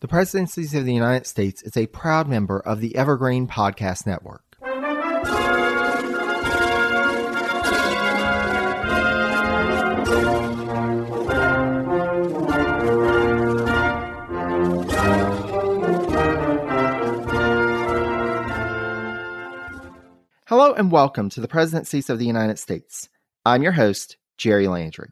The 0.00 0.08
Presidencies 0.08 0.74
of 0.74 0.86
the 0.86 0.94
United 0.94 1.26
States 1.26 1.60
is 1.60 1.76
a 1.76 1.86
proud 1.86 2.26
member 2.26 2.58
of 2.58 2.80
the 2.80 2.96
Evergreen 2.96 3.46
Podcast 3.46 4.06
Network. 4.06 4.42
Hello 20.46 20.72
and 20.72 20.90
welcome 20.90 21.28
to 21.28 21.42
the 21.42 21.46
Presidencies 21.46 22.08
of 22.08 22.18
the 22.18 22.24
United 22.24 22.58
States. 22.58 23.10
I'm 23.44 23.62
your 23.62 23.72
host, 23.72 24.16
Jerry 24.38 24.66
Landry. 24.66 25.10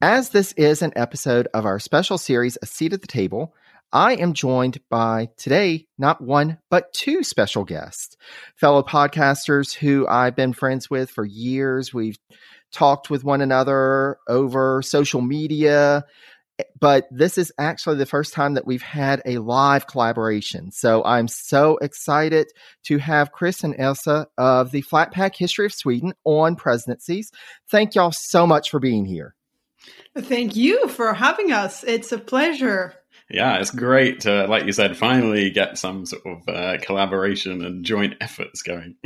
As 0.00 0.30
this 0.30 0.50
is 0.54 0.82
an 0.82 0.92
episode 0.96 1.46
of 1.54 1.64
our 1.64 1.78
special 1.78 2.18
series, 2.18 2.58
A 2.60 2.66
Seat 2.66 2.92
at 2.92 3.00
the 3.00 3.06
Table, 3.06 3.54
I 3.94 4.16
am 4.16 4.32
joined 4.32 4.80
by 4.90 5.28
today 5.36 5.86
not 5.98 6.20
one, 6.20 6.58
but 6.68 6.92
two 6.92 7.22
special 7.22 7.64
guests, 7.64 8.16
fellow 8.56 8.82
podcasters 8.82 9.72
who 9.72 10.04
I've 10.08 10.34
been 10.34 10.52
friends 10.52 10.90
with 10.90 11.10
for 11.10 11.24
years. 11.24 11.94
We've 11.94 12.18
talked 12.72 13.08
with 13.08 13.22
one 13.22 13.40
another 13.40 14.18
over 14.28 14.82
social 14.82 15.20
media, 15.20 16.04
but 16.80 17.06
this 17.12 17.38
is 17.38 17.52
actually 17.56 17.96
the 17.98 18.04
first 18.04 18.34
time 18.34 18.54
that 18.54 18.66
we've 18.66 18.82
had 18.82 19.22
a 19.24 19.38
live 19.38 19.86
collaboration. 19.86 20.72
So 20.72 21.04
I'm 21.04 21.28
so 21.28 21.76
excited 21.76 22.48
to 22.86 22.98
have 22.98 23.30
Chris 23.30 23.62
and 23.62 23.76
Åsa 23.76 24.26
of 24.36 24.72
the 24.72 24.82
Flat 24.82 25.12
Pack 25.12 25.36
History 25.36 25.66
of 25.66 25.72
Sweden 25.72 26.14
on 26.24 26.56
presidencies. 26.56 27.30
Thank 27.70 27.94
y'all 27.94 28.12
so 28.12 28.44
much 28.44 28.70
for 28.70 28.80
being 28.80 29.04
here. 29.04 29.36
Thank 30.18 30.56
you 30.56 30.88
for 30.88 31.14
having 31.14 31.52
us. 31.52 31.84
It's 31.84 32.10
a 32.10 32.18
pleasure 32.18 32.94
yeah, 33.30 33.56
it's 33.56 33.70
great 33.70 34.20
to, 34.20 34.46
like 34.46 34.66
you 34.66 34.72
said, 34.72 34.96
finally 34.96 35.50
get 35.50 35.78
some 35.78 36.04
sort 36.04 36.22
of 36.26 36.48
uh, 36.48 36.76
collaboration 36.82 37.64
and 37.64 37.82
joint 37.84 38.14
efforts 38.20 38.62
going. 38.62 38.96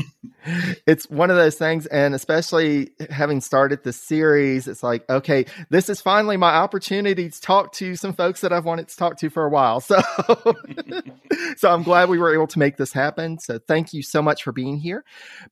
it's 0.86 1.08
one 1.08 1.30
of 1.30 1.36
those 1.36 1.54
things, 1.54 1.86
and 1.86 2.14
especially 2.14 2.90
having 3.10 3.40
started 3.40 3.84
the 3.84 3.92
series, 3.92 4.66
it's 4.66 4.82
like, 4.82 5.08
okay, 5.08 5.46
this 5.70 5.88
is 5.88 6.00
finally 6.00 6.36
my 6.36 6.50
opportunity 6.50 7.30
to 7.30 7.40
talk 7.40 7.72
to 7.74 7.94
some 7.94 8.12
folks 8.12 8.40
that 8.40 8.52
I've 8.52 8.64
wanted 8.64 8.88
to 8.88 8.96
talk 8.96 9.18
to 9.18 9.30
for 9.30 9.44
a 9.44 9.50
while. 9.50 9.82
So, 9.88 10.02
so 11.56 11.70
I'm 11.70 11.82
glad 11.82 12.10
we 12.10 12.18
were 12.18 12.34
able 12.34 12.46
to 12.48 12.58
make 12.58 12.76
this 12.76 12.92
happen. 12.92 13.38
So, 13.38 13.58
thank 13.58 13.94
you 13.94 14.02
so 14.02 14.20
much 14.20 14.42
for 14.42 14.52
being 14.52 14.76
here. 14.76 15.04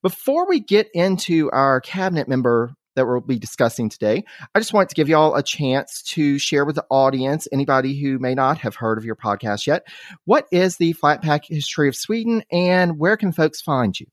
Before 0.02 0.46
we 0.46 0.60
get 0.60 0.88
into 0.92 1.50
our 1.52 1.80
cabinet 1.80 2.28
member 2.28 2.74
that 2.96 3.06
we'll 3.06 3.20
be 3.20 3.38
discussing 3.38 3.88
today. 3.88 4.24
I 4.54 4.58
just 4.58 4.72
want 4.72 4.88
to 4.88 4.94
give 4.94 5.08
you 5.08 5.16
all 5.16 5.36
a 5.36 5.42
chance 5.42 6.02
to 6.02 6.38
share 6.38 6.64
with 6.64 6.74
the 6.74 6.86
audience, 6.90 7.46
anybody 7.52 7.98
who 7.98 8.18
may 8.18 8.34
not 8.34 8.58
have 8.58 8.74
heard 8.74 8.98
of 8.98 9.04
your 9.04 9.16
podcast 9.16 9.66
yet, 9.66 9.86
what 10.24 10.46
is 10.50 10.76
the 10.76 10.92
Flat 10.94 11.22
Pack 11.22 11.44
History 11.46 11.88
of 11.88 11.96
Sweden 11.96 12.42
and 12.50 12.98
where 12.98 13.16
can 13.16 13.32
folks 13.32 13.60
find 13.60 13.98
you? 13.98 14.06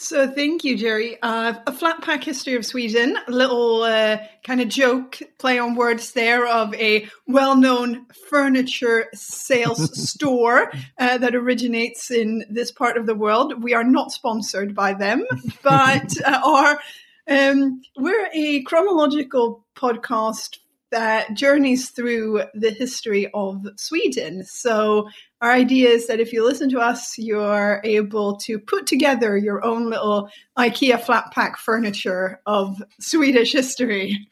So, 0.00 0.30
thank 0.30 0.62
you, 0.62 0.76
Jerry. 0.76 1.20
Uh, 1.20 1.54
a 1.66 1.72
flat 1.72 2.02
pack 2.02 2.22
history 2.22 2.54
of 2.54 2.64
Sweden, 2.64 3.18
a 3.26 3.32
little 3.32 3.82
uh, 3.82 4.18
kind 4.44 4.60
of 4.60 4.68
joke, 4.68 5.18
play 5.40 5.58
on 5.58 5.74
words 5.74 6.12
there, 6.12 6.46
of 6.46 6.72
a 6.74 7.08
well 7.26 7.56
known 7.56 8.06
furniture 8.30 9.06
sales 9.12 9.90
store 10.10 10.70
uh, 10.98 11.18
that 11.18 11.34
originates 11.34 12.12
in 12.12 12.44
this 12.48 12.70
part 12.70 12.96
of 12.96 13.06
the 13.06 13.14
world. 13.16 13.60
We 13.60 13.74
are 13.74 13.82
not 13.82 14.12
sponsored 14.12 14.72
by 14.72 14.94
them, 14.94 15.26
but 15.64 16.14
uh, 16.24 16.40
are 16.44 16.78
um, 17.28 17.80
we're 17.96 18.28
a 18.32 18.62
chronological 18.62 19.64
podcast 19.76 20.58
that 20.90 21.34
journeys 21.34 21.90
through 21.90 22.42
the 22.54 22.70
history 22.70 23.30
of 23.34 23.66
Sweden. 23.76 24.44
So, 24.44 25.08
our 25.40 25.52
idea 25.52 25.90
is 25.90 26.06
that 26.08 26.20
if 26.20 26.32
you 26.32 26.44
listen 26.44 26.68
to 26.70 26.80
us, 26.80 27.16
you're 27.16 27.80
able 27.84 28.36
to 28.38 28.58
put 28.58 28.86
together 28.86 29.36
your 29.36 29.64
own 29.64 29.88
little 29.88 30.28
IKEA 30.58 31.00
flat 31.00 31.30
pack 31.32 31.58
furniture 31.58 32.40
of 32.46 32.82
Swedish 33.00 33.52
history. 33.52 34.28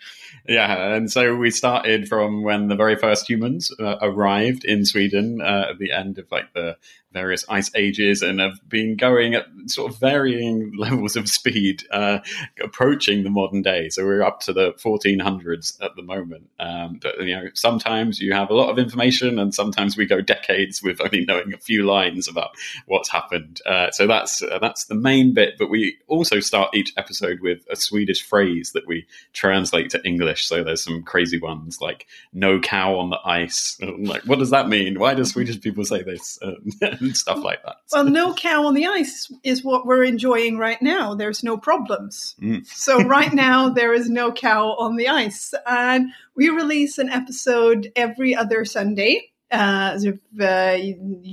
Yeah, 0.48 0.94
and 0.94 1.10
so 1.10 1.34
we 1.34 1.50
started 1.50 2.08
from 2.08 2.42
when 2.42 2.68
the 2.68 2.76
very 2.76 2.96
first 2.96 3.28
humans 3.28 3.70
uh, 3.80 3.96
arrived 4.00 4.64
in 4.64 4.84
Sweden 4.84 5.40
uh, 5.40 5.66
at 5.70 5.78
the 5.78 5.92
end 5.92 6.18
of 6.18 6.26
like 6.30 6.52
the 6.54 6.76
various 7.16 7.46
ice 7.48 7.70
ages 7.74 8.20
and 8.20 8.40
have 8.40 8.60
been 8.68 8.94
going 8.94 9.34
at 9.34 9.46
sort 9.66 9.90
of 9.90 9.98
varying 9.98 10.70
levels 10.78 11.16
of 11.16 11.28
speed, 11.28 11.82
uh, 11.90 12.18
approaching 12.62 13.24
the 13.24 13.30
modern 13.30 13.62
day. 13.62 13.88
So 13.88 14.04
we're 14.04 14.22
up 14.22 14.40
to 14.40 14.52
the 14.52 14.72
1400s 14.74 15.82
at 15.82 15.96
the 15.96 16.02
moment. 16.02 16.50
Um, 16.60 17.00
but 17.02 17.18
you 17.20 17.34
know, 17.34 17.48
sometimes 17.54 18.20
you 18.20 18.34
have 18.34 18.50
a 18.50 18.54
lot 18.54 18.68
of 18.68 18.78
information, 18.78 19.38
and 19.38 19.54
sometimes 19.54 19.96
we 19.96 20.04
go 20.04 20.20
decades 20.20 20.82
with 20.82 20.95
only 21.00 21.24
knowing 21.24 21.52
a 21.52 21.58
few 21.58 21.84
lines 21.84 22.28
about 22.28 22.50
what's 22.86 23.10
happened. 23.10 23.60
Uh, 23.66 23.90
so 23.90 24.06
that's 24.06 24.42
uh, 24.42 24.58
that's 24.60 24.86
the 24.86 24.94
main 24.94 25.34
bit. 25.34 25.54
But 25.58 25.70
we 25.70 25.96
also 26.08 26.40
start 26.40 26.74
each 26.74 26.92
episode 26.96 27.40
with 27.40 27.60
a 27.70 27.76
Swedish 27.76 28.22
phrase 28.22 28.72
that 28.74 28.86
we 28.86 29.06
translate 29.32 29.90
to 29.90 30.04
English. 30.04 30.46
So 30.46 30.62
there's 30.62 30.82
some 30.82 31.02
crazy 31.02 31.38
ones 31.38 31.78
like 31.80 32.06
"no 32.32 32.60
cow 32.60 32.98
on 32.98 33.10
the 33.10 33.18
ice." 33.24 33.78
like, 33.80 34.22
what 34.22 34.38
does 34.38 34.50
that 34.50 34.68
mean? 34.68 34.98
Why 34.98 35.14
do 35.14 35.24
Swedish 35.24 35.60
people 35.60 35.84
say 35.84 36.02
this? 36.02 36.38
and 36.80 37.16
stuff 37.16 37.42
like 37.42 37.62
that. 37.64 37.76
Well, 37.92 38.04
no 38.04 38.34
cow 38.34 38.66
on 38.66 38.74
the 38.74 38.86
ice 38.86 39.30
is 39.42 39.64
what 39.64 39.86
we're 39.86 40.04
enjoying 40.04 40.58
right 40.58 40.80
now. 40.80 41.14
There's 41.14 41.42
no 41.42 41.56
problems. 41.56 42.34
Mm. 42.40 42.66
So 42.66 43.02
right 43.02 43.32
now 43.32 43.68
there 43.68 43.92
is 43.92 44.08
no 44.08 44.32
cow 44.32 44.76
on 44.78 44.96
the 44.96 45.08
ice, 45.08 45.52
and 45.66 46.10
we 46.34 46.48
release 46.48 46.98
an 46.98 47.08
episode 47.08 47.92
every 47.96 48.34
other 48.34 48.64
Sunday. 48.64 49.30
Uh, 49.50 49.96
sort 49.98 50.14
of, 50.14 50.40
uh, 50.40 50.76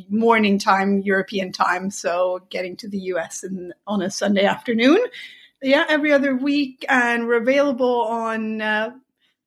morning 0.09 0.59
time, 0.59 1.00
European 1.00 1.51
time, 1.51 1.90
so 1.90 2.40
getting 2.50 2.75
to 2.75 2.88
the 2.88 3.00
US 3.00 3.44
in, 3.44 3.74
on 3.88 4.03
a 4.03 4.12
Sunday 4.12 4.46
afternoon. 4.46 5.00
Yeah, 5.63 5.85
every 5.90 6.12
other 6.12 6.35
week, 6.35 6.85
and 6.88 7.25
we're 7.25 7.41
available 7.41 8.02
on 8.02 8.62
uh, 8.62 8.91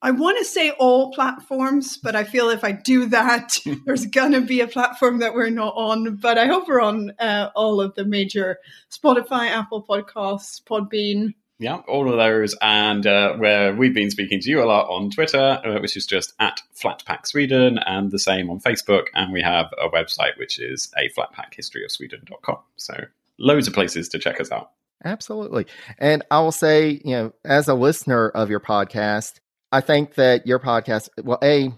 I 0.03 0.11
want 0.11 0.39
to 0.39 0.45
say 0.45 0.71
all 0.73 1.13
platforms, 1.13 1.97
but 1.97 2.15
I 2.15 2.25
feel 2.25 2.51
if 2.51 2.63
I 2.63 2.73
do 2.73 3.07
that, 3.07 3.59
there's 3.87 4.07
going 4.07 4.33
to 4.33 4.41
be 4.41 4.61
a 4.61 4.69
platform 4.69 5.19
that 5.19 5.35
we're 5.35 5.51
not 5.51 5.75
on. 5.77 6.17
But 6.17 6.39
I 6.39 6.47
hope 6.47 6.69
we're 6.69 6.83
on 6.83 7.13
uh, 7.19 7.51
all 7.57 7.81
of 7.81 7.95
the 7.95 8.05
major 8.05 8.59
Spotify, 8.91 9.51
Apple 9.51 9.85
Podcasts, 9.85 10.63
Podbean. 10.63 11.35
Yeah, 11.59 11.77
all 11.89 12.11
of 12.11 12.17
those. 12.17 12.55
And 12.61 13.07
uh, 13.07 13.35
where 13.37 13.75
we've 13.75 13.95
been 13.95 14.11
speaking 14.11 14.41
to 14.41 14.51
you 14.51 14.63
a 14.63 14.67
lot 14.67 14.89
on 14.89 15.11
Twitter, 15.11 15.61
uh, 15.65 15.81
which 15.81 15.97
is 15.97 16.05
just 16.07 16.35
at 16.39 16.61
Flatpack 16.75 17.27
Sweden, 17.27 17.79
and 17.79 18.11
the 18.11 18.19
same 18.19 18.51
on 18.51 18.61
Facebook. 18.61 19.07
And 19.15 19.33
we 19.33 19.43
have 19.43 19.67
a 19.81 19.89
website, 19.89 20.39
which 20.39 20.59
is 20.59 20.93
a 20.99 21.09
flatpackhistoryofsweden.com. 21.19 22.59
So 22.77 22.95
loads 23.39 23.69
of 23.69 23.75
places 23.75 24.09
to 24.11 24.19
check 24.19 24.41
us 24.41 24.53
out. 24.53 24.73
Absolutely. 25.05 25.67
And 25.99 26.25
I 26.31 26.41
will 26.41 26.53
say, 26.53 27.01
you 27.05 27.13
know, 27.13 27.33
as 27.45 27.69
a 27.69 27.75
listener 27.75 28.29
of 28.29 28.51
your 28.51 28.61
podcast, 28.61 29.41
I 29.73 29.81
think 29.81 30.15
that 30.15 30.47
your 30.47 30.59
podcast, 30.59 31.09
well, 31.23 31.39
a, 31.43 31.73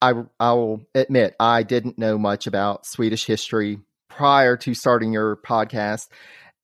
I 0.00 0.12
I 0.40 0.52
will 0.52 0.86
admit 0.94 1.34
I 1.38 1.62
didn't 1.62 1.98
know 1.98 2.18
much 2.18 2.46
about 2.46 2.86
Swedish 2.86 3.24
history 3.24 3.78
prior 4.08 4.56
to 4.58 4.74
starting 4.74 5.12
your 5.12 5.36
podcast, 5.36 6.08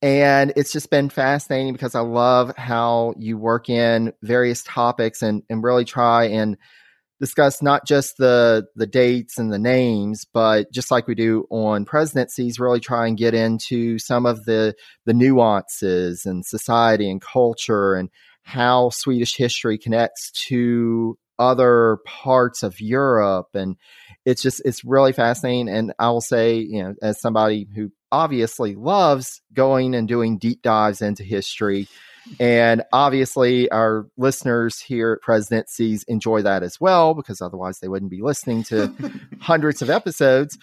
and 0.03 0.53
it's 0.57 0.73
just 0.73 0.91
been 0.91 1.11
fascinating 1.11 1.73
because 1.73 1.95
I 1.95 2.01
love 2.01 2.57
how 2.57 3.15
you 3.19 3.37
work 3.37 3.69
in 3.69 4.13
various 4.23 4.63
topics 4.63 5.23
and 5.23 5.43
and 5.49 5.63
really 5.63 5.85
try 5.85 6.25
and 6.27 6.57
discuss 7.21 7.63
not 7.63 7.87
just 7.87 8.17
the 8.19 8.67
the 8.77 8.87
dates 8.87 9.39
and 9.39 9.53
the 9.53 9.59
names, 9.59 10.25
but 10.33 10.73
just 10.73 10.91
like 10.91 11.09
we 11.09 11.15
do 11.15 11.47
on 11.51 11.85
presidencies, 11.85 12.61
really 12.61 12.81
try 12.81 13.07
and 13.07 13.19
get 13.19 13.35
into 13.35 13.99
some 13.99 14.27
of 14.27 14.45
the 14.45 14.75
the 15.05 15.15
nuances 15.15 16.25
and 16.25 16.47
society 16.47 17.11
and 17.11 17.21
culture 17.21 17.95
and 17.95 18.09
how 18.43 18.91
Swedish 18.91 19.37
history 19.37 19.79
connects 19.79 20.31
to 20.49 21.19
other 21.39 21.99
parts 22.07 22.63
of 22.63 22.81
Europe. 22.81 23.49
And 23.55 23.77
it's 24.25 24.43
just, 24.43 24.63
it's 24.65 24.85
really 24.85 25.13
fascinating. 25.13 25.69
And 25.69 25.93
I 25.99 26.11
will 26.11 26.21
say, 26.21 26.57
you 26.57 26.83
know, 26.83 26.95
as 27.03 27.21
somebody 27.21 27.69
who 27.75 27.91
obviously 28.11 28.75
loves 28.75 29.41
going 29.53 29.95
and 29.95 30.09
doing 30.09 30.39
deep 30.39 30.63
dives 30.63 31.03
into 31.03 31.23
history, 31.23 31.89
And 32.41 32.83
obviously, 32.93 33.71
our 33.71 34.07
listeners 34.17 34.79
here 34.81 35.13
at 35.13 35.23
Presidencies 35.23 36.05
enjoy 36.05 36.43
that 36.43 36.63
as 36.63 36.81
well, 36.81 37.15
because 37.15 37.41
otherwise 37.41 37.79
they 37.79 37.89
wouldn't 37.89 38.11
be 38.11 38.21
listening 38.21 38.65
to 38.65 38.93
hundreds 39.41 39.83
of 39.83 39.91
episodes. 39.91 40.59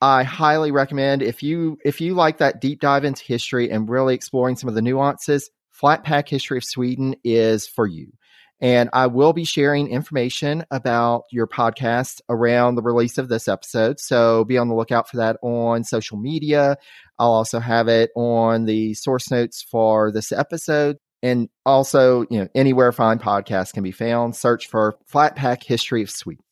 I 0.00 0.24
highly 0.24 0.72
recommend 0.72 1.22
if 1.22 1.42
you 1.42 1.78
if 1.84 2.00
you 2.00 2.14
like 2.14 2.38
that 2.38 2.60
deep 2.60 2.80
dive 2.80 3.04
into 3.04 3.24
history 3.24 3.70
and 3.70 3.88
really 3.88 4.14
exploring 4.14 4.56
some 4.56 4.68
of 4.68 4.74
the 4.74 4.82
nuances, 4.82 5.50
Flat 5.70 6.04
Pack 6.04 6.28
History 6.28 6.58
of 6.58 6.64
Sweden 6.64 7.14
is 7.22 7.66
for 7.66 7.86
you. 7.86 8.12
And 8.62 8.88
I 8.92 9.08
will 9.08 9.32
be 9.32 9.44
sharing 9.44 9.88
information 9.88 10.64
about 10.70 11.24
your 11.32 11.48
podcast 11.48 12.20
around 12.28 12.76
the 12.76 12.82
release 12.82 13.18
of 13.18 13.28
this 13.28 13.48
episode. 13.48 13.98
So 13.98 14.44
be 14.44 14.56
on 14.56 14.68
the 14.68 14.76
lookout 14.76 15.10
for 15.10 15.16
that 15.16 15.36
on 15.42 15.82
social 15.82 16.16
media. 16.16 16.76
I'll 17.18 17.32
also 17.32 17.58
have 17.58 17.88
it 17.88 18.10
on 18.14 18.64
the 18.66 18.94
source 18.94 19.32
notes 19.32 19.62
for 19.68 20.12
this 20.12 20.30
episode. 20.30 20.98
And 21.24 21.48
also, 21.66 22.24
you 22.30 22.38
know, 22.38 22.48
anywhere 22.54 22.92
fine 22.92 23.18
podcasts 23.18 23.72
can 23.72 23.82
be 23.82 23.90
found, 23.90 24.36
search 24.36 24.68
for 24.68 24.96
Flat 25.06 25.34
Pack 25.34 25.64
History 25.64 26.02
of 26.02 26.10
Sweden. 26.10 26.44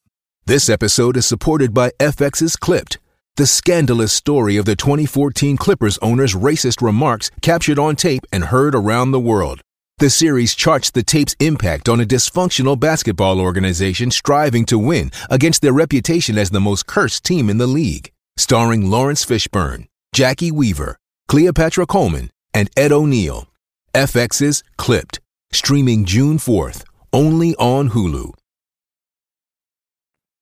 This 0.47 0.69
episode 0.69 1.17
is 1.17 1.27
supported 1.27 1.73
by 1.73 1.91
FX's 2.01 2.57
Clipped, 2.57 2.99
the 3.37 3.47
scandalous 3.47 4.13
story 4.13 4.57
of 4.57 4.65
the 4.65 4.75
2014 4.75 5.57
Clippers 5.57 5.97
owner's 5.99 6.35
racist 6.35 6.83
remarks 6.83 7.31
captured 7.41 7.79
on 7.79 7.95
tape 7.95 8.25
and 8.33 8.47
heard 8.47 8.75
around 8.75 9.13
the 9.13 9.21
world. 9.21 9.61
The 10.01 10.09
series 10.09 10.55
charts 10.55 10.91
the 10.91 11.03
tape's 11.03 11.37
impact 11.41 11.87
on 11.87 12.01
a 12.01 12.07
dysfunctional 12.07 12.81
basketball 12.81 13.39
organization 13.39 14.11
striving 14.11 14.65
to 14.65 14.79
win 14.79 15.11
against 15.29 15.61
their 15.61 15.75
reputation 15.75 16.39
as 16.39 16.49
the 16.49 16.59
most 16.59 16.87
cursed 16.87 17.23
team 17.23 17.51
in 17.51 17.59
the 17.59 17.67
league. 17.67 18.11
Starring 18.39 18.91
Laurence 18.91 19.27
Fishburne, 19.27 19.89
Jacki 20.17 20.51
Weaver, 20.51 20.97
Cleopatra 21.29 21.85
Coleman, 21.85 22.31
and 22.55 22.71
Ed 22.79 22.93
O'Neill. 22.93 23.47
FX's 23.93 24.65
Clipped, 24.79 25.21
streaming 25.53 26.07
June 26.07 26.39
4th, 26.39 26.83
only 27.13 27.55
on 27.57 27.91
Hulu. 27.91 28.33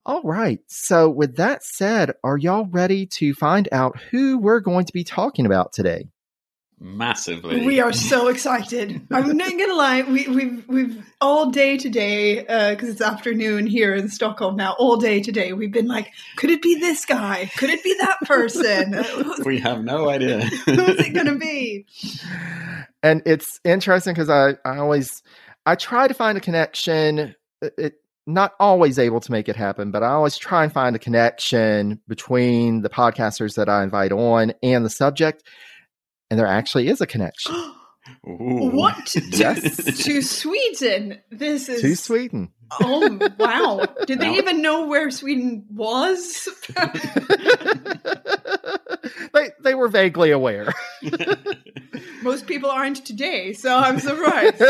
All 0.05 0.23
right. 0.23 0.59
So, 0.67 1.09
with 1.09 1.35
that 1.35 1.65
said, 1.65 2.13
are 2.23 2.37
y'all 2.37 2.67
ready 2.71 3.05
to 3.07 3.33
find 3.33 3.67
out 3.73 3.99
who 4.09 4.37
we're 4.37 4.61
going 4.61 4.85
to 4.85 4.93
be 4.93 5.03
talking 5.03 5.45
about 5.45 5.73
today? 5.73 6.07
Massively. 6.81 7.65
We 7.65 7.81
are 7.81 7.91
so 7.91 8.27
excited. 8.29 9.05
I'm 9.11 9.35
not 9.35 9.51
gonna 9.51 9.73
lie. 9.73 10.03
We, 10.03 10.27
we've 10.27 10.67
we've 10.67 11.13
all 11.19 11.51
day 11.51 11.77
today 11.77 12.39
because 12.39 12.89
uh, 12.89 12.91
it's 12.91 13.01
afternoon 13.01 13.67
here 13.67 13.93
in 13.93 14.07
Stockholm 14.07 14.55
now. 14.55 14.75
All 14.79 14.95
day 14.95 15.21
today, 15.21 15.51
we've 15.51 15.73
been 15.73 15.87
like, 15.87 16.11
could 16.37 16.49
it 16.49 16.61
be 16.61 16.75
this 16.75 17.05
guy? 17.05 17.51
Could 17.57 17.69
it 17.69 17.83
be 17.83 17.95
that 17.99 18.17
person? 18.21 19.03
we 19.45 19.59
have 19.59 19.83
no 19.83 20.09
idea. 20.09 20.39
Who's 20.65 20.99
it 20.99 21.13
gonna 21.13 21.35
be? 21.35 21.85
And 23.03 23.23
it's 23.25 23.59
interesting 23.65 24.13
because 24.13 24.29
I 24.29 24.51
I 24.63 24.77
always 24.77 25.21
I 25.65 25.75
try 25.75 26.07
to 26.07 26.13
find 26.13 26.37
a 26.37 26.41
connection. 26.41 27.35
It, 27.61 27.95
not 28.25 28.53
always 28.59 28.99
able 28.99 29.19
to 29.19 29.31
make 29.31 29.49
it 29.49 29.55
happen, 29.55 29.89
but 29.91 30.03
I 30.03 30.09
always 30.09 30.37
try 30.37 30.63
and 30.63 30.71
find 30.71 30.95
a 30.95 30.99
connection 30.99 31.99
between 32.07 32.83
the 32.83 32.89
podcasters 32.89 33.55
that 33.55 33.67
I 33.67 33.83
invite 33.83 34.11
on 34.11 34.53
and 34.61 34.85
the 34.85 34.89
subject. 34.89 35.43
And 36.29 36.39
there 36.39 36.47
actually 36.47 36.87
is 36.87 37.01
a 37.01 37.07
connection. 37.07 37.55
what? 38.23 39.05
To, 39.07 39.21
Yes. 39.31 40.03
to 40.03 40.21
Sweden. 40.21 41.19
This 41.31 41.69
is 41.69 41.81
to 41.81 41.95
Sweden. 41.95 42.51
Oh 42.79 43.17
wow! 43.39 43.83
Did 44.05 44.19
they 44.19 44.35
even 44.35 44.61
know 44.61 44.85
where 44.85 45.09
Sweden 45.09 45.65
was? 45.71 46.47
they 49.33 49.49
they 49.63 49.73
were 49.73 49.87
vaguely 49.87 50.29
aware. 50.29 50.71
Most 52.21 52.45
people 52.45 52.69
aren't 52.69 53.03
today, 53.05 53.53
so 53.53 53.75
I'm 53.75 53.99
surprised. 53.99 54.61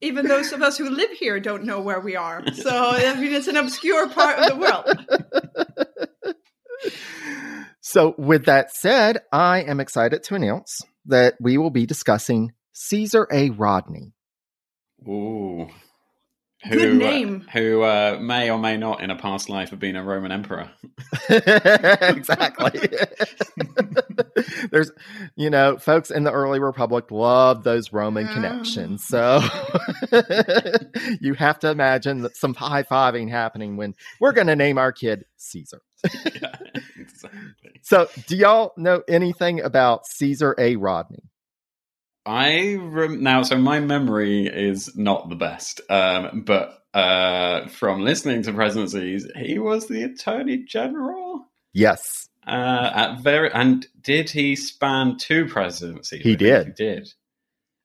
Even 0.00 0.26
those 0.26 0.52
of 0.52 0.62
us 0.62 0.76
who 0.78 0.90
live 0.90 1.10
here 1.10 1.38
don't 1.38 1.62
know 1.64 1.80
where 1.80 2.00
we 2.00 2.16
are. 2.16 2.42
So 2.54 2.70
I 2.72 3.14
mean, 3.14 3.32
it's 3.32 3.46
an 3.46 3.56
obscure 3.56 4.08
part 4.08 4.40
of 4.40 4.48
the 4.48 4.56
world. 4.56 4.84
So 7.88 8.14
with 8.18 8.44
that 8.44 8.74
said, 8.74 9.18
I 9.32 9.62
am 9.62 9.80
excited 9.80 10.22
to 10.24 10.34
announce 10.34 10.82
that 11.06 11.36
we 11.40 11.56
will 11.56 11.70
be 11.70 11.86
discussing 11.86 12.52
Caesar 12.72 13.26
A. 13.32 13.48
Rodney. 13.48 14.12
Ooh. 15.08 15.68
Good 16.68 16.90
uh, 16.90 16.94
name. 16.94 17.46
who 17.52 17.82
uh, 17.82 18.18
may 18.20 18.50
or 18.50 18.58
may 18.58 18.76
not 18.76 19.00
in 19.00 19.10
a 19.10 19.16
past 19.16 19.48
life 19.48 19.70
have 19.70 19.78
been 19.78 19.94
a 19.94 20.02
Roman 20.02 20.32
emperor. 20.32 20.68
exactly. 21.30 22.90
There's, 24.72 24.90
you 25.36 25.50
know, 25.50 25.78
folks 25.78 26.10
in 26.10 26.24
the 26.24 26.32
early 26.32 26.58
republic 26.58 27.12
loved 27.12 27.62
those 27.62 27.92
Roman 27.92 28.26
Yeah. 28.26 28.34
connections. 28.34 29.04
So 29.06 29.40
you 31.20 31.34
have 31.34 31.60
to 31.60 31.70
imagine 31.70 32.22
that 32.22 32.36
some 32.36 32.54
high 32.54 32.82
fiving 32.82 33.30
happening 33.30 33.76
when 33.76 33.94
we're 34.20 34.32
going 34.32 34.48
to 34.48 34.56
name 34.56 34.78
our 34.78 34.90
kid 34.90 35.24
Caesar. 35.36 35.80
yeah, 36.42 36.56
exactly. 36.98 37.67
So, 37.82 38.08
do 38.26 38.36
y'all 38.36 38.72
know 38.76 39.02
anything 39.08 39.60
about 39.60 40.06
Caesar 40.06 40.54
A. 40.58 40.76
Rodney? 40.76 41.22
I 42.26 42.74
rem- 42.74 43.22
now, 43.22 43.42
so 43.42 43.56
my 43.56 43.80
memory 43.80 44.46
is 44.46 44.94
not 44.96 45.30
the 45.30 45.36
best, 45.36 45.80
um, 45.88 46.42
but 46.44 46.82
uh, 46.92 47.68
from 47.68 48.02
listening 48.02 48.42
to 48.42 48.52
presidencies, 48.52 49.26
he 49.36 49.58
was 49.58 49.86
the 49.86 50.02
attorney 50.02 50.64
general. 50.64 51.46
Yes. 51.72 52.28
Uh, 52.46 52.90
at 52.94 53.20
very 53.20 53.52
and 53.52 53.86
did 54.02 54.30
he 54.30 54.56
span 54.56 55.16
two 55.18 55.46
presidencies? 55.46 56.22
He 56.22 56.36
did. 56.36 56.68
He 56.68 56.72
did. 56.72 57.12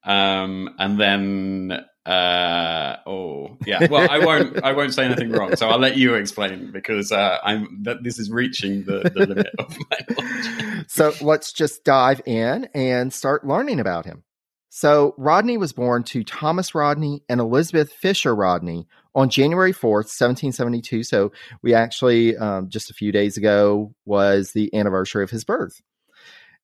Um, 0.04 0.74
and 0.78 0.98
then 0.98 1.84
uh, 2.06 2.96
oh 3.06 3.56
yeah. 3.66 3.86
Well, 3.90 4.06
I 4.10 4.18
won't. 4.18 4.62
I 4.62 4.72
won't 4.72 4.92
say 4.92 5.04
anything 5.04 5.32
wrong. 5.32 5.56
So 5.56 5.68
I'll 5.68 5.78
let 5.78 5.96
you 5.96 6.14
explain 6.14 6.70
because 6.70 7.12
uh, 7.12 7.38
I'm 7.42 7.82
that 7.84 8.02
this 8.02 8.18
is 8.18 8.30
reaching 8.30 8.84
the, 8.84 9.10
the 9.14 9.26
limit 9.26 9.48
of 9.58 9.76
my 9.90 9.98
knowledge. 10.10 10.84
So 10.88 11.12
let's 11.22 11.52
just 11.52 11.84
dive 11.84 12.20
in 12.26 12.68
and 12.74 13.12
start 13.12 13.46
learning 13.46 13.80
about 13.80 14.04
him. 14.04 14.22
So 14.68 15.14
Rodney 15.16 15.56
was 15.56 15.72
born 15.72 16.02
to 16.04 16.24
Thomas 16.24 16.74
Rodney 16.74 17.22
and 17.28 17.40
Elizabeth 17.40 17.92
Fisher 17.92 18.34
Rodney 18.34 18.88
on 19.14 19.30
January 19.30 19.72
4th, 19.72 20.10
1772. 20.10 21.04
So 21.04 21.30
we 21.62 21.74
actually, 21.74 22.36
um, 22.36 22.68
just 22.68 22.90
a 22.90 22.94
few 22.94 23.12
days 23.12 23.36
ago, 23.36 23.94
was 24.04 24.50
the 24.50 24.74
anniversary 24.74 25.22
of 25.22 25.30
his 25.30 25.44
birth. 25.44 25.80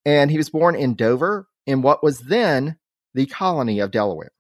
And 0.04 0.28
he 0.28 0.38
was 0.38 0.50
born 0.50 0.74
in 0.74 0.96
Dover 0.96 1.46
in 1.66 1.82
what 1.82 2.02
was 2.02 2.18
then 2.18 2.78
the 3.14 3.26
colony 3.26 3.78
of 3.78 3.92
Delaware. 3.92 4.32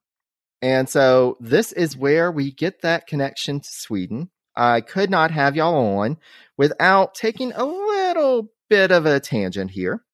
And 0.62 0.88
so 0.88 1.36
this 1.40 1.72
is 1.72 1.96
where 1.96 2.30
we 2.30 2.52
get 2.52 2.82
that 2.82 3.06
connection 3.06 3.60
to 3.60 3.68
Sweden. 3.70 4.30
I 4.56 4.80
could 4.80 5.10
not 5.10 5.30
have 5.30 5.56
y'all 5.56 5.98
on 5.98 6.18
without 6.58 7.14
taking 7.14 7.52
a 7.52 7.64
little 7.64 8.50
bit 8.68 8.90
of 8.90 9.06
a 9.06 9.20
tangent 9.20 9.70
here 9.70 10.04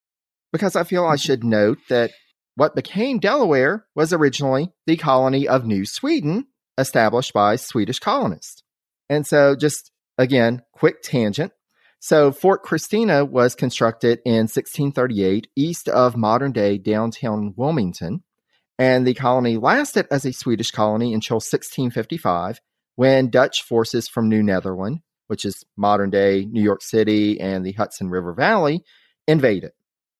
because 0.53 0.76
I 0.76 0.85
feel 0.85 1.05
I 1.05 1.15
mm-hmm. 1.15 1.17
should 1.17 1.45
note 1.45 1.79
that 1.88 2.12
what 2.55 2.75
became 2.75 3.19
Delaware 3.19 3.87
was 3.95 4.12
originally 4.12 4.73
the 4.87 4.97
colony 4.97 5.47
of 5.47 5.67
New 5.67 5.85
Sweden, 5.85 6.47
established 6.79 7.33
by 7.33 7.57
Swedish 7.57 7.99
colonists. 7.99 8.62
And 9.11 9.26
so, 9.26 9.55
just 9.55 9.91
again, 10.17 10.62
quick 10.73 11.03
tangent. 11.03 11.53
So, 11.99 12.33
Fort 12.33 12.62
Christina 12.62 13.25
was 13.25 13.55
constructed 13.55 14.21
in 14.25 14.45
1638 14.49 15.49
east 15.55 15.88
of 15.88 16.17
modern 16.17 16.53
day 16.53 16.79
downtown 16.79 17.53
Wilmington, 17.57 18.23
and 18.78 19.06
the 19.06 19.14
colony 19.14 19.56
lasted 19.56 20.06
as 20.11 20.25
a 20.25 20.33
Swedish 20.33 20.71
colony 20.71 21.14
until 21.14 21.37
1655 21.37 22.61
when 22.97 23.30
Dutch 23.30 23.62
forces 23.62 24.09
from 24.09 24.28
New 24.28 24.42
Netherland, 24.42 25.00
which 25.28 25.45
is 25.45 25.64
modern 25.76 26.11
day 26.11 26.47
New 26.50 26.62
York 26.62 26.83
City 26.83 27.40
and 27.40 27.64
the 27.64 27.73
Hudson 27.73 28.09
River 28.09 28.33
Valley, 28.33 28.85
invaded. 29.26 29.73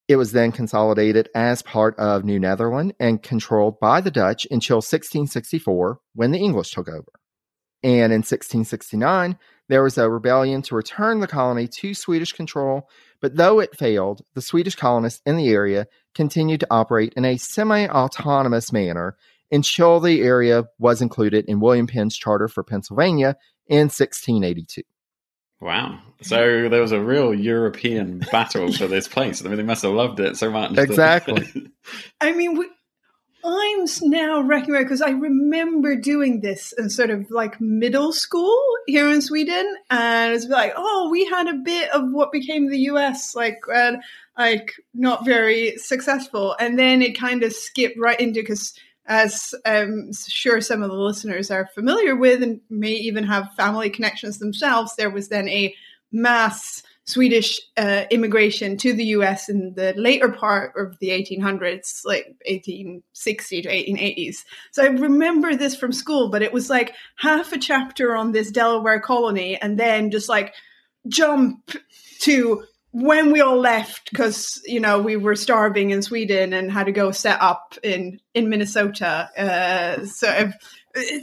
It 0.09 0.17
was 0.17 0.33
then 0.33 0.53
consolidated 0.53 1.29
as 1.35 1.63
part 1.63 1.99
of 1.99 2.25
New 2.25 2.39
Netherland 2.39 2.95
and 3.01 3.23
controlled 3.23 3.81
by 3.81 4.01
the 4.01 4.11
Dutch 4.11 4.47
until 4.51 4.77
1664 4.77 5.99
when 6.15 6.31
the 6.31 6.39
English 6.39 6.71
took 6.71 6.89
over. 6.89 7.11
And 7.83 8.13
in 8.13 8.23
1669, 8.23 9.37
there 9.69 9.83
was 9.83 9.99
a 9.99 10.09
rebellion 10.09 10.63
to 10.63 10.75
return 10.75 11.21
the 11.21 11.27
colony 11.27 11.67
to 11.67 11.95
Swedish 11.95 12.33
control, 12.33 12.89
but 13.21 13.37
though 13.37 13.61
it 13.61 13.77
failed, 13.77 14.23
the 14.35 14.43
Swedish 14.43 14.75
colonists 14.75 15.23
in 15.27 15.37
the 15.37 15.49
area 15.49 15.87
continued 16.15 16.61
to 16.61 16.69
operate 16.71 17.13
in 17.17 17.25
a 17.25 17.37
semi 17.37 17.87
autonomous 17.89 18.73
manner 18.73 19.17
until 19.51 20.01
the 20.01 20.23
area 20.23 20.65
was 20.79 21.03
included 21.03 21.45
in 21.47 21.61
William 21.61 21.87
Penn's 21.87 22.17
Charter 22.17 22.49
for 22.49 22.63
Pennsylvania 22.63 23.37
in 23.69 23.89
1682. 23.89 24.83
Wow. 25.61 26.01
So 26.23 26.69
there 26.69 26.81
was 26.81 26.93
a 26.93 27.01
real 27.01 27.35
European 27.35 28.19
battle 28.31 28.73
for 28.73 28.87
this 28.87 29.09
place. 29.09 29.45
I 29.45 29.49
mean, 29.49 29.57
they 29.57 29.63
must 29.63 29.83
have 29.83 29.93
loved 29.93 30.21
it 30.21 30.37
so 30.37 30.51
much. 30.51 30.77
Exactly. 30.77 31.71
I 32.21 32.33
mean, 32.33 32.59
we, 32.59 32.69
I'm 33.47 33.87
now 34.03 34.41
recommending 34.41 34.85
because 34.85 35.03
I 35.03 35.11
remember 35.11 35.95
doing 35.95 36.41
this 36.41 36.73
in 36.73 36.91
sort 36.91 37.11
of 37.11 37.31
like 37.31 37.61
middle 37.61 38.13
school 38.13 38.61
here 38.87 39.09
in 39.09 39.23
Sweden, 39.23 39.77
and 39.89 40.35
it's 40.35 40.47
like, 40.47 40.73
oh, 40.77 41.09
we 41.11 41.25
had 41.27 41.47
a 41.47 41.55
bit 41.55 41.89
of 41.91 42.11
what 42.11 42.33
became 42.33 42.69
the 42.69 42.81
U.S. 42.81 43.37
like, 43.37 43.61
like 44.37 44.73
not 44.95 45.25
very 45.25 45.77
successful, 45.77 46.57
and 46.59 46.77
then 46.77 47.03
it 47.03 47.19
kind 47.19 47.43
of 47.43 47.53
skipped 47.53 47.99
right 47.99 48.21
into 48.21 48.41
because. 48.41 48.73
As 49.09 49.55
um, 49.65 50.09
I'm 50.09 50.13
sure 50.13 50.61
some 50.61 50.83
of 50.83 50.91
the 50.91 50.97
listeners 50.97 51.49
are 51.53 51.71
familiar 51.77 52.17
with, 52.17 52.43
and 52.43 52.61
may 52.69 52.91
even 52.91 53.23
have 53.23 53.55
family 53.57 53.89
connections 53.89 54.41
themselves, 54.41 54.97
there 54.97 55.11
was 55.11 55.29
then 55.29 55.49
a 55.49 55.73
mass 56.11 56.83
Swedish 57.07 57.61
uh, 57.77 58.05
immigration 58.11 58.77
to 58.79 58.93
the 58.93 59.05
US 59.07 59.49
in 59.49 59.75
the 59.77 59.95
later 59.97 60.29
part 60.29 60.73
of 60.77 60.99
the 60.99 61.11
1800s, 61.11 62.01
like 62.05 62.27
1860 62.47 63.63
to 63.63 63.69
1880s. 63.69 64.37
So 64.73 64.83
I 64.83 64.89
remember 64.89 65.55
this 65.55 65.77
from 65.77 65.93
school, 65.93 66.31
but 66.31 66.43
it 66.43 66.53
was 66.53 66.69
like 66.69 66.95
half 67.17 67.53
a 67.53 67.59
chapter 67.59 68.17
on 68.17 68.33
this 68.33 68.51
Delaware 68.51 69.01
colony 69.01 69.57
and 69.61 69.79
then 69.79 70.11
just 70.11 70.29
like 70.29 70.55
jump 71.09 71.71
to 72.23 72.65
when 72.91 73.31
we 73.31 73.43
all 73.43 73.59
left 73.59 74.11
because 74.11 74.61
you 74.65 74.81
know 74.81 74.99
we 74.99 75.17
were 75.17 75.37
starving 75.37 75.91
in 75.91 76.01
Sweden 76.01 76.55
and 76.55 76.73
had 76.73 76.87
to 76.87 76.93
go 76.93 77.11
set 77.13 77.41
up 77.43 77.75
in 77.83 78.19
in 78.35 78.49
Minnesota. 78.49 79.29
Uh, 79.37 80.07
so 80.07 80.51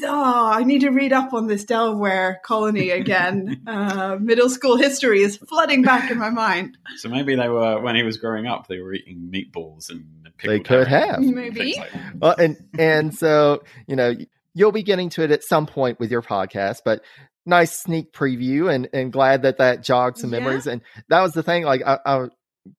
oh, 0.04 0.52
I 0.54 0.64
need 0.64 0.82
to 0.82 0.90
read 0.90 1.14
up 1.14 1.34
on 1.34 1.48
this 1.48 1.64
Delaware 1.64 2.40
colony 2.44 2.90
again. 2.90 3.62
uh, 3.68 4.18
middle 4.20 4.50
school 4.50 4.78
history 4.78 5.22
is 5.22 5.38
flooding 5.38 5.82
back 5.82 6.12
in 6.12 6.18
my 6.18 6.30
mind. 6.30 6.78
So 6.98 7.10
maybe 7.10 7.36
they 7.36 7.50
were 7.50 7.80
when 7.82 7.96
he 7.96 8.04
was 8.04 8.18
growing 8.18 8.48
up, 8.48 8.68
they 8.68 8.80
were 8.80 8.94
eating 8.94 9.32
meatballs 9.34 9.90
and 9.90 10.06
they 10.44 10.60
could 10.60 10.88
have 10.88 11.20
maybe. 11.20 11.76
Like 11.78 11.92
well, 12.20 12.36
and 12.38 12.58
and 12.78 13.16
so 13.16 13.64
you 13.88 13.96
know 13.96 14.14
you'll 14.54 14.72
be 14.72 14.84
getting 14.84 15.10
to 15.12 15.24
it 15.24 15.32
at 15.32 15.44
some 15.44 15.66
point 15.66 16.00
with 16.00 16.12
your 16.12 16.22
podcast, 16.22 16.82
but 16.86 17.02
nice 17.46 17.78
sneak 17.78 18.14
preview 18.14 18.74
and 18.74 18.90
and 18.94 19.12
glad 19.12 19.44
that 19.44 19.58
that 19.58 19.84
jogged 19.84 20.18
some 20.18 20.30
memories. 20.30 20.68
And 20.68 20.82
that 21.10 21.22
was 21.22 21.34
the 21.34 21.44
thing. 21.44 21.64
Like 21.64 21.82
I, 21.86 22.00
I 22.06 22.26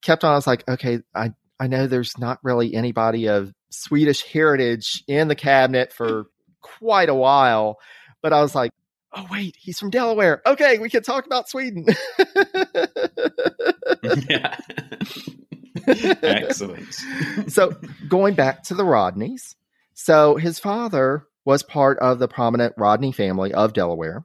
kept 0.02 0.24
on. 0.24 0.32
I 0.32 0.36
was 0.36 0.46
like, 0.46 0.66
okay, 0.68 1.00
I 1.14 1.32
I 1.58 1.66
know 1.66 1.86
there's 1.86 2.18
not 2.18 2.38
really 2.42 2.74
anybody 2.74 3.28
of 3.28 3.52
Swedish 3.70 4.22
heritage 4.22 5.02
in 5.08 5.28
the 5.28 5.34
cabinet 5.34 5.92
for 5.92 6.26
quite 6.78 7.08
a 7.08 7.14
while. 7.14 7.78
But 8.22 8.32
I 8.32 8.40
was 8.40 8.54
like, 8.54 8.72
oh 9.12 9.26
wait, 9.30 9.56
he's 9.58 9.78
from 9.78 9.90
Delaware. 9.90 10.42
Okay, 10.46 10.78
we 10.78 10.90
can 10.90 11.02
talk 11.02 11.26
about 11.26 11.48
Sweden. 11.48 11.86
yeah. 14.28 14.56
Excellent. 15.86 16.94
so 17.48 17.72
going 18.08 18.34
back 18.34 18.62
to 18.64 18.74
the 18.74 18.84
Rodneys. 18.84 19.54
So 19.94 20.36
his 20.36 20.58
father 20.58 21.26
was 21.44 21.62
part 21.62 21.98
of 21.98 22.18
the 22.18 22.28
prominent 22.28 22.74
Rodney 22.76 23.12
family 23.12 23.52
of 23.52 23.72
Delaware. 23.74 24.24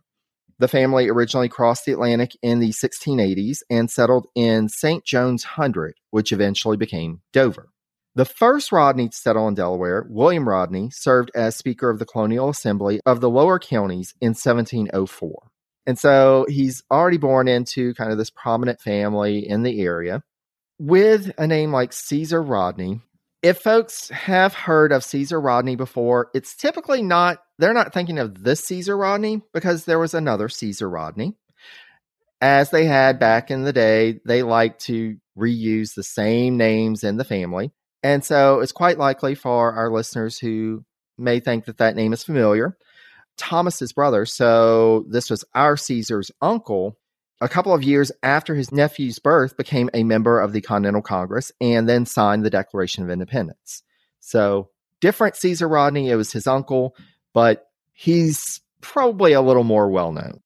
The 0.58 0.68
family 0.68 1.10
originally 1.10 1.48
crossed 1.48 1.86
the 1.86 1.94
Atlantic 1.94 2.32
in 2.42 2.60
the 2.60 2.70
1680s 2.70 3.60
and 3.70 3.90
settled 3.90 4.28
in 4.36 4.68
St. 4.68 5.06
John's 5.06 5.44
Hundred, 5.44 5.96
which 6.10 6.32
eventually 6.32 6.76
became 6.76 7.22
Dover. 7.32 7.70
The 8.20 8.26
first 8.26 8.74
Rodney 8.74 9.08
to 9.08 9.16
settle 9.16 9.48
in 9.48 9.54
Delaware, 9.54 10.06
William 10.10 10.46
Rodney, 10.46 10.90
served 10.92 11.32
as 11.34 11.56
Speaker 11.56 11.90
of 11.90 12.00
the 12.00 12.06
Colonial 12.06 12.50
Assembly 12.50 13.00
of 13.06 13.22
the 13.22 13.30
Lower 13.30 13.60
Counties 13.60 14.14
in 14.20 14.32
1704. 14.32 15.50
And 15.88 15.98
so 15.98 16.46
he's 16.50 16.84
already 16.92 17.16
born 17.16 17.48
into 17.48 17.94
kind 17.94 18.12
of 18.12 18.18
this 18.18 18.30
prominent 18.30 18.82
family 18.82 19.48
in 19.48 19.64
the 19.64 19.80
area. 19.80 20.22
With 20.78 21.32
a 21.38 21.48
name 21.48 21.72
like 21.72 21.94
Caesar 21.94 22.44
Rodney, 22.44 23.00
if 23.42 23.60
folks 23.60 24.10
have 24.10 24.54
heard 24.54 24.92
of 24.92 25.06
Caesar 25.06 25.40
Rodney 25.40 25.78
before, 25.78 26.30
it's 26.34 26.58
typically 26.58 27.02
not, 27.02 27.42
they're 27.58 27.74
not 27.74 27.94
thinking 27.94 28.20
of 28.20 28.44
this 28.44 28.60
Caesar 28.66 28.98
Rodney 28.98 29.44
because 29.54 29.86
there 29.86 29.98
was 29.98 30.14
another 30.14 30.50
Caesar 30.50 30.90
Rodney. 30.90 31.38
As 32.42 32.70
they 32.70 32.84
had 32.84 33.18
back 33.18 33.50
in 33.50 33.64
the 33.64 33.72
day, 33.72 34.20
they 34.26 34.44
like 34.44 34.78
to 34.80 35.16
reuse 35.38 35.94
the 35.94 36.04
same 36.04 36.58
names 36.58 37.06
in 37.06 37.16
the 37.16 37.24
family. 37.24 37.72
And 38.04 38.24
so 38.24 38.60
it's 38.60 38.72
quite 38.72 38.98
likely 38.98 39.36
for 39.36 39.74
our 39.74 39.92
listeners 39.92 40.40
who 40.40 40.86
may 41.18 41.40
think 41.40 41.66
that 41.66 41.78
that 41.78 41.96
name 41.96 42.14
is 42.14 42.24
familiar. 42.24 42.78
Thomas's 43.38 43.94
brother, 43.94 44.26
so 44.26 45.06
this 45.10 45.30
was 45.30 45.46
our 45.56 45.78
Caesar's 45.78 46.32
uncle, 46.42 46.98
a 47.42 47.50
couple 47.50 47.74
of 47.74 47.84
years 47.84 48.12
after 48.22 48.56
his 48.56 48.72
nephew's 48.72 49.20
birth, 49.20 49.56
became 49.56 49.90
a 49.94 50.04
member 50.04 50.40
of 50.40 50.52
the 50.52 50.62
Continental 50.62 51.02
Congress 51.02 51.52
and 51.62 51.88
then 51.88 52.06
signed 52.06 52.44
the 52.44 52.50
Declaration 52.50 53.04
of 53.04 53.10
Independence. 53.10 53.84
So 54.20 54.70
different 55.00 55.38
Caesar 55.38 55.68
Rodney, 55.68 56.10
it 56.10 56.16
was 56.16 56.34
his 56.34 56.48
uncle, 56.48 56.96
but 57.34 57.66
he's 57.94 58.62
probably 58.82 59.34
a 59.34 59.42
little 59.42 59.64
more 59.64 59.90
well 59.90 60.12
known. 60.12 60.42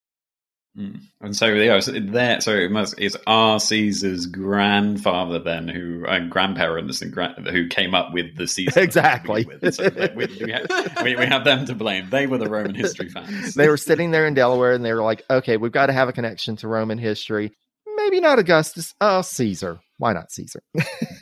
Mm. 0.78 1.02
And 1.22 1.36
so, 1.36 1.48
yeah, 1.50 1.80
so 1.82 1.92
there, 1.92 2.42
so 2.42 2.52
it 2.52 2.72
must 2.72 2.96
it's 2.98 3.16
R. 3.28 3.60
Caesar's 3.60 4.26
grandfather 4.26 5.38
then, 5.38 5.68
who 5.68 6.04
uh, 6.08 6.22
grandparents 6.22 7.00
and 7.04 7.12
gra- 7.12 7.36
who 7.52 7.68
came 7.68 7.94
up 7.94 8.12
with 8.12 8.36
the 8.38 8.48
Caesar 8.48 8.80
exactly. 8.80 9.46
So 9.72 9.90
we, 10.16 10.26
we, 10.26 10.52
have, 10.52 10.98
we, 11.04 11.16
we, 11.16 11.26
have 11.28 11.44
them 11.44 11.66
to 11.66 11.76
blame. 11.76 12.10
They 12.10 12.26
were 12.26 12.40
the 12.40 12.50
Roman 12.50 12.74
history 12.74 13.10
fans. 13.10 13.54
they 13.54 13.70
were 13.70 13.78
sitting 13.78 14.10
there 14.10 14.26
in 14.26 14.34
Delaware, 14.34 14.74
and 14.74 14.84
they 14.84 14.94
were 14.94 15.04
like, 15.04 15.22
"Okay, 15.30 15.58
we've 15.58 15.72
got 15.72 15.86
to 15.88 15.94
have 15.94 16.10
a 16.10 16.14
connection 16.14 16.56
to 16.58 16.68
Roman 16.68 16.98
history. 16.98 17.52
Maybe 17.96 18.20
not 18.20 18.40
Augustus. 18.40 18.96
Oh, 19.00 19.22
Caesar. 19.22 19.80
Why 20.00 20.14
not 20.14 20.32
Caesar?" 20.32 20.64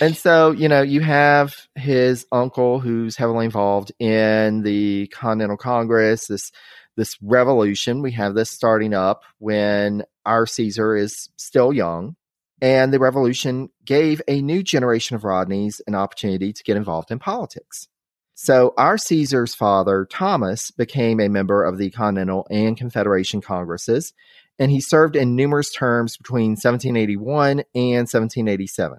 and 0.00 0.16
so 0.16 0.50
you 0.50 0.68
know 0.68 0.82
you 0.82 1.02
have 1.02 1.54
his 1.76 2.26
uncle 2.32 2.80
who's 2.80 3.16
heavily 3.16 3.44
involved 3.44 3.92
in 4.00 4.62
the 4.62 5.06
continental 5.08 5.56
congress 5.56 6.26
this 6.26 6.50
this 6.98 7.16
revolution. 7.22 8.02
We 8.02 8.12
have 8.12 8.34
this 8.34 8.50
starting 8.50 8.92
up 8.92 9.22
when 9.38 10.02
our 10.26 10.46
Caesar 10.46 10.96
is 10.96 11.30
still 11.36 11.72
young. 11.72 12.16
And 12.60 12.92
the 12.92 12.98
revolution 12.98 13.70
gave 13.84 14.20
a 14.26 14.42
new 14.42 14.64
generation 14.64 15.14
of 15.14 15.22
Rodneys 15.22 15.80
an 15.86 15.94
opportunity 15.94 16.52
to 16.52 16.62
get 16.64 16.76
involved 16.76 17.12
in 17.12 17.20
politics. 17.20 17.86
So, 18.34 18.74
our 18.76 18.98
Caesar's 18.98 19.54
father, 19.54 20.06
Thomas, 20.10 20.72
became 20.72 21.20
a 21.20 21.28
member 21.28 21.64
of 21.64 21.78
the 21.78 21.90
Continental 21.90 22.46
and 22.50 22.76
Confederation 22.76 23.40
Congresses, 23.40 24.12
and 24.58 24.70
he 24.70 24.80
served 24.80 25.14
in 25.16 25.36
numerous 25.36 25.72
terms 25.72 26.16
between 26.16 26.50
1781 26.50 27.62
and 27.74 28.08
1787. 28.08 28.98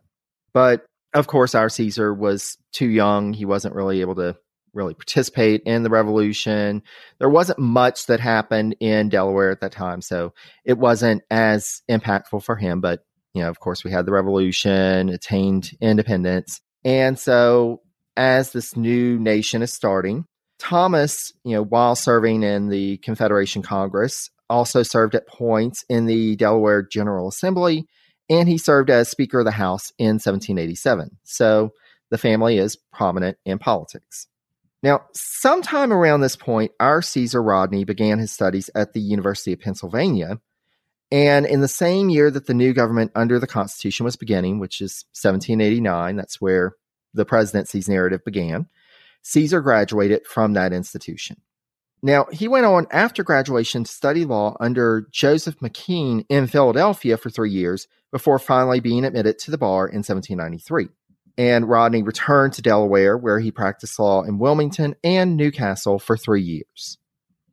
But 0.54 0.86
of 1.14 1.28
course, 1.28 1.56
our 1.56 1.70
Caesar 1.70 2.14
was 2.14 2.58
too 2.72 2.90
young. 2.90 3.34
He 3.34 3.46
wasn't 3.46 3.76
really 3.76 4.02
able 4.02 4.16
to 4.16 4.38
really 4.74 4.94
participate 4.94 5.62
in 5.66 5.84
the 5.84 5.90
revolution. 5.90 6.82
There 7.20 7.30
wasn't 7.30 7.60
much 7.60 8.06
that 8.08 8.20
happened 8.20 8.76
in 8.80 9.10
Delaware 9.10 9.52
at 9.52 9.62
that 9.62 9.72
time, 9.72 10.02
so 10.02 10.34
it 10.66 10.78
wasn't 10.78 11.24
as 11.30 11.82
impactful 11.90 12.44
for 12.44 12.56
him. 12.56 12.82
But, 12.82 13.06
you 13.34 13.42
know, 13.42 13.50
of 13.50 13.60
course, 13.60 13.84
we 13.84 13.92
had 13.92 14.06
the 14.06 14.12
revolution, 14.12 15.10
attained 15.10 15.72
independence. 15.82 16.62
And 16.84 17.18
so, 17.20 17.82
as 18.16 18.52
this 18.52 18.76
new 18.76 19.20
nation 19.20 19.62
is 19.62 19.74
starting, 19.74 20.26
Thomas, 20.60 21.32
you 21.44 21.56
know, 21.56 21.64
while 21.64 21.96
serving 21.96 22.44
in 22.44 22.70
the 22.70 22.98
Confederation 22.98 23.62
Congress, 23.62 24.30
also 24.50 24.84
served 24.84 25.16
at 25.16 25.28
points 25.28 25.86
in 25.90 26.06
the 26.06 26.36
Delaware 26.36 26.84
General 26.84 27.28
Assembly, 27.28 27.86
and 28.30 28.48
he 28.50 28.58
served 28.58 28.90
as 28.90 29.10
Speaker 29.10 29.40
of 29.40 29.46
the 29.46 29.52
House 29.52 29.92
in 29.98 30.16
1787. 30.16 31.18
So 31.24 31.72
the 32.12 32.18
family 32.18 32.58
is 32.58 32.78
prominent 32.92 33.38
in 33.46 33.60
politics. 33.60 34.28
Now, 34.82 35.02
sometime 35.14 35.92
around 35.92 36.22
this 36.22 36.38
point, 36.38 36.72
our 36.80 37.02
Caesar 37.02 37.44
Rodney 37.44 37.84
began 37.84 38.20
his 38.20 38.32
studies 38.32 38.70
at 38.74 38.94
the 38.94 39.02
University 39.02 39.52
of 39.52 39.60
Pennsylvania. 39.60 40.40
And 41.12 41.46
in 41.46 41.62
the 41.62 41.68
same 41.68 42.10
year 42.10 42.32
that 42.32 42.46
the 42.46 42.54
new 42.54 42.72
government 42.72 43.12
under 43.16 43.40
the 43.40 43.48
Constitution 43.48 44.06
was 44.06 44.16
beginning, 44.16 44.60
which 44.60 44.80
is 44.80 45.06
1789, 45.14 46.16
that's 46.16 46.40
where 46.40 46.76
the 47.14 47.26
presidency's 47.26 47.90
narrative 47.90 48.24
began, 48.24 48.68
Caesar 49.24 49.60
graduated 49.62 50.26
from 50.26 50.54
that 50.54 50.72
institution. 50.72 51.42
Now, 52.02 52.28
he 52.32 52.48
went 52.48 52.66
on 52.66 52.88
after 52.92 53.24
graduation 53.24 53.84
to 53.84 53.92
study 53.92 54.24
law 54.24 54.56
under 54.62 55.08
Joseph 55.12 55.60
McKean 55.60 56.26
in 56.30 56.48
Philadelphia 56.48 57.18
for 57.18 57.30
three 57.30 57.52
years 57.52 57.88
before 58.12 58.40
finally 58.40 58.80
being 58.80 59.04
admitted 59.04 59.40
to 59.40 59.52
the 59.52 59.58
bar 59.58 59.88
in 59.88 59.98
1793 59.98 60.90
and 61.40 61.70
Rodney 61.70 62.04
returned 62.04 62.52
to 62.54 62.62
Delaware, 62.62 63.18
where 63.18 63.40
he 63.40 63.50
practiced 63.50 63.98
law 63.98 64.24
in 64.24 64.40
Wilmington 64.40 64.94
and 65.06 65.38
New 65.38 65.52
Castle 65.52 65.98
for 65.98 66.18
three 66.18 66.42
years. 66.42 66.98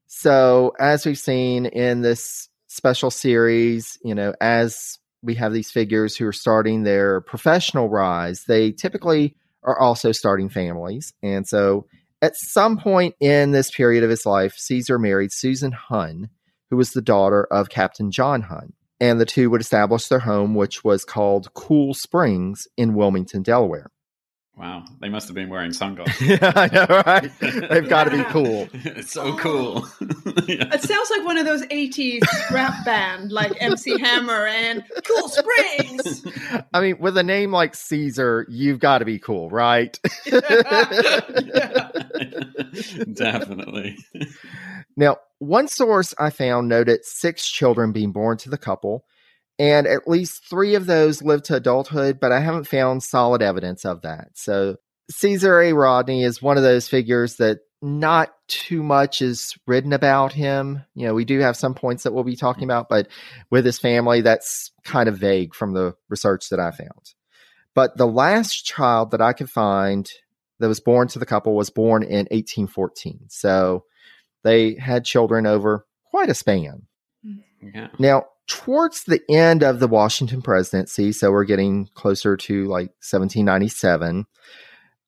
So, 0.08 0.72
as 0.80 1.06
we've 1.06 1.16
seen 1.16 1.66
in 1.66 2.02
this 2.02 2.48
special 2.66 3.12
series, 3.12 3.96
you 4.02 4.16
know, 4.16 4.34
as 4.40 4.98
we 5.22 5.36
have 5.36 5.52
these 5.52 5.70
figures 5.70 6.16
who 6.16 6.26
are 6.26 6.32
starting 6.32 6.82
their 6.82 7.20
professional 7.20 7.88
rise, 7.88 8.42
they 8.48 8.72
typically 8.72 9.36
are 9.62 9.78
also 9.78 10.10
starting 10.10 10.48
families. 10.48 11.12
And 11.22 11.46
so, 11.46 11.86
at 12.20 12.34
some 12.34 12.78
point 12.78 13.14
in 13.20 13.52
this 13.52 13.70
period 13.70 14.02
of 14.02 14.10
his 14.10 14.26
life, 14.26 14.54
Caesar 14.56 14.98
married 14.98 15.30
Susan 15.32 15.70
Hunn, 15.70 16.30
who 16.70 16.76
was 16.76 16.90
the 16.90 17.02
daughter 17.02 17.44
of 17.52 17.68
Captain 17.68 18.10
John 18.10 18.42
Hunn 18.42 18.72
and 19.00 19.20
the 19.20 19.26
two 19.26 19.50
would 19.50 19.60
establish 19.60 20.08
their 20.08 20.20
home, 20.20 20.54
which 20.54 20.84
was 20.84 21.04
called 21.04 21.52
Cool 21.54 21.94
Springs 21.94 22.66
in 22.76 22.94
Wilmington, 22.94 23.42
Delaware. 23.42 23.90
Wow, 24.56 24.84
they 25.00 25.10
must 25.10 25.28
have 25.28 25.34
been 25.34 25.50
wearing 25.50 25.70
sunglasses. 25.74 26.18
yeah, 26.26 26.52
I 26.56 26.66
know, 26.68 27.02
right? 27.04 27.30
They've 27.68 27.86
got 27.86 28.04
to 28.04 28.10
be 28.10 28.24
cool. 28.24 28.68
it's 28.72 29.12
so 29.12 29.36
cool. 29.36 29.86
Yeah. 30.46 30.72
It 30.72 30.82
sounds 30.82 31.10
like 31.10 31.24
one 31.24 31.38
of 31.38 31.44
those 31.44 31.62
80s 31.62 32.20
rap 32.52 32.84
band 32.84 33.32
like 33.32 33.52
MC 33.60 33.98
Hammer 33.98 34.46
and 34.46 34.84
Cool 35.04 35.28
Springs. 35.28 36.24
I 36.72 36.80
mean, 36.80 36.98
with 37.00 37.16
a 37.16 37.22
name 37.24 37.50
like 37.50 37.74
Caesar, 37.74 38.46
you've 38.48 38.78
got 38.78 38.98
to 38.98 39.04
be 39.04 39.18
cool, 39.18 39.50
right? 39.50 39.98
Yeah. 40.24 41.90
Definitely. 43.12 43.98
Now, 44.96 45.16
one 45.38 45.66
source 45.66 46.14
I 46.18 46.30
found 46.30 46.68
noted 46.68 47.04
six 47.04 47.48
children 47.48 47.90
being 47.90 48.12
born 48.12 48.36
to 48.38 48.50
the 48.50 48.58
couple, 48.58 49.04
and 49.58 49.86
at 49.86 50.08
least 50.08 50.48
three 50.48 50.74
of 50.74 50.86
those 50.86 51.22
lived 51.22 51.46
to 51.46 51.56
adulthood, 51.56 52.20
but 52.20 52.32
I 52.32 52.40
haven't 52.40 52.66
found 52.66 53.02
solid 53.02 53.42
evidence 53.42 53.84
of 53.84 54.02
that. 54.02 54.30
So, 54.34 54.76
Caesar 55.10 55.60
A. 55.60 55.72
Rodney 55.72 56.24
is 56.24 56.42
one 56.42 56.56
of 56.56 56.62
those 56.62 56.88
figures 56.88 57.36
that 57.36 57.60
not 57.80 58.32
too 58.48 58.82
much 58.82 59.22
is 59.22 59.54
written 59.66 59.92
about 59.92 60.32
him. 60.32 60.82
You 60.94 61.06
know, 61.06 61.14
we 61.14 61.24
do 61.24 61.40
have 61.40 61.56
some 61.56 61.74
points 61.74 62.02
that 62.02 62.12
we'll 62.12 62.24
be 62.24 62.36
talking 62.36 62.62
mm-hmm. 62.62 62.70
about, 62.70 62.88
but 62.88 63.08
with 63.50 63.64
his 63.64 63.78
family, 63.78 64.20
that's 64.20 64.72
kind 64.84 65.08
of 65.08 65.18
vague 65.18 65.54
from 65.54 65.72
the 65.72 65.94
research 66.08 66.48
that 66.50 66.60
I 66.60 66.70
found. 66.70 67.14
But 67.74 67.96
the 67.96 68.06
last 68.06 68.64
child 68.64 69.10
that 69.10 69.20
I 69.20 69.32
could 69.32 69.50
find 69.50 70.10
that 70.58 70.68
was 70.68 70.80
born 70.80 71.08
to 71.08 71.18
the 71.18 71.26
couple 71.26 71.54
was 71.54 71.70
born 71.70 72.02
in 72.02 72.26
1814. 72.30 73.26
So 73.28 73.84
they 74.42 74.74
had 74.74 75.04
children 75.04 75.46
over 75.46 75.86
quite 76.10 76.30
a 76.30 76.34
span. 76.34 76.86
Yeah. 77.60 77.88
Now, 77.98 78.26
towards 78.46 79.04
the 79.04 79.20
end 79.28 79.62
of 79.62 79.80
the 79.80 79.88
Washington 79.88 80.42
presidency, 80.42 81.12
so 81.12 81.30
we're 81.30 81.44
getting 81.44 81.88
closer 81.94 82.36
to 82.36 82.66
like 82.66 82.88
1797, 83.02 84.26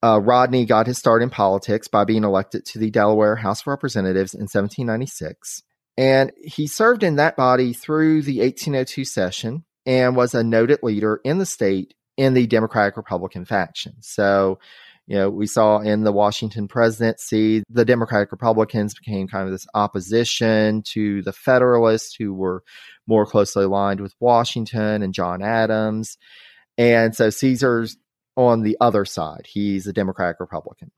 uh, 0.02 0.20
Rodney 0.20 0.64
got 0.64 0.86
his 0.86 0.98
start 0.98 1.22
in 1.22 1.30
politics 1.30 1.88
by 1.88 2.04
being 2.04 2.24
elected 2.24 2.64
to 2.66 2.78
the 2.78 2.90
Delaware 2.90 3.36
House 3.36 3.62
of 3.62 3.66
Representatives 3.68 4.34
in 4.34 4.42
1796. 4.42 5.62
And 5.96 6.30
he 6.42 6.68
served 6.68 7.02
in 7.02 7.16
that 7.16 7.36
body 7.36 7.72
through 7.72 8.22
the 8.22 8.40
1802 8.40 9.04
session 9.04 9.64
and 9.84 10.14
was 10.14 10.34
a 10.34 10.44
noted 10.44 10.78
leader 10.82 11.20
in 11.24 11.38
the 11.38 11.46
state 11.46 11.94
in 12.16 12.34
the 12.34 12.46
Democratic 12.46 12.96
Republican 12.96 13.44
faction. 13.44 13.94
So, 14.00 14.58
you 15.08 15.16
know, 15.16 15.30
we 15.30 15.46
saw 15.46 15.78
in 15.78 16.04
the 16.04 16.12
Washington 16.12 16.68
presidency, 16.68 17.62
the 17.70 17.86
Democratic 17.86 18.30
Republicans 18.30 18.94
became 18.94 19.26
kind 19.26 19.46
of 19.46 19.50
this 19.50 19.66
opposition 19.72 20.82
to 20.92 21.22
the 21.22 21.32
Federalists 21.32 22.14
who 22.14 22.34
were 22.34 22.62
more 23.06 23.24
closely 23.24 23.64
aligned 23.64 24.00
with 24.00 24.14
Washington 24.20 25.02
and 25.02 25.14
John 25.14 25.40
Adams. 25.42 26.18
And 26.76 27.16
so 27.16 27.30
Caesar's 27.30 27.96
on 28.36 28.62
the 28.62 28.76
other 28.82 29.06
side. 29.06 29.46
He's 29.46 29.86
a 29.86 29.94
Democratic 29.94 30.40
Republican. 30.40 30.90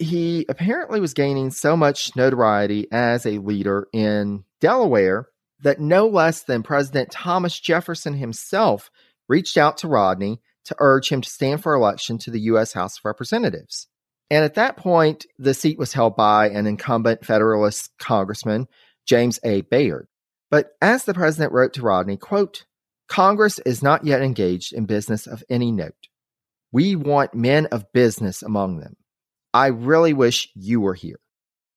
He 0.00 0.44
apparently 0.48 0.98
was 0.98 1.14
gaining 1.14 1.52
so 1.52 1.76
much 1.76 2.16
notoriety 2.16 2.88
as 2.90 3.24
a 3.26 3.38
leader 3.38 3.86
in 3.92 4.42
Delaware 4.60 5.28
that 5.60 5.80
no 5.80 6.08
less 6.08 6.42
than 6.42 6.64
President 6.64 7.12
Thomas 7.12 7.60
Jefferson 7.60 8.14
himself 8.14 8.90
reached 9.28 9.56
out 9.56 9.78
to 9.78 9.88
Rodney 9.88 10.40
to 10.64 10.76
urge 10.78 11.08
him 11.08 11.20
to 11.20 11.28
stand 11.28 11.62
for 11.62 11.74
election 11.74 12.18
to 12.18 12.30
the 12.30 12.40
U.S. 12.40 12.72
House 12.72 12.98
of 12.98 13.04
Representatives. 13.04 13.88
And 14.30 14.44
at 14.44 14.54
that 14.54 14.76
point, 14.76 15.26
the 15.38 15.54
seat 15.54 15.78
was 15.78 15.92
held 15.92 16.16
by 16.16 16.48
an 16.48 16.66
incumbent 16.66 17.24
Federalist 17.24 17.90
Congressman, 17.98 18.66
James 19.06 19.38
A. 19.44 19.62
Bayard. 19.62 20.06
But 20.50 20.72
as 20.80 21.04
the 21.04 21.14
president 21.14 21.52
wrote 21.52 21.74
to 21.74 21.82
Rodney, 21.82 22.16
quote, 22.16 22.64
Congress 23.08 23.58
is 23.60 23.82
not 23.82 24.06
yet 24.06 24.22
engaged 24.22 24.72
in 24.72 24.86
business 24.86 25.26
of 25.26 25.44
any 25.50 25.70
note. 25.70 26.08
We 26.72 26.96
want 26.96 27.34
men 27.34 27.66
of 27.66 27.92
business 27.92 28.42
among 28.42 28.78
them. 28.78 28.96
I 29.52 29.66
really 29.66 30.14
wish 30.14 30.48
you 30.54 30.80
were 30.80 30.94
here. 30.94 31.20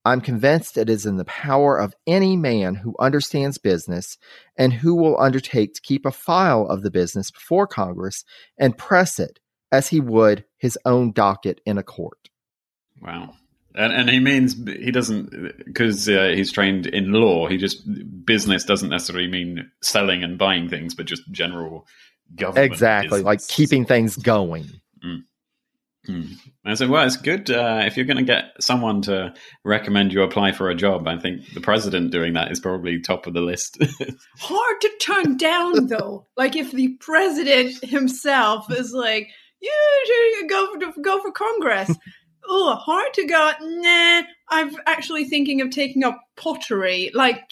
I'm 0.06 0.22
convinced 0.22 0.78
it 0.78 0.90
is 0.90 1.08
in 1.08 1.18
the 1.18 1.26
power 1.26 1.78
of 1.78 1.96
any 2.06 2.38
man 2.38 2.76
who 2.76 2.96
understands 3.00 3.58
business 3.58 4.18
and 4.56 4.72
who 4.72 4.94
will 4.96 5.20
undertake 5.20 5.74
to 5.74 5.82
keep 5.82 6.06
a 6.06 6.12
file 6.12 6.68
of 6.68 6.84
the 6.84 6.92
business 6.92 7.32
before 7.32 7.66
Congress 7.66 8.24
and 8.58 8.78
press 8.78 9.20
it 9.20 9.40
as 9.72 9.88
he 9.88 10.00
would 10.00 10.46
his 10.60 10.78
own 10.86 11.12
docket 11.12 11.60
in 11.66 11.80
a 11.80 11.84
court. 11.84 12.30
Wow. 13.02 13.34
And, 13.74 13.92
and 13.92 14.10
he 14.10 14.20
means 14.20 14.54
he 14.54 14.92
doesn't 14.92 15.66
because 15.66 16.08
uh, 16.08 16.32
he's 16.34 16.52
trained 16.52 16.86
in 16.86 17.12
law. 17.12 17.48
He 17.48 17.58
just 17.58 17.84
business 18.26 18.64
doesn't 18.64 18.90
necessarily 18.90 19.28
mean 19.28 19.70
selling 19.82 20.24
and 20.24 20.38
buying 20.38 20.70
things, 20.70 20.96
but 20.96 21.08
just 21.08 21.30
general 21.32 21.86
government. 22.36 22.72
Exactly, 22.72 23.22
like 23.22 23.46
keeping 23.48 23.86
things 23.86 24.16
going. 24.16 24.70
Mm. 25.04 25.24
I 26.66 26.74
said, 26.74 26.90
well, 26.90 27.06
it's 27.06 27.18
good 27.18 27.50
uh, 27.50 27.84
if 27.86 27.96
you're 27.96 28.06
going 28.06 28.18
to 28.18 28.24
get 28.24 28.54
someone 28.60 29.02
to 29.04 29.34
recommend 29.64 30.14
you 30.14 30.24
apply 30.24 30.52
for 30.52 30.70
a 30.70 30.76
job. 30.76 31.08
I 31.08 31.18
think 31.18 31.54
the 31.54 31.62
president 31.62 32.12
doing 32.12 32.34
that 32.34 32.52
is 32.52 32.60
probably 32.60 33.00
top 33.02 33.28
of 33.28 33.34
the 33.34 33.42
list. 33.42 33.78
Hard 34.40 34.82
to 34.82 34.92
turn 35.02 35.38
down, 35.38 35.88
though. 35.88 36.28
Like 36.38 36.56
if 36.56 36.72
the 36.72 36.98
president 37.00 37.84
himself 37.84 38.72
is 38.72 38.94
like, 38.94 39.30
"You 39.62 39.72
should 40.06 40.50
go 40.50 40.74
for, 40.74 41.02
go 41.02 41.22
for 41.22 41.32
Congress." 41.32 41.92
oh, 42.48 42.76
hard 42.76 43.14
to 43.14 43.26
go. 43.26 43.52
Nah, 43.62 44.24
I'm 44.50 44.76
actually 44.86 45.26
thinking 45.26 45.62
of 45.62 45.72
taking 45.72 46.04
up 46.04 46.22
pottery. 46.38 47.12
Like 47.14 47.52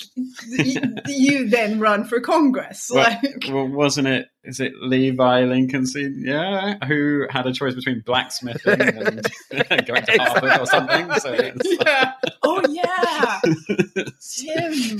you 1.08 1.50
then 1.50 1.80
run 1.80 2.06
for 2.06 2.20
Congress. 2.20 2.90
well, 2.94 3.04
like 3.04 3.44
well, 3.50 3.68
wasn't 3.68 4.08
it? 4.08 4.28
Is 4.44 4.60
it 4.60 4.74
Levi 4.80 5.46
Lincoln 5.46 5.86
Senior 5.86 6.78
who 6.88 7.26
had 7.30 7.48
a 7.48 7.54
choice 7.54 7.74
between 7.74 8.02
blacksmithing 8.06 8.80
and 8.82 9.28
going 9.88 10.04
to 10.04 10.18
Harvard 10.20 10.60
or 10.60 10.66
something? 10.66 11.12
So 11.20 11.34
yeah. 11.82 12.14
Oh 12.44 12.62
yeah, 12.70 13.40
Tim. 14.36 15.00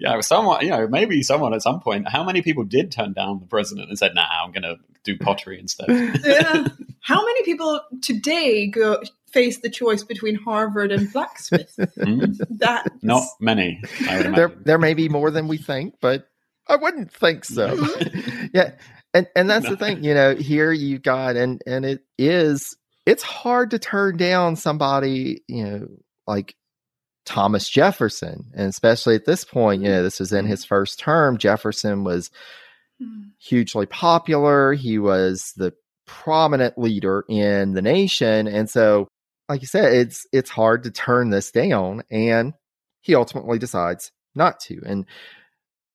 yeah, 0.00 0.20
someone, 0.20 0.64
you 0.64 0.70
know, 0.70 0.88
maybe 0.88 1.22
someone 1.22 1.54
at 1.54 1.62
some 1.62 1.80
point. 1.80 2.08
How 2.08 2.24
many 2.24 2.42
people 2.42 2.64
did 2.64 2.90
turn 2.92 3.12
down 3.12 3.38
the 3.40 3.46
president 3.46 3.88
and 3.88 3.98
said, 3.98 4.14
"Nah, 4.14 4.26
I'm 4.44 4.52
going 4.52 4.62
to 4.62 4.76
do 5.04 5.16
pottery 5.16 5.58
instead"? 5.60 5.88
Yeah. 6.24 6.66
How 7.00 7.24
many 7.24 7.42
people 7.44 7.80
today 8.02 8.66
go 8.66 9.00
face 9.32 9.58
the 9.60 9.70
choice 9.70 10.02
between 10.02 10.36
Harvard 10.36 10.92
and 10.92 11.12
blacksmith? 11.12 11.74
Hmm? 11.98 12.32
That 12.50 12.90
Not 13.02 13.24
many, 13.40 13.80
there 14.00 14.52
there 14.64 14.78
may 14.78 14.94
be 14.94 15.08
more 15.08 15.30
than 15.30 15.48
we 15.48 15.58
think, 15.58 15.94
but 16.00 16.28
I 16.66 16.76
wouldn't 16.76 17.12
think 17.12 17.44
so. 17.44 17.74
yeah. 18.54 18.72
And 19.14 19.26
and 19.34 19.48
that's 19.48 19.68
the 19.68 19.76
thing, 19.76 20.04
you 20.04 20.14
know, 20.14 20.34
here 20.34 20.70
you 20.70 20.98
got 20.98 21.36
and 21.36 21.62
and 21.66 21.84
it 21.84 22.04
is 22.18 22.76
it's 23.06 23.22
hard 23.22 23.70
to 23.70 23.78
turn 23.78 24.16
down 24.16 24.56
somebody, 24.56 25.42
you 25.48 25.64
know, 25.64 25.88
like 26.26 26.54
Thomas 27.24 27.68
Jefferson. 27.68 28.50
And 28.54 28.68
especially 28.68 29.14
at 29.14 29.24
this 29.24 29.44
point, 29.44 29.82
you 29.82 29.88
know, 29.88 30.02
this 30.02 30.20
was 30.20 30.32
in 30.32 30.44
his 30.44 30.64
first 30.64 30.98
term. 30.98 31.38
Jefferson 31.38 32.04
was 32.04 32.30
hugely 33.38 33.86
popular. 33.86 34.74
He 34.74 34.98
was 34.98 35.52
the 35.56 35.72
prominent 36.06 36.78
leader 36.78 37.24
in 37.28 37.72
the 37.72 37.82
nation. 37.82 38.46
And 38.48 38.68
so, 38.68 39.08
like 39.48 39.60
you 39.60 39.66
said, 39.66 39.92
it's 39.92 40.26
it's 40.32 40.50
hard 40.50 40.84
to 40.84 40.90
turn 40.90 41.30
this 41.30 41.50
down. 41.50 42.02
And 42.10 42.54
he 43.00 43.14
ultimately 43.14 43.58
decides 43.58 44.12
not 44.34 44.60
to. 44.60 44.80
And 44.84 45.06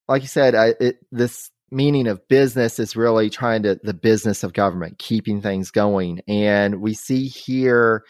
like 0.08 0.22
you 0.22 0.28
said, 0.28 0.56
I, 0.56 0.74
it, 0.80 0.98
this 1.12 1.50
meaning 1.72 2.08
of 2.08 2.28
business 2.28 2.80
is 2.80 2.96
really 2.96 3.30
trying 3.30 3.64
to 3.64 3.80
the 3.84 3.94
business 3.94 4.44
of 4.44 4.54
government, 4.54 5.00
keeping 5.00 5.42
things 5.42 5.72
going. 5.72 6.22
And 6.28 6.82
we 6.82 6.94
see 6.94 7.28
here 7.28 8.04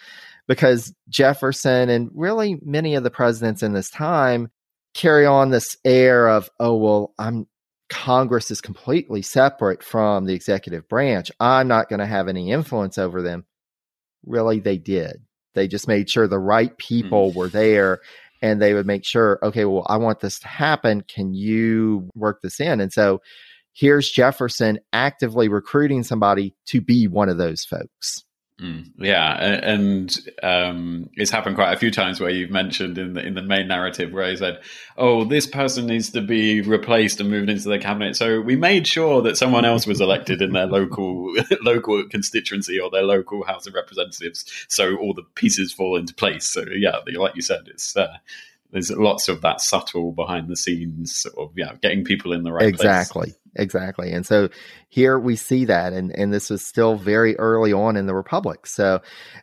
because 0.47 0.93
Jefferson 1.10 1.89
and 1.89 2.10
really 2.13 2.58
many 2.62 2.95
of 2.95 3.03
the 3.03 3.12
presidents 3.12 3.63
in 3.63 3.73
this 3.73 3.89
time 3.89 4.49
carry 4.93 5.25
on 5.25 5.49
this 5.49 5.77
air 5.86 6.27
of, 6.27 6.49
oh, 6.60 6.75
well, 6.75 7.13
I'm 7.17 7.47
Congress 7.89 8.49
is 8.49 8.60
completely 8.60 9.21
separate 9.21 9.84
from 9.84 10.25
the 10.25 10.34
executive 10.34 10.88
branch. 10.88 11.32
I'm 11.39 11.67
not 11.67 11.89
going 11.89 11.99
to 11.99 12.06
have 12.06 12.27
any 12.27 12.51
influence 12.51 12.97
over 12.97 13.21
them. 13.21 13.45
Really, 14.25 14.60
they 14.60 14.77
did. 14.77 15.21
They 15.54 15.68
just 15.68 15.88
made 15.88 16.10
sure 16.10 16.28
the 16.28 16.39
right 16.39 16.70
mm-hmm. 16.70 16.98
people 16.98 17.34
were 17.34 17.50
there 17.50 18.00
and 18.42 18.62
they 18.62 18.74
would 18.74 18.86
make 18.86 19.06
sure, 19.06 19.39
okay, 19.42 19.66
well, 19.66 19.86
I 19.88 19.98
want 19.98 20.20
this 20.20 20.39
to 20.39 20.48
happen. 20.48 21.02
Can 21.02 21.34
you 21.34 22.10
work 22.13 22.42
this 22.42 22.60
in? 22.60 22.82
And 22.82 22.92
so 22.92 23.22
here's 23.72 24.12
Jefferson 24.12 24.80
actively 24.92 25.48
recruiting 25.48 26.04
somebody 26.04 26.54
to 26.68 26.82
be 26.82 27.08
one 27.08 27.30
of 27.30 27.38
those 27.38 27.63
folks. 27.63 28.24
Mm, 28.63 28.91
yeah, 28.97 29.34
and 29.43 30.17
um, 30.41 31.10
it's 31.15 31.32
happened 31.32 31.56
quite 31.56 31.73
a 31.73 31.78
few 31.78 31.91
times 31.91 32.21
where 32.21 32.30
you've 32.30 32.49
mentioned 32.49 32.97
in 32.97 33.13
the 33.13 33.26
in 33.26 33.34
the 33.34 33.41
main 33.41 33.67
narrative 33.67 34.13
where 34.13 34.30
he 34.30 34.38
said, 34.38 34.62
"Oh, 34.97 35.26
this 35.26 35.45
person 35.45 35.86
needs 35.86 36.12
to 36.12 36.21
be 36.21 36.62
replaced 36.62 37.19
and 37.19 37.30
moved 37.30 37.49
into 37.49 37.67
the 37.67 37.78
cabinet." 37.78 38.15
So 38.15 38.39
we 38.39 38.56
made 38.56 38.88
sure 38.88 39.21
that 39.23 39.36
someone 39.36 39.65
else 39.65 39.86
was 39.86 39.99
elected 39.99 40.41
in 40.41 40.54
their 40.54 40.65
local 40.65 41.36
local 41.62 42.08
constituency 42.08 42.80
or 42.80 42.89
their 42.89 43.04
local 43.04 43.43
House 43.43 43.67
of 43.67 43.73
Representatives, 43.73 44.45
so 44.69 44.95
all 44.95 45.13
the 45.13 45.26
pieces 45.36 45.73
fall 45.73 45.97
into 45.97 46.13
place. 46.13 46.45
So 46.45 46.63
yeah, 46.73 46.99
like 47.17 47.36
you 47.36 47.41
said, 47.41 47.63
it's 47.67 47.97
uh, 47.97 48.15
there's 48.74 48.92
lots 48.92 49.30
of 49.30 49.42
that 49.42 49.62
subtle 49.62 50.12
behind 50.12 50.50
the 50.50 50.56
scenes 50.56 51.28
of 51.38 51.54
yeah, 51.56 51.74
getting 51.80 52.04
people 52.04 52.34
in 52.34 52.44
the 52.44 52.52
right 52.52 52.62
place. 52.62 52.74
exactly. 52.74 53.34
exactly. 53.56 54.12
And 54.12 54.26
so 54.26 54.50
here 54.90 55.18
we 55.18 55.36
see 55.36 55.66
that, 55.66 55.94
and 55.94 56.12
and 56.12 56.34
this 56.34 56.50
was 56.50 56.66
still 56.66 56.98
very 56.98 57.38
early 57.38 57.72
on 57.72 57.96
in 57.96 58.08
the 58.08 58.16
republic. 58.16 58.66
So, 58.66 59.02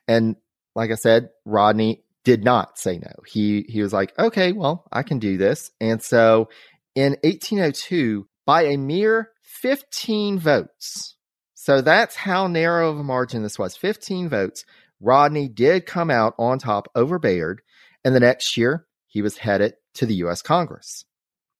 and 0.08 0.34
like 0.74 0.90
I 0.90 0.96
said, 0.96 1.30
Rodney 1.44 2.02
did 2.24 2.44
not 2.44 2.76
say 2.76 2.98
no. 2.98 3.12
He 3.24 3.64
he 3.68 3.80
was 3.82 3.92
like, 3.92 4.12
okay, 4.18 4.50
well, 4.50 4.84
I 4.92 5.04
can 5.04 5.20
do 5.20 5.38
this. 5.38 5.70
And 5.80 6.02
so, 6.02 6.48
in 6.96 7.12
1802, 7.22 8.26
by 8.44 8.64
a 8.64 8.76
mere 8.76 9.30
15 9.42 10.40
votes, 10.40 11.14
so 11.54 11.80
that's 11.80 12.16
how 12.16 12.48
narrow 12.48 12.90
of 12.90 12.98
a 12.98 13.04
margin 13.04 13.44
this 13.44 13.60
was. 13.60 13.76
15 13.76 14.28
votes. 14.28 14.64
Rodney 15.00 15.48
did 15.48 15.86
come 15.86 16.10
out 16.10 16.34
on 16.36 16.58
top 16.58 16.88
over 16.96 17.20
Bayard, 17.20 17.62
and 18.04 18.12
the 18.14 18.20
next 18.20 18.56
year 18.56 18.86
he 19.10 19.20
was 19.20 19.36
headed 19.36 19.74
to 19.94 20.06
the 20.06 20.14
U.S. 20.14 20.40
Congress. 20.40 21.04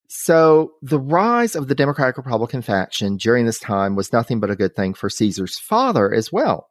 So 0.09 0.73
the 0.83 0.99
rise 0.99 1.55
of 1.55 1.69
the 1.69 1.75
Democratic 1.75 2.17
Republican 2.17 2.63
faction 2.63 3.17
during 3.17 3.45
this 3.45 3.59
time 3.59 3.95
was 3.95 4.13
nothing 4.13 4.41
but 4.41 4.51
a 4.51 4.57
good 4.57 4.75
thing 4.75 4.95
for 4.95 5.11
Caesar's 5.11 5.59
father 5.59 6.13
as 6.13 6.33
well. 6.33 6.71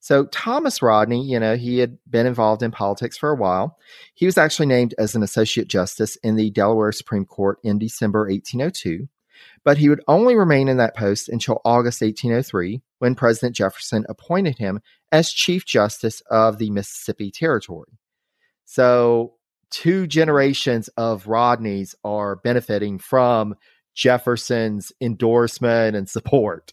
So 0.00 0.26
Thomas 0.26 0.80
Rodney, 0.80 1.24
you 1.24 1.38
know, 1.38 1.56
he 1.56 1.78
had 1.78 1.98
been 2.08 2.26
involved 2.26 2.62
in 2.62 2.70
politics 2.70 3.18
for 3.18 3.30
a 3.30 3.36
while. 3.36 3.76
He 4.14 4.26
was 4.26 4.38
actually 4.38 4.66
named 4.66 4.94
as 4.98 5.14
an 5.14 5.22
associate 5.22 5.68
justice 5.68 6.16
in 6.22 6.36
the 6.36 6.50
Delaware 6.50 6.92
Supreme 6.92 7.26
Court 7.26 7.58
in 7.62 7.78
December 7.78 8.20
1802, 8.28 9.08
but 9.62 9.78
he 9.78 9.88
would 9.88 10.02
only 10.08 10.36
remain 10.36 10.68
in 10.68 10.78
that 10.78 10.96
post 10.96 11.28
until 11.28 11.60
August 11.64 12.00
1803 12.00 12.80
when 12.98 13.14
President 13.14 13.54
Jefferson 13.54 14.06
appointed 14.08 14.58
him 14.58 14.80
as 15.12 15.30
Chief 15.30 15.66
Justice 15.66 16.22
of 16.30 16.58
the 16.58 16.70
Mississippi 16.70 17.30
Territory. 17.30 17.98
So 18.64 19.34
two 19.70 20.06
generations 20.06 20.88
of 20.96 21.24
Rodneys 21.24 21.94
are 22.04 22.36
benefiting 22.36 22.98
from 22.98 23.54
Jefferson's 23.94 24.92
endorsement 25.00 25.96
and 25.96 26.08
support. 26.08 26.72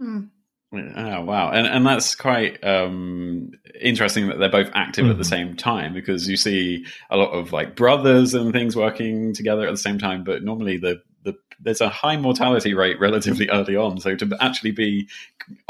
Mm. 0.00 0.30
Oh 0.70 1.22
wow, 1.22 1.50
and 1.50 1.66
and 1.66 1.86
that's 1.86 2.14
quite 2.14 2.62
um, 2.62 3.52
interesting 3.80 4.28
that 4.28 4.38
they're 4.38 4.50
both 4.50 4.70
active 4.74 5.04
mm-hmm. 5.04 5.12
at 5.12 5.16
the 5.16 5.22
mm-hmm. 5.22 5.48
same 5.48 5.56
time 5.56 5.94
because 5.94 6.28
you 6.28 6.36
see 6.36 6.84
a 7.08 7.16
lot 7.16 7.30
of 7.30 7.54
like 7.54 7.74
brothers 7.74 8.34
and 8.34 8.52
things 8.52 8.76
working 8.76 9.32
together 9.32 9.66
at 9.66 9.70
the 9.70 9.78
same 9.78 9.98
time, 9.98 10.24
but 10.24 10.42
normally 10.42 10.76
the 10.76 11.00
the 11.24 11.34
there's 11.58 11.80
a 11.80 11.88
high 11.88 12.18
mortality 12.18 12.74
rate 12.74 13.00
relatively 13.00 13.48
early 13.48 13.76
on. 13.76 13.98
So 13.98 14.14
to 14.16 14.36
actually 14.40 14.72
be 14.72 15.08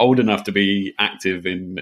old 0.01 0.19
enough 0.19 0.43
to 0.45 0.53
be 0.53 0.95
active 0.99 1.47
in 1.47 1.79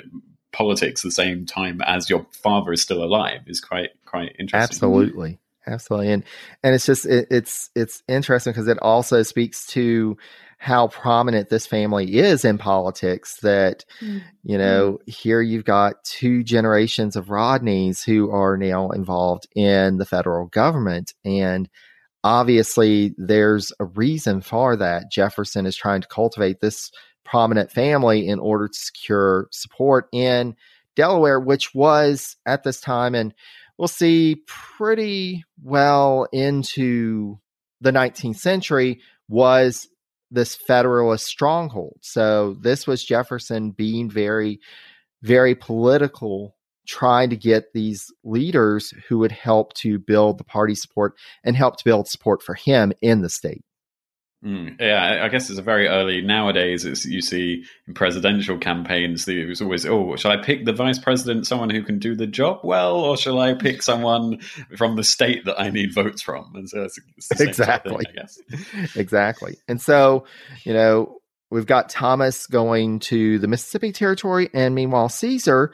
politics 0.53 1.03
at 1.03 1.09
the 1.09 1.13
same 1.13 1.47
time 1.47 1.81
as 1.87 2.11
your 2.11 2.27
father 2.33 2.73
is 2.73 2.83
still 2.83 3.03
alive 3.03 3.41
is 3.47 3.61
quite 3.61 3.91
quite 4.17 4.37
interesting. 4.39 4.61
Absolutely, 4.61 5.39
absolutely, 5.67 6.13
and 6.13 6.25
and 6.63 6.75
it's 6.75 6.87
just 6.87 7.07
it, 7.07 7.29
it's 7.31 7.71
it's 7.75 8.03
interesting 8.09 8.53
because 8.53 8.69
it 8.69 8.79
also 8.81 9.23
speaks 9.23 9.67
to 9.69 10.17
how 10.59 10.89
prominent 10.89 11.51
this 11.51 11.67
family 11.67 12.17
is 12.17 12.45
in 12.45 12.59
politics. 12.59 13.37
That 13.43 13.85
mm-hmm. 14.01 14.19
you 14.43 14.59
know 14.59 14.99
here 15.07 15.41
you've 15.41 15.65
got 15.65 16.05
two 16.05 16.43
generations 16.43 17.17
of 17.17 17.27
Rodneys 17.27 18.05
who 18.05 18.31
are 18.31 18.57
now 18.57 18.91
involved 18.91 19.47
in 19.55 19.99
the 19.99 20.07
federal 20.07 20.47
government 20.47 21.15
and. 21.25 21.69
Obviously, 22.25 23.15
there's 23.19 23.73
a 23.79 23.85
reason 23.85 24.41
for 24.41 24.75
that. 24.75 25.13
Jefferson 25.13 25.65
is 25.65 25.77
trying 25.77 26.01
to 26.01 26.09
cultivate 26.09 26.59
this 26.59 26.91
prominent 27.25 27.71
family 27.71 28.27
in 28.27 28.41
order 28.41 28.67
to 28.67 28.77
secure 28.77 29.47
support 29.53 30.09
in 30.13 30.57
Delaware, 30.97 31.39
which 31.39 31.75
was 31.75 32.37
at 32.47 32.65
this 32.65 32.81
time, 32.81 33.15
and 33.15 33.33
we'll 33.79 33.89
see 33.89 34.43
pretty 34.47 35.45
well 35.63 36.27
into 36.33 37.39
the 37.81 37.93
19th 37.93 38.37
century, 38.37 39.01
was 39.29 39.89
this 40.31 40.55
Federalist 40.55 41.27
stronghold. 41.27 41.99
So 42.03 42.57
this 42.61 42.87
was 42.87 43.05
Jefferson 43.05 43.71
being 43.71 44.11
very, 44.11 44.61
very 45.23 45.55
political, 45.55 46.57
trying 46.87 47.31
to 47.31 47.37
get 47.37 47.73
these 47.73 48.07
leaders 48.25 48.93
who 49.09 49.19
would 49.19 49.33
help 49.33 49.75
to 49.75 49.99
build 49.99 50.39
the 50.39 50.45
party 50.45 50.75
support 50.75 51.15
and 51.45 51.57
help 51.57 51.77
to 51.77 51.85
build 51.85 52.09
support 52.09 52.43
for 52.43 52.55
him 52.55 52.93
in 53.03 53.23
the 53.23 53.31
state. 53.31 53.65
Mm, 54.47 54.81
yeah, 54.81 55.25
I 55.25 55.29
guess 55.29 55.51
it's 55.51 55.59
a 55.59 55.63
very 55.63 55.89
early 55.89 56.21
nowadays. 56.21 56.85
It's 56.85 57.05
you 57.05 57.21
see 57.21 57.65
in 57.89 57.95
presidential 57.95 58.59
campaigns, 58.59 59.27
it 59.27 59.49
was 59.49 59.61
always, 59.61 59.85
oh, 59.85 60.15
shall 60.15 60.31
I 60.31 60.37
pick 60.37 60.65
the 60.65 60.73
vice 60.73 61.01
president, 61.01 61.49
someone 61.49 61.69
who 61.69 61.83
can 61.83 61.99
do 61.99 62.15
the 62.15 62.29
job 62.29 62.61
well, 62.63 62.95
or 62.95 63.17
shall 63.17 63.41
I 63.41 63.55
pick 63.55 63.83
someone 63.83 64.39
from 64.77 64.95
the 64.95 65.03
state 65.03 65.47
that 65.47 65.61
I 65.61 65.71
need 65.71 65.93
votes 65.93 66.23
from? 66.23 66.53
And 66.55 66.69
so 66.69 66.85
it's, 66.85 67.01
it's 67.17 67.41
exactly, 67.41 68.05
thing, 68.05 68.07
I 68.09 68.13
guess, 68.13 68.95
exactly. 68.97 69.57
And 69.67 69.83
so, 69.83 70.27
you 70.63 70.73
know, 70.73 71.19
we've 71.51 71.67
got 71.67 71.89
Thomas 71.89 72.47
going 72.47 73.01
to 73.01 73.41
the 73.41 73.49
Mississippi 73.49 73.91
Territory, 73.91 74.49
and 74.55 74.77
meanwhile, 74.77 75.09
Caesar, 75.09 75.73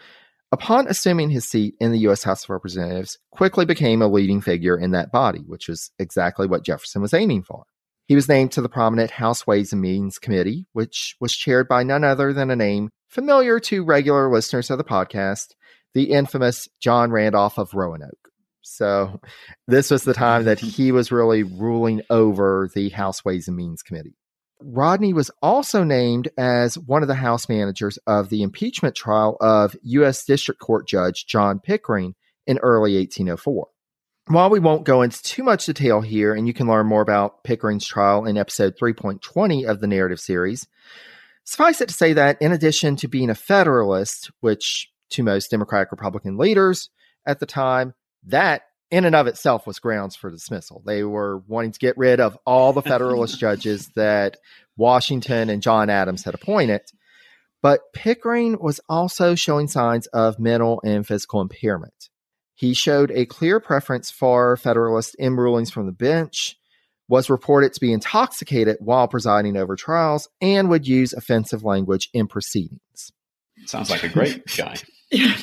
upon 0.50 0.86
assuming 0.88 1.28
his 1.28 1.46
seat 1.46 1.74
in 1.78 1.92
the 1.92 1.98
U.S. 2.00 2.22
House 2.22 2.44
of 2.44 2.50
Representatives, 2.50 3.18
quickly 3.32 3.66
became 3.66 4.00
a 4.00 4.08
leading 4.08 4.40
figure 4.40 4.78
in 4.78 4.92
that 4.92 5.12
body, 5.12 5.44
which 5.46 5.68
was 5.68 5.90
exactly 5.98 6.46
what 6.46 6.64
Jefferson 6.64 7.02
was 7.02 7.12
aiming 7.12 7.42
for. 7.42 7.64
He 8.12 8.16
was 8.16 8.28
named 8.28 8.52
to 8.52 8.60
the 8.60 8.68
prominent 8.68 9.10
House 9.10 9.46
Ways 9.46 9.72
and 9.72 9.80
Means 9.80 10.18
Committee, 10.18 10.66
which 10.74 11.16
was 11.18 11.32
chaired 11.32 11.66
by 11.66 11.82
none 11.82 12.04
other 12.04 12.34
than 12.34 12.50
a 12.50 12.56
name 12.56 12.90
familiar 13.08 13.58
to 13.60 13.84
regular 13.84 14.30
listeners 14.30 14.68
of 14.68 14.76
the 14.76 14.84
podcast, 14.84 15.54
the 15.94 16.10
infamous 16.10 16.68
John 16.78 17.10
Randolph 17.10 17.56
of 17.56 17.72
Roanoke. 17.72 18.28
So, 18.60 19.18
this 19.66 19.90
was 19.90 20.04
the 20.04 20.12
time 20.12 20.44
that 20.44 20.58
he 20.58 20.92
was 20.92 21.10
really 21.10 21.42
ruling 21.42 22.02
over 22.10 22.68
the 22.74 22.90
House 22.90 23.24
Ways 23.24 23.48
and 23.48 23.56
Means 23.56 23.82
Committee. 23.82 24.18
Rodney 24.60 25.14
was 25.14 25.30
also 25.40 25.82
named 25.82 26.28
as 26.36 26.76
one 26.76 27.00
of 27.00 27.08
the 27.08 27.14
House 27.14 27.48
managers 27.48 27.98
of 28.06 28.28
the 28.28 28.42
impeachment 28.42 28.94
trial 28.94 29.38
of 29.40 29.74
U.S. 29.84 30.26
District 30.26 30.60
Court 30.60 30.86
Judge 30.86 31.24
John 31.24 31.60
Pickering 31.60 32.14
in 32.46 32.58
early 32.58 32.94
1804. 32.98 33.68
While 34.28 34.50
we 34.50 34.60
won't 34.60 34.84
go 34.84 35.02
into 35.02 35.20
too 35.22 35.42
much 35.42 35.66
detail 35.66 36.00
here, 36.00 36.32
and 36.32 36.46
you 36.46 36.54
can 36.54 36.68
learn 36.68 36.86
more 36.86 37.02
about 37.02 37.42
Pickering's 37.42 37.86
trial 37.86 38.24
in 38.24 38.38
episode 38.38 38.74
3.20 38.80 39.68
of 39.68 39.80
the 39.80 39.88
narrative 39.88 40.20
series, 40.20 40.66
suffice 41.44 41.80
it 41.80 41.88
to 41.88 41.94
say 41.94 42.12
that 42.12 42.40
in 42.40 42.52
addition 42.52 42.94
to 42.96 43.08
being 43.08 43.30
a 43.30 43.34
Federalist, 43.34 44.30
which 44.40 44.90
to 45.10 45.24
most 45.24 45.50
Democratic 45.50 45.90
Republican 45.90 46.38
leaders 46.38 46.88
at 47.26 47.40
the 47.40 47.46
time, 47.46 47.94
that 48.24 48.62
in 48.92 49.04
and 49.04 49.16
of 49.16 49.26
itself 49.26 49.66
was 49.66 49.80
grounds 49.80 50.14
for 50.14 50.30
dismissal. 50.30 50.82
They 50.86 51.02
were 51.02 51.38
wanting 51.48 51.72
to 51.72 51.78
get 51.78 51.98
rid 51.98 52.20
of 52.20 52.38
all 52.46 52.72
the 52.72 52.82
Federalist 52.82 53.38
judges 53.40 53.88
that 53.96 54.36
Washington 54.76 55.50
and 55.50 55.62
John 55.62 55.90
Adams 55.90 56.24
had 56.24 56.34
appointed. 56.34 56.82
But 57.60 57.92
Pickering 57.92 58.58
was 58.60 58.80
also 58.88 59.34
showing 59.34 59.66
signs 59.66 60.06
of 60.08 60.38
mental 60.38 60.80
and 60.84 61.06
physical 61.06 61.40
impairment. 61.40 62.10
He 62.62 62.74
showed 62.74 63.10
a 63.10 63.26
clear 63.26 63.58
preference 63.58 64.12
for 64.12 64.56
Federalist 64.56 65.16
in 65.18 65.34
rulings 65.34 65.72
from 65.72 65.86
the 65.86 65.92
bench, 65.92 66.56
was 67.08 67.28
reported 67.28 67.72
to 67.72 67.80
be 67.80 67.92
intoxicated 67.92 68.76
while 68.78 69.08
presiding 69.08 69.56
over 69.56 69.74
trials, 69.74 70.28
and 70.40 70.70
would 70.70 70.86
use 70.86 71.12
offensive 71.12 71.64
language 71.64 72.08
in 72.14 72.28
proceedings. 72.28 73.10
Sounds 73.66 73.90
like 73.90 74.02
a 74.04 74.08
great 74.08 74.44
guy. 74.56 74.76
Yeah, 75.12 75.36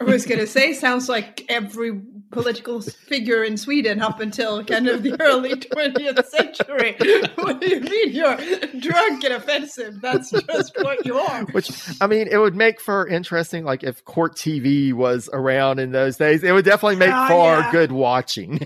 I 0.00 0.04
was 0.04 0.24
going 0.24 0.38
to 0.38 0.46
say, 0.46 0.72
sounds 0.72 1.08
like 1.08 1.44
every 1.48 2.00
political 2.30 2.80
figure 2.80 3.42
in 3.42 3.56
Sweden 3.56 4.00
up 4.00 4.20
until 4.20 4.64
kind 4.64 4.86
of 4.86 5.02
the 5.02 5.20
early 5.20 5.54
20th 5.54 6.24
century. 6.26 6.94
what 7.34 7.60
do 7.60 7.68
you 7.68 7.80
mean 7.80 8.12
you're 8.12 8.36
drunk 8.78 9.24
and 9.24 9.34
offensive? 9.34 10.00
That's 10.00 10.30
just 10.30 10.76
what 10.80 11.04
you 11.04 11.18
are. 11.18 11.44
Which, 11.46 11.72
I 12.00 12.06
mean, 12.06 12.28
it 12.30 12.38
would 12.38 12.54
make 12.54 12.80
for 12.80 13.04
interesting, 13.08 13.64
like 13.64 13.82
if 13.82 14.04
court 14.04 14.36
TV 14.36 14.92
was 14.92 15.28
around 15.32 15.80
in 15.80 15.90
those 15.90 16.16
days, 16.16 16.44
it 16.44 16.52
would 16.52 16.64
definitely 16.64 16.94
make 16.94 17.12
oh, 17.12 17.26
for 17.26 17.58
yeah. 17.58 17.72
good 17.72 17.90
watching. 17.90 18.60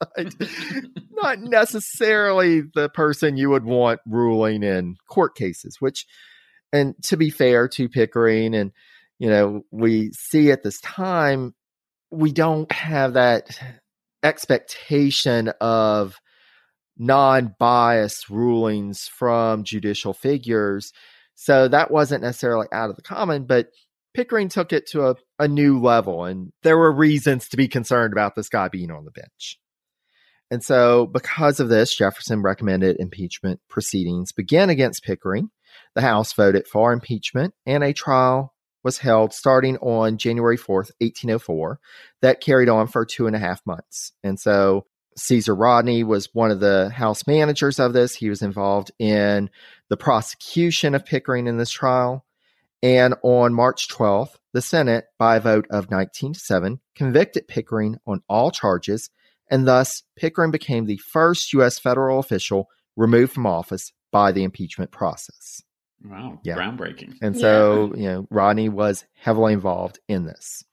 but 0.00 0.34
not 1.12 1.38
necessarily 1.38 2.62
the 2.74 2.88
person 2.88 3.36
you 3.36 3.50
would 3.50 3.64
want 3.64 4.00
ruling 4.04 4.64
in 4.64 4.96
court 5.06 5.36
cases, 5.36 5.76
which 5.80 6.06
and 6.72 6.94
to 7.04 7.16
be 7.16 7.30
fair 7.30 7.68
to 7.68 7.88
Pickering, 7.88 8.54
and 8.54 8.72
you 9.18 9.28
know, 9.28 9.62
we 9.70 10.12
see 10.12 10.50
at 10.50 10.62
this 10.62 10.80
time, 10.80 11.54
we 12.10 12.32
don't 12.32 12.70
have 12.72 13.14
that 13.14 13.58
expectation 14.22 15.48
of 15.60 16.18
non-biased 16.98 18.28
rulings 18.28 19.08
from 19.08 19.64
judicial 19.64 20.12
figures. 20.12 20.92
So 21.34 21.68
that 21.68 21.90
wasn't 21.90 22.22
necessarily 22.22 22.66
out 22.72 22.90
of 22.90 22.96
the 22.96 23.02
common, 23.02 23.44
but 23.44 23.68
Pickering 24.12 24.48
took 24.48 24.72
it 24.72 24.86
to 24.88 25.10
a, 25.10 25.14
a 25.38 25.46
new 25.46 25.80
level, 25.80 26.24
and 26.24 26.52
there 26.62 26.76
were 26.76 26.92
reasons 26.92 27.48
to 27.48 27.56
be 27.56 27.68
concerned 27.68 28.12
about 28.12 28.34
this 28.34 28.48
guy 28.48 28.68
being 28.68 28.90
on 28.90 29.04
the 29.04 29.12
bench. 29.12 29.58
And 30.50 30.64
so, 30.64 31.06
because 31.06 31.60
of 31.60 31.68
this, 31.68 31.94
Jefferson 31.94 32.42
recommended 32.42 32.96
impeachment 32.98 33.60
proceedings 33.68 34.32
begin 34.32 34.68
against 34.68 35.04
Pickering. 35.04 35.50
The 35.94 36.02
House 36.02 36.32
voted 36.32 36.66
for 36.66 36.92
impeachment, 36.92 37.54
and 37.66 37.82
a 37.82 37.92
trial 37.92 38.54
was 38.82 38.98
held 38.98 39.32
starting 39.32 39.76
on 39.78 40.18
January 40.18 40.56
4th, 40.56 40.90
1804, 41.00 41.78
that 42.22 42.40
carried 42.40 42.68
on 42.68 42.86
for 42.86 43.04
two 43.04 43.26
and 43.26 43.36
a 43.36 43.40
half 43.40 43.60
months. 43.66 44.12
And 44.22 44.38
so 44.38 44.86
Caesar 45.16 45.54
Rodney 45.54 46.04
was 46.04 46.28
one 46.32 46.50
of 46.50 46.60
the 46.60 46.90
House 46.94 47.26
managers 47.26 47.78
of 47.78 47.92
this. 47.92 48.14
He 48.14 48.30
was 48.30 48.42
involved 48.42 48.90
in 48.98 49.50
the 49.88 49.96
prosecution 49.96 50.94
of 50.94 51.04
Pickering 51.04 51.46
in 51.46 51.58
this 51.58 51.70
trial. 51.70 52.24
And 52.82 53.14
on 53.22 53.52
March 53.52 53.88
12th, 53.88 54.36
the 54.52 54.62
Senate, 54.62 55.06
by 55.18 55.36
a 55.36 55.40
vote 55.40 55.66
of 55.70 55.90
19 55.90 56.32
to 56.32 56.40
7, 56.40 56.80
convicted 56.94 57.46
Pickering 57.48 57.98
on 58.06 58.22
all 58.28 58.50
charges, 58.50 59.10
and 59.50 59.66
thus 59.68 60.02
Pickering 60.16 60.50
became 60.50 60.86
the 60.86 60.96
first 60.96 61.52
U.S. 61.52 61.78
federal 61.78 62.18
official 62.18 62.68
removed 62.96 63.32
from 63.32 63.46
office 63.46 63.92
by 64.10 64.32
the 64.32 64.44
impeachment 64.44 64.90
process. 64.90 65.62
Wow, 66.02 66.40
yeah. 66.44 66.56
groundbreaking. 66.56 67.18
And 67.20 67.36
so, 67.36 67.92
yeah. 67.94 68.00
you 68.00 68.08
know, 68.08 68.26
Rodney 68.30 68.68
was 68.68 69.04
heavily 69.14 69.52
involved 69.52 69.98
in 70.08 70.24
this. 70.24 70.64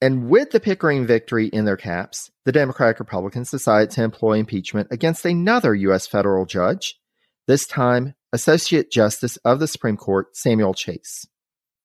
And 0.00 0.28
with 0.28 0.50
the 0.50 0.58
Pickering 0.58 1.06
victory 1.06 1.46
in 1.46 1.64
their 1.64 1.76
caps, 1.76 2.30
the 2.44 2.50
Democratic 2.50 2.98
Republicans 2.98 3.52
decided 3.52 3.90
to 3.90 4.02
employ 4.02 4.38
impeachment 4.38 4.88
against 4.90 5.24
another 5.24 5.76
U.S. 5.76 6.08
federal 6.08 6.44
judge, 6.44 6.98
this 7.46 7.66
time 7.66 8.14
Associate 8.32 8.90
Justice 8.90 9.36
of 9.44 9.60
the 9.60 9.68
Supreme 9.68 9.96
Court 9.96 10.36
Samuel 10.36 10.74
Chase. 10.74 11.24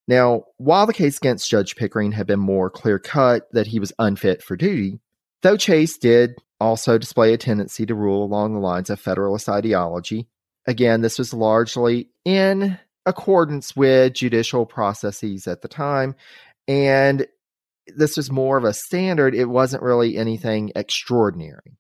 Now, 0.08 0.46
while 0.58 0.88
the 0.88 0.94
case 0.94 1.18
against 1.18 1.50
Judge 1.50 1.76
Pickering 1.76 2.14
had 2.14 2.26
been 2.26 2.40
more 2.40 2.70
clear 2.70 2.98
cut 2.98 3.44
that 3.52 3.68
he 3.68 3.80
was 3.80 3.94
unfit 4.00 4.42
for 4.42 4.56
duty, 4.56 5.00
though 5.44 5.58
Chase 5.58 5.98
did 5.98 6.36
also 6.60 6.98
display 6.98 7.34
a 7.34 7.38
tendency 7.38 7.86
to 7.86 7.94
rule 7.94 8.24
along 8.24 8.54
the 8.54 8.60
lines 8.60 8.90
of 8.90 9.00
Federalist 9.00 9.50
ideology, 9.50 10.28
again, 10.68 11.02
this 11.02 11.18
was 11.18 11.34
largely 11.34 12.10
in 12.26 12.78
accordance 13.06 13.76
with 13.76 14.14
judicial 14.14 14.66
processes 14.66 15.48
at 15.48 15.62
the 15.62 15.68
time, 15.68 16.16
and 16.68 17.26
this 17.96 18.18
was 18.18 18.30
more 18.30 18.58
of 18.58 18.66
a 18.66 18.74
standard. 18.74 19.34
It 19.34 19.46
wasn't 19.46 19.84
really 19.84 20.18
anything 20.18 20.72
extraordinary. 20.76 21.78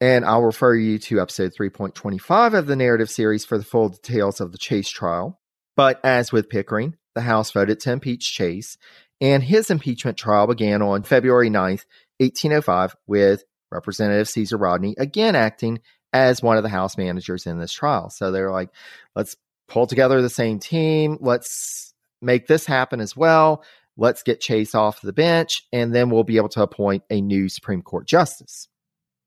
And 0.00 0.24
I'll 0.24 0.42
refer 0.42 0.74
you 0.74 0.98
to 0.98 1.20
episode 1.20 1.54
3.25 1.58 2.54
of 2.54 2.66
the 2.66 2.76
narrative 2.76 3.08
series 3.08 3.44
for 3.44 3.56
the 3.56 3.64
full 3.64 3.90
details 3.90 4.40
of 4.40 4.52
the 4.52 4.58
Chase 4.58 4.90
trial. 4.90 5.40
But 5.76 6.00
as 6.04 6.32
with 6.32 6.50
Pickering, 6.50 6.96
the 7.14 7.22
House 7.22 7.52
voted 7.52 7.80
to 7.80 7.92
impeach 7.92 8.32
Chase, 8.34 8.76
and 9.20 9.42
his 9.42 9.70
impeachment 9.70 10.18
trial 10.18 10.46
began 10.46 10.82
on 10.82 11.04
February 11.04 11.48
9th, 11.48 11.84
1805, 12.18 12.96
with 13.06 13.44
Representative 13.70 14.28
Caesar 14.28 14.56
Rodney 14.56 14.94
again 14.98 15.34
acting 15.34 15.80
as 16.14 16.42
one 16.42 16.56
of 16.56 16.62
the 16.62 16.70
House 16.70 16.96
managers 16.96 17.44
in 17.46 17.58
this 17.58 17.72
trial. 17.72 18.08
So 18.08 18.30
they're 18.30 18.52
like, 18.52 18.70
let's 19.14 19.36
pull 19.68 19.86
together 19.86 20.22
the 20.22 20.30
same 20.30 20.58
team, 20.60 21.18
let's 21.20 21.92
make 22.22 22.46
this 22.46 22.64
happen 22.64 23.00
as 23.00 23.16
well. 23.16 23.64
Let's 23.96 24.22
get 24.22 24.40
Chase 24.40 24.74
off 24.74 25.02
the 25.02 25.12
bench, 25.12 25.66
and 25.72 25.94
then 25.94 26.10
we'll 26.10 26.24
be 26.24 26.36
able 26.36 26.48
to 26.50 26.62
appoint 26.62 27.04
a 27.10 27.20
new 27.20 27.48
Supreme 27.48 27.82
Court 27.82 28.06
justice. 28.08 28.68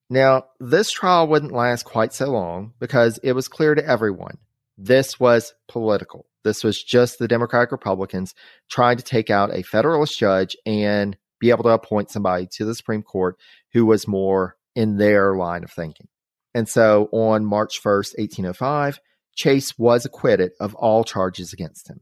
Now, 0.09 0.45
this 0.59 0.91
trial 0.91 1.27
wouldn't 1.27 1.53
last 1.53 1.83
quite 1.83 2.13
so 2.13 2.29
long 2.31 2.73
because 2.79 3.17
it 3.23 3.33
was 3.33 3.47
clear 3.47 3.75
to 3.75 3.85
everyone 3.85 4.37
this 4.77 5.19
was 5.19 5.53
political. 5.67 6.27
This 6.43 6.63
was 6.63 6.81
just 6.81 7.17
the 7.17 7.27
Democratic 7.27 7.71
Republicans 7.71 8.35
trying 8.69 8.97
to 8.97 9.03
take 9.03 9.29
out 9.29 9.53
a 9.53 9.63
Federalist 9.63 10.17
judge 10.17 10.55
and 10.65 11.17
be 11.39 11.49
able 11.49 11.63
to 11.63 11.69
appoint 11.69 12.11
somebody 12.11 12.47
to 12.53 12.65
the 12.65 12.75
Supreme 12.75 13.03
Court 13.03 13.37
who 13.73 13.85
was 13.85 14.07
more 14.07 14.55
in 14.75 14.97
their 14.97 15.35
line 15.35 15.63
of 15.63 15.71
thinking. 15.71 16.07
And 16.53 16.67
so 16.67 17.09
on 17.11 17.45
March 17.45 17.81
1st, 17.81 18.17
1805, 18.17 18.99
Chase 19.35 19.77
was 19.77 20.05
acquitted 20.05 20.51
of 20.59 20.73
all 20.75 21.03
charges 21.03 21.53
against 21.53 21.89
him. 21.89 22.01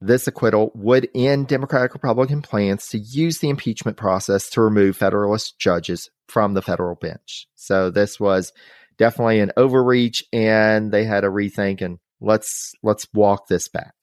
This 0.00 0.26
acquittal 0.26 0.72
would 0.74 1.08
end 1.14 1.46
Democratic 1.46 1.94
Republican 1.94 2.42
plans 2.42 2.88
to 2.88 2.98
use 2.98 3.38
the 3.38 3.48
impeachment 3.48 3.96
process 3.96 4.50
to 4.50 4.60
remove 4.60 4.96
Federalist 4.96 5.58
judges 5.60 6.10
from 6.26 6.54
the 6.54 6.62
federal 6.62 6.96
bench. 6.96 7.46
So 7.54 7.90
this 7.90 8.18
was 8.18 8.52
definitely 8.98 9.38
an 9.38 9.52
overreach, 9.56 10.24
and 10.32 10.90
they 10.90 11.04
had 11.04 11.22
a 11.22 11.28
rethink 11.28 11.82
and 11.82 11.98
let's 12.20 12.72
let's 12.82 13.06
walk 13.12 13.46
this 13.48 13.68
back. 13.68 13.94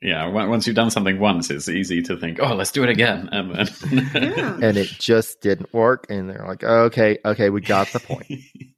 Yeah, 0.00 0.26
once 0.26 0.66
you've 0.66 0.74
done 0.74 0.90
something 0.90 1.20
once, 1.20 1.48
it's 1.50 1.68
easy 1.68 2.02
to 2.02 2.16
think, 2.16 2.40
"Oh, 2.42 2.54
let's 2.54 2.72
do 2.72 2.82
it 2.82 2.88
again," 2.88 3.28
and 3.32 3.52
yeah. 3.92 4.58
and 4.60 4.76
it 4.76 4.88
just 4.88 5.40
didn't 5.40 5.72
work. 5.72 6.06
And 6.08 6.28
they're 6.28 6.44
like, 6.46 6.64
"Okay, 6.64 7.18
okay, 7.24 7.50
we 7.50 7.60
got 7.60 7.86
the 7.92 8.00
point." 8.00 8.26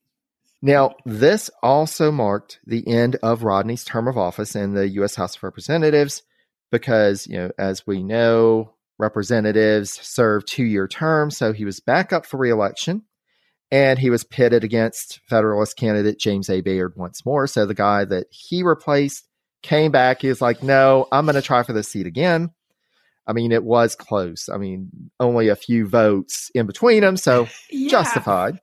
Now, 0.64 0.94
this 1.04 1.50
also 1.62 2.10
marked 2.10 2.58
the 2.66 2.88
end 2.88 3.16
of 3.22 3.42
Rodney's 3.42 3.84
term 3.84 4.08
of 4.08 4.16
office 4.16 4.56
in 4.56 4.72
the 4.72 4.88
U.S. 4.88 5.14
House 5.14 5.36
of 5.36 5.42
Representatives 5.42 6.22
because, 6.72 7.26
you 7.26 7.36
know, 7.36 7.50
as 7.58 7.86
we 7.86 8.02
know, 8.02 8.72
representatives 8.98 9.90
serve 9.90 10.46
two 10.46 10.64
year 10.64 10.88
terms. 10.88 11.36
So 11.36 11.52
he 11.52 11.66
was 11.66 11.80
back 11.80 12.14
up 12.14 12.24
for 12.24 12.38
reelection 12.38 13.02
and 13.70 13.98
he 13.98 14.08
was 14.08 14.24
pitted 14.24 14.64
against 14.64 15.20
Federalist 15.28 15.76
candidate 15.76 16.18
James 16.18 16.48
A. 16.48 16.62
Bayard 16.62 16.94
once 16.96 17.26
more. 17.26 17.46
So 17.46 17.66
the 17.66 17.74
guy 17.74 18.06
that 18.06 18.28
he 18.30 18.62
replaced 18.62 19.28
came 19.62 19.92
back. 19.92 20.22
He 20.22 20.28
was 20.28 20.40
like, 20.40 20.62
no, 20.62 21.08
I'm 21.12 21.26
going 21.26 21.34
to 21.34 21.42
try 21.42 21.62
for 21.62 21.74
this 21.74 21.88
seat 21.88 22.06
again. 22.06 22.52
I 23.26 23.34
mean, 23.34 23.52
it 23.52 23.64
was 23.64 23.94
close. 23.94 24.48
I 24.48 24.56
mean, 24.56 25.10
only 25.20 25.48
a 25.48 25.56
few 25.56 25.86
votes 25.86 26.50
in 26.54 26.64
between 26.64 27.02
them. 27.02 27.18
So 27.18 27.48
yeah. 27.70 27.90
justified 27.90 28.60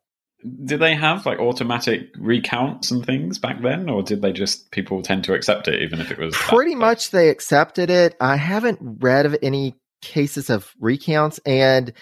did 0.66 0.80
they 0.80 0.96
have 0.96 1.26
like 1.26 1.40
automatic 1.40 2.10
recounts 2.18 2.92
and 2.92 3.06
things 3.06 3.38
back 3.38 3.62
then 3.62 3.90
or 3.90 4.02
did 4.02 4.22
they 4.22 4.32
just 4.32 4.72
people 4.72 5.02
tend 5.02 5.24
to 5.24 5.34
accept 5.34 5.68
it 5.68 5.82
even 5.82 6.00
if 6.02 6.12
it 6.12 6.18
was 6.18 6.36
pretty 6.36 6.76
much 6.76 7.12
they 7.12 7.30
accepted 7.30 7.90
it 7.90 8.16
i 8.20 8.36
haven't 8.36 8.80
read 8.82 9.26
of 9.26 9.36
any 9.42 9.76
cases 10.02 10.50
of 10.50 10.74
recounts 10.80 11.40
and 11.46 11.94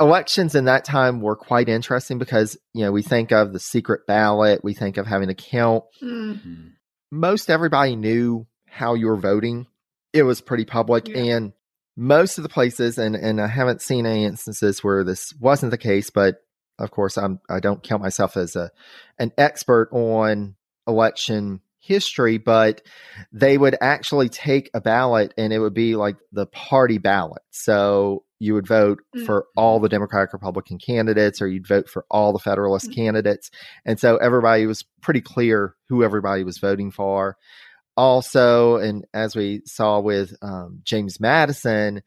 elections 0.00 0.54
in 0.54 0.66
that 0.66 0.84
time 0.84 1.20
were 1.20 1.36
quite 1.36 1.68
interesting 1.68 2.18
because 2.18 2.56
you 2.72 2.84
know 2.84 2.92
we 2.92 3.02
think 3.02 3.32
of 3.32 3.52
the 3.52 3.58
secret 3.58 4.06
ballot 4.06 4.62
we 4.62 4.72
think 4.72 4.96
of 4.96 5.06
having 5.06 5.28
to 5.28 5.34
count 5.34 5.84
mm-hmm. 6.02 6.68
most 7.10 7.50
everybody 7.50 7.96
knew 7.96 8.46
how 8.68 8.94
you 8.94 9.06
were 9.06 9.16
voting 9.16 9.66
it 10.12 10.22
was 10.22 10.40
pretty 10.40 10.64
public 10.64 11.08
yeah. 11.08 11.36
and 11.36 11.52
most 11.96 12.38
of 12.38 12.44
the 12.44 12.48
places 12.48 12.96
and 12.98 13.16
and 13.16 13.40
i 13.40 13.48
haven't 13.48 13.82
seen 13.82 14.06
any 14.06 14.24
instances 14.24 14.84
where 14.84 15.02
this 15.02 15.34
wasn't 15.40 15.72
the 15.72 15.78
case 15.78 16.10
but 16.10 16.36
of 16.78 16.90
course, 16.90 17.18
I'm 17.18 17.40
I 17.48 17.60
don't 17.60 17.82
count 17.82 18.02
myself 18.02 18.36
as 18.36 18.56
a 18.56 18.70
an 19.18 19.32
expert 19.36 19.88
on 19.92 20.56
election 20.86 21.60
history, 21.80 22.38
but 22.38 22.82
they 23.32 23.56
would 23.56 23.76
actually 23.80 24.28
take 24.28 24.70
a 24.74 24.80
ballot 24.80 25.32
and 25.38 25.52
it 25.52 25.58
would 25.58 25.74
be 25.74 25.96
like 25.96 26.16
the 26.32 26.46
party 26.46 26.98
ballot. 26.98 27.42
So 27.50 28.24
you 28.38 28.54
would 28.54 28.66
vote 28.66 29.00
mm-hmm. 29.14 29.24
for 29.24 29.46
all 29.56 29.80
the 29.80 29.88
Democratic 29.88 30.32
Republican 30.32 30.78
candidates 30.78 31.40
or 31.40 31.48
you'd 31.48 31.66
vote 31.66 31.88
for 31.88 32.04
all 32.10 32.32
the 32.32 32.38
Federalist 32.38 32.86
mm-hmm. 32.86 33.00
candidates. 33.00 33.50
And 33.84 33.98
so 33.98 34.16
everybody 34.16 34.66
was 34.66 34.84
pretty 35.00 35.20
clear 35.20 35.74
who 35.88 36.04
everybody 36.04 36.44
was 36.44 36.58
voting 36.58 36.90
for. 36.90 37.36
Also, 37.96 38.76
and 38.76 39.06
as 39.12 39.34
we 39.34 39.62
saw 39.64 39.98
with 39.98 40.34
um, 40.40 40.80
James 40.84 41.18
Madison, 41.18 42.02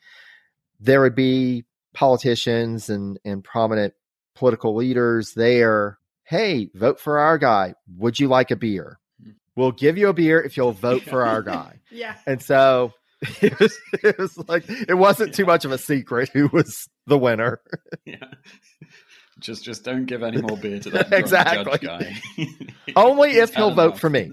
there 0.79 1.01
would 1.01 1.15
be 1.15 1.65
politicians 1.93 2.89
and, 2.89 3.19
and 3.25 3.43
prominent 3.43 3.93
political 4.41 4.75
leaders 4.75 5.35
there, 5.35 5.99
hey, 6.23 6.71
vote 6.73 6.99
for 6.99 7.19
our 7.19 7.37
guy. 7.37 7.75
Would 7.97 8.19
you 8.19 8.27
like 8.27 8.49
a 8.49 8.55
beer? 8.55 8.97
Hmm. 9.23 9.33
We'll 9.55 9.71
give 9.71 9.99
you 9.99 10.07
a 10.07 10.13
beer 10.13 10.41
if 10.41 10.57
you'll 10.57 10.71
vote 10.89 11.03
for 11.03 11.23
our 11.23 11.43
guy. 11.43 11.79
yeah. 11.91 12.15
And 12.25 12.41
so 12.41 12.91
it 13.39 13.59
was, 13.59 13.77
it 14.01 14.17
was 14.17 14.35
like 14.49 14.63
it 14.67 14.95
wasn't 14.95 15.35
too 15.35 15.45
much 15.45 15.63
of 15.63 15.71
a 15.71 15.77
secret 15.77 16.29
who 16.33 16.47
was 16.47 16.89
the 17.05 17.19
winner. 17.19 17.61
yeah. 18.03 18.33
Just 19.41 19.63
just 19.63 19.83
don't 19.83 20.05
give 20.05 20.21
any 20.21 20.41
more 20.41 20.55
beer 20.55 20.79
to 20.79 20.89
that 20.91 21.11
exactly. 21.13 21.79
guy. 21.79 22.15
Only 22.95 23.31
if 23.31 23.53
he'll 23.55 23.73
vote 23.73 23.83
enough. 23.83 23.99
for 23.99 24.09
me. 24.09 24.31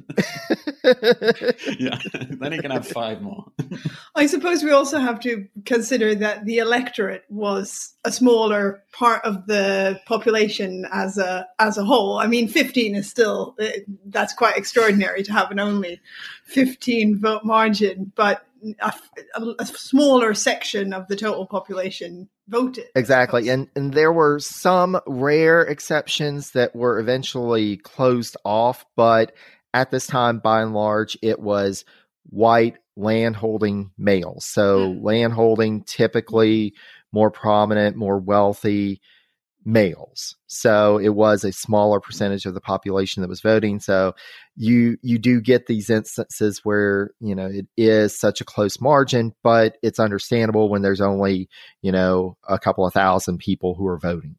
yeah, 1.78 1.98
then 2.30 2.52
he 2.52 2.60
can 2.60 2.70
have 2.70 2.86
five 2.86 3.22
more. 3.22 3.50
I 4.14 4.26
suppose 4.26 4.62
we 4.62 4.70
also 4.70 4.98
have 4.98 5.18
to 5.20 5.46
consider 5.64 6.14
that 6.16 6.44
the 6.44 6.58
electorate 6.58 7.24
was 7.30 7.94
a 8.04 8.12
smaller 8.12 8.82
part 8.92 9.24
of 9.24 9.46
the 9.46 9.98
population 10.06 10.86
as 10.92 11.16
a 11.16 11.46
as 11.58 11.78
a 11.78 11.84
whole. 11.84 12.18
I 12.18 12.26
mean, 12.26 12.46
fifteen 12.46 12.94
is 12.94 13.08
still 13.08 13.56
eh, 13.58 13.80
that's 14.06 14.34
quite 14.34 14.56
extraordinary 14.56 15.22
to 15.22 15.32
have 15.32 15.50
an 15.50 15.58
only 15.58 16.00
fifteen 16.44 17.18
vote 17.18 17.44
margin, 17.44 18.12
but 18.14 18.44
a, 18.80 18.92
a, 19.58 19.66
smaller 19.66 20.34
section 20.34 20.92
of 20.92 21.06
the 21.08 21.16
total 21.16 21.46
population 21.46 22.28
voted. 22.48 22.86
Exactly. 22.94 23.48
And 23.48 23.68
and 23.76 23.92
there 23.92 24.12
were 24.12 24.38
some 24.38 24.98
rare 25.06 25.62
exceptions 25.62 26.52
that 26.52 26.74
were 26.74 26.98
eventually 26.98 27.76
closed 27.78 28.36
off, 28.44 28.84
but 28.96 29.34
at 29.74 29.90
this 29.90 30.06
time 30.06 30.38
by 30.38 30.62
and 30.62 30.74
large 30.74 31.16
it 31.22 31.38
was 31.40 31.84
white 32.30 32.76
landholding 32.96 33.90
males. 33.96 34.44
So 34.44 34.90
mm. 34.90 35.02
landholding 35.02 35.84
typically 35.84 36.74
more 37.12 37.30
prominent, 37.30 37.96
more 37.96 38.18
wealthy 38.18 39.00
males. 39.68 40.34
So 40.46 40.96
it 40.96 41.10
was 41.10 41.44
a 41.44 41.52
smaller 41.52 42.00
percentage 42.00 42.46
of 42.46 42.54
the 42.54 42.60
population 42.60 43.20
that 43.20 43.28
was 43.28 43.42
voting. 43.42 43.80
So 43.80 44.14
you 44.56 44.96
you 45.02 45.18
do 45.18 45.42
get 45.42 45.66
these 45.66 45.90
instances 45.90 46.60
where, 46.64 47.10
you 47.20 47.34
know, 47.34 47.46
it 47.46 47.66
is 47.76 48.18
such 48.18 48.40
a 48.40 48.46
close 48.46 48.80
margin, 48.80 49.34
but 49.42 49.76
it's 49.82 50.00
understandable 50.00 50.70
when 50.70 50.80
there's 50.80 51.02
only, 51.02 51.50
you 51.82 51.92
know, 51.92 52.36
a 52.48 52.58
couple 52.58 52.86
of 52.86 52.94
thousand 52.94 53.38
people 53.38 53.74
who 53.74 53.86
are 53.86 53.98
voting. 53.98 54.36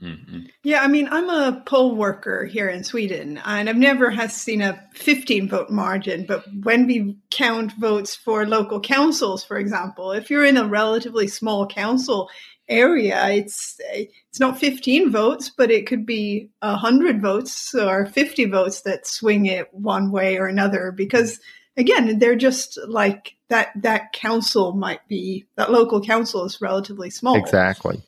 Mm-hmm. 0.00 0.40
Yeah, 0.62 0.82
I 0.82 0.88
mean, 0.88 1.08
I'm 1.10 1.30
a 1.30 1.62
poll 1.66 1.94
worker 1.94 2.44
here 2.44 2.68
in 2.68 2.84
Sweden, 2.84 3.40
and 3.44 3.68
I've 3.68 3.76
never 3.76 4.10
has 4.10 4.34
seen 4.34 4.60
a 4.60 4.82
15 4.94 5.48
vote 5.48 5.70
margin. 5.70 6.26
But 6.26 6.44
when 6.62 6.86
we 6.86 7.16
count 7.30 7.72
votes 7.78 8.14
for 8.14 8.46
local 8.46 8.80
councils, 8.80 9.44
for 9.44 9.56
example, 9.56 10.12
if 10.12 10.30
you're 10.30 10.44
in 10.44 10.56
a 10.56 10.66
relatively 10.66 11.28
small 11.28 11.66
council 11.66 12.28
area, 12.68 13.28
it's 13.30 13.80
it's 13.92 14.40
not 14.40 14.58
15 14.58 15.10
votes, 15.10 15.50
but 15.56 15.70
it 15.70 15.86
could 15.86 16.06
be 16.06 16.50
100 16.60 17.20
votes 17.20 17.74
or 17.74 18.06
50 18.06 18.44
votes 18.46 18.82
that 18.82 19.06
swing 19.06 19.46
it 19.46 19.72
one 19.72 20.10
way 20.10 20.38
or 20.38 20.46
another. 20.46 20.92
Because 20.92 21.40
again, 21.76 22.18
they're 22.18 22.36
just 22.36 22.78
like 22.88 23.36
that. 23.48 23.70
That 23.76 24.12
council 24.12 24.72
might 24.72 25.06
be 25.08 25.46
that 25.56 25.70
local 25.72 26.00
council 26.00 26.44
is 26.44 26.60
relatively 26.60 27.10
small. 27.10 27.36
Exactly 27.36 28.02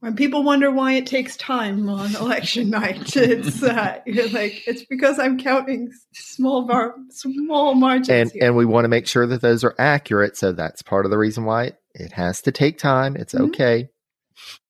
when 0.00 0.16
people 0.16 0.42
wonder 0.42 0.70
why 0.70 0.94
it 0.94 1.06
takes 1.06 1.36
time 1.36 1.88
on 1.88 2.16
election 2.20 2.70
night, 2.70 3.16
it's 3.16 3.62
uh, 3.62 4.00
like 4.32 4.66
it's 4.66 4.84
because 4.84 5.18
I'm 5.18 5.38
counting 5.38 5.92
small 6.12 6.62
bar, 6.62 6.96
small 7.10 7.74
margins, 7.74 8.08
and 8.08 8.32
here. 8.32 8.44
and 8.44 8.56
we 8.56 8.64
want 8.64 8.86
to 8.86 8.88
make 8.88 9.06
sure 9.06 9.26
that 9.26 9.42
those 9.42 9.62
are 9.62 9.74
accurate. 9.78 10.36
So 10.36 10.52
that's 10.52 10.82
part 10.82 11.04
of 11.04 11.10
the 11.10 11.18
reason 11.18 11.44
why 11.44 11.64
it, 11.66 11.79
it 11.94 12.12
has 12.12 12.42
to 12.42 12.52
take 12.52 12.78
time. 12.78 13.16
It's 13.16 13.34
mm-hmm. 13.34 13.46
okay. 13.46 13.88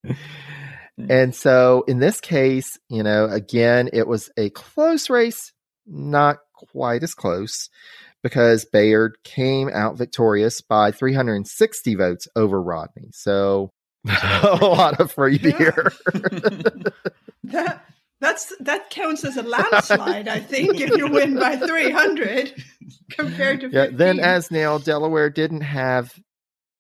and 1.08 1.34
so 1.34 1.84
in 1.86 1.98
this 1.98 2.20
case, 2.20 2.78
you 2.88 3.02
know, 3.02 3.26
again, 3.26 3.90
it 3.92 4.06
was 4.06 4.30
a 4.36 4.50
close 4.50 5.10
race, 5.10 5.52
not 5.86 6.38
quite 6.54 7.02
as 7.02 7.14
close 7.14 7.68
because 8.22 8.64
Bayard 8.66 9.16
came 9.24 9.70
out 9.72 9.96
victorious 9.96 10.60
by 10.60 10.92
360 10.92 11.94
votes 11.94 12.28
over 12.36 12.62
Rodney. 12.62 13.10
So 13.12 13.70
a 14.08 14.58
lot 14.60 15.00
of 15.00 15.12
free 15.12 15.38
beer. 15.42 15.92
that 17.44 17.82
that's 18.20 18.52
that 18.60 18.90
counts 18.90 19.24
as 19.24 19.36
a 19.36 19.42
landslide, 19.42 20.28
I 20.28 20.40
think, 20.40 20.80
if 20.80 20.96
you 20.96 21.08
win 21.08 21.38
by 21.38 21.56
three 21.56 21.90
hundred 21.90 22.52
compared 23.10 23.60
to 23.60 23.70
15. 23.70 23.72
yeah. 23.72 23.96
Then, 23.96 24.20
as 24.20 24.50
now, 24.50 24.78
Delaware 24.78 25.30
didn't 25.30 25.62
have 25.62 26.12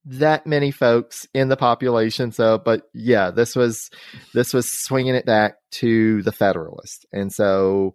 that 0.04 0.46
many 0.46 0.70
folks 0.70 1.26
in 1.34 1.48
the 1.48 1.56
population, 1.56 2.32
so 2.32 2.58
but 2.58 2.82
yeah, 2.94 3.30
this 3.30 3.54
was 3.54 3.90
this 4.34 4.54
was 4.54 4.70
swinging 4.70 5.14
it 5.14 5.26
back 5.26 5.56
to 5.72 6.22
the 6.22 6.32
Federalist, 6.32 7.06
and 7.12 7.32
so 7.32 7.94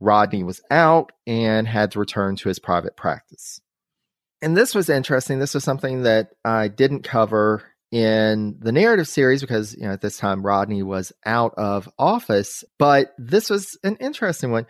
Rodney 0.00 0.42
was 0.42 0.60
out 0.70 1.12
and 1.26 1.66
had 1.66 1.92
to 1.92 1.98
return 1.98 2.36
to 2.36 2.48
his 2.48 2.58
private 2.58 2.96
practice. 2.96 3.60
And 4.42 4.56
this 4.56 4.74
was 4.74 4.90
interesting. 4.90 5.38
This 5.38 5.54
was 5.54 5.64
something 5.64 6.02
that 6.02 6.30
I 6.44 6.68
didn't 6.68 7.04
cover 7.04 7.62
in 7.92 8.56
the 8.58 8.72
narrative 8.72 9.06
series 9.06 9.40
because 9.40 9.74
you 9.74 9.82
know 9.82 9.92
at 9.92 10.00
this 10.00 10.18
time 10.18 10.44
Rodney 10.44 10.82
was 10.82 11.12
out 11.24 11.54
of 11.56 11.88
office 11.98 12.64
but 12.78 13.12
this 13.16 13.48
was 13.48 13.78
an 13.84 13.96
interesting 14.00 14.50
one. 14.50 14.66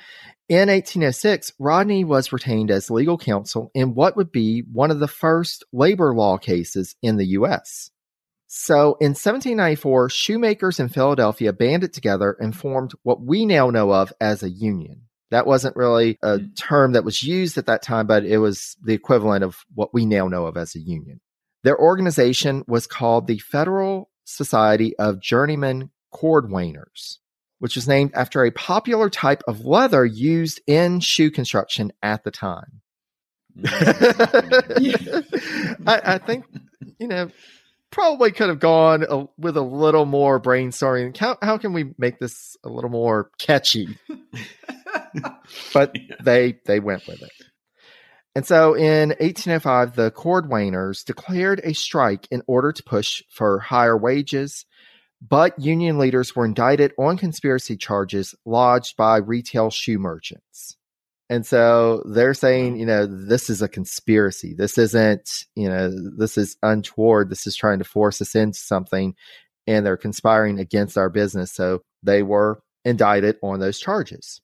In 0.48 0.68
1806 0.68 1.52
Rodney 1.58 2.04
was 2.04 2.32
retained 2.32 2.70
as 2.70 2.90
legal 2.90 3.16
counsel 3.16 3.70
in 3.74 3.94
what 3.94 4.16
would 4.16 4.30
be 4.30 4.62
one 4.70 4.90
of 4.90 5.00
the 5.00 5.08
first 5.08 5.64
labor 5.72 6.14
law 6.14 6.36
cases 6.36 6.94
in 7.02 7.16
the 7.16 7.26
US 7.28 7.90
so 8.48 8.96
in 9.00 9.10
1794 9.10 10.10
shoemakers 10.10 10.78
in 10.78 10.88
Philadelphia 10.88 11.52
banded 11.52 11.92
together 11.92 12.36
and 12.38 12.54
formed 12.54 12.92
what 13.02 13.20
we 13.20 13.44
now 13.46 13.70
know 13.70 13.92
of 13.92 14.12
as 14.20 14.42
a 14.42 14.50
union. 14.50 15.02
That 15.30 15.46
wasn't 15.46 15.74
really 15.74 16.18
a 16.22 16.38
mm. 16.38 16.56
term 16.56 16.92
that 16.92 17.04
was 17.04 17.22
used 17.22 17.58
at 17.58 17.66
that 17.66 17.82
time 17.82 18.06
but 18.06 18.24
it 18.24 18.38
was 18.38 18.76
the 18.82 18.94
equivalent 18.94 19.42
of 19.42 19.64
what 19.74 19.94
we 19.94 20.04
now 20.04 20.28
know 20.28 20.46
of 20.46 20.56
as 20.56 20.76
a 20.76 20.80
union 20.80 21.20
their 21.66 21.76
organization 21.76 22.64
was 22.68 22.86
called 22.86 23.26
the 23.26 23.38
Federal 23.38 24.08
Society 24.24 24.96
of 24.98 25.20
Journeyman 25.20 25.90
Cordwainers, 26.14 27.18
which 27.58 27.74
was 27.74 27.88
named 27.88 28.12
after 28.14 28.44
a 28.44 28.52
popular 28.52 29.10
type 29.10 29.42
of 29.48 29.66
leather 29.66 30.06
used 30.06 30.60
in 30.68 31.00
shoe 31.00 31.28
construction 31.28 31.92
at 32.04 32.22
the 32.22 32.30
time. 32.30 32.82
Mm. 33.58 34.68
I, 35.88 36.14
I, 36.14 36.18
think, 36.18 36.44
you 37.00 37.08
know, 37.08 37.30
probably 37.90 38.30
could 38.30 38.48
have 38.48 38.60
gone 38.60 39.04
a, 39.08 39.26
with 39.36 39.56
a 39.56 39.62
little 39.62 40.06
more 40.06 40.40
brainstorming. 40.40 41.16
How, 41.16 41.36
how 41.42 41.58
can 41.58 41.72
we 41.72 41.92
make 41.98 42.20
this 42.20 42.56
a 42.62 42.68
little 42.68 42.90
more 42.90 43.32
catchy? 43.38 43.98
but 45.74 45.90
yeah. 45.96 46.14
they 46.22 46.60
they 46.64 46.78
went 46.78 47.08
with 47.08 47.22
it. 47.22 47.32
And 48.36 48.44
so 48.44 48.74
in 48.74 49.14
1805, 49.18 49.96
the 49.96 50.10
cordwainers 50.10 51.06
declared 51.06 51.62
a 51.64 51.72
strike 51.72 52.28
in 52.30 52.42
order 52.46 52.70
to 52.70 52.82
push 52.82 53.22
for 53.30 53.60
higher 53.60 53.96
wages, 53.96 54.66
but 55.26 55.58
union 55.58 55.96
leaders 55.96 56.36
were 56.36 56.44
indicted 56.44 56.92
on 56.98 57.16
conspiracy 57.16 57.78
charges 57.78 58.34
lodged 58.44 58.94
by 58.98 59.16
retail 59.16 59.70
shoe 59.70 59.98
merchants. 59.98 60.76
And 61.30 61.46
so 61.46 62.02
they're 62.04 62.34
saying, 62.34 62.76
you 62.76 62.84
know, 62.84 63.06
this 63.06 63.48
is 63.48 63.62
a 63.62 63.68
conspiracy. 63.68 64.52
This 64.52 64.76
isn't, 64.76 65.46
you 65.54 65.70
know, 65.70 65.90
this 66.18 66.36
is 66.36 66.58
untoward. 66.62 67.30
This 67.30 67.46
is 67.46 67.56
trying 67.56 67.78
to 67.78 67.86
force 67.86 68.20
us 68.20 68.34
into 68.34 68.58
something 68.58 69.14
and 69.66 69.86
they're 69.86 69.96
conspiring 69.96 70.58
against 70.58 70.98
our 70.98 71.08
business. 71.08 71.52
So 71.52 71.84
they 72.02 72.22
were 72.22 72.60
indicted 72.84 73.38
on 73.42 73.60
those 73.60 73.80
charges. 73.80 74.42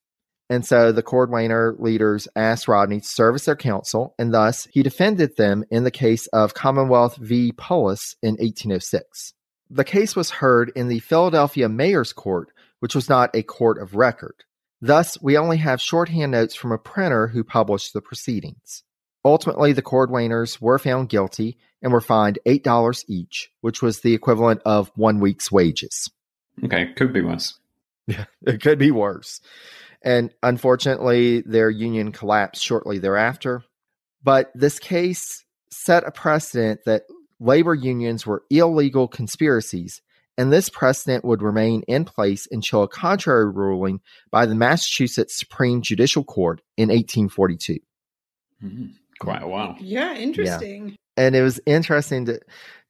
And 0.52 0.66
so 0.66 0.92
the 0.92 1.02
Cordwainer 1.02 1.80
leaders 1.80 2.28
asked 2.36 2.68
Rodney 2.68 3.00
to 3.00 3.06
serve 3.06 3.36
as 3.36 3.46
their 3.46 3.56
counsel, 3.56 4.14
and 4.18 4.34
thus 4.34 4.68
he 4.70 4.82
defended 4.82 5.38
them 5.38 5.64
in 5.70 5.84
the 5.84 5.90
case 5.90 6.26
of 6.26 6.52
Commonwealth 6.52 7.16
v. 7.16 7.52
Pullis 7.52 8.14
in 8.22 8.32
1806. 8.32 9.32
The 9.70 9.82
case 9.82 10.14
was 10.14 10.28
heard 10.28 10.70
in 10.76 10.88
the 10.88 10.98
Philadelphia 10.98 11.70
Mayor's 11.70 12.12
Court, 12.12 12.50
which 12.80 12.94
was 12.94 13.08
not 13.08 13.34
a 13.34 13.42
court 13.42 13.80
of 13.80 13.94
record. 13.94 14.44
Thus, 14.82 15.16
we 15.22 15.38
only 15.38 15.56
have 15.56 15.80
shorthand 15.80 16.32
notes 16.32 16.54
from 16.54 16.70
a 16.70 16.76
printer 16.76 17.28
who 17.28 17.44
published 17.44 17.94
the 17.94 18.02
proceedings. 18.02 18.82
Ultimately, 19.24 19.72
the 19.72 19.80
Cordwainers 19.80 20.60
were 20.60 20.78
found 20.78 21.08
guilty 21.08 21.56
and 21.80 21.94
were 21.94 22.02
fined 22.02 22.38
$8 22.44 23.04
each, 23.08 23.50
which 23.62 23.80
was 23.80 24.00
the 24.00 24.12
equivalent 24.12 24.60
of 24.66 24.92
one 24.96 25.18
week's 25.18 25.50
wages. 25.50 26.10
Okay, 26.62 26.92
could 26.92 27.14
be 27.14 27.22
worse. 27.22 27.58
Yeah, 28.06 28.26
it 28.42 28.60
could 28.60 28.78
be 28.78 28.90
worse. 28.90 29.40
And 30.04 30.32
unfortunately, 30.42 31.42
their 31.42 31.70
union 31.70 32.12
collapsed 32.12 32.62
shortly 32.62 32.98
thereafter. 32.98 33.64
But 34.22 34.50
this 34.54 34.78
case 34.78 35.44
set 35.70 36.06
a 36.06 36.10
precedent 36.10 36.80
that 36.86 37.02
labor 37.40 37.74
unions 37.74 38.26
were 38.26 38.44
illegal 38.50 39.08
conspiracies, 39.08 40.00
and 40.38 40.52
this 40.52 40.68
precedent 40.68 41.24
would 41.24 41.42
remain 41.42 41.82
in 41.88 42.04
place 42.04 42.46
until 42.50 42.82
a 42.82 42.88
contrary 42.88 43.50
ruling 43.50 44.00
by 44.30 44.46
the 44.46 44.54
Massachusetts 44.54 45.38
Supreme 45.38 45.82
Judicial 45.82 46.24
Court 46.24 46.60
in 46.76 46.88
1842. 46.88 47.78
Mm-hmm. 48.62 48.86
Quite 49.22 49.42
a 49.42 49.48
while. 49.48 49.76
Yeah, 49.80 50.14
interesting. 50.14 50.88
Yeah. 50.90 50.94
And 51.16 51.36
it 51.36 51.42
was 51.42 51.60
interesting 51.66 52.26
to 52.26 52.40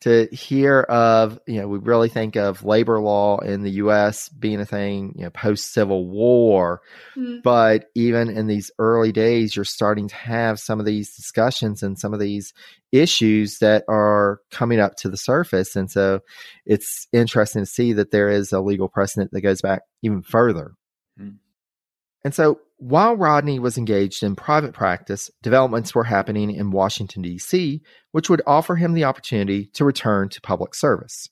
to 0.03 0.27
hear 0.33 0.81
of, 0.81 1.39
you 1.47 1.61
know, 1.61 1.69
we 1.69 1.79
really 1.79 2.09
think 2.09 2.35
of 2.35 2.65
labor 2.65 2.99
law 2.99 3.39
in 3.39 3.63
the 3.63 3.71
US 3.71 4.29
being 4.29 4.61
a 4.61 4.67
thing, 4.67 5.15
you 5.17 5.23
know, 5.23 5.31
post 5.31 5.73
Civil 5.73 6.09
War. 6.09 6.81
Mm-hmm. 7.17 7.39
But 7.45 7.85
even 7.95 8.29
in 8.29 8.49
these 8.49 8.73
early 8.81 9.13
days, 9.13 9.55
you're 9.55 9.65
starting 9.65 10.09
to 10.09 10.17
have 10.17 10.59
some 10.59 10.81
of 10.81 10.87
these 10.87 11.15
discussions 11.15 11.85
and 11.85 11.97
some 11.97 12.13
of 12.13 12.19
these 12.19 12.53
issues 12.91 13.59
that 13.59 13.85
are 13.89 14.41
coming 14.51 14.81
up 14.81 14.97
to 14.97 15.09
the 15.09 15.17
surface. 15.17 15.77
And 15.77 15.89
so 15.89 16.19
it's 16.67 17.07
interesting 17.13 17.63
to 17.63 17.67
see 17.67 17.93
that 17.93 18.11
there 18.11 18.29
is 18.29 18.53
a 18.53 18.61
legal 18.61 18.89
precedent 18.89 19.31
that 19.31 19.41
goes 19.43 19.63
back 19.63 19.83
even 20.03 20.23
further. 20.23 20.73
Mm-hmm. 21.17 21.37
And 22.25 22.35
so 22.35 22.59
while 22.83 23.17
Rodney 23.17 23.61
was 23.61 23.79
engaged 23.79 24.25
in 24.25 24.35
private 24.35 24.75
practice, 24.75 25.31
developments 25.41 25.95
were 25.95 26.03
happening 26.03 26.51
in 26.51 26.73
Washington, 26.73 27.23
D.C., 27.23 27.81
which 28.11 28.29
would 28.29 28.43
offer 28.45 28.75
him 28.75 28.93
the 28.93 29.05
opportunity 29.05 29.67
to 29.75 29.85
return 29.85 30.29
to 30.31 30.41
public 30.41 30.75
service. 30.75 31.29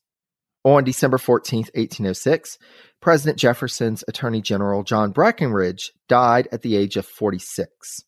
On 0.63 0.85
December 0.85 1.17
14, 1.17 1.63
1806, 1.73 2.57
President 3.01 3.37
Jefferson's 3.37 4.01
Attorney 4.07 4.41
General 4.41 4.83
John 4.83 5.11
Breckinridge 5.11 5.91
died 6.07 6.47
at 6.53 6.61
the 6.61 6.77
age 6.77 6.95
of 6.95 7.05
46. 7.05 8.05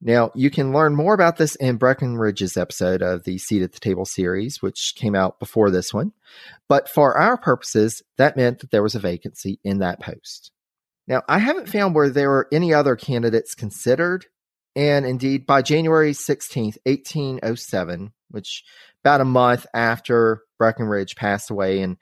Now, 0.00 0.32
you 0.34 0.50
can 0.50 0.72
learn 0.72 0.96
more 0.96 1.14
about 1.14 1.36
this 1.36 1.54
in 1.54 1.76
Breckinridge's 1.76 2.56
episode 2.56 3.00
of 3.00 3.22
the 3.22 3.38
Seat 3.38 3.62
at 3.62 3.70
the 3.74 3.78
Table 3.78 4.04
series, 4.04 4.60
which 4.60 4.94
came 4.96 5.14
out 5.14 5.38
before 5.38 5.70
this 5.70 5.94
one. 5.94 6.14
But 6.68 6.88
for 6.88 7.16
our 7.16 7.36
purposes, 7.36 8.02
that 8.18 8.36
meant 8.36 8.58
that 8.58 8.72
there 8.72 8.82
was 8.82 8.96
a 8.96 9.00
vacancy 9.00 9.60
in 9.62 9.78
that 9.78 10.00
post. 10.00 10.50
Now, 11.06 11.22
I 11.28 11.38
haven't 11.38 11.68
found 11.68 11.94
where 11.94 12.10
there 12.10 12.30
were 12.30 12.48
any 12.52 12.72
other 12.72 12.96
candidates 12.96 13.54
considered. 13.54 14.26
And 14.74 15.04
indeed, 15.04 15.46
by 15.46 15.62
January 15.62 16.12
16th, 16.12 16.78
1807, 16.84 18.12
which 18.30 18.64
about 19.04 19.20
a 19.20 19.26
month 19.26 19.66
after 19.74 20.42
Breckinridge 20.58 21.16
passed 21.16 21.50
away, 21.50 21.82
and 21.82 21.98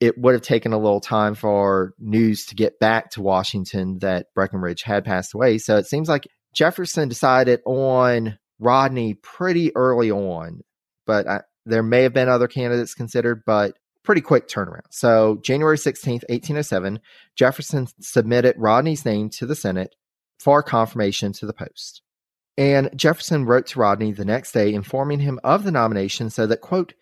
it 0.00 0.18
would 0.18 0.34
have 0.34 0.42
taken 0.42 0.72
a 0.72 0.78
little 0.78 1.00
time 1.00 1.34
for 1.34 1.94
news 1.98 2.46
to 2.46 2.54
get 2.54 2.78
back 2.78 3.10
to 3.12 3.22
Washington 3.22 3.98
that 4.00 4.26
Breckinridge 4.34 4.82
had 4.82 5.04
passed 5.04 5.34
away. 5.34 5.58
So 5.58 5.76
it 5.76 5.86
seems 5.86 6.08
like 6.08 6.26
Jefferson 6.54 7.08
decided 7.08 7.60
on 7.64 8.38
Rodney 8.58 9.14
pretty 9.14 9.74
early 9.76 10.10
on, 10.10 10.62
but 11.06 11.26
I, 11.26 11.40
there 11.66 11.82
may 11.82 12.02
have 12.02 12.12
been 12.12 12.28
other 12.28 12.48
candidates 12.48 12.94
considered, 12.94 13.42
but 13.46 13.76
pretty 14.02 14.20
quick 14.20 14.48
turnaround. 14.48 14.82
So, 14.90 15.38
January 15.42 15.76
16th, 15.76 16.24
1807, 16.28 17.00
Jefferson 17.36 17.86
submitted 18.00 18.56
Rodney's 18.58 19.04
name 19.04 19.30
to 19.30 19.46
the 19.46 19.56
Senate 19.56 19.94
for 20.38 20.62
confirmation 20.62 21.32
to 21.34 21.46
the 21.46 21.52
post. 21.52 22.02
And 22.56 22.90
Jefferson 22.96 23.46
wrote 23.46 23.66
to 23.68 23.78
Rodney 23.78 24.12
the 24.12 24.24
next 24.24 24.52
day 24.52 24.72
informing 24.72 25.20
him 25.20 25.38
of 25.44 25.64
the 25.64 25.70
nomination 25.70 26.30
so 26.30 26.46
that, 26.46 26.60
quote, 26.60 26.94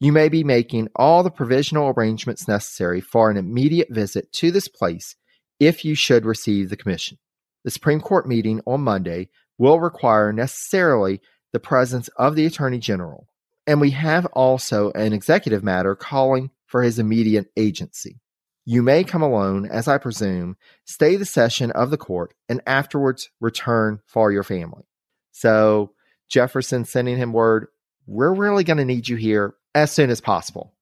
you 0.00 0.12
may 0.12 0.28
be 0.28 0.42
making 0.42 0.88
all 0.96 1.22
the 1.22 1.30
provisional 1.30 1.92
arrangements 1.96 2.48
necessary 2.48 3.00
for 3.00 3.30
an 3.30 3.36
immediate 3.36 3.88
visit 3.90 4.32
to 4.32 4.50
this 4.50 4.68
place 4.68 5.14
if 5.60 5.84
you 5.84 5.94
should 5.94 6.24
receive 6.24 6.70
the 6.70 6.76
commission. 6.76 7.18
The 7.64 7.70
Supreme 7.70 8.00
Court 8.00 8.26
meeting 8.26 8.60
on 8.66 8.80
Monday 8.80 9.28
will 9.58 9.78
require 9.78 10.32
necessarily 10.32 11.20
the 11.52 11.60
presence 11.60 12.08
of 12.16 12.34
the 12.34 12.46
Attorney 12.46 12.78
General. 12.78 13.28
And 13.66 13.80
we 13.80 13.90
have 13.90 14.26
also 14.26 14.90
an 14.92 15.12
executive 15.12 15.62
matter 15.62 15.94
calling 15.94 16.50
for 16.66 16.82
his 16.82 16.98
immediate 16.98 17.50
agency. 17.56 18.20
You 18.64 18.82
may 18.82 19.02
come 19.02 19.22
alone, 19.22 19.66
as 19.66 19.88
I 19.88 19.98
presume, 19.98 20.56
stay 20.84 21.16
the 21.16 21.24
session 21.24 21.70
of 21.72 21.90
the 21.90 21.96
court, 21.96 22.34
and 22.48 22.62
afterwards 22.66 23.30
return 23.40 24.00
for 24.06 24.30
your 24.30 24.44
family. 24.44 24.84
So 25.32 25.92
Jefferson 26.28 26.84
sending 26.84 27.16
him 27.16 27.32
word, 27.32 27.66
we're 28.06 28.32
really 28.32 28.64
going 28.64 28.78
to 28.78 28.84
need 28.84 29.08
you 29.08 29.16
here 29.16 29.54
as 29.74 29.90
soon 29.90 30.10
as 30.10 30.20
possible. 30.20 30.74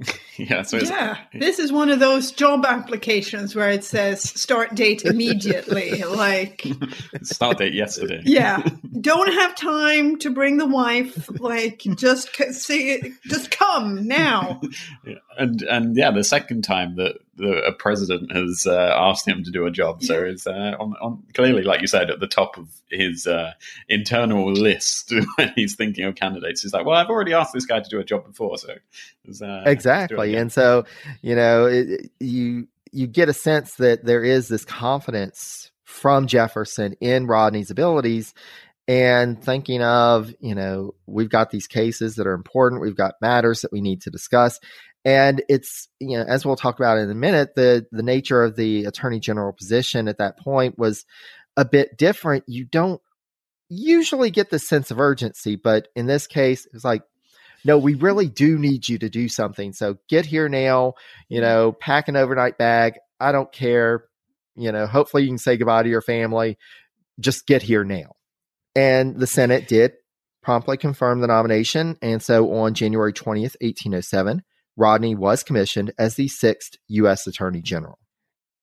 yeah, 0.36 0.62
so 0.62 0.78
yeah, 0.78 1.18
this 1.32 1.60
is 1.60 1.70
one 1.70 1.88
of 1.88 2.00
those 2.00 2.32
job 2.32 2.66
applications 2.66 3.54
where 3.54 3.70
it 3.70 3.84
says 3.84 4.22
start 4.22 4.74
date 4.74 5.02
immediately. 5.04 6.02
like 6.02 6.66
start 7.22 7.58
date 7.58 7.74
yesterday. 7.74 8.20
Yeah, 8.24 8.66
don't 9.00 9.32
have 9.32 9.54
time 9.54 10.18
to 10.18 10.30
bring 10.30 10.56
the 10.56 10.66
wife. 10.66 11.30
Like 11.40 11.82
just 11.96 12.34
see, 12.52 13.14
just 13.26 13.52
come 13.52 14.08
now. 14.08 14.60
And 15.38 15.62
and 15.62 15.96
yeah, 15.96 16.10
the 16.10 16.24
second 16.24 16.62
time 16.62 16.96
that 16.96 17.18
the 17.36 17.62
a 17.64 17.72
president 17.72 18.32
has 18.32 18.66
uh, 18.66 18.94
asked 18.96 19.26
him 19.26 19.44
to 19.44 19.50
do 19.50 19.66
a 19.66 19.70
job, 19.70 20.02
so 20.02 20.22
it's 20.22 20.46
uh, 20.46 20.74
on, 20.78 20.94
on 21.00 21.22
clearly, 21.34 21.62
like 21.62 21.80
you 21.80 21.86
said, 21.86 22.10
at 22.10 22.20
the 22.20 22.26
top 22.26 22.56
of 22.58 22.68
his 22.90 23.26
uh, 23.26 23.52
internal 23.88 24.52
list 24.52 25.12
when 25.36 25.52
he's 25.54 25.74
thinking 25.74 26.04
of 26.04 26.14
candidates. 26.14 26.62
He's 26.62 26.72
like, 26.72 26.86
well, 26.86 26.96
I've 26.96 27.10
already 27.10 27.32
asked 27.32 27.52
this 27.52 27.66
guy 27.66 27.80
to 27.80 27.88
do 27.88 28.00
a 28.00 28.04
job 28.04 28.26
before, 28.26 28.58
so 28.58 28.74
uh, 29.42 29.62
exactly. 29.66 30.36
And 30.36 30.52
so 30.52 30.84
you 31.22 31.34
know, 31.34 31.66
it, 31.66 32.10
you 32.20 32.68
you 32.92 33.06
get 33.06 33.28
a 33.28 33.34
sense 33.34 33.74
that 33.76 34.04
there 34.04 34.22
is 34.22 34.48
this 34.48 34.64
confidence 34.64 35.70
from 35.84 36.26
Jefferson 36.26 36.94
in 37.00 37.26
Rodney's 37.26 37.70
abilities 37.70 38.34
and 38.86 39.42
thinking 39.42 39.82
of, 39.82 40.34
you 40.40 40.54
know, 40.54 40.94
we've 41.06 41.30
got 41.30 41.50
these 41.50 41.66
cases 41.66 42.16
that 42.16 42.26
are 42.26 42.34
important, 42.34 42.82
we've 42.82 42.96
got 42.96 43.14
matters 43.20 43.62
that 43.62 43.72
we 43.72 43.80
need 43.80 44.02
to 44.02 44.10
discuss. 44.10 44.60
And 45.04 45.42
it's, 45.48 45.88
you 46.00 46.16
know, 46.16 46.24
as 46.26 46.46
we'll 46.46 46.56
talk 46.56 46.78
about 46.78 46.98
in 46.98 47.10
a 47.10 47.14
minute, 47.14 47.54
the 47.54 47.86
the 47.92 48.02
nature 48.02 48.42
of 48.42 48.56
the 48.56 48.86
attorney 48.86 49.20
general 49.20 49.52
position 49.52 50.08
at 50.08 50.18
that 50.18 50.38
point 50.38 50.78
was 50.78 51.04
a 51.56 51.64
bit 51.64 51.98
different. 51.98 52.44
You 52.46 52.64
don't 52.64 53.00
usually 53.68 54.30
get 54.30 54.50
the 54.50 54.58
sense 54.58 54.90
of 54.90 54.98
urgency, 55.00 55.56
but 55.56 55.88
in 55.94 56.06
this 56.06 56.26
case, 56.26 56.66
it's 56.72 56.84
like 56.84 57.02
no, 57.64 57.78
we 57.78 57.94
really 57.94 58.28
do 58.28 58.58
need 58.58 58.88
you 58.88 58.98
to 58.98 59.08
do 59.08 59.28
something. 59.28 59.72
So 59.72 59.96
get 60.08 60.26
here 60.26 60.48
now, 60.48 60.94
you 61.28 61.40
know, 61.40 61.72
pack 61.72 62.08
an 62.08 62.16
overnight 62.16 62.58
bag. 62.58 62.94
I 63.18 63.32
don't 63.32 63.50
care. 63.50 64.04
You 64.54 64.70
know, 64.70 64.86
hopefully 64.86 65.22
you 65.22 65.30
can 65.30 65.38
say 65.38 65.56
goodbye 65.56 65.82
to 65.82 65.88
your 65.88 66.02
family. 66.02 66.58
Just 67.18 67.46
get 67.46 67.62
here 67.62 67.84
now. 67.84 68.16
And 68.76 69.16
the 69.18 69.26
Senate 69.26 69.66
did 69.66 69.92
promptly 70.42 70.76
confirm 70.76 71.20
the 71.20 71.26
nomination. 71.26 71.96
And 72.02 72.22
so 72.22 72.52
on 72.52 72.74
January 72.74 73.14
20th, 73.14 73.56
1807, 73.60 74.42
Rodney 74.76 75.14
was 75.14 75.42
commissioned 75.42 75.92
as 75.98 76.16
the 76.16 76.28
sixth 76.28 76.76
U.S. 76.88 77.26
Attorney 77.26 77.62
General. 77.62 77.98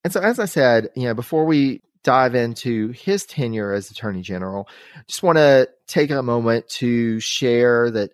And 0.04 0.12
so, 0.12 0.20
as 0.20 0.38
I 0.38 0.46
said, 0.46 0.90
you 0.96 1.04
know, 1.04 1.14
before 1.14 1.44
we 1.44 1.82
dive 2.04 2.34
into 2.34 2.88
his 2.88 3.24
tenure 3.24 3.72
as 3.72 3.90
Attorney 3.90 4.22
General, 4.22 4.68
just 5.08 5.22
want 5.22 5.38
to 5.38 5.68
take 5.86 6.10
a 6.10 6.22
moment 6.22 6.68
to 6.68 7.20
share 7.20 7.90
that 7.90 8.10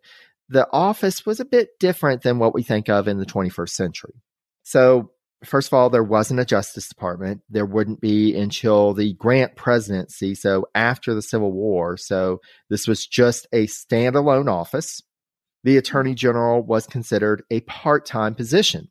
the 0.48 0.68
office 0.72 1.24
was 1.26 1.40
a 1.40 1.44
bit 1.44 1.70
different 1.78 2.22
than 2.22 2.38
what 2.38 2.54
we 2.54 2.62
think 2.62 2.88
of 2.88 3.08
in 3.08 3.18
the 3.18 3.26
21st 3.26 3.70
century. 3.70 4.14
So, 4.62 5.12
first 5.44 5.68
of 5.68 5.74
all, 5.74 5.88
there 5.88 6.04
wasn't 6.04 6.40
a 6.40 6.44
Justice 6.44 6.88
Department. 6.88 7.42
There 7.48 7.66
wouldn't 7.66 8.00
be 8.00 8.34
until 8.36 8.92
the 8.92 9.14
Grant 9.14 9.56
presidency, 9.56 10.34
so 10.34 10.66
after 10.74 11.14
the 11.14 11.22
Civil 11.22 11.52
War. 11.52 11.96
So, 11.96 12.40
this 12.68 12.86
was 12.86 13.06
just 13.06 13.46
a 13.52 13.66
standalone 13.66 14.50
office. 14.50 15.02
The 15.64 15.76
Attorney 15.76 16.14
General 16.14 16.62
was 16.62 16.86
considered 16.86 17.42
a 17.50 17.60
part 17.60 18.06
time 18.06 18.34
position. 18.34 18.88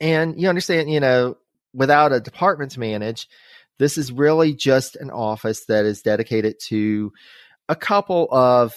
And 0.00 0.40
you 0.40 0.48
understand, 0.48 0.90
you 0.90 1.00
know, 1.00 1.36
without 1.74 2.12
a 2.12 2.20
department 2.20 2.72
to 2.72 2.80
manage, 2.80 3.28
this 3.78 3.96
is 3.96 4.12
really 4.12 4.54
just 4.54 4.96
an 4.96 5.10
office 5.10 5.64
that 5.66 5.84
is 5.84 6.02
dedicated 6.02 6.56
to 6.68 7.12
a 7.68 7.76
couple 7.76 8.28
of 8.30 8.74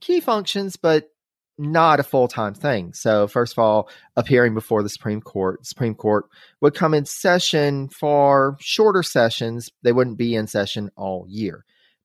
key 0.00 0.20
functions, 0.20 0.76
but 0.76 1.10
not 1.58 2.00
a 2.00 2.04
full 2.04 2.28
time 2.28 2.54
thing. 2.54 2.92
So, 2.92 3.26
first 3.26 3.52
of 3.52 3.58
all, 3.58 3.90
appearing 4.16 4.54
before 4.54 4.82
the 4.82 4.88
Supreme 4.88 5.20
Court, 5.20 5.66
Supreme 5.66 5.94
Court 5.94 6.26
would 6.60 6.74
come 6.74 6.94
in 6.94 7.04
session 7.04 7.88
for 7.88 8.56
shorter 8.60 9.02
sessions. 9.02 9.70
They 9.82 9.92
wouldn't 9.92 10.18
be 10.18 10.34
in 10.34 10.46
session 10.46 10.90
all 10.96 11.26
year. 11.28 11.64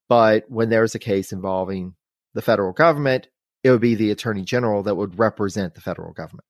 But 0.09 0.45
when 0.49 0.69
there 0.69 0.81
was 0.81 0.95
a 0.95 0.99
case 0.99 1.31
involving 1.31 1.95
the 2.33 2.41
federal 2.41 2.73
government, 2.73 3.27
it 3.63 3.71
would 3.71 3.81
be 3.81 3.95
the 3.95 4.11
Attorney 4.11 4.43
General 4.43 4.83
that 4.83 4.95
would 4.95 5.17
represent 5.17 5.75
the 5.75 5.81
federal 5.81 6.13
government. 6.13 6.45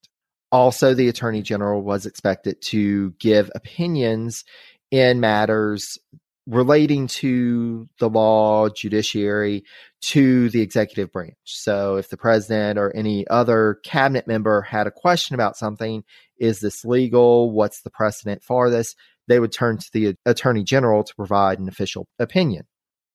Also, 0.51 0.93
the 0.93 1.09
Attorney 1.09 1.41
General 1.41 1.82
was 1.82 2.05
expected 2.05 2.61
to 2.61 3.11
give 3.20 3.49
opinions 3.55 4.43
in 4.91 5.20
matters 5.20 5.97
relating 6.45 7.07
to 7.07 7.88
the 7.99 8.09
law, 8.09 8.68
judiciary, 8.70 9.64
to 10.01 10.49
the 10.49 10.61
executive 10.61 11.11
branch. 11.11 11.38
So 11.45 11.95
if 11.95 12.09
the 12.09 12.18
president 12.18 12.78
or 12.78 12.95
any 12.95 13.26
other 13.28 13.80
cabinet 13.84 14.28
member 14.28 14.61
had 14.61 14.86
a 14.86 14.91
question 14.91 15.36
about 15.36 15.57
something, 15.57 16.03
is 16.38 16.59
this 16.59 16.84
legal? 16.84 17.51
What's 17.51 17.82
the 17.82 17.89
precedent 17.89 18.43
for 18.43 18.70
this? 18.70 18.95
They 19.28 19.39
would 19.39 19.53
turn 19.53 19.78
to 19.78 19.89
the 19.93 20.16
attorney 20.26 20.64
general 20.64 21.03
to 21.03 21.16
provide 21.16 21.59
an 21.59 21.70
official 21.70 22.07
opinion. 22.20 22.66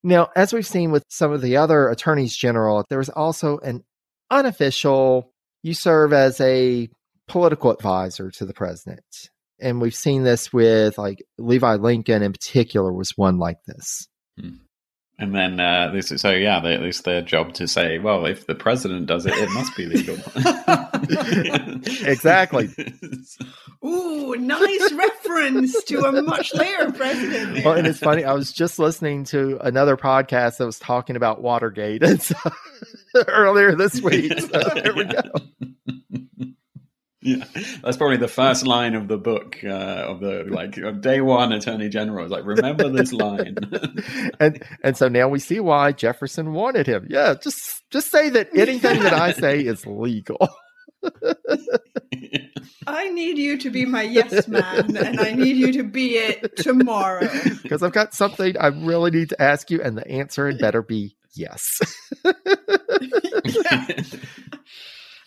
Now, 0.03 0.31
as 0.37 0.53
we've 0.53 0.67
seen 0.67 0.91
with 0.91 1.05
some 1.09 1.33
of 1.33 1.43
the 1.43 1.57
other 1.57 1.89
attorneys 1.89 2.37
general, 2.37 2.85
there 2.89 2.99
was 2.99 3.11
also 3.11 3.59
an 3.59 3.85
unofficial, 4.31 5.33
you 5.63 5.75
serve 5.75 6.13
as 6.13 6.41
a 6.41 6.89
political 7.27 7.71
advisor 7.71 8.31
to 8.31 8.47
the 8.47 8.55
president 8.55 9.31
and 9.61 9.81
we've 9.81 9.95
seen 9.95 10.25
this 10.25 10.53
with 10.53 10.99
like 10.99 11.25
Levi 11.39 11.75
Lincoln 11.77 12.23
in 12.23 12.33
particular 12.33 12.93
was 12.93 13.17
one 13.17 13.39
like 13.39 13.59
this. 13.67 14.09
Hmm. 14.39 14.57
And 15.21 15.35
then 15.35 15.59
uh, 15.59 15.91
this 15.93 16.13
is 16.13 16.21
so 16.21 16.31
yeah, 16.31 16.61
they, 16.61 16.75
it's 16.75 17.01
their 17.01 17.23
job 17.23 17.53
to 17.55 17.67
say, 17.67 17.99
well, 17.99 18.25
if 18.25 18.47
the 18.47 18.55
president 18.55 19.07
does 19.07 19.27
it, 19.27 19.35
it 19.35 19.51
must 19.51 19.77
be 19.77 19.87
legal. 19.87 20.17
exactly. 22.05 22.69
Ooh, 23.85 24.35
nice 24.37 24.93
reference 24.93 25.85
to 25.85 26.01
a 26.01 26.23
much 26.23 26.55
later 26.55 26.93
president. 26.93 27.65
Well, 27.65 27.75
and 27.75 27.87
it's 27.87 27.99
funny. 27.99 28.25
I 28.25 28.33
was 28.33 28.53
just 28.53 28.79
listening 28.79 29.25
to 29.25 29.59
another 29.63 29.97
podcast 29.97 30.59
that 30.59 30.67
was 30.67 30.79
talking 30.79 31.17
about 31.17 31.43
Watergate 31.43 32.03
and 32.03 32.21
so, 32.21 32.37
earlier 33.29 33.75
this 33.75 34.01
week. 34.01 34.39
So 34.39 34.61
there 34.75 34.95
we 34.95 35.05
go. 35.05 35.23
Yeah, 37.21 37.45
that's 37.83 37.97
probably 37.97 38.17
the 38.17 38.29
first 38.29 38.67
line 38.67 38.95
of 38.95 39.09
the 39.09 39.19
book 39.19 39.59
uh, 39.63 39.69
of 39.69 40.21
the 40.21 40.45
like 40.49 40.77
of 40.79 41.01
day 41.01 41.21
one 41.21 41.53
attorney 41.53 41.89
general 41.89 42.25
is 42.25 42.31
like 42.31 42.45
remember 42.47 42.89
this 42.89 43.13
line 43.13 43.57
and 44.39 44.63
and 44.85 44.97
so 44.97 45.09
now 45.09 45.29
we 45.29 45.41
see 45.41 45.59
why 45.59 45.91
jefferson 45.91 46.53
wanted 46.53 46.87
him 46.87 47.07
yeah 47.11 47.35
just 47.35 47.83
just 47.91 48.11
say 48.13 48.31
that 48.31 48.49
anything 48.57 49.03
that 49.03 49.13
i 49.13 49.33
say 49.33 49.59
is 49.59 49.85
legal 49.85 50.49
I 52.87 53.11
need 53.11 53.39
you 53.39 53.59
to 53.59 53.71
be 53.71 53.85
my 53.85 54.03
yes 54.03 54.49
man, 54.49 54.97
and 54.97 55.21
I 55.21 55.33
need 55.33 55.57
you 55.57 55.73
to 55.73 55.83
be 55.83 56.17
it 56.17 56.57
tomorrow. 56.57 57.29
Because 57.63 57.83
I've 57.83 57.93
got 57.93 58.15
something 58.15 58.57
I 58.59 58.69
really 58.69 59.11
need 59.11 59.29
to 59.31 59.43
ask 59.43 59.71
you, 59.71 59.83
and 59.83 59.97
the 59.97 60.09
answer 60.09 60.47
had 60.47 60.59
better 60.59 60.83
be 60.83 61.17
yes. 61.35 61.81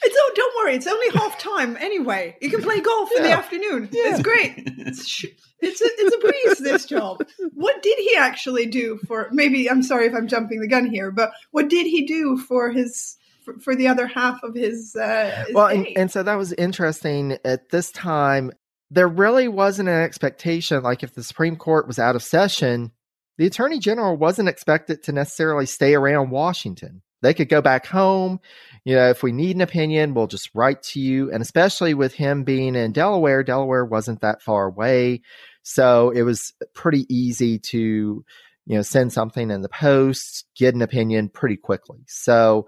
It's 0.03 0.17
oh, 0.17 0.31
don't 0.35 0.55
worry. 0.57 0.75
It's 0.75 0.87
only 0.87 1.09
half 1.13 1.37
time 1.37 1.77
anyway. 1.79 2.35
You 2.41 2.49
can 2.49 2.63
play 2.63 2.79
golf 2.79 3.09
yeah. 3.11 3.17
in 3.17 3.23
the 3.23 3.31
afternoon. 3.31 3.89
Yeah. 3.91 4.01
It's 4.05 4.21
great. 4.21 4.53
It's 4.57 5.23
it's 5.59 5.81
a, 5.81 5.85
it's 5.85 6.15
a 6.15 6.19
breeze. 6.19 6.57
This 6.57 6.85
job. 6.85 7.23
What 7.53 7.83
did 7.83 7.99
he 7.99 8.15
actually 8.15 8.65
do 8.65 8.97
for? 9.07 9.29
Maybe 9.31 9.69
I'm 9.69 9.83
sorry 9.83 10.07
if 10.07 10.15
I'm 10.15 10.27
jumping 10.27 10.59
the 10.59 10.67
gun 10.67 10.87
here, 10.87 11.11
but 11.11 11.31
what 11.51 11.69
did 11.69 11.85
he 11.85 12.07
do 12.07 12.37
for 12.37 12.71
his 12.71 13.15
for, 13.53 13.59
for 13.59 13.75
the 13.75 13.87
other 13.87 14.07
half 14.07 14.43
of 14.43 14.55
his? 14.55 14.95
Uh, 14.95 15.43
his 15.45 15.55
well, 15.55 15.67
and, 15.67 15.87
and 15.95 16.11
so 16.11 16.23
that 16.23 16.35
was 16.35 16.53
interesting. 16.53 17.37
At 17.45 17.69
this 17.69 17.91
time, 17.91 18.51
there 18.89 19.07
really 19.07 19.47
wasn't 19.47 19.89
an 19.89 20.01
expectation. 20.01 20.83
Like 20.83 21.03
if 21.03 21.13
the 21.13 21.23
Supreme 21.23 21.55
Court 21.55 21.87
was 21.87 21.99
out 21.99 22.15
of 22.15 22.23
session, 22.23 22.91
the 23.37 23.47
Attorney 23.47 23.79
General 23.79 24.15
wasn't 24.17 24.49
expected 24.49 25.03
to 25.03 25.11
necessarily 25.11 25.65
stay 25.65 25.93
around 25.93 26.31
Washington 26.31 27.01
they 27.21 27.33
could 27.33 27.49
go 27.49 27.61
back 27.61 27.85
home. 27.85 28.39
You 28.83 28.95
know, 28.95 29.09
if 29.09 29.23
we 29.23 29.31
need 29.31 29.55
an 29.55 29.61
opinion, 29.61 30.13
we'll 30.13 30.27
just 30.27 30.49
write 30.53 30.81
to 30.83 30.99
you. 30.99 31.31
And 31.31 31.41
especially 31.41 31.93
with 31.93 32.13
him 32.13 32.43
being 32.43 32.75
in 32.75 32.91
Delaware, 32.91 33.43
Delaware 33.43 33.85
wasn't 33.85 34.21
that 34.21 34.41
far 34.41 34.65
away. 34.65 35.21
So 35.63 36.09
it 36.09 36.23
was 36.23 36.53
pretty 36.73 37.05
easy 37.13 37.59
to, 37.59 37.77
you 37.77 38.75
know, 38.75 38.81
send 38.81 39.13
something 39.13 39.51
in 39.51 39.61
the 39.61 39.69
post, 39.69 40.45
get 40.55 40.73
an 40.73 40.81
opinion 40.81 41.29
pretty 41.29 41.57
quickly. 41.57 41.99
So 42.07 42.67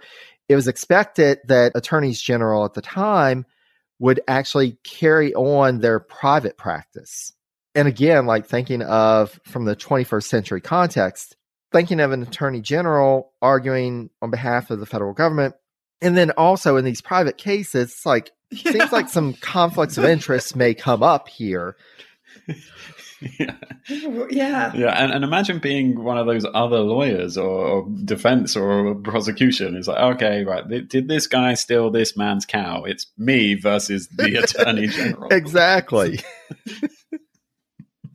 it 0.50 0.56
was 0.56 0.68
expected 0.68 1.40
that 1.48 1.72
attorneys 1.76 2.22
general 2.22 2.66
at 2.66 2.74
the 2.74 2.82
time 2.82 3.46
would 4.00 4.20
actually 4.28 4.78
carry 4.84 5.34
on 5.34 5.80
their 5.80 6.00
private 6.00 6.58
practice. 6.58 7.34
And 7.76 7.88
again, 7.88 8.26
like 8.26 8.46
thinking 8.46 8.82
of 8.82 9.40
from 9.46 9.66
the 9.66 9.76
21st 9.76 10.24
century 10.24 10.62
context, 10.62 11.36
thinking 11.72 12.00
of 12.00 12.12
an 12.12 12.22
attorney 12.22 12.62
general 12.62 13.32
arguing 13.42 14.10
on 14.22 14.30
behalf 14.30 14.70
of 14.70 14.80
the 14.80 14.86
federal 14.86 15.14
government. 15.14 15.56
And 16.02 16.18
then 16.18 16.32
also 16.32 16.76
in 16.76 16.86
these 16.86 17.02
private 17.02 17.38
cases, 17.38 17.92
it's 17.92 18.06
like, 18.06 18.32
yeah. 18.52 18.72
seems 18.74 18.92
like 18.92 19.10
some 19.10 19.34
conflicts 19.34 19.98
of 19.98 20.06
interest 20.06 20.56
may 20.56 20.74
come 20.74 21.02
up 21.02 21.28
here. 21.28 21.76
yeah. 23.40 23.56
Yeah. 24.30 24.74
Yeah. 24.74 25.04
And, 25.04 25.12
and 25.12 25.24
imagine 25.24 25.60
being 25.60 26.02
one 26.04 26.18
of 26.18 26.26
those 26.26 26.46
other 26.54 26.80
lawyers 26.80 27.38
or, 27.38 27.50
or 27.50 27.90
defense 28.06 28.56
or 28.56 28.96
prosecution. 28.96 29.76
It's 29.76 29.88
like, 29.88 30.16
okay, 30.16 30.44
right. 30.46 30.64
Did 30.88 31.08
this 31.10 31.28
guy 31.28 31.54
steal 31.56 31.92
this 31.92 32.16
man's 32.16 32.46
cow? 32.46 32.84
It's 32.84 33.08
me 33.18 33.56
versus 33.56 34.08
the 34.08 34.36
attorney 34.44 34.88
general. 34.88 35.28
exactly. 35.32 36.20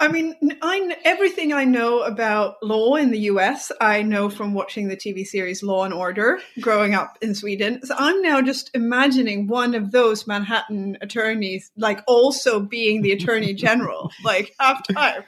I 0.00 0.08
mean, 0.08 0.34
I 0.62 0.96
everything 1.04 1.52
I 1.52 1.64
know 1.64 2.02
about 2.02 2.62
law 2.62 2.94
in 2.94 3.10
the 3.10 3.18
US, 3.20 3.72
I 3.80 4.02
know 4.02 4.30
from 4.30 4.54
watching 4.54 4.88
the 4.88 4.96
TV 4.96 5.24
series 5.24 5.62
Law 5.62 5.84
and 5.84 5.92
Order 5.92 6.38
growing 6.60 6.94
up 6.94 7.18
in 7.20 7.34
Sweden. 7.34 7.80
So 7.84 7.94
I'm 7.98 8.22
now 8.22 8.40
just 8.40 8.70
imagining 8.74 9.48
one 9.48 9.74
of 9.74 9.90
those 9.90 10.26
Manhattan 10.26 10.98
attorneys, 11.00 11.70
like 11.76 12.02
also 12.06 12.60
being 12.60 13.02
the 13.02 13.12
attorney 13.12 13.54
general, 13.54 14.10
like 14.24 14.54
half 14.60 14.86
time. 14.88 15.24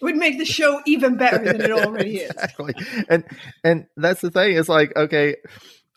Would 0.00 0.16
make 0.16 0.38
the 0.38 0.44
show 0.44 0.80
even 0.84 1.16
better 1.16 1.44
than 1.44 1.60
it 1.60 1.70
already 1.70 2.18
is. 2.18 2.30
exactly. 2.30 2.74
And 3.08 3.24
and 3.62 3.86
that's 3.96 4.20
the 4.20 4.32
thing. 4.32 4.56
It's 4.56 4.68
like, 4.68 4.96
okay, 4.96 5.36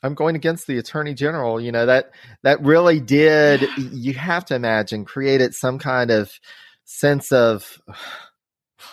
I'm 0.03 0.13
going 0.13 0.35
against 0.35 0.67
the 0.67 0.77
attorney 0.77 1.15
general. 1.15 1.59
You 1.59 1.71
know, 1.71 1.87
that 1.87 2.11
that 2.43 2.61
really 2.61 2.99
did 2.99 3.65
you 3.77 4.13
have 4.13 4.45
to 4.45 4.55
imagine 4.55 5.05
created 5.05 5.55
some 5.55 5.79
kind 5.79 6.11
of 6.11 6.29
sense 6.85 7.31
of 7.31 7.81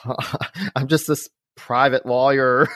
I'm 0.75 0.89
just 0.89 1.07
this 1.07 1.29
private 1.57 2.07
lawyer 2.07 2.69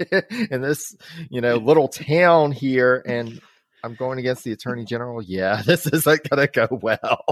in 0.50 0.62
this, 0.62 0.96
you 1.28 1.40
know, 1.40 1.56
little 1.56 1.88
town 1.88 2.52
here 2.52 3.02
and 3.06 3.40
I'm 3.82 3.94
going 3.94 4.18
against 4.18 4.44
the 4.44 4.52
attorney 4.52 4.84
general. 4.84 5.22
Yeah, 5.22 5.62
this 5.66 5.86
isn't 5.86 6.28
going 6.28 6.46
to 6.46 6.52
go 6.52 6.68
well. 6.70 7.24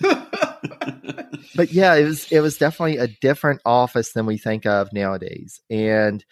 but 1.54 1.72
yeah, 1.72 1.94
it 1.94 2.04
was 2.04 2.30
it 2.30 2.40
was 2.40 2.58
definitely 2.58 2.98
a 2.98 3.08
different 3.08 3.60
office 3.64 4.12
than 4.12 4.26
we 4.26 4.38
think 4.38 4.66
of 4.66 4.92
nowadays. 4.92 5.60
And 5.70 6.24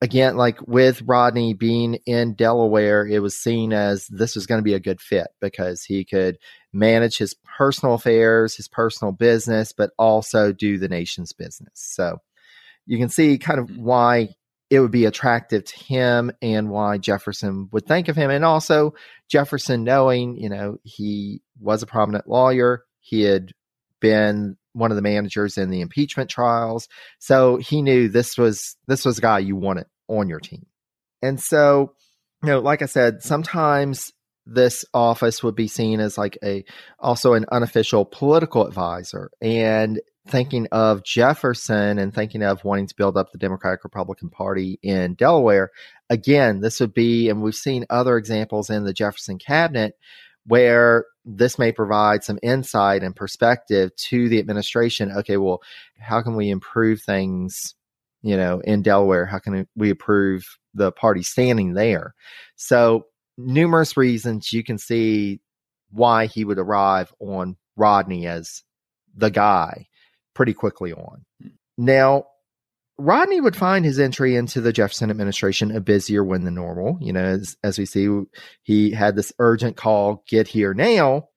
again, 0.00 0.36
like 0.36 0.60
with 0.66 1.02
Rodney 1.02 1.54
being 1.54 1.94
in 2.06 2.34
Delaware, 2.34 3.06
it 3.06 3.20
was 3.20 3.36
seen 3.36 3.72
as 3.72 4.06
this 4.06 4.34
was 4.34 4.46
going 4.46 4.60
to 4.60 4.64
be 4.64 4.74
a 4.74 4.80
good 4.80 5.00
fit 5.00 5.28
because 5.40 5.82
he 5.82 6.04
could 6.04 6.38
manage 6.72 7.18
his 7.18 7.34
personal 7.34 7.94
affairs, 7.94 8.56
his 8.56 8.68
personal 8.68 9.12
business, 9.12 9.72
but 9.72 9.90
also 9.98 10.52
do 10.52 10.78
the 10.78 10.88
nation's 10.88 11.32
business. 11.32 11.72
So 11.74 12.18
you 12.86 12.98
can 12.98 13.08
see 13.08 13.38
kind 13.38 13.60
of 13.60 13.66
mm-hmm. 13.66 13.84
why 13.84 14.28
it 14.70 14.80
would 14.80 14.90
be 14.90 15.06
attractive 15.06 15.64
to 15.64 15.78
him 15.78 16.30
and 16.42 16.68
why 16.68 16.98
Jefferson 16.98 17.68
would 17.72 17.86
think 17.86 18.08
of 18.08 18.16
him. 18.16 18.30
And 18.30 18.44
also 18.44 18.94
Jefferson 19.28 19.82
knowing, 19.82 20.36
you 20.36 20.50
know, 20.50 20.78
he 20.82 21.40
was 21.58 21.82
a 21.82 21.86
prominent 21.86 22.28
lawyer. 22.28 22.84
He 23.00 23.22
had 23.22 23.52
been 24.00 24.56
one 24.74 24.90
of 24.90 24.96
the 24.96 25.02
managers 25.02 25.56
in 25.56 25.70
the 25.70 25.80
impeachment 25.80 26.28
trials. 26.28 26.88
So 27.18 27.56
he 27.56 27.82
knew 27.82 28.08
this 28.08 28.36
was 28.36 28.76
this 28.86 29.04
was 29.04 29.18
a 29.18 29.22
guy 29.22 29.38
you 29.38 29.56
wanted 29.56 29.86
on 30.06 30.28
your 30.28 30.40
team. 30.40 30.66
And 31.22 31.40
so, 31.40 31.94
you 32.42 32.50
know, 32.50 32.60
like 32.60 32.82
I 32.82 32.86
said, 32.86 33.22
sometimes 33.22 34.12
this 34.50 34.84
office 34.94 35.42
would 35.42 35.54
be 35.54 35.68
seen 35.68 36.00
as 36.00 36.16
like 36.16 36.38
a 36.42 36.64
also 36.98 37.34
an 37.34 37.44
unofficial 37.52 38.04
political 38.04 38.66
advisor 38.66 39.30
and 39.40 40.00
thinking 40.26 40.66
of 40.72 41.04
Jefferson 41.04 41.98
and 41.98 42.14
thinking 42.14 42.42
of 42.42 42.64
wanting 42.64 42.86
to 42.86 42.94
build 42.96 43.16
up 43.16 43.30
the 43.30 43.38
Democratic 43.38 43.84
Republican 43.84 44.30
Party 44.30 44.78
in 44.82 45.14
Delaware 45.14 45.70
again 46.10 46.60
this 46.60 46.80
would 46.80 46.94
be 46.94 47.28
and 47.28 47.42
we've 47.42 47.54
seen 47.54 47.84
other 47.90 48.16
examples 48.16 48.70
in 48.70 48.84
the 48.84 48.92
Jefferson 48.92 49.38
cabinet 49.38 49.94
where 50.48 51.04
this 51.26 51.58
may 51.58 51.70
provide 51.70 52.24
some 52.24 52.38
insight 52.42 53.02
and 53.02 53.14
perspective 53.14 53.94
to 53.96 54.28
the 54.30 54.38
administration. 54.38 55.12
Okay, 55.12 55.36
well, 55.36 55.62
how 56.00 56.22
can 56.22 56.36
we 56.36 56.48
improve 56.48 57.02
things, 57.02 57.74
you 58.22 58.36
know, 58.36 58.60
in 58.60 58.80
Delaware? 58.80 59.26
How 59.26 59.38
can 59.38 59.68
we 59.76 59.90
improve 59.90 60.58
the 60.72 60.90
party 60.90 61.22
standing 61.22 61.74
there? 61.74 62.14
So, 62.56 63.06
numerous 63.38 63.96
reasons 63.96 64.52
you 64.52 64.62
can 64.62 64.76
see 64.76 65.40
why 65.90 66.26
he 66.26 66.44
would 66.44 66.58
arrive 66.58 67.12
on 67.20 67.56
Rodney 67.76 68.26
as 68.26 68.62
the 69.16 69.30
guy 69.30 69.86
pretty 70.34 70.52
quickly 70.52 70.92
on. 70.92 71.24
Hmm. 71.40 71.48
Now, 71.78 72.24
Rodney 72.98 73.40
would 73.40 73.54
find 73.54 73.84
his 73.84 74.00
entry 74.00 74.34
into 74.34 74.60
the 74.60 74.72
Jefferson 74.72 75.10
administration 75.10 75.74
a 75.74 75.80
busier 75.80 76.24
one 76.24 76.44
than 76.44 76.54
normal. 76.54 76.98
You 77.00 77.12
know, 77.12 77.22
as, 77.22 77.56
as 77.62 77.78
we 77.78 77.86
see, 77.86 78.08
he 78.62 78.90
had 78.90 79.14
this 79.14 79.32
urgent 79.38 79.76
call, 79.76 80.24
get 80.28 80.48
here 80.48 80.74
now. 80.74 81.28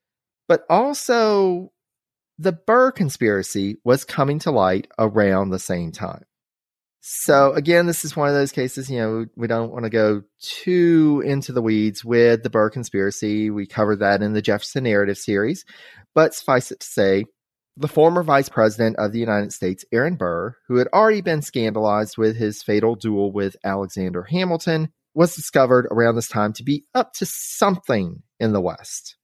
But 0.48 0.66
also, 0.70 1.72
the 2.40 2.52
Burr 2.52 2.92
conspiracy 2.92 3.78
was 3.84 4.04
coming 4.04 4.40
to 4.40 4.52
light 4.52 4.88
around 4.98 5.52
the 5.52 5.60
same 5.60 5.92
time. 5.92 6.24
So, 7.04 7.52
again, 7.54 7.88
this 7.88 8.06
is 8.06 8.16
one 8.16 8.30
of 8.30 8.36
those 8.36 8.52
cases, 8.52 8.90
you 8.90 9.00
know, 9.00 9.26
we 9.36 9.48
don't 9.48 9.72
want 9.72 9.86
to 9.86 9.90
go 9.90 10.22
too 10.40 11.24
into 11.26 11.52
the 11.52 11.62
weeds 11.62 12.06
with 12.06 12.44
the 12.44 12.50
Burr 12.52 12.70
conspiracy. 12.70 13.50
We 13.50 13.66
covered 13.66 14.00
that 14.00 14.22
in 14.22 14.34
the 14.34 14.42
Jefferson 14.42 14.84
Narrative 14.84 15.18
series. 15.18 15.66
But 16.14 16.36
suffice 16.36 16.72
it 16.72 16.82
to 16.82 16.86
say, 16.86 17.26
the 17.76 17.88
former 17.88 18.22
Vice 18.22 18.50
President 18.50 18.98
of 18.98 19.14
the 19.14 19.20
United 19.20 19.52
States, 19.52 19.84
Aaron 19.92 20.16
Burr, 20.16 20.56
who 20.68 20.76
had 20.76 20.90
already 20.94 21.22
been 21.22 21.42
scandalized 21.42 22.20
with 22.20 22.36
his 22.36 22.62
fatal 22.62 22.96
duel 22.96 23.32
with 23.32 23.56
Alexander 23.64 24.24
Hamilton, 24.24 24.90
was 25.16 25.36
discovered 25.36 25.88
around 25.90 26.16
this 26.16 26.28
time 26.28 26.54
to 26.54 26.64
be 26.64 26.86
up 26.94 27.14
to 27.14 27.26
something 27.26 28.22
in 28.40 28.54
the 28.54 28.62
West. 28.62 29.16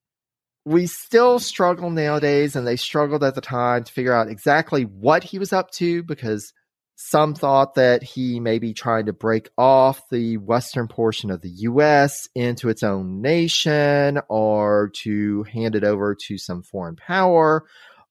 We 0.66 0.88
still 0.88 1.38
struggle 1.38 1.92
nowadays, 1.92 2.56
and 2.56 2.66
they 2.66 2.76
struggled 2.76 3.24
at 3.24 3.36
the 3.36 3.42
time 3.42 3.84
to 3.84 3.94
figure 3.94 4.14
out 4.14 4.30
exactly 4.30 4.84
what 4.84 5.24
he 5.24 5.38
was 5.38 5.54
up 5.54 5.70
to 5.72 6.02
because 6.04 6.52
some 7.00 7.36
thought 7.36 7.76
that 7.76 8.02
he 8.02 8.40
may 8.40 8.58
be 8.58 8.74
trying 8.74 9.06
to 9.06 9.14
break 9.14 9.50
off 9.58 10.02
the 10.10 10.38
western 10.38 10.88
portion 10.88 11.30
of 11.30 11.42
the 11.42 11.50
U.S. 11.50 12.28
into 12.34 12.70
its 12.70 12.82
own 12.82 13.22
nation 13.22 14.20
or 14.28 14.92
to 15.04 15.44
hand 15.44 15.76
it 15.76 15.84
over 15.84 16.16
to 16.28 16.38
some 16.38 16.64
foreign 16.64 16.96
power 16.96 17.64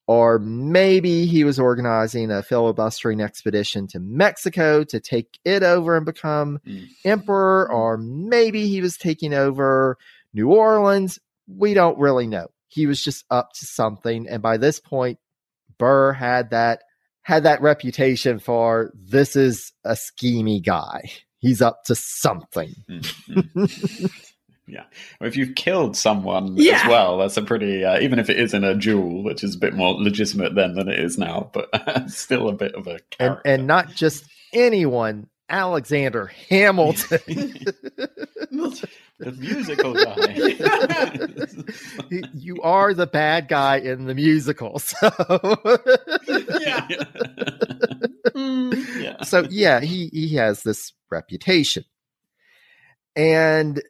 or 0.07 0.39
maybe 0.39 1.27
he 1.27 1.43
was 1.43 1.59
organizing 1.59 2.31
a 2.31 2.43
filibustering 2.43 3.21
expedition 3.21 3.89
to 3.89 3.99
Mexico 3.99 4.85
to 4.85 5.01
take 5.01 5.39
it 5.45 5.65
over 5.65 5.97
and 5.97 6.07
become 6.07 6.61
mm. 6.65 6.87
emperor, 7.05 7.71
or 7.71 7.97
maybe 7.99 8.69
he 8.69 8.81
was 8.81 8.97
taking 8.97 9.35
over 9.35 9.99
New 10.33 10.53
Orleans. 10.53 11.19
We 11.49 11.75
don't 11.75 11.99
really 11.99 12.29
know. 12.29 12.49
He 12.69 12.87
was 12.87 13.03
just 13.03 13.25
up 13.31 13.53
to 13.55 13.67
something, 13.67 14.29
and 14.29 14.43
by 14.43 14.59
this 14.59 14.79
point, 14.79 15.19
Burr 15.77 16.13
had 16.13 16.51
that 16.51 16.83
had 17.27 17.43
that 17.43 17.61
reputation 17.61 18.39
for 18.39 18.93
this 18.95 19.35
is 19.35 19.73
a 19.83 19.95
schemy 19.95 20.65
guy. 20.65 21.11
He's 21.39 21.61
up 21.61 21.83
to 21.87 21.97
something. 21.97 22.73
Mm-hmm. 22.89 24.07
Yeah. 24.69 24.83
if 25.21 25.37
you've 25.37 25.55
killed 25.55 25.97
someone 25.97 26.57
yeah. 26.57 26.81
as 26.83 26.89
well, 26.89 27.19
that's 27.19 27.37
a 27.37 27.43
pretty, 27.43 27.85
uh, 27.85 28.01
even 28.01 28.19
if 28.19 28.29
it 28.29 28.37
isn't 28.37 28.65
a 28.65 28.75
duel, 28.75 29.23
which 29.23 29.45
is 29.45 29.55
a 29.55 29.59
bit 29.59 29.75
more 29.75 29.95
legitimate 29.95 30.57
then 30.57 30.75
than 30.75 30.89
it 30.89 30.99
is 30.99 31.17
now, 31.17 31.53
but 31.53 31.71
still 32.11 32.49
a 32.49 32.53
bit 32.53 32.75
of 32.75 32.89
a 32.89 32.99
and, 33.21 33.39
and, 33.45 33.67
not 33.69 33.91
just 33.95 34.25
anyone, 34.53 35.29
Alexander 35.49 36.33
Hamilton. 36.49 37.55
the 39.19 39.33
musical 39.33 39.95
guy. 39.95 40.35
you 42.35 42.61
are 42.63 42.93
the 42.95 43.07
bad 43.07 43.49
guy 43.49 43.79
in 43.79 44.07
the 44.07 44.15
musical. 44.15 44.81
So 44.89 45.11
yeah. 46.61 46.89
Mm. 48.35 49.03
yeah. 49.03 49.23
So 49.23 49.47
yeah, 49.51 49.81
he 49.81 50.09
he 50.13 50.35
has 50.37 50.63
this 50.63 50.93
reputation. 51.11 51.85
And 53.15 53.83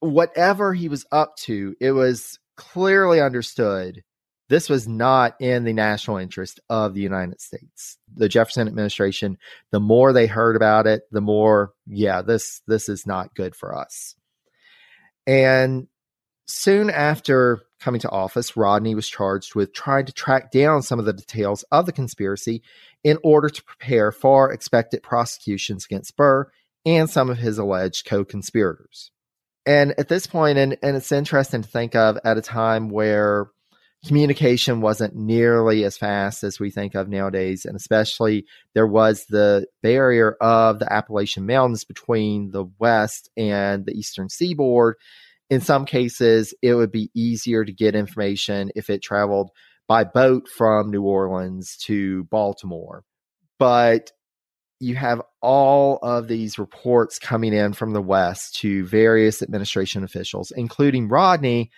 whatever 0.00 0.72
he 0.72 0.88
was 0.88 1.04
up 1.12 1.36
to, 1.40 1.74
it 1.80 1.92
was 1.92 2.38
clearly 2.56 3.20
understood 3.20 4.02
this 4.50 4.68
was 4.68 4.88
not 4.88 5.36
in 5.40 5.62
the 5.64 5.72
national 5.72 6.16
interest 6.16 6.58
of 6.68 6.94
the 6.94 7.00
United 7.00 7.40
States. 7.40 7.98
The 8.16 8.28
Jefferson 8.28 8.66
administration, 8.66 9.38
the 9.70 9.78
more 9.78 10.12
they 10.12 10.26
heard 10.26 10.56
about 10.56 10.88
it, 10.88 11.02
the 11.12 11.20
more, 11.20 11.72
yeah, 11.86 12.20
this 12.22 12.60
this 12.66 12.88
is 12.88 13.06
not 13.06 13.34
good 13.36 13.54
for 13.54 13.76
us. 13.76 14.16
And 15.26 15.88
soon 16.46 16.90
after 16.90 17.62
coming 17.80 18.00
to 18.00 18.10
office, 18.10 18.56
Rodney 18.56 18.94
was 18.94 19.08
charged 19.08 19.54
with 19.54 19.72
trying 19.72 20.06
to 20.06 20.12
track 20.12 20.50
down 20.50 20.82
some 20.82 20.98
of 20.98 21.04
the 21.04 21.12
details 21.12 21.64
of 21.70 21.86
the 21.86 21.92
conspiracy 21.92 22.62
in 23.02 23.18
order 23.24 23.48
to 23.48 23.64
prepare 23.64 24.12
for 24.12 24.52
expected 24.52 25.02
prosecutions 25.02 25.86
against 25.86 26.16
Burr 26.16 26.50
and 26.84 27.08
some 27.08 27.30
of 27.30 27.38
his 27.38 27.58
alleged 27.58 28.06
co 28.06 28.24
conspirators. 28.24 29.10
And 29.66 29.94
at 29.98 30.08
this 30.08 30.26
point, 30.26 30.58
and, 30.58 30.76
and 30.82 30.96
it's 30.96 31.12
interesting 31.12 31.62
to 31.62 31.68
think 31.68 31.94
of 31.94 32.18
at 32.24 32.38
a 32.38 32.42
time 32.42 32.88
where 32.88 33.50
communication 34.06 34.80
wasn't 34.80 35.14
nearly 35.14 35.84
as 35.84 35.98
fast 35.98 36.42
as 36.42 36.58
we 36.58 36.70
think 36.70 36.94
of 36.94 37.08
nowadays. 37.08 37.64
And 37.64 37.76
especially 37.76 38.46
there 38.74 38.86
was 38.86 39.26
the 39.28 39.66
barrier 39.82 40.36
of 40.40 40.78
the 40.78 40.90
Appalachian 40.92 41.46
Mountains 41.46 41.84
between 41.84 42.50
the 42.50 42.64
West 42.78 43.30
and 43.36 43.84
the 43.84 43.92
Eastern 43.92 44.28
seaboard. 44.28 44.96
In 45.50 45.60
some 45.60 45.84
cases, 45.84 46.54
it 46.62 46.74
would 46.74 46.92
be 46.92 47.10
easier 47.14 47.64
to 47.64 47.72
get 47.72 47.94
information 47.94 48.70
if 48.74 48.88
it 48.88 49.02
traveled 49.02 49.50
by 49.88 50.04
boat 50.04 50.48
from 50.48 50.90
New 50.90 51.02
Orleans 51.02 51.76
to 51.82 52.24
Baltimore. 52.24 53.02
But 53.58 54.12
you 54.78 54.94
have 54.94 55.20
all 55.42 55.98
of 56.02 56.26
these 56.26 56.58
reports 56.58 57.18
coming 57.18 57.52
in 57.52 57.74
from 57.74 57.92
the 57.92 58.00
West 58.00 58.60
to 58.60 58.86
various 58.86 59.42
administration 59.42 60.04
officials, 60.04 60.52
including 60.56 61.08
Rodney, 61.08 61.70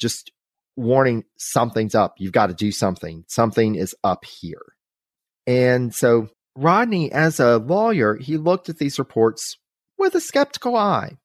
just 0.00 0.32
warning 0.78 1.24
something's 1.36 1.94
up. 1.94 2.14
You've 2.18 2.32
got 2.32 2.46
to 2.46 2.54
do 2.54 2.70
something. 2.70 3.24
Something 3.26 3.74
is 3.74 3.94
up 4.04 4.24
here. 4.24 4.62
And 5.46 5.94
so 5.94 6.28
Rodney, 6.56 7.10
as 7.10 7.40
a 7.40 7.58
lawyer, 7.58 8.16
he 8.16 8.36
looked 8.36 8.68
at 8.68 8.78
these 8.78 8.98
reports 8.98 9.58
with 9.98 10.14
a 10.14 10.20
skeptical 10.20 10.76
eye. 10.76 11.18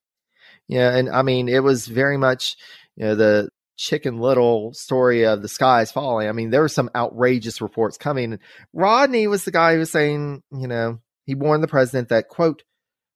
Yeah, 0.66 0.96
and 0.96 1.08
I 1.08 1.22
mean, 1.22 1.48
it 1.48 1.62
was 1.62 1.86
very 1.86 2.16
much 2.16 2.56
you 2.96 3.04
know 3.04 3.14
the 3.14 3.48
chicken 3.76 4.18
little 4.18 4.72
story 4.72 5.24
of 5.24 5.42
the 5.42 5.48
skies 5.48 5.92
falling. 5.92 6.28
I 6.28 6.32
mean, 6.32 6.50
there 6.50 6.62
were 6.62 6.68
some 6.68 6.90
outrageous 6.94 7.60
reports 7.60 7.96
coming. 7.96 8.38
Rodney 8.72 9.26
was 9.26 9.44
the 9.44 9.50
guy 9.50 9.74
who 9.74 9.80
was 9.80 9.90
saying, 9.90 10.42
you 10.52 10.68
know, 10.68 11.00
he 11.26 11.34
warned 11.34 11.62
the 11.62 11.68
president 11.68 12.08
that, 12.08 12.28
quote, 12.28 12.62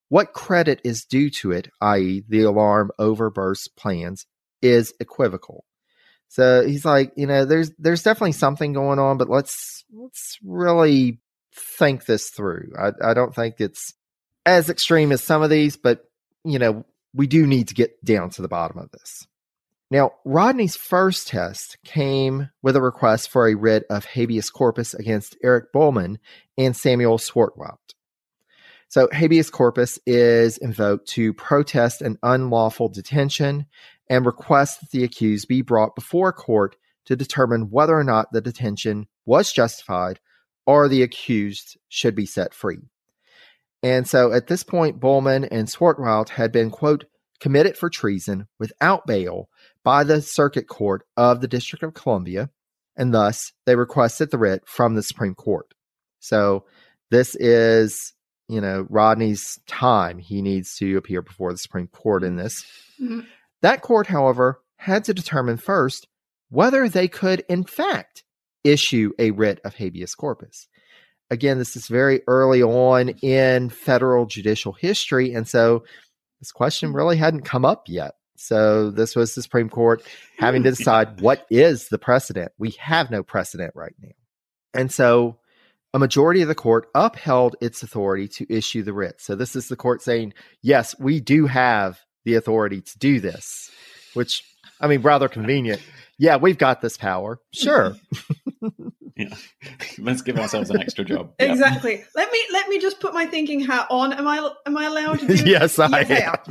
what 0.09 0.33
credit 0.33 0.81
is 0.83 1.05
due 1.05 1.29
to 1.29 1.51
it, 1.51 1.69
i.e., 1.81 2.23
the 2.27 2.41
alarm 2.41 2.91
over 2.99 3.29
Burr's 3.29 3.69
plans, 3.77 4.25
is 4.61 4.93
equivocal. 4.99 5.63
So 6.29 6.65
he's 6.65 6.85
like, 6.85 7.11
you 7.15 7.25
know, 7.25 7.43
there's 7.43 7.71
there's 7.79 8.03
definitely 8.03 8.33
something 8.33 8.71
going 8.71 8.99
on, 8.99 9.17
but 9.17 9.29
let's 9.29 9.83
let's 9.91 10.37
really 10.43 11.19
think 11.53 12.05
this 12.05 12.29
through. 12.29 12.71
I, 12.79 12.91
I 13.03 13.13
don't 13.13 13.33
think 13.33 13.55
it's 13.59 13.93
as 14.45 14.69
extreme 14.69 15.11
as 15.11 15.21
some 15.21 15.41
of 15.41 15.49
these, 15.49 15.75
but 15.75 16.05
you 16.45 16.59
know, 16.59 16.85
we 17.13 17.27
do 17.27 17.47
need 17.47 17.69
to 17.69 17.73
get 17.73 18.03
down 18.05 18.29
to 18.31 18.41
the 18.41 18.47
bottom 18.47 18.77
of 18.77 18.91
this. 18.91 19.27
Now, 19.91 20.11
Rodney's 20.23 20.75
first 20.75 21.29
test 21.29 21.77
came 21.83 22.51
with 22.61 22.75
a 22.75 22.81
request 22.81 23.31
for 23.31 23.47
a 23.47 23.55
writ 23.55 23.85
of 23.89 24.05
habeas 24.05 24.51
corpus 24.51 24.93
against 24.93 25.35
Eric 25.43 25.73
Bollman 25.73 26.17
and 26.59 26.75
Samuel 26.75 27.17
Swartwout. 27.17 27.77
So, 28.87 29.09
habeas 29.11 29.49
corpus 29.49 29.97
is 30.05 30.59
invoked 30.59 31.07
to 31.09 31.33
protest 31.33 32.03
an 32.03 32.19
unlawful 32.21 32.89
detention 32.89 33.65
and 34.09 34.25
request 34.25 34.81
that 34.81 34.91
the 34.91 35.03
accused 35.03 35.47
be 35.47 35.61
brought 35.61 35.95
before 35.95 36.33
court 36.33 36.75
to 37.05 37.15
determine 37.15 37.69
whether 37.69 37.97
or 37.97 38.03
not 38.03 38.31
the 38.31 38.41
detention 38.41 39.07
was 39.25 39.51
justified 39.51 40.19
or 40.65 40.87
the 40.87 41.03
accused 41.03 41.77
should 41.87 42.15
be 42.15 42.25
set 42.25 42.53
free. 42.53 42.79
And 43.81 44.07
so 44.07 44.31
at 44.33 44.47
this 44.47 44.63
point, 44.63 44.99
Bollman 44.99 45.47
and 45.49 45.67
Swartwout 45.67 46.29
had 46.29 46.51
been, 46.51 46.69
quote, 46.69 47.05
committed 47.39 47.77
for 47.77 47.89
treason 47.89 48.47
without 48.59 49.07
bail 49.07 49.49
by 49.83 50.03
the 50.03 50.21
Circuit 50.21 50.67
Court 50.67 51.03
of 51.15 51.41
the 51.41 51.47
District 51.47 51.83
of 51.83 51.93
Columbia, 51.93 52.49
and 52.97 53.13
thus 53.13 53.53
they 53.65 53.75
requested 53.75 54.29
the 54.29 54.37
writ 54.37 54.63
from 54.67 54.95
the 54.95 55.03
Supreme 55.03 55.35
Court. 55.35 55.73
So 56.19 56.65
this 57.09 57.35
is, 57.35 58.13
you 58.49 58.59
know, 58.59 58.85
Rodney's 58.89 59.59
time. 59.67 60.19
He 60.19 60.41
needs 60.41 60.75
to 60.77 60.97
appear 60.97 61.21
before 61.21 61.53
the 61.53 61.57
Supreme 61.57 61.87
Court 61.87 62.23
in 62.23 62.35
this. 62.35 62.65
Mm-hmm. 63.01 63.21
That 63.61 63.81
court, 63.81 64.07
however, 64.07 64.61
had 64.77 65.03
to 65.05 65.13
determine 65.13 65.57
first 65.57 66.07
whether 66.49 66.89
they 66.89 67.07
could, 67.07 67.43
in 67.49 67.63
fact, 67.63 68.23
issue 68.63 69.11
a 69.19 69.31
writ 69.31 69.59
of 69.63 69.75
habeas 69.75 70.15
corpus. 70.15 70.67
Again, 71.29 71.59
this 71.59 71.75
is 71.75 71.87
very 71.87 72.21
early 72.27 72.63
on 72.63 73.09
in 73.21 73.69
federal 73.69 74.25
judicial 74.25 74.73
history, 74.73 75.33
and 75.33 75.47
so 75.47 75.83
this 76.39 76.51
question 76.51 76.93
really 76.93 77.17
hadn't 77.17 77.41
come 77.41 77.65
up 77.65 77.83
yet. 77.87 78.15
So 78.35 78.89
this 78.89 79.15
was 79.15 79.35
the 79.35 79.41
Supreme 79.41 79.69
Court 79.69 80.01
having 80.37 80.63
to 80.63 80.71
decide 80.71 81.21
what 81.21 81.45
is 81.49 81.89
the 81.89 81.99
precedent. 81.99 82.53
We 82.57 82.71
have 82.79 83.11
no 83.11 83.21
precedent 83.21 83.73
right 83.75 83.93
now. 84.01 84.11
And 84.73 84.91
so 84.91 85.39
a 85.93 85.99
majority 85.99 86.41
of 86.41 86.47
the 86.47 86.55
court 86.55 86.87
upheld 86.95 87.57
its 87.59 87.83
authority 87.83 88.27
to 88.29 88.51
issue 88.51 88.81
the 88.81 88.93
writ. 88.93 89.19
So 89.19 89.35
this 89.35 89.55
is 89.55 89.67
the 89.67 89.75
court 89.75 90.01
saying, 90.01 90.33
yes, 90.61 90.97
we 90.99 91.19
do 91.19 91.47
have 91.47 91.99
the 92.25 92.35
authority 92.35 92.81
to 92.81 92.99
do 92.99 93.19
this, 93.19 93.71
which 94.13 94.43
I 94.79 94.87
mean, 94.87 95.01
rather 95.01 95.27
convenient. 95.27 95.81
Yeah, 96.17 96.37
we've 96.37 96.57
got 96.57 96.81
this 96.81 96.97
power. 96.97 97.39
Sure. 97.53 97.95
yeah. 99.17 99.33
Let's 99.97 100.21
give 100.21 100.37
ourselves 100.37 100.69
an 100.69 100.81
extra 100.81 101.05
job. 101.05 101.33
Exactly. 101.39 101.99
Yeah. 101.99 102.05
Let 102.15 102.31
me 102.31 102.43
let 102.51 102.69
me 102.69 102.79
just 102.79 102.99
put 102.99 103.13
my 103.13 103.25
thinking 103.25 103.61
hat 103.61 103.87
on. 103.89 104.13
Am 104.13 104.27
I 104.27 104.49
am 104.65 104.77
I 104.77 104.85
allowed 104.85 105.19
to 105.19 105.27
do 105.27 105.35
Yes, 105.49 105.79
I 105.79 106.01
am. 106.01 106.35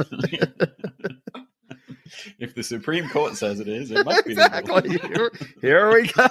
if 2.38 2.54
the 2.54 2.62
Supreme 2.62 3.08
Court 3.08 3.36
says 3.36 3.60
it 3.60 3.68
is, 3.68 3.90
it 3.90 4.04
must 4.04 4.24
be 4.24 4.32
exactly. 4.32 4.98
Here, 4.98 5.30
here 5.60 5.92
we 5.92 6.08
go. 6.08 6.28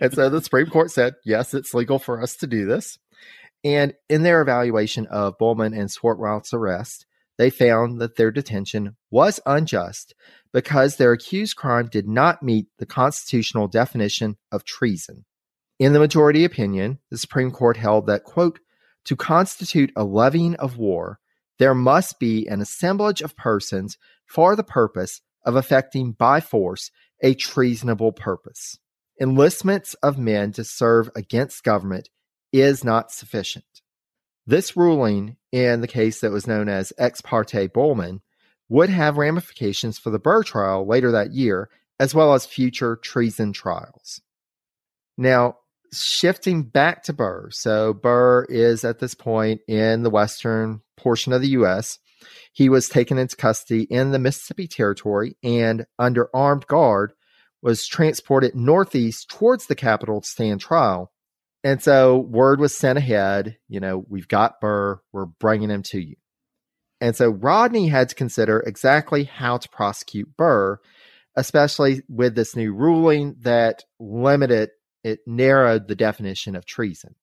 and 0.00 0.14
so 0.14 0.30
the 0.30 0.40
Supreme 0.42 0.66
Court 0.66 0.90
said, 0.90 1.14
yes, 1.24 1.54
it's 1.54 1.74
legal 1.74 1.98
for 1.98 2.22
us 2.22 2.36
to 2.36 2.46
do 2.46 2.66
this. 2.66 2.98
And 3.64 3.94
in 4.08 4.22
their 4.22 4.42
evaluation 4.42 5.06
of 5.06 5.38
Bollman 5.38 5.78
and 5.78 5.90
Swartwout's 5.90 6.52
arrest, 6.52 7.06
they 7.38 7.50
found 7.50 8.00
that 8.00 8.16
their 8.16 8.30
detention 8.30 8.96
was 9.10 9.40
unjust 9.46 10.14
because 10.52 10.96
their 10.96 11.12
accused 11.12 11.56
crime 11.56 11.88
did 11.90 12.08
not 12.08 12.42
meet 12.42 12.66
the 12.78 12.86
constitutional 12.86 13.68
definition 13.68 14.36
of 14.50 14.64
treason. 14.64 15.24
In 15.78 15.92
the 15.92 15.98
majority 15.98 16.44
opinion, 16.44 16.98
the 17.10 17.18
Supreme 17.18 17.50
Court 17.50 17.76
held 17.76 18.06
that, 18.06 18.24
quote, 18.24 18.60
to 19.04 19.16
constitute 19.16 19.92
a 19.94 20.04
levying 20.04 20.54
of 20.56 20.78
war, 20.78 21.20
there 21.58 21.74
must 21.74 22.18
be 22.18 22.46
an 22.46 22.60
assemblage 22.60 23.22
of 23.22 23.36
persons 23.36 23.98
for 24.26 24.56
the 24.56 24.64
purpose 24.64 25.20
of 25.44 25.56
effecting 25.56 26.12
by 26.12 26.40
force 26.40 26.90
a 27.22 27.34
treasonable 27.34 28.12
purpose. 28.12 28.78
Enlistments 29.20 29.94
of 30.02 30.18
men 30.18 30.52
to 30.52 30.64
serve 30.64 31.10
against 31.16 31.64
government 31.64 32.10
is 32.52 32.84
not 32.84 33.10
sufficient. 33.10 33.75
This 34.46 34.76
ruling, 34.76 35.36
in 35.50 35.80
the 35.80 35.88
case 35.88 36.20
that 36.20 36.30
was 36.30 36.46
known 36.46 36.68
as 36.68 36.92
Ex 36.98 37.20
parte 37.20 37.68
Bollman, 37.68 38.20
would 38.68 38.90
have 38.90 39.18
ramifications 39.18 39.98
for 39.98 40.10
the 40.10 40.18
Burr 40.18 40.42
trial 40.44 40.86
later 40.86 41.10
that 41.12 41.32
year, 41.32 41.68
as 41.98 42.14
well 42.14 42.34
as 42.34 42.46
future 42.46 42.96
treason 42.96 43.52
trials. 43.52 44.20
Now, 45.18 45.56
shifting 45.92 46.62
back 46.62 47.02
to 47.04 47.12
Burr. 47.12 47.50
So, 47.50 47.92
Burr 47.92 48.44
is 48.48 48.84
at 48.84 48.98
this 48.98 49.14
point 49.14 49.62
in 49.66 50.02
the 50.02 50.10
western 50.10 50.80
portion 50.96 51.32
of 51.32 51.42
the 51.42 51.48
U.S. 51.48 51.98
He 52.52 52.68
was 52.68 52.88
taken 52.88 53.18
into 53.18 53.36
custody 53.36 53.82
in 53.82 54.12
the 54.12 54.18
Mississippi 54.18 54.68
Territory 54.68 55.36
and, 55.42 55.86
under 55.98 56.28
armed 56.34 56.66
guard, 56.66 57.12
was 57.62 57.86
transported 57.86 58.54
northeast 58.54 59.28
towards 59.28 59.66
the 59.66 59.74
capital 59.74 60.20
to 60.20 60.28
stand 60.28 60.60
trial 60.60 61.12
and 61.66 61.82
so 61.82 62.18
word 62.18 62.60
was 62.60 62.78
sent 62.78 62.96
ahead, 62.96 63.58
you 63.68 63.80
know, 63.80 64.06
we've 64.08 64.28
got 64.28 64.60
Burr, 64.60 65.00
we're 65.12 65.24
bringing 65.24 65.68
him 65.68 65.82
to 65.82 65.98
you. 65.98 66.14
And 67.00 67.16
so 67.16 67.28
Rodney 67.28 67.88
had 67.88 68.08
to 68.08 68.14
consider 68.14 68.60
exactly 68.60 69.24
how 69.24 69.56
to 69.56 69.68
prosecute 69.68 70.36
Burr, 70.36 70.78
especially 71.34 72.02
with 72.08 72.36
this 72.36 72.54
new 72.54 72.72
ruling 72.72 73.34
that 73.40 73.82
limited, 73.98 74.70
it 75.02 75.18
narrowed 75.26 75.88
the 75.88 75.96
definition 75.96 76.54
of 76.54 76.66
treason. 76.66 77.16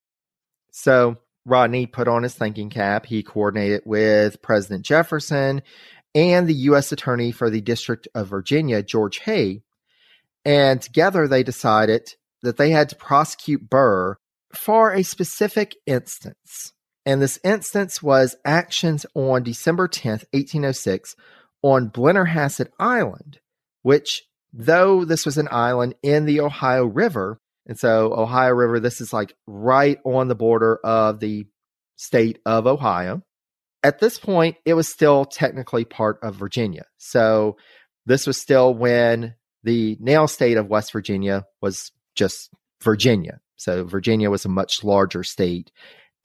So 0.71 1.19
Rodney 1.45 1.85
put 1.85 2.09
on 2.09 2.23
his 2.23 2.35
thinking 2.35 2.69
cap. 2.69 3.05
He 3.05 3.23
coordinated 3.23 3.83
with 3.85 4.41
President 4.41 4.83
Jefferson 4.83 5.61
and 6.13 6.49
the 6.49 6.53
U.S. 6.53 6.91
Attorney 6.91 7.31
for 7.31 7.49
the 7.49 7.61
District 7.61 8.09
of 8.13 8.27
Virginia, 8.27 8.83
George 8.83 9.19
Hay. 9.19 9.61
And 10.43 10.81
together 10.81 11.29
they 11.29 11.43
decided 11.43 12.13
that 12.41 12.57
they 12.57 12.71
had 12.71 12.89
to 12.89 12.97
prosecute 12.97 13.69
Burr 13.69 14.17
for 14.55 14.93
a 14.93 15.03
specific 15.03 15.75
instance. 15.85 16.73
And 17.05 17.21
this 17.21 17.39
instance 17.43 18.01
was 18.01 18.35
actions 18.45 19.05
on 19.13 19.43
December 19.43 19.87
10th, 19.87 20.25
1806, 20.31 21.15
on 21.61 21.89
Blennerhassett 21.89 22.69
Island, 22.79 23.39
which 23.81 24.23
though 24.53 25.03
this 25.03 25.25
was 25.25 25.37
an 25.37 25.47
island 25.51 25.95
in 26.03 26.25
the 26.25 26.39
Ohio 26.41 26.85
River, 26.85 27.39
and 27.65 27.77
so 27.77 28.13
Ohio 28.13 28.51
River, 28.51 28.79
this 28.79 29.01
is 29.01 29.13
like 29.13 29.33
right 29.47 29.99
on 30.05 30.27
the 30.27 30.35
border 30.35 30.77
of 30.83 31.19
the 31.19 31.45
state 31.95 32.39
of 32.45 32.67
Ohio. 32.67 33.21
At 33.83 33.99
this 33.99 34.17
point, 34.17 34.57
it 34.65 34.73
was 34.75 34.87
still 34.87 35.25
technically 35.25 35.85
part 35.85 36.19
of 36.21 36.35
Virginia. 36.35 36.85
So 36.97 37.57
this 38.05 38.27
was 38.27 38.39
still 38.39 38.73
when 38.73 39.35
the 39.63 39.97
now 39.99 40.25
state 40.25 40.57
of 40.57 40.67
West 40.67 40.91
Virginia 40.91 41.45
was 41.61 41.91
just 42.15 42.49
Virginia. 42.81 43.39
So 43.55 43.83
Virginia 43.83 44.29
was 44.29 44.45
a 44.45 44.49
much 44.49 44.83
larger 44.83 45.23
state. 45.23 45.71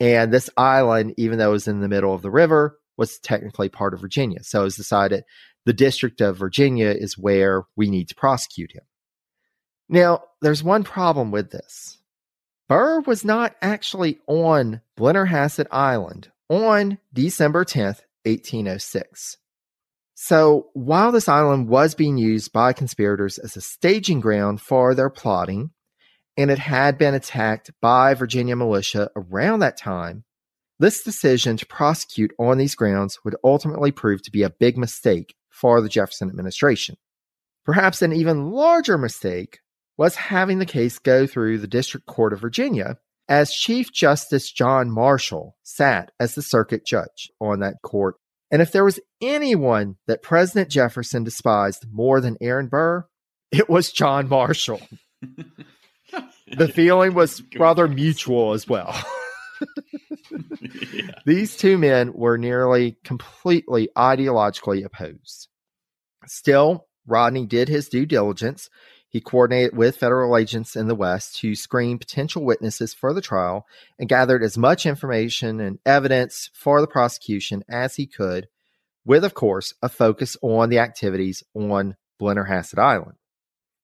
And 0.00 0.32
this 0.32 0.50
island, 0.56 1.14
even 1.16 1.38
though 1.38 1.50
it 1.50 1.52
was 1.52 1.68
in 1.68 1.80
the 1.80 1.88
middle 1.88 2.14
of 2.14 2.22
the 2.22 2.30
river, 2.30 2.78
was 2.96 3.18
technically 3.18 3.68
part 3.68 3.94
of 3.94 4.00
Virginia. 4.00 4.42
So 4.42 4.60
it 4.60 4.64
was 4.64 4.76
decided 4.76 5.24
the 5.64 5.72
District 5.72 6.20
of 6.20 6.36
Virginia 6.36 6.88
is 6.88 7.18
where 7.18 7.64
we 7.76 7.90
need 7.90 8.08
to 8.08 8.14
prosecute 8.14 8.72
him. 8.72 8.84
Now, 9.88 10.22
there's 10.42 10.62
one 10.62 10.84
problem 10.84 11.30
with 11.30 11.50
this. 11.50 11.98
Burr 12.68 13.00
was 13.00 13.24
not 13.24 13.56
actually 13.62 14.18
on 14.26 14.82
Blennerhassett 14.98 15.66
Island 15.70 16.30
on 16.48 16.98
December 17.14 17.64
10th, 17.64 18.00
1806. 18.24 19.38
So, 20.14 20.68
while 20.74 21.12
this 21.12 21.28
island 21.28 21.68
was 21.68 21.94
being 21.94 22.18
used 22.18 22.52
by 22.52 22.72
conspirators 22.72 23.38
as 23.38 23.56
a 23.56 23.60
staging 23.60 24.20
ground 24.20 24.60
for 24.60 24.94
their 24.94 25.08
plotting, 25.08 25.70
and 26.38 26.52
it 26.52 26.60
had 26.60 26.96
been 26.96 27.14
attacked 27.14 27.72
by 27.82 28.14
Virginia 28.14 28.54
militia 28.54 29.10
around 29.16 29.58
that 29.58 29.76
time, 29.76 30.24
this 30.78 31.02
decision 31.02 31.56
to 31.56 31.66
prosecute 31.66 32.32
on 32.38 32.56
these 32.56 32.76
grounds 32.76 33.18
would 33.24 33.34
ultimately 33.42 33.90
prove 33.90 34.22
to 34.22 34.30
be 34.30 34.44
a 34.44 34.50
big 34.50 34.78
mistake 34.78 35.34
for 35.50 35.80
the 35.80 35.88
Jefferson 35.88 36.28
administration. 36.28 36.96
Perhaps 37.64 38.02
an 38.02 38.12
even 38.12 38.52
larger 38.52 38.96
mistake 38.96 39.58
was 39.96 40.14
having 40.14 40.60
the 40.60 40.64
case 40.64 41.00
go 41.00 41.26
through 41.26 41.58
the 41.58 41.66
District 41.66 42.06
Court 42.06 42.32
of 42.32 42.40
Virginia, 42.40 42.98
as 43.28 43.52
Chief 43.52 43.92
Justice 43.92 44.52
John 44.52 44.92
Marshall 44.92 45.56
sat 45.64 46.12
as 46.20 46.36
the 46.36 46.42
circuit 46.42 46.86
judge 46.86 47.32
on 47.40 47.58
that 47.60 47.82
court. 47.82 48.14
And 48.52 48.62
if 48.62 48.70
there 48.70 48.84
was 48.84 49.00
anyone 49.20 49.96
that 50.06 50.22
President 50.22 50.70
Jefferson 50.70 51.24
despised 51.24 51.86
more 51.90 52.20
than 52.20 52.38
Aaron 52.40 52.68
Burr, 52.68 53.04
it 53.50 53.68
was 53.68 53.90
John 53.90 54.28
Marshall. 54.28 54.80
the 56.56 56.68
feeling 56.74 57.14
was 57.14 57.42
rather 57.56 57.88
mutual 57.88 58.52
as 58.52 58.68
well. 58.68 58.94
yeah. 60.92 61.10
These 61.26 61.56
two 61.56 61.78
men 61.78 62.12
were 62.12 62.38
nearly 62.38 62.96
completely 63.04 63.88
ideologically 63.96 64.84
opposed. 64.84 65.48
Still, 66.26 66.86
Rodney 67.06 67.46
did 67.46 67.68
his 67.68 67.88
due 67.88 68.06
diligence 68.06 68.68
he 69.10 69.20
coordinated 69.20 69.76
with 69.76 69.96
federal 69.96 70.36
agents 70.36 70.76
in 70.76 70.86
the 70.86 70.94
West 70.94 71.36
to 71.36 71.54
screen 71.54 71.98
potential 71.98 72.44
witnesses 72.44 72.92
for 72.92 73.14
the 73.14 73.22
trial 73.22 73.66
and 73.98 74.08
gathered 74.08 74.42
as 74.42 74.58
much 74.58 74.84
information 74.84 75.60
and 75.60 75.78
evidence 75.86 76.50
for 76.52 76.80
the 76.80 76.86
prosecution 76.86 77.64
as 77.68 77.96
he 77.96 78.06
could, 78.06 78.48
with, 79.06 79.24
of 79.24 79.32
course, 79.32 79.72
a 79.82 79.88
focus 79.88 80.36
on 80.42 80.68
the 80.68 80.78
activities 80.78 81.42
on 81.54 81.96
Blennerhassett 82.20 82.78
Island. 82.78 83.16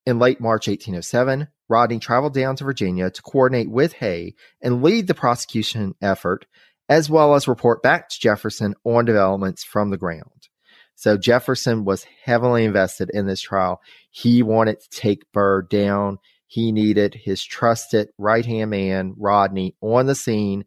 In 0.04 0.18
late 0.18 0.40
March 0.40 0.68
1807, 0.68 1.48
Rodney 1.68 1.98
traveled 1.98 2.34
down 2.34 2.56
to 2.56 2.64
Virginia 2.64 3.10
to 3.10 3.22
coordinate 3.22 3.70
with 3.70 3.94
Hay 3.94 4.34
and 4.60 4.82
lead 4.82 5.06
the 5.06 5.14
prosecution 5.14 5.94
effort, 6.02 6.46
as 6.88 7.08
well 7.08 7.34
as 7.34 7.48
report 7.48 7.82
back 7.82 8.08
to 8.08 8.20
Jefferson 8.20 8.74
on 8.84 9.04
developments 9.04 9.64
from 9.64 9.90
the 9.90 9.96
ground. 9.96 10.48
So 10.94 11.16
Jefferson 11.16 11.84
was 11.84 12.06
heavily 12.24 12.64
invested 12.64 13.10
in 13.12 13.26
this 13.26 13.40
trial. 13.40 13.80
He 14.10 14.42
wanted 14.42 14.80
to 14.80 14.90
take 14.90 15.30
Burr 15.32 15.62
down. 15.62 16.18
He 16.46 16.70
needed 16.70 17.14
his 17.14 17.42
trusted 17.42 18.10
right 18.18 18.46
hand 18.46 18.70
man, 18.70 19.14
Rodney, 19.16 19.74
on 19.80 20.06
the 20.06 20.14
scene, 20.14 20.64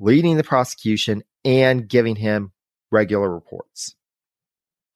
leading 0.00 0.36
the 0.36 0.44
prosecution 0.44 1.22
and 1.44 1.88
giving 1.88 2.16
him 2.16 2.52
regular 2.90 3.32
reports. 3.32 3.94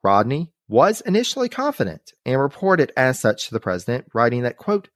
Rodney 0.02 0.50
was 0.68 1.00
initially 1.02 1.48
confident 1.48 2.12
and 2.24 2.40
reported 2.40 2.92
as 2.96 3.20
such 3.20 3.46
to 3.46 3.54
the 3.54 3.60
president, 3.60 4.06
writing 4.14 4.42
that, 4.42 4.56
quote, 4.56 4.88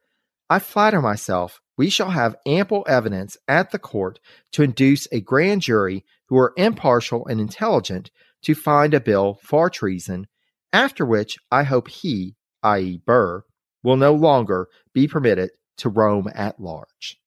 I 0.49 0.59
flatter 0.59 1.01
myself 1.01 1.61
we 1.77 1.91
shall 1.91 2.11
have 2.11 2.37
ample 2.47 2.85
evidence 2.89 3.37
at 3.47 3.71
the 3.71 3.79
court 3.79 4.19
to 4.53 4.63
induce 4.63 5.07
a 5.13 5.21
grand 5.21 5.63
jury 5.63 6.05
who 6.29 6.39
are 6.39 6.55
impartial 6.57 7.27
and 7.27 7.41
intelligent 7.41 8.11
to 8.43 8.55
find 8.55 8.95
a 8.95 9.01
bill 9.01 9.39
for 9.43 9.69
treason, 9.69 10.27
after 10.73 11.05
which 11.05 11.37
I 11.51 11.65
hope 11.65 11.89
he, 11.89 12.37
i.e., 12.63 13.01
Burr, 13.05 13.45
will 13.83 13.97
no 13.97 14.15
longer 14.15 14.69
be 14.93 15.07
permitted 15.07 15.51
to 15.79 15.89
roam 15.89 16.29
at 16.35 16.59
large. 16.61 17.21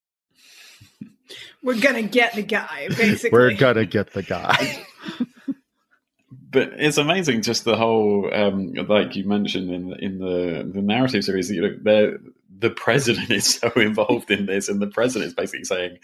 We're 1.64 1.80
gonna 1.80 2.02
get 2.02 2.34
the 2.34 2.42
guy, 2.42 2.88
basically. 2.98 3.38
We're 3.38 3.54
gonna 3.54 3.86
get 3.86 4.14
the 4.14 4.24
guy. 4.24 4.86
but 6.52 6.74
it's 6.78 6.98
amazing, 6.98 7.44
just 7.44 7.66
the 7.66 7.76
whole, 7.76 8.34
um, 8.34 8.74
like 8.74 9.16
you 9.16 9.26
mentioned 9.26 9.70
in 9.70 9.94
in 10.00 10.18
the 10.18 10.72
the 10.74 10.82
narrative 10.82 11.24
series. 11.24 11.52
You 11.52 11.80
know, 11.84 12.18
the 12.60 12.70
president 12.70 13.32
is 13.32 13.56
so 13.56 13.70
involved 13.76 14.30
in 14.30 14.46
this, 14.46 14.70
and 14.70 14.82
the 14.82 14.88
president 14.88 15.28
is 15.28 15.34
basically 15.34 15.64
saying, 15.64 15.98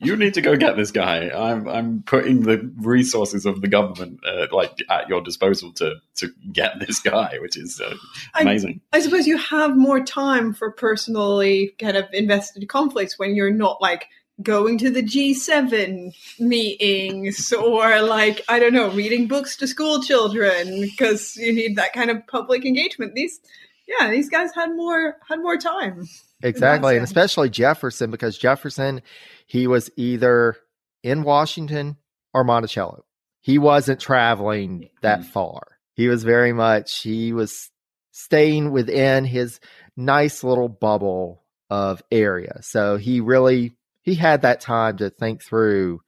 "You 0.00 0.16
need 0.16 0.34
to 0.34 0.40
go 0.40 0.56
get 0.56 0.76
this 0.76 0.90
guy. 0.90 1.30
I'm 1.30 1.68
I'm 1.68 2.02
putting 2.02 2.42
the 2.42 2.70
resources 2.78 3.46
of 3.46 3.60
the 3.60 3.68
government 3.68 4.20
uh, 4.24 4.46
like 4.52 4.78
at 4.90 5.08
your 5.08 5.20
disposal 5.20 5.72
to 5.74 5.96
to 6.16 6.30
get 6.52 6.78
this 6.80 7.00
guy," 7.00 7.38
which 7.40 7.56
is 7.56 7.80
uh, 7.80 7.94
amazing. 8.34 8.80
I, 8.92 8.98
I, 8.98 9.00
suppose 9.00 9.26
you 9.26 9.38
have 9.38 9.76
more 9.76 10.02
time 10.04 10.52
for 10.54 10.70
personally 10.70 11.74
kind 11.78 11.96
of 11.96 12.06
invested 12.12 12.68
conflicts 12.68 13.18
when 13.18 13.34
you're 13.34 13.50
not 13.50 13.80
like 13.82 14.06
going 14.40 14.78
to 14.78 14.90
the 14.90 15.02
G7 15.02 16.14
meetings 16.38 17.52
or 17.52 18.00
like 18.02 18.42
I 18.48 18.60
don't 18.60 18.72
know 18.72 18.90
reading 18.90 19.26
books 19.26 19.56
to 19.56 19.66
school 19.66 20.00
children 20.02 20.80
because 20.80 21.36
you 21.36 21.52
need 21.52 21.76
that 21.76 21.92
kind 21.92 22.10
of 22.10 22.24
public 22.28 22.64
engagement. 22.64 23.14
These 23.14 23.40
yeah, 23.88 24.10
these 24.10 24.28
guys 24.28 24.54
had 24.54 24.76
more 24.76 25.16
had 25.26 25.40
more 25.40 25.56
time. 25.56 26.06
Exactly, 26.42 26.96
and 26.96 27.04
especially 27.04 27.48
Jefferson 27.48 28.10
because 28.10 28.38
Jefferson, 28.38 29.02
he 29.46 29.66
was 29.66 29.90
either 29.96 30.56
in 31.02 31.22
Washington 31.22 31.96
or 32.34 32.44
Monticello. 32.44 33.04
He 33.40 33.58
wasn't 33.58 34.00
traveling 34.00 34.90
that 35.02 35.20
mm-hmm. 35.20 35.30
far. 35.30 35.78
He 35.94 36.06
was 36.06 36.22
very 36.22 36.52
much 36.52 37.00
he 37.00 37.32
was 37.32 37.70
staying 38.12 38.70
within 38.72 39.24
his 39.24 39.58
nice 39.96 40.44
little 40.44 40.68
bubble 40.68 41.44
of 41.70 42.02
area. 42.10 42.58
So 42.60 42.98
he 42.98 43.20
really 43.20 43.74
he 44.02 44.14
had 44.14 44.42
that 44.42 44.60
time 44.60 44.98
to 44.98 45.10
think 45.10 45.42
through 45.42 46.00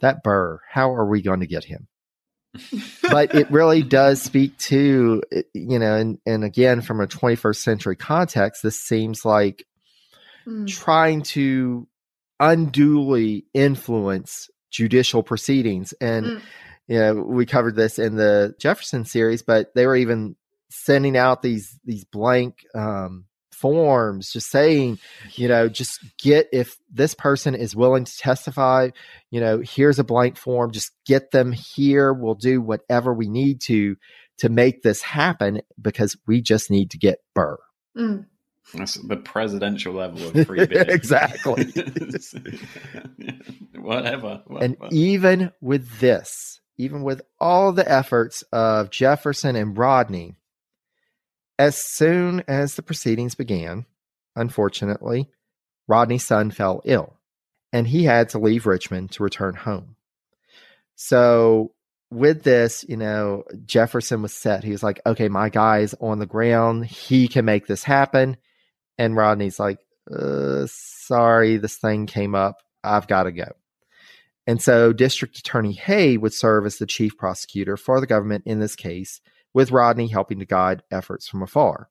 that 0.00 0.22
Burr. 0.22 0.60
How 0.68 0.92
are 0.92 1.06
we 1.06 1.20
going 1.20 1.40
to 1.40 1.46
get 1.46 1.64
him? 1.64 1.88
But 3.10 3.34
it 3.34 3.50
really 3.50 3.82
does 3.82 4.20
speak 4.20 4.56
to 4.58 5.22
you 5.54 5.78
know 5.78 5.96
and, 5.96 6.18
and 6.26 6.44
again 6.44 6.80
from 6.80 7.00
a 7.00 7.06
21st 7.06 7.56
century 7.56 7.96
context 7.96 8.62
this 8.62 8.78
seems 8.78 9.24
like 9.24 9.66
mm. 10.46 10.68
trying 10.68 11.22
to 11.22 11.86
unduly 12.40 13.46
influence 13.54 14.50
judicial 14.70 15.22
proceedings 15.22 15.94
and 16.00 16.26
mm. 16.26 16.40
you 16.88 16.98
know 16.98 17.14
we 17.14 17.46
covered 17.46 17.74
this 17.74 17.98
in 17.98 18.16
the 18.16 18.54
jefferson 18.58 19.04
series 19.04 19.42
but 19.42 19.74
they 19.74 19.86
were 19.86 19.96
even 19.96 20.36
sending 20.70 21.16
out 21.16 21.42
these 21.42 21.78
these 21.84 22.04
blank 22.04 22.66
um, 22.74 23.26
forms 23.62 24.32
just 24.32 24.50
saying 24.50 24.98
you 25.36 25.46
know 25.46 25.68
just 25.68 26.04
get 26.18 26.48
if 26.52 26.76
this 26.92 27.14
person 27.14 27.54
is 27.54 27.76
willing 27.76 28.04
to 28.04 28.18
testify 28.18 28.90
you 29.30 29.40
know 29.40 29.62
here's 29.64 30.00
a 30.00 30.04
blank 30.04 30.36
form 30.36 30.72
just 30.72 30.90
get 31.06 31.30
them 31.30 31.52
here 31.52 32.12
we'll 32.12 32.34
do 32.34 32.60
whatever 32.60 33.14
we 33.14 33.28
need 33.28 33.60
to 33.60 33.96
to 34.36 34.48
make 34.48 34.82
this 34.82 35.00
happen 35.00 35.62
because 35.80 36.16
we 36.26 36.42
just 36.42 36.72
need 36.72 36.90
to 36.90 36.98
get 36.98 37.20
burr 37.34 37.56
mm. 37.96 38.26
That's 38.74 38.94
the 38.94 39.16
presidential 39.16 39.92
level 39.92 40.28
of 40.28 40.46
free 40.46 40.62
exactly. 40.62 41.64
whatever, 43.76 44.40
whatever. 44.46 44.64
And 44.64 44.76
even 44.92 45.50
with 45.60 45.98
this, 45.98 46.60
even 46.78 47.02
with 47.02 47.20
all 47.38 47.72
the 47.72 47.90
efforts 47.90 48.42
of 48.52 48.90
Jefferson 48.90 49.56
and 49.56 49.76
Rodney, 49.76 50.36
as 51.58 51.76
soon 51.76 52.42
as 52.48 52.74
the 52.74 52.82
proceedings 52.82 53.34
began, 53.34 53.86
unfortunately, 54.36 55.30
Rodney's 55.88 56.24
son 56.24 56.50
fell 56.50 56.80
ill 56.84 57.18
and 57.72 57.86
he 57.86 58.04
had 58.04 58.30
to 58.30 58.38
leave 58.38 58.66
Richmond 58.66 59.12
to 59.12 59.22
return 59.22 59.54
home. 59.54 59.96
So, 60.94 61.72
with 62.10 62.42
this, 62.42 62.84
you 62.88 62.96
know, 62.96 63.44
Jefferson 63.64 64.20
was 64.20 64.34
set. 64.34 64.64
He 64.64 64.70
was 64.70 64.82
like, 64.82 65.00
okay, 65.06 65.28
my 65.28 65.48
guy's 65.48 65.94
on 65.94 66.18
the 66.18 66.26
ground. 66.26 66.84
He 66.84 67.26
can 67.26 67.46
make 67.46 67.66
this 67.66 67.84
happen. 67.84 68.36
And 68.98 69.16
Rodney's 69.16 69.58
like, 69.58 69.78
uh, 70.14 70.66
sorry, 70.66 71.56
this 71.56 71.76
thing 71.76 72.04
came 72.06 72.34
up. 72.34 72.58
I've 72.84 73.06
got 73.06 73.22
to 73.22 73.32
go. 73.32 73.50
And 74.46 74.60
so 74.60 74.92
District 74.92 75.38
Attorney 75.38 75.72
Hay 75.72 76.18
would 76.18 76.34
serve 76.34 76.66
as 76.66 76.76
the 76.76 76.86
chief 76.86 77.16
prosecutor 77.16 77.78
for 77.78 78.00
the 78.00 78.06
government 78.06 78.44
in 78.44 78.60
this 78.60 78.76
case 78.76 79.20
with 79.54 79.70
Rodney 79.70 80.08
helping 80.08 80.38
to 80.38 80.46
guide 80.46 80.82
efforts 80.90 81.28
from 81.28 81.42
afar. 81.42 81.88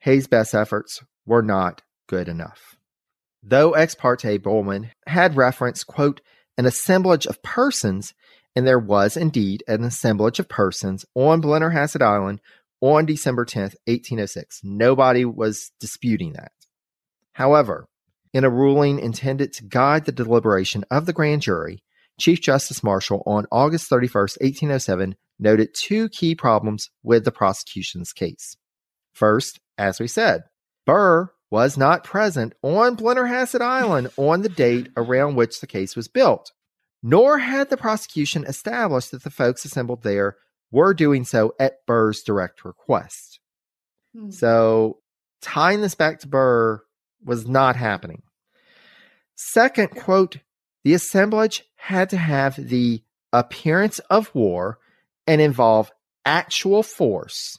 Hay's 0.00 0.26
best 0.26 0.54
efforts 0.54 1.02
were 1.26 1.42
not 1.42 1.82
good 2.06 2.28
enough. 2.28 2.76
Though 3.42 3.72
ex 3.72 3.94
parte 3.94 4.38
Bollman 4.38 4.90
had 5.06 5.36
referenced, 5.36 5.86
quote, 5.86 6.20
an 6.56 6.66
assemblage 6.66 7.26
of 7.26 7.42
persons, 7.42 8.14
and 8.54 8.66
there 8.66 8.78
was 8.78 9.16
indeed 9.16 9.64
an 9.66 9.84
assemblage 9.84 10.38
of 10.38 10.48
persons 10.48 11.04
on 11.14 11.42
Blennerhassett 11.42 12.02
Island 12.02 12.40
on 12.80 13.06
December 13.06 13.44
10th, 13.44 13.74
1806. 13.86 14.60
Nobody 14.62 15.24
was 15.24 15.72
disputing 15.80 16.34
that. 16.34 16.52
However, 17.32 17.86
in 18.32 18.44
a 18.44 18.50
ruling 18.50 18.98
intended 18.98 19.52
to 19.54 19.64
guide 19.64 20.04
the 20.04 20.12
deliberation 20.12 20.84
of 20.90 21.06
the 21.06 21.12
grand 21.12 21.42
jury, 21.42 21.82
Chief 22.18 22.40
Justice 22.40 22.82
Marshall 22.82 23.22
on 23.26 23.46
August 23.50 23.90
31st, 23.90 24.40
1807, 24.40 25.16
noted 25.38 25.74
two 25.74 26.08
key 26.08 26.34
problems 26.34 26.90
with 27.02 27.24
the 27.24 27.32
prosecution's 27.32 28.12
case. 28.12 28.56
First, 29.12 29.60
as 29.78 30.00
we 30.00 30.08
said, 30.08 30.44
Burr 30.86 31.30
was 31.50 31.76
not 31.76 32.04
present 32.04 32.52
on 32.62 32.96
Blennerhassett 32.96 33.60
Island 33.60 34.08
on 34.16 34.42
the 34.42 34.48
date 34.48 34.88
around 34.96 35.36
which 35.36 35.60
the 35.60 35.66
case 35.66 35.94
was 35.94 36.08
built, 36.08 36.52
nor 37.02 37.38
had 37.38 37.70
the 37.70 37.76
prosecution 37.76 38.44
established 38.44 39.12
that 39.12 39.22
the 39.22 39.30
folks 39.30 39.64
assembled 39.64 40.02
there 40.02 40.36
were 40.70 40.94
doing 40.94 41.24
so 41.24 41.54
at 41.60 41.86
Burr's 41.86 42.22
direct 42.22 42.64
request. 42.64 43.38
Hmm. 44.16 44.30
So, 44.30 44.98
tying 45.40 45.80
this 45.80 45.94
back 45.94 46.20
to 46.20 46.28
Burr 46.28 46.82
was 47.24 47.46
not 47.46 47.76
happening. 47.76 48.22
Second, 49.36 49.88
quote, 49.90 50.38
the 50.82 50.94
assemblage 50.94 51.64
had 51.76 52.10
to 52.10 52.16
have 52.16 52.56
the 52.56 53.02
appearance 53.32 53.98
of 54.10 54.34
war 54.34 54.78
and 55.26 55.40
involve 55.40 55.90
actual 56.24 56.82
force. 56.82 57.58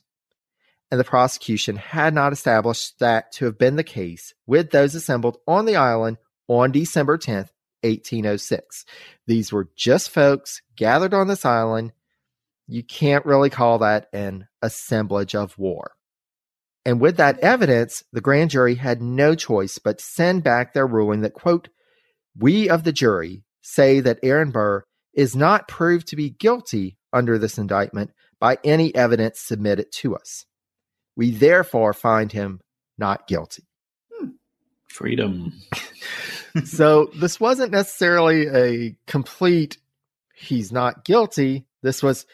And 0.91 0.99
the 0.99 1.03
prosecution 1.03 1.76
had 1.78 2.13
not 2.13 2.32
established 2.32 2.99
that 2.99 3.32
to 3.34 3.45
have 3.45 3.57
been 3.57 3.76
the 3.76 3.84
case 3.84 4.34
with 4.45 4.72
those 4.72 4.95
assembled 4.95 5.38
on 5.47 5.66
the 5.66 5.76
island 5.76 6.18
on 6.47 6.72
December 6.72 7.18
10th, 7.18 7.49
1806. 7.82 8.86
These 9.28 9.51
were 9.51 9.70
just 9.76 10.09
folks 10.09 10.61
gathered 10.76 11.13
on 11.13 11.28
this 11.28 11.45
island. 11.45 11.91
You 12.68 12.84
can't 12.84 13.26
really 13.26 13.49
call 13.49 13.80
that 13.80 14.07
an 14.13 14.47
assemblage 14.61 15.36
of 15.36 15.57
war. 15.57 15.91
And 16.86 17.01
with 17.01 17.18
that 17.18 17.39
evidence, 17.39 18.03
the 18.13 18.22
grand 18.22 18.51
jury 18.51 18.76
had 18.76 19.01
no 19.01 19.34
choice 19.34 19.80
but 19.80 19.97
to 19.97 20.03
send 20.03 20.43
back 20.43 20.74
their 20.74 20.86
ruling 20.86 21.22
that, 21.22 21.34
quote, 21.34 21.70
we 22.38 22.70
of 22.70 22.84
the 22.84 22.91
jury 22.91 23.43
say 23.61 24.01
that 24.01 24.20
Aaron 24.22 24.51
Burr 24.51 24.84
is 25.16 25.36
not 25.36 25.68
proved 25.68 26.07
to 26.07 26.16
be 26.16 26.30
guilty 26.30 26.97
under 27.11 27.38
this 27.38 27.57
indictment 27.57 28.11
by 28.39 28.57
any 28.63 28.93
evidence 28.93 29.39
submitted 29.39 29.91
to 29.91 30.16
us. 30.16 30.45
We 31.16 31.32
therefore 31.32 31.93
find 31.93 32.32
him 32.32 32.59
not 32.97 33.28
guilty. 33.28 33.63
Hmm. 34.13 34.32
Freedom. 34.89 35.53
so 36.66 37.09
this 37.16 37.39
wasn't 37.39 37.72
necessarily 37.72 38.47
a 38.47 38.97
complete 39.07 39.78
he's 40.36 40.72
not 40.72 41.05
guilty. 41.05 41.66
This 41.82 42.03
was 42.03 42.26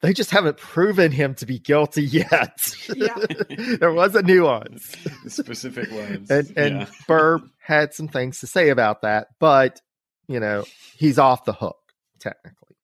they 0.00 0.14
just 0.14 0.30
haven't 0.30 0.56
proven 0.56 1.12
him 1.12 1.34
to 1.36 1.46
be 1.46 1.58
guilty 1.58 2.04
yet. 2.04 2.58
Yeah. 2.96 3.14
there 3.78 3.92
was 3.92 4.14
a 4.16 4.22
nuance. 4.22 4.96
Specific 5.28 5.90
ones. 5.92 6.30
And 6.30 6.52
and 6.56 6.80
yeah. 6.80 6.86
Burr 7.06 7.40
had 7.60 7.94
some 7.94 8.08
things 8.08 8.40
to 8.40 8.46
say 8.46 8.70
about 8.70 9.02
that, 9.02 9.28
but 9.38 9.80
you 10.26 10.40
know, 10.40 10.64
he's 10.96 11.18
off 11.18 11.44
the 11.44 11.52
hook, 11.52 11.76
technically. 12.20 12.76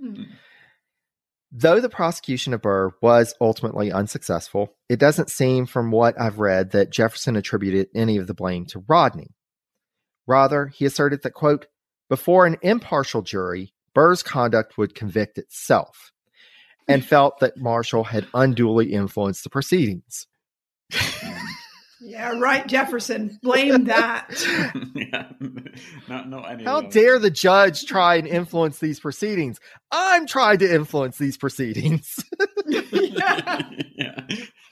Hmm. 0.00 0.24
Though 1.50 1.80
the 1.80 1.88
prosecution 1.88 2.52
of 2.52 2.60
Burr 2.60 2.90
was 3.00 3.34
ultimately 3.40 3.90
unsuccessful, 3.90 4.74
it 4.88 4.98
doesn't 4.98 5.30
seem 5.30 5.64
from 5.64 5.90
what 5.90 6.20
I've 6.20 6.38
read 6.38 6.72
that 6.72 6.90
Jefferson 6.90 7.36
attributed 7.36 7.88
any 7.94 8.18
of 8.18 8.26
the 8.26 8.34
blame 8.34 8.66
to 8.66 8.84
Rodney. 8.86 9.34
Rather, 10.26 10.66
he 10.66 10.84
asserted 10.84 11.22
that, 11.22 11.32
quote, 11.32 11.66
before 12.10 12.44
an 12.44 12.56
impartial 12.62 13.22
jury, 13.22 13.72
Burr's 13.94 14.22
conduct 14.22 14.76
would 14.76 14.94
convict 14.94 15.38
itself, 15.38 16.12
and 16.86 17.04
felt 17.04 17.40
that 17.40 17.56
Marshall 17.56 18.04
had 18.04 18.26
unduly 18.34 18.92
influenced 18.92 19.42
the 19.42 19.50
proceedings. 19.50 20.26
Yeah, 22.00 22.38
right, 22.38 22.66
Jefferson. 22.66 23.38
Blame 23.42 23.84
that. 23.84 24.28
yeah, 24.94 25.30
not, 26.08 26.28
not 26.28 26.50
any 26.50 26.64
How 26.64 26.82
dare 26.82 27.18
the 27.18 27.30
judge 27.30 27.86
try 27.86 28.16
and 28.16 28.26
influence 28.26 28.78
these 28.78 29.00
proceedings? 29.00 29.58
I'm 29.90 30.26
trying 30.26 30.58
to 30.58 30.72
influence 30.72 31.18
these 31.18 31.36
proceedings. 31.36 32.24
yeah. 32.66 33.62
yeah. 33.96 34.20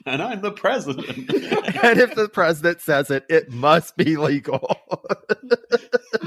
And 0.05 0.23
I'm 0.23 0.41
the 0.41 0.53
president. 0.53 1.09
and 1.09 1.99
if 1.99 2.15
the 2.15 2.29
president 2.33 2.81
says 2.81 3.11
it, 3.11 3.27
it 3.29 3.51
must 3.51 3.97
be 3.97 4.17
legal. 4.17 4.77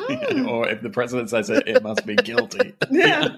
yeah, 0.09 0.43
or 0.47 0.67
if 0.67 0.81
the 0.81 0.89
president 0.89 1.29
says 1.29 1.49
it, 1.49 1.65
it 1.65 1.81
must 1.81 2.05
be 2.05 2.15
guilty. 2.17 2.73
Yeah. 2.91 3.37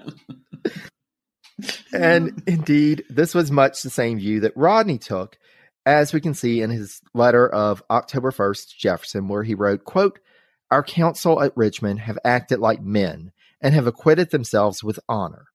and 1.92 2.42
indeed, 2.48 3.04
this 3.08 3.36
was 3.36 3.52
much 3.52 3.82
the 3.82 3.90
same 3.90 4.18
view 4.18 4.40
that 4.40 4.56
Rodney 4.56 4.98
took 4.98 5.38
as 5.84 6.12
we 6.12 6.20
can 6.20 6.34
see 6.34 6.62
in 6.62 6.70
his 6.70 7.00
letter 7.14 7.48
of 7.48 7.82
October 7.90 8.30
1st 8.30 8.76
Jefferson, 8.76 9.28
where 9.28 9.42
he 9.42 9.54
wrote, 9.54 9.84
quote, 9.84 10.20
Our 10.70 10.82
counsel 10.82 11.42
at 11.42 11.56
Richmond 11.56 12.00
have 12.00 12.18
acted 12.24 12.60
like 12.60 12.82
men 12.82 13.32
and 13.60 13.74
have 13.74 13.86
acquitted 13.86 14.30
themselves 14.30 14.82
with 14.82 15.00
honor. 15.08 15.46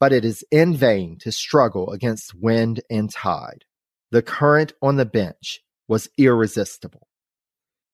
But 0.00 0.12
it 0.12 0.24
is 0.24 0.44
in 0.50 0.76
vain 0.76 1.18
to 1.20 1.32
struggle 1.32 1.90
against 1.90 2.34
wind 2.34 2.80
and 2.90 3.10
tide. 3.10 3.64
The 4.10 4.22
current 4.22 4.72
on 4.82 4.96
the 4.96 5.06
bench 5.06 5.60
was 5.88 6.08
irresistible. 6.18 7.08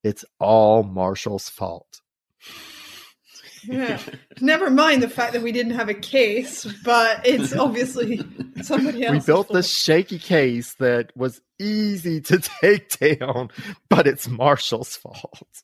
It's 0.03 0.25
all 0.39 0.83
Marshall's 0.83 1.49
fault. 1.49 2.01
Yeah. 3.65 4.01
Never 4.41 4.71
mind 4.71 5.03
the 5.03 5.09
fact 5.09 5.33
that 5.33 5.43
we 5.43 5.53
didn't 5.53 5.75
have 5.75 5.89
a 5.89 5.95
case, 5.95 6.65
but 6.85 7.27
it's 7.27 7.55
obviously 7.55 8.21
somebody 8.63 9.05
else. 9.05 9.27
We 9.27 9.33
built 9.33 9.49
this 9.53 9.71
shaky 9.71 10.19
case 10.19 10.75
that 10.75 11.13
was 11.17 11.41
easy 11.59 12.21
to 12.23 12.39
take 12.61 12.99
down, 12.99 13.51
but 13.89 14.07
it's 14.07 14.29
Marshall's 14.29 14.97
fault. 14.97 15.63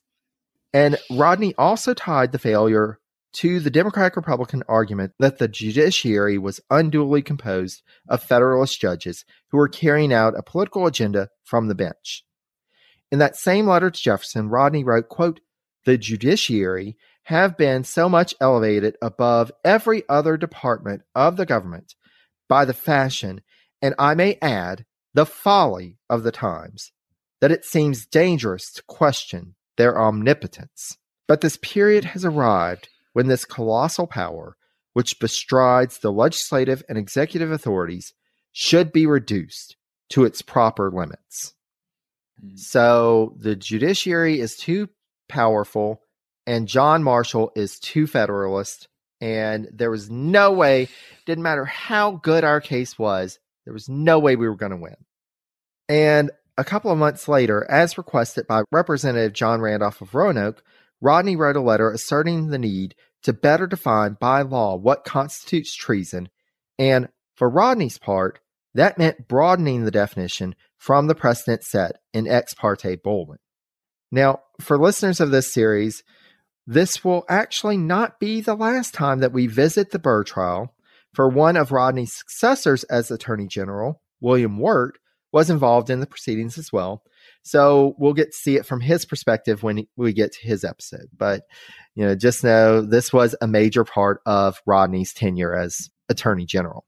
And 0.73 0.97
Rodney 1.11 1.53
also 1.57 1.93
tied 1.93 2.31
the 2.31 2.39
failure 2.39 2.99
to 3.33 3.59
the 3.59 3.69
Democratic 3.69 4.15
Republican 4.15 4.63
argument 4.67 5.13
that 5.19 5.37
the 5.37 5.47
judiciary 5.47 6.37
was 6.37 6.61
unduly 6.69 7.21
composed 7.21 7.83
of 8.07 8.23
Federalist 8.23 8.79
judges 8.79 9.25
who 9.51 9.57
were 9.57 9.67
carrying 9.67 10.13
out 10.13 10.37
a 10.37 10.43
political 10.43 10.87
agenda 10.87 11.29
from 11.43 11.67
the 11.67 11.75
bench. 11.75 12.23
In 13.11 13.19
that 13.19 13.35
same 13.35 13.67
letter 13.67 13.89
to 13.89 14.01
Jefferson, 14.01 14.49
Rodney 14.49 14.83
wrote, 14.83 15.07
quote, 15.09 15.39
The 15.85 15.97
judiciary 15.97 16.97
have 17.27 17.57
been 17.57 17.83
so 17.83 18.07
much 18.07 18.33
elevated 18.39 18.95
above 19.01 19.51
every 19.65 20.01
other 20.07 20.37
department 20.37 21.01
of 21.13 21.35
the 21.35 21.45
government 21.45 21.93
by 22.47 22.63
the 22.63 22.73
fashion, 22.73 23.41
and 23.81 23.93
I 23.99 24.15
may 24.15 24.37
add, 24.41 24.85
the 25.13 25.25
folly 25.25 25.97
of 26.09 26.23
the 26.23 26.31
times, 26.31 26.93
that 27.41 27.51
it 27.51 27.65
seems 27.65 28.05
dangerous 28.05 28.71
to 28.71 28.83
question 28.83 29.55
their 29.75 29.99
omnipotence. 29.99 30.97
But 31.27 31.41
this 31.41 31.57
period 31.57 32.05
has 32.05 32.23
arrived 32.23 32.87
when 33.11 33.27
this 33.27 33.43
colossal 33.43 34.07
power, 34.07 34.55
which 34.93 35.19
bestrides 35.19 35.97
the 35.97 36.13
legislative 36.13 36.81
and 36.87 36.97
executive 36.97 37.51
authorities, 37.51 38.13
should 38.53 38.93
be 38.93 39.05
reduced 39.05 39.75
to 40.11 40.23
its 40.23 40.41
proper 40.41 40.89
limits. 40.89 41.53
Mm. 42.41 42.57
So 42.57 43.35
the 43.37 43.57
judiciary 43.57 44.39
is 44.39 44.55
too 44.55 44.87
powerful 45.27 46.03
and 46.47 46.67
John 46.67 47.03
Marshall 47.03 47.51
is 47.55 47.77
too 47.77 48.07
Federalist. 48.07 48.87
And 49.19 49.67
there 49.73 49.91
was 49.91 50.09
no 50.09 50.53
way, 50.53 50.89
didn't 51.25 51.43
matter 51.43 51.65
how 51.65 52.11
good 52.11 52.43
our 52.43 52.61
case 52.61 52.97
was, 52.97 53.37
there 53.65 53.73
was 53.73 53.89
no 53.89 54.17
way 54.17 54.35
we 54.35 54.47
were 54.47 54.55
going 54.55 54.71
to 54.71 54.77
win. 54.77 54.95
And 55.89 56.31
a 56.57 56.63
couple 56.63 56.91
of 56.91 56.97
months 56.97 57.27
later, 57.27 57.69
as 57.69 57.97
requested 57.97 58.47
by 58.47 58.63
Representative 58.71 59.33
John 59.33 59.59
Randolph 59.59 60.01
of 60.01 60.15
Roanoke, 60.15 60.63
Rodney 61.01 61.35
wrote 61.35 61.55
a 61.55 61.61
letter 61.61 61.91
asserting 61.91 62.47
the 62.47 62.57
need 62.57 62.95
to 63.23 63.33
better 63.33 63.67
define 63.67 64.17
by 64.19 64.41
law 64.41 64.75
what 64.75 65.03
constitutes 65.03 65.75
treason. 65.75 66.29
And 66.79 67.09
for 67.35 67.49
Rodney's 67.49 67.97
part, 67.97 68.39
that 68.73 68.97
meant 68.97 69.27
broadening 69.27 69.83
the 69.83 69.91
definition 69.91 70.55
from 70.77 71.07
the 71.07 71.15
precedent 71.15 71.63
set 71.63 71.97
in 72.13 72.27
Ex 72.27 72.53
parte 72.53 72.95
Bollman. 72.97 73.37
Now, 74.11 74.41
for 74.61 74.77
listeners 74.77 75.19
of 75.19 75.31
this 75.31 75.51
series, 75.51 76.03
this 76.67 77.03
will 77.03 77.25
actually 77.29 77.77
not 77.77 78.19
be 78.19 78.41
the 78.41 78.55
last 78.55 78.93
time 78.93 79.19
that 79.19 79.31
we 79.31 79.47
visit 79.47 79.91
the 79.91 79.99
Burr 79.99 80.23
trial, 80.23 80.73
for 81.13 81.29
one 81.29 81.55
of 81.55 81.71
Rodney's 81.71 82.13
successors 82.13 82.83
as 82.85 83.09
Attorney 83.09 83.47
General, 83.47 84.01
William 84.19 84.59
Wirt, 84.59 84.99
was 85.31 85.49
involved 85.49 85.89
in 85.89 86.01
the 86.01 86.05
proceedings 86.05 86.57
as 86.57 86.71
well. 86.71 87.03
So 87.43 87.95
we'll 87.97 88.13
get 88.13 88.31
to 88.31 88.37
see 88.37 88.57
it 88.57 88.65
from 88.65 88.81
his 88.81 89.05
perspective 89.05 89.63
when 89.63 89.87
we 89.95 90.11
get 90.11 90.33
to 90.33 90.47
his 90.47 90.65
episode. 90.65 91.07
But, 91.17 91.43
you 91.95 92.05
know, 92.05 92.15
just 92.15 92.43
know 92.43 92.81
this 92.81 93.13
was 93.13 93.35
a 93.41 93.47
major 93.47 93.85
part 93.85 94.21
of 94.25 94.61
Rodney's 94.65 95.13
tenure 95.13 95.55
as 95.55 95.89
Attorney 96.09 96.45
General. 96.45 96.85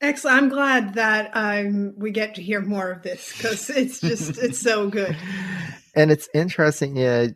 Excellent. 0.00 0.36
I'm 0.38 0.48
glad 0.48 0.94
that 0.94 1.30
um, 1.34 1.92
we 1.98 2.10
get 2.10 2.36
to 2.36 2.42
hear 2.42 2.62
more 2.62 2.90
of 2.90 3.02
this 3.02 3.36
because 3.36 3.68
it's 3.68 4.00
just 4.00 4.38
it's 4.38 4.58
so 4.58 4.88
good. 4.88 5.16
And 5.92 6.12
it's 6.12 6.28
interesting. 6.32 6.96
Yeah, 6.96 7.26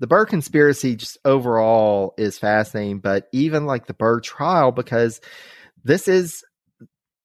the 0.00 0.06
Burr 0.06 0.26
conspiracy 0.26 0.96
just 0.96 1.18
overall 1.24 2.14
is 2.18 2.38
fascinating, 2.38 2.98
but 2.98 3.28
even 3.32 3.66
like 3.66 3.86
the 3.86 3.94
Burr 3.94 4.20
trial 4.20 4.72
because 4.72 5.20
this 5.84 6.08
is 6.08 6.42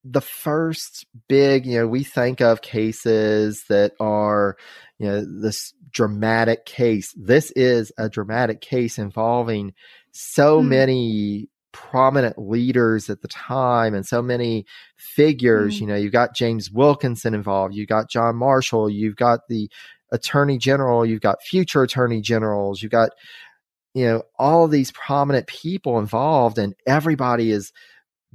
the 0.04 0.22
first 0.22 1.06
big. 1.28 1.66
You 1.66 1.80
know, 1.80 1.88
we 1.88 2.04
think 2.04 2.42
of 2.42 2.62
cases 2.62 3.64
that 3.70 3.94
are 4.00 4.58
you 5.00 5.08
know 5.08 5.26
this 5.42 5.74
dramatic 5.90 6.66
case. 6.66 7.14
This 7.18 7.52
is 7.52 7.92
a 7.98 8.10
dramatic 8.10 8.60
case 8.60 9.00
involving 9.00 9.74
so 10.12 10.62
mm. 10.62 10.68
many 10.68 11.50
prominent 11.72 12.38
leaders 12.38 13.10
at 13.10 13.22
the 13.22 13.28
time 13.28 13.94
and 13.94 14.06
so 14.06 14.22
many 14.22 14.66
figures. 14.98 15.76
Mm. 15.78 15.82
You 15.82 15.88
know, 15.88 15.96
you've 15.96 16.14
got 16.14 16.36
James 16.36 16.72
Wilkinson 16.72 17.34
involved, 17.34 17.74
you've 17.76 17.90
got 17.90 18.10
John 18.10 18.36
Marshall, 18.36 18.90
you've 18.90 19.18
got 19.18 19.42
the 19.50 19.70
attorney 20.12 20.58
general, 20.58 21.06
you've 21.06 21.22
got 21.22 21.42
future 21.42 21.84
attorney 21.84 22.22
generals, 22.22 22.82
you've 22.82 22.92
got, 22.92 23.10
you 23.94 24.06
know, 24.06 24.24
all 24.38 24.68
these 24.68 24.92
prominent 24.92 25.48
people 25.48 26.00
involved, 26.00 26.58
and 26.58 26.74
everybody 26.86 27.52
is 27.52 27.72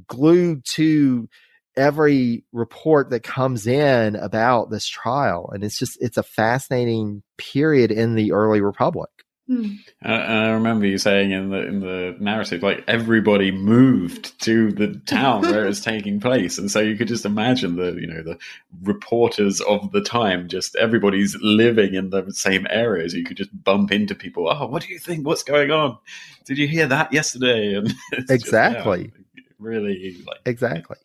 glued 0.06 0.64
to 0.74 1.28
every 1.76 2.44
report 2.52 3.10
that 3.10 3.22
comes 3.22 3.66
in 3.66 4.16
about 4.16 4.70
this 4.70 4.86
trial. 4.86 5.50
And 5.52 5.62
it's 5.62 5.78
just, 5.78 5.96
it's 6.00 6.16
a 6.16 6.22
fascinating 6.22 7.22
period 7.38 7.90
in 7.90 8.14
the 8.14 8.32
early 8.32 8.60
republic. 8.60 9.10
Uh, 9.50 10.08
I 10.08 10.50
remember 10.50 10.86
you 10.86 10.96
saying 10.96 11.32
in 11.32 11.50
the 11.50 11.66
in 11.66 11.80
the 11.80 12.16
narrative, 12.20 12.62
like 12.62 12.84
everybody 12.86 13.50
moved 13.50 14.40
to 14.42 14.70
the 14.70 14.94
town 15.06 15.42
where 15.42 15.66
it's 15.66 15.80
taking 15.80 16.20
place, 16.20 16.56
and 16.56 16.70
so 16.70 16.78
you 16.78 16.96
could 16.96 17.08
just 17.08 17.24
imagine 17.24 17.74
the 17.74 17.92
you 18.00 18.06
know 18.06 18.22
the 18.22 18.38
reporters 18.82 19.60
of 19.62 19.90
the 19.90 20.02
time, 20.02 20.46
just 20.48 20.76
everybody's 20.76 21.36
living 21.42 21.94
in 21.94 22.10
the 22.10 22.32
same 22.32 22.66
areas. 22.70 23.12
You 23.12 23.24
could 23.24 23.36
just 23.36 23.50
bump 23.64 23.90
into 23.90 24.14
people. 24.14 24.48
Oh, 24.48 24.66
what 24.66 24.82
do 24.82 24.92
you 24.92 25.00
think? 25.00 25.26
What's 25.26 25.42
going 25.42 25.72
on? 25.72 25.98
Did 26.44 26.56
you 26.56 26.68
hear 26.68 26.86
that 26.86 27.12
yesterday? 27.12 27.74
And 28.12 28.30
exactly, 28.30 29.04
just, 29.04 29.16
yeah, 29.36 29.42
really 29.58 30.16
like 30.26 30.40
exactly. 30.46 30.96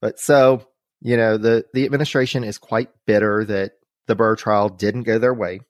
But 0.00 0.20
so 0.20 0.66
you 1.00 1.16
know 1.16 1.38
the 1.38 1.64
the 1.72 1.86
administration 1.86 2.44
is 2.44 2.58
quite 2.58 2.90
bitter 3.06 3.46
that 3.46 3.72
the 4.06 4.14
Burr 4.14 4.36
trial 4.36 4.68
didn't 4.68 5.04
go 5.04 5.18
their 5.18 5.34
way 5.34 5.60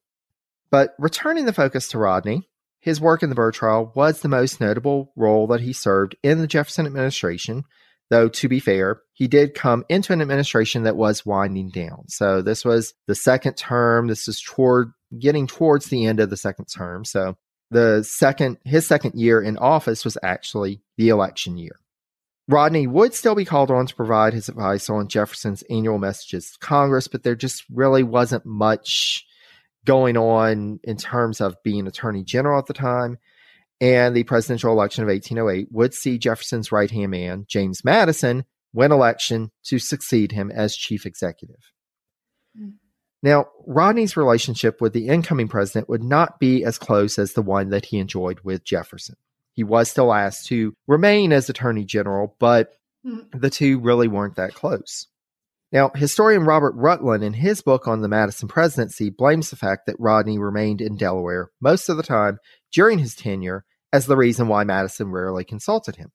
but 0.71 0.95
returning 0.99 1.45
the 1.45 1.53
focus 1.53 1.89
to 1.89 1.99
Rodney, 1.99 2.49
his 2.81 3.01
work 3.01 3.23
in 3.23 3.29
the 3.29 3.35
Burr 3.35 3.51
trial 3.51 3.93
was 3.95 4.21
the 4.21 4.29
most 4.29 4.61
notable 4.61 5.13
role 5.17 5.47
that 5.49 5.61
he 5.61 5.73
served 5.73 6.17
in 6.23 6.39
the 6.39 6.47
Jefferson 6.47 6.87
administration, 6.87 7.65
though 8.11 8.29
to 8.29 8.49
be 8.49 8.61
fair, 8.61 9.01
he 9.13 9.27
did 9.27 9.55
come 9.55 9.85
into 9.89 10.13
an 10.13 10.23
administration 10.23 10.85
that 10.85 10.97
was 10.97 11.27
winding 11.27 11.71
down. 11.71 12.05
So 12.09 12.41
this 12.41 12.65
was 12.65 12.95
the 13.07 13.15
second 13.15 13.57
term. 13.57 14.07
This 14.07 14.29
is 14.29 14.41
toward 14.41 14.93
getting 15.19 15.47
towards 15.47 15.87
the 15.87 16.07
end 16.07 16.21
of 16.21 16.31
the 16.31 16.37
second 16.37 16.67
term. 16.67 17.05
So 17.05 17.37
the 17.71 18.03
second 18.03 18.59
his 18.65 18.87
second 18.87 19.15
year 19.15 19.43
in 19.43 19.59
office 19.59 20.05
was 20.05 20.17
actually 20.23 20.81
the 20.97 21.09
election 21.09 21.59
year. 21.59 21.79
Rodney 22.49 22.87
would 22.87 23.13
still 23.13 23.35
be 23.35 23.45
called 23.45 23.71
on 23.71 23.87
to 23.87 23.95
provide 23.95 24.33
his 24.33 24.49
advice 24.49 24.89
on 24.89 25.09
Jefferson's 25.09 25.63
annual 25.69 25.99
messages 25.99 26.53
to 26.53 26.59
Congress, 26.61 27.07
but 27.07 27.23
there 27.23 27.35
just 27.35 27.65
really 27.71 28.03
wasn't 28.03 28.47
much 28.47 29.27
going 29.89 30.19
on 30.19 30.79
in 30.85 30.99
terms 30.99 31.41
of 31.41 31.57
being 31.65 31.87
attorney 31.87 32.23
general 32.23 32.59
at 32.59 32.67
the 32.67 32.75
time. 32.75 33.17
And 33.81 34.15
the 34.15 34.25
presidential 34.25 34.71
election 34.71 35.03
of 35.03 35.09
1808 35.09 35.69
would 35.71 35.95
see 35.95 36.19
Jefferson's 36.19 36.71
right 36.71 36.91
hand 36.91 37.11
man, 37.11 37.47
James 37.49 37.83
Madison, 37.85 38.45
win 38.75 38.93
election 38.93 39.51
to 39.65 39.79
succeed 39.79 40.33
him 40.33 40.51
as 40.51 40.77
chief 40.77 41.07
executive. 41.07 41.73
Mm. 42.61 42.75
Now, 43.23 43.47
Rodney's 43.67 44.17
relationship 44.17 44.83
with 44.83 44.93
the 44.93 45.09
incoming 45.09 45.49
president 45.49 45.89
would 45.89 46.03
not 46.03 46.39
be 46.39 46.65
as 46.65 46.77
close 46.77 47.19
as 47.19 47.33
the 47.33 47.43
one 47.43 47.71
that 47.71 47.87
he 47.87 47.99
enjoyed 47.99 48.41
with 48.45 48.65
Jefferson. 48.65 49.17
He 49.55 49.65
was 49.65 49.91
still 49.91 50.13
asked 50.13 50.47
to 50.49 50.77
remain 50.87 51.33
as 51.33 51.49
attorney 51.49 51.85
general, 51.85 52.37
but 52.39 52.75
mm. 53.07 53.25
the 53.33 53.51
two 53.51 53.81
really 53.81 54.07
weren't 54.07 54.37
that 54.37 54.55
close. 54.55 55.07
Now, 55.71 55.91
historian 55.95 56.45
Robert 56.45 56.75
Rutland, 56.77 57.23
in 57.23 57.35
his 57.35 57.61
book 57.61 57.87
on 57.87 58.01
the 58.01 58.09
Madison 58.09 58.49
presidency, 58.49 59.11
blames 59.11 59.51
the 59.51 59.57
fact 59.57 59.87
that 59.87 59.97
Rodney 59.99 60.39
remained 60.39 60.81
in 60.81 60.97
Delaware 60.97 61.51
most 61.61 61.91
of 61.91 61.99
the 61.99 62.03
time 62.03 62.39
during 62.73 62.99
his 62.99 63.15
tenure 63.15 63.65
as 63.93 64.07
the 64.07 64.17
reason 64.17 64.49
why 64.49 64.65
Madison 64.65 65.11
rarely 65.11 65.45
consulted 65.45 65.97
him. 65.97 66.11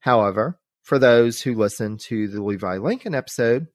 However, 0.00 0.58
for 0.82 0.98
those 0.98 1.42
who 1.42 1.54
listened 1.54 2.00
to 2.00 2.28
the 2.28 2.42
Levi 2.42 2.78
Lincoln 2.78 3.14
episode, 3.14 3.66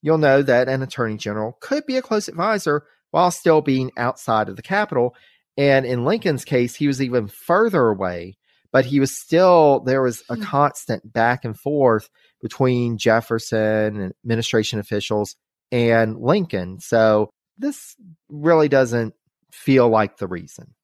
you'll 0.00 0.18
know 0.18 0.42
that 0.42 0.68
an 0.68 0.82
attorney 0.82 1.16
general 1.16 1.56
could 1.60 1.84
be 1.86 1.96
a 1.96 2.02
close 2.02 2.28
advisor 2.28 2.84
while 3.10 3.30
still 3.30 3.60
being 3.60 3.90
outside 3.96 4.48
of 4.48 4.56
the 4.56 4.62
capital. 4.62 5.14
And 5.56 5.86
in 5.86 6.04
Lincoln's 6.04 6.44
case, 6.44 6.76
he 6.76 6.86
was 6.86 7.02
even 7.02 7.26
further 7.26 7.88
away, 7.88 8.36
but 8.70 8.84
he 8.84 9.00
was 9.00 9.20
still, 9.20 9.80
there 9.80 10.02
was 10.02 10.22
a 10.28 10.36
hmm. 10.36 10.42
constant 10.42 11.12
back 11.12 11.44
and 11.44 11.58
forth 11.58 12.08
between 12.40 12.98
Jefferson 12.98 14.00
and 14.00 14.12
administration 14.24 14.78
officials 14.78 15.36
and 15.72 16.16
Lincoln. 16.18 16.80
So 16.80 17.30
this 17.58 17.96
really 18.28 18.68
doesn't 18.68 19.14
feel 19.52 19.88
like 19.88 20.18
the 20.18 20.26
reason. 20.26 20.74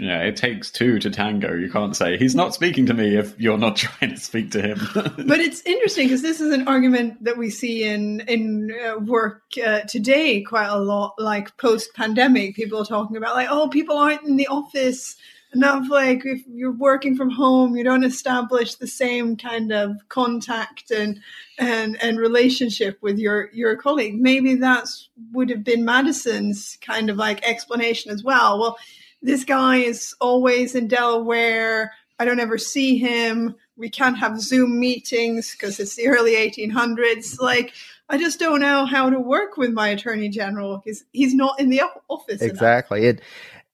Yeah, 0.00 0.22
it 0.22 0.34
takes 0.34 0.72
two 0.72 0.98
to 0.98 1.08
tango. 1.08 1.54
You 1.54 1.70
can't 1.70 1.94
say 1.94 2.18
he's 2.18 2.34
not 2.34 2.52
speaking 2.52 2.86
to 2.86 2.94
me 2.94 3.16
if 3.16 3.38
you're 3.38 3.58
not 3.58 3.76
trying 3.76 4.10
to 4.10 4.20
speak 4.20 4.50
to 4.50 4.60
him. 4.60 4.80
but 4.94 5.38
it's 5.38 5.62
interesting 5.64 6.08
because 6.08 6.22
this 6.22 6.40
is 6.40 6.52
an 6.52 6.66
argument 6.66 7.22
that 7.22 7.38
we 7.38 7.48
see 7.48 7.84
in 7.84 8.20
in 8.26 8.74
uh, 8.84 8.98
work 8.98 9.42
uh, 9.64 9.82
today 9.82 10.42
quite 10.42 10.66
a 10.66 10.78
lot. 10.78 11.14
Like 11.18 11.56
post 11.58 11.90
pandemic, 11.94 12.56
people 12.56 12.80
are 12.80 12.84
talking 12.84 13.16
about 13.16 13.36
like, 13.36 13.48
oh, 13.48 13.68
people 13.68 13.96
aren't 13.96 14.24
in 14.24 14.36
the 14.36 14.48
office 14.48 15.16
enough 15.54 15.88
like 15.90 16.24
if 16.24 16.42
you're 16.46 16.72
working 16.72 17.16
from 17.16 17.30
home 17.30 17.76
you 17.76 17.84
don't 17.84 18.04
establish 18.04 18.74
the 18.74 18.86
same 18.86 19.36
kind 19.36 19.72
of 19.72 19.96
contact 20.08 20.90
and 20.90 21.20
and 21.58 22.02
and 22.02 22.18
relationship 22.18 22.98
with 23.00 23.18
your 23.18 23.50
your 23.52 23.76
colleague. 23.76 24.20
Maybe 24.20 24.54
that's 24.56 25.08
would 25.32 25.50
have 25.50 25.64
been 25.64 25.84
madison's 25.84 26.78
kind 26.80 27.10
of 27.10 27.16
like 27.16 27.46
explanation 27.46 28.10
as 28.10 28.22
well. 28.22 28.58
Well 28.58 28.76
this 29.22 29.44
guy 29.44 29.76
is 29.76 30.14
always 30.20 30.74
in 30.74 30.86
delaware. 30.86 31.92
I 32.18 32.26
don't 32.26 32.40
ever 32.40 32.58
see 32.58 32.98
him. 32.98 33.54
We 33.76 33.88
can't 33.88 34.18
have 34.18 34.40
zoom 34.40 34.78
meetings 34.78 35.52
because 35.52 35.80
it's 35.80 35.96
the 35.96 36.08
early 36.08 36.32
1800s 36.32 37.40
like 37.40 37.74
I 38.08 38.18
just 38.18 38.38
don't 38.38 38.60
know 38.60 38.84
how 38.84 39.08
to 39.10 39.18
work 39.18 39.56
with 39.56 39.72
my 39.72 39.88
attorney 39.88 40.28
general 40.28 40.78
because 40.78 41.04
he's 41.12 41.34
not 41.34 41.58
in 41.58 41.70
the 41.70 41.82
office. 42.08 42.42
Exactly. 42.42 43.08
And 43.08 43.22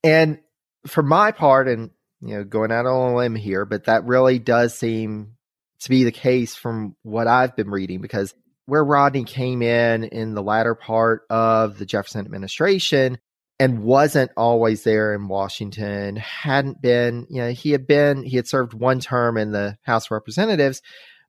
and 0.02 0.38
for 0.86 1.02
my 1.02 1.32
part, 1.32 1.68
and 1.68 1.90
you 2.20 2.36
know, 2.36 2.44
going 2.44 2.72
out 2.72 2.86
on 2.86 3.12
a 3.12 3.16
limb 3.16 3.34
here, 3.34 3.64
but 3.64 3.84
that 3.84 4.04
really 4.04 4.38
does 4.38 4.78
seem 4.78 5.36
to 5.80 5.88
be 5.88 6.04
the 6.04 6.12
case 6.12 6.54
from 6.54 6.94
what 7.02 7.26
I've 7.26 7.56
been 7.56 7.70
reading 7.70 8.00
because 8.00 8.34
where 8.66 8.84
Rodney 8.84 9.24
came 9.24 9.62
in 9.62 10.04
in 10.04 10.34
the 10.34 10.42
latter 10.42 10.74
part 10.74 11.22
of 11.30 11.78
the 11.78 11.86
Jefferson 11.86 12.20
administration 12.20 13.18
and 13.58 13.82
wasn't 13.82 14.30
always 14.36 14.84
there 14.84 15.14
in 15.14 15.28
Washington, 15.28 16.16
hadn't 16.16 16.80
been, 16.80 17.26
you 17.28 17.42
know, 17.42 17.50
he 17.50 17.72
had 17.72 17.86
been, 17.86 18.22
he 18.22 18.36
had 18.36 18.46
served 18.46 18.72
one 18.72 19.00
term 19.00 19.36
in 19.36 19.52
the 19.52 19.76
House 19.82 20.06
of 20.06 20.12
Representatives, 20.12 20.82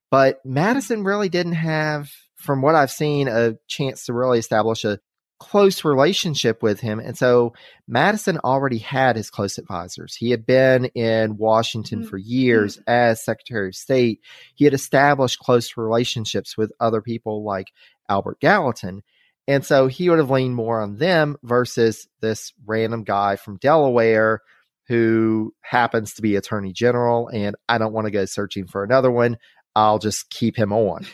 but 0.09 0.39
Madison 0.45 1.03
really 1.03 1.29
didn't 1.29 1.53
have, 1.53 2.09
from 2.35 2.61
what 2.61 2.75
I've 2.75 2.91
seen, 2.91 3.27
a 3.27 3.55
chance 3.67 4.05
to 4.05 4.13
really 4.13 4.39
establish 4.39 4.85
a 4.85 4.99
close 5.41 5.83
relationship 5.83 6.61
with 6.61 6.79
him. 6.79 6.99
And 6.99 7.17
so 7.17 7.53
Madison 7.87 8.37
already 8.43 8.77
had 8.77 9.15
his 9.15 9.31
close 9.31 9.57
advisors. 9.57 10.13
He 10.13 10.29
had 10.29 10.45
been 10.45 10.85
in 10.93 11.35
Washington 11.35 12.01
mm-hmm. 12.01 12.09
for 12.09 12.19
years 12.19 12.77
mm-hmm. 12.77 12.83
as 12.87 13.25
Secretary 13.25 13.69
of 13.69 13.75
State. 13.75 14.21
He 14.53 14.65
had 14.65 14.75
established 14.75 15.39
close 15.39 15.75
relationships 15.77 16.55
with 16.55 16.71
other 16.79 17.01
people 17.01 17.43
like 17.43 17.71
Albert 18.07 18.39
Gallatin. 18.39 19.01
And 19.47 19.65
so 19.65 19.87
he 19.87 20.11
would 20.11 20.19
have 20.19 20.29
leaned 20.29 20.53
more 20.53 20.79
on 20.79 20.97
them 20.97 21.37
versus 21.41 22.07
this 22.19 22.53
random 22.63 23.03
guy 23.03 23.35
from 23.35 23.57
Delaware 23.57 24.41
who 24.89 25.55
happens 25.61 26.13
to 26.13 26.21
be 26.21 26.35
attorney 26.35 26.71
general. 26.71 27.29
And 27.29 27.55
I 27.67 27.79
don't 27.79 27.93
want 27.93 28.05
to 28.05 28.11
go 28.11 28.25
searching 28.25 28.67
for 28.67 28.83
another 28.83 29.09
one. 29.09 29.39
I'll 29.75 29.97
just 29.97 30.29
keep 30.29 30.55
him 30.55 30.71
on. 30.71 31.07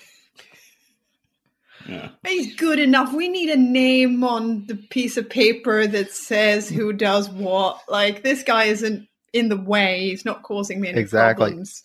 Yeah. 1.88 2.10
He's 2.26 2.56
good 2.56 2.80
enough. 2.80 3.14
We 3.14 3.28
need 3.30 3.50
a 3.50 3.58
name 3.58 4.24
on 4.24 4.66
the 4.66 4.76
piece 4.76 5.18
of 5.18 5.30
paper 5.30 5.88
that 5.88 6.12
says 6.12 6.70
who 6.70 6.94
does 6.94 7.30
what. 7.30 7.82
Like 7.88 8.24
this 8.24 8.44
guy 8.44 8.66
isn't 8.66 9.08
in 9.34 9.50
the 9.50 9.58
way. 9.58 10.10
He's 10.10 10.26
not 10.26 10.44
causing 10.44 10.82
me 10.82 10.90
any 10.90 11.00
exactly. 11.00 11.48
problems. 11.48 11.84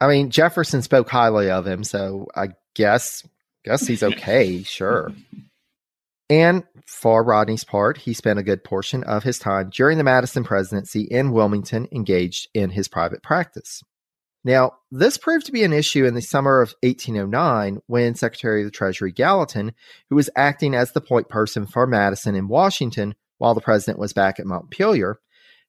I 0.00 0.08
mean, 0.08 0.30
Jefferson 0.30 0.82
spoke 0.82 1.08
highly 1.08 1.50
of 1.50 1.66
him, 1.66 1.84
so 1.84 2.28
I 2.34 2.48
guess 2.74 3.26
guess 3.64 3.86
he's 3.86 4.02
okay. 4.02 4.62
sure. 4.62 5.12
And 6.30 6.64
for 6.86 7.22
Rodney's 7.22 7.64
part, 7.64 7.98
he 7.98 8.14
spent 8.14 8.38
a 8.38 8.42
good 8.42 8.64
portion 8.64 9.04
of 9.04 9.22
his 9.22 9.38
time 9.38 9.70
during 9.70 9.98
the 9.98 10.04
Madison 10.04 10.44
presidency 10.44 11.02
in 11.02 11.32
Wilmington 11.32 11.88
engaged 11.92 12.48
in 12.54 12.70
his 12.70 12.88
private 12.88 13.22
practice. 13.22 13.82
Now, 14.44 14.72
this 14.90 15.16
proved 15.16 15.46
to 15.46 15.52
be 15.52 15.64
an 15.64 15.72
issue 15.72 16.04
in 16.04 16.14
the 16.14 16.20
summer 16.20 16.60
of 16.60 16.74
1809 16.82 17.80
when 17.86 18.14
Secretary 18.14 18.60
of 18.60 18.66
the 18.66 18.70
Treasury 18.70 19.10
Gallatin, 19.10 19.72
who 20.10 20.16
was 20.16 20.28
acting 20.36 20.74
as 20.74 20.92
the 20.92 21.00
point 21.00 21.30
person 21.30 21.66
for 21.66 21.86
Madison 21.86 22.34
in 22.34 22.48
Washington 22.48 23.14
while 23.38 23.54
the 23.54 23.62
president 23.62 23.98
was 23.98 24.12
back 24.12 24.38
at 24.38 24.46
Montpelier, 24.46 25.18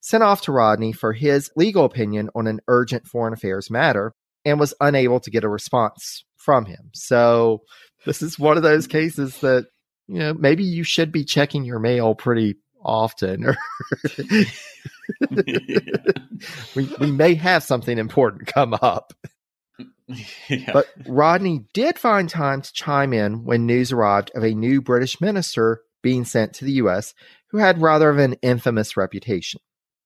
sent 0.01 0.23
off 0.23 0.41
to 0.41 0.51
Rodney 0.51 0.91
for 0.91 1.13
his 1.13 1.49
legal 1.55 1.86
opinion 1.86 2.30
on 2.36 2.47
an 2.47 2.59
urgent 2.67 3.07
foreign 3.07 3.34
affairs 3.34 3.71
matter 3.71 4.13
and 4.43 4.59
was 4.59 4.73
unable 4.82 5.21
to 5.21 5.32
get 5.32 5.45
a 5.45 5.49
response 5.49 6.26
from 6.36 6.65
him. 6.65 6.91
So, 6.93 7.61
this 8.05 8.21
is 8.21 8.38
one 8.38 8.57
of 8.57 8.61
those 8.63 8.86
cases 8.86 9.39
that, 9.39 9.65
you 10.07 10.19
know, 10.19 10.34
maybe 10.34 10.63
you 10.63 10.84
should 10.84 11.11
be 11.11 11.23
checking 11.23 11.63
your 11.63 11.80
mail 11.80 12.13
pretty 12.13 12.55
often 12.86 13.45
or 13.45 13.57
we, 16.75 16.89
we 16.99 17.11
may 17.11 17.36
have 17.36 17.63
something 17.63 17.97
important 17.97 18.47
come 18.47 18.73
up. 18.73 19.13
Yeah. 20.49 20.71
But 20.71 20.88
Rodney 21.07 21.65
did 21.73 21.97
find 21.97 22.29
time 22.29 22.61
to 22.61 22.73
chime 22.73 23.11
in 23.13 23.43
when 23.43 23.65
news 23.65 23.91
arrived 23.91 24.31
of 24.36 24.43
a 24.43 24.53
new 24.53 24.81
British 24.81 25.19
minister 25.19 25.81
being 26.03 26.25
sent 26.25 26.53
to 26.53 26.65
the 26.65 26.73
U.S. 26.73 27.13
who 27.49 27.57
had 27.57 27.81
rather 27.81 28.09
of 28.09 28.19
an 28.19 28.36
infamous 28.41 28.95
reputation. 28.95 29.59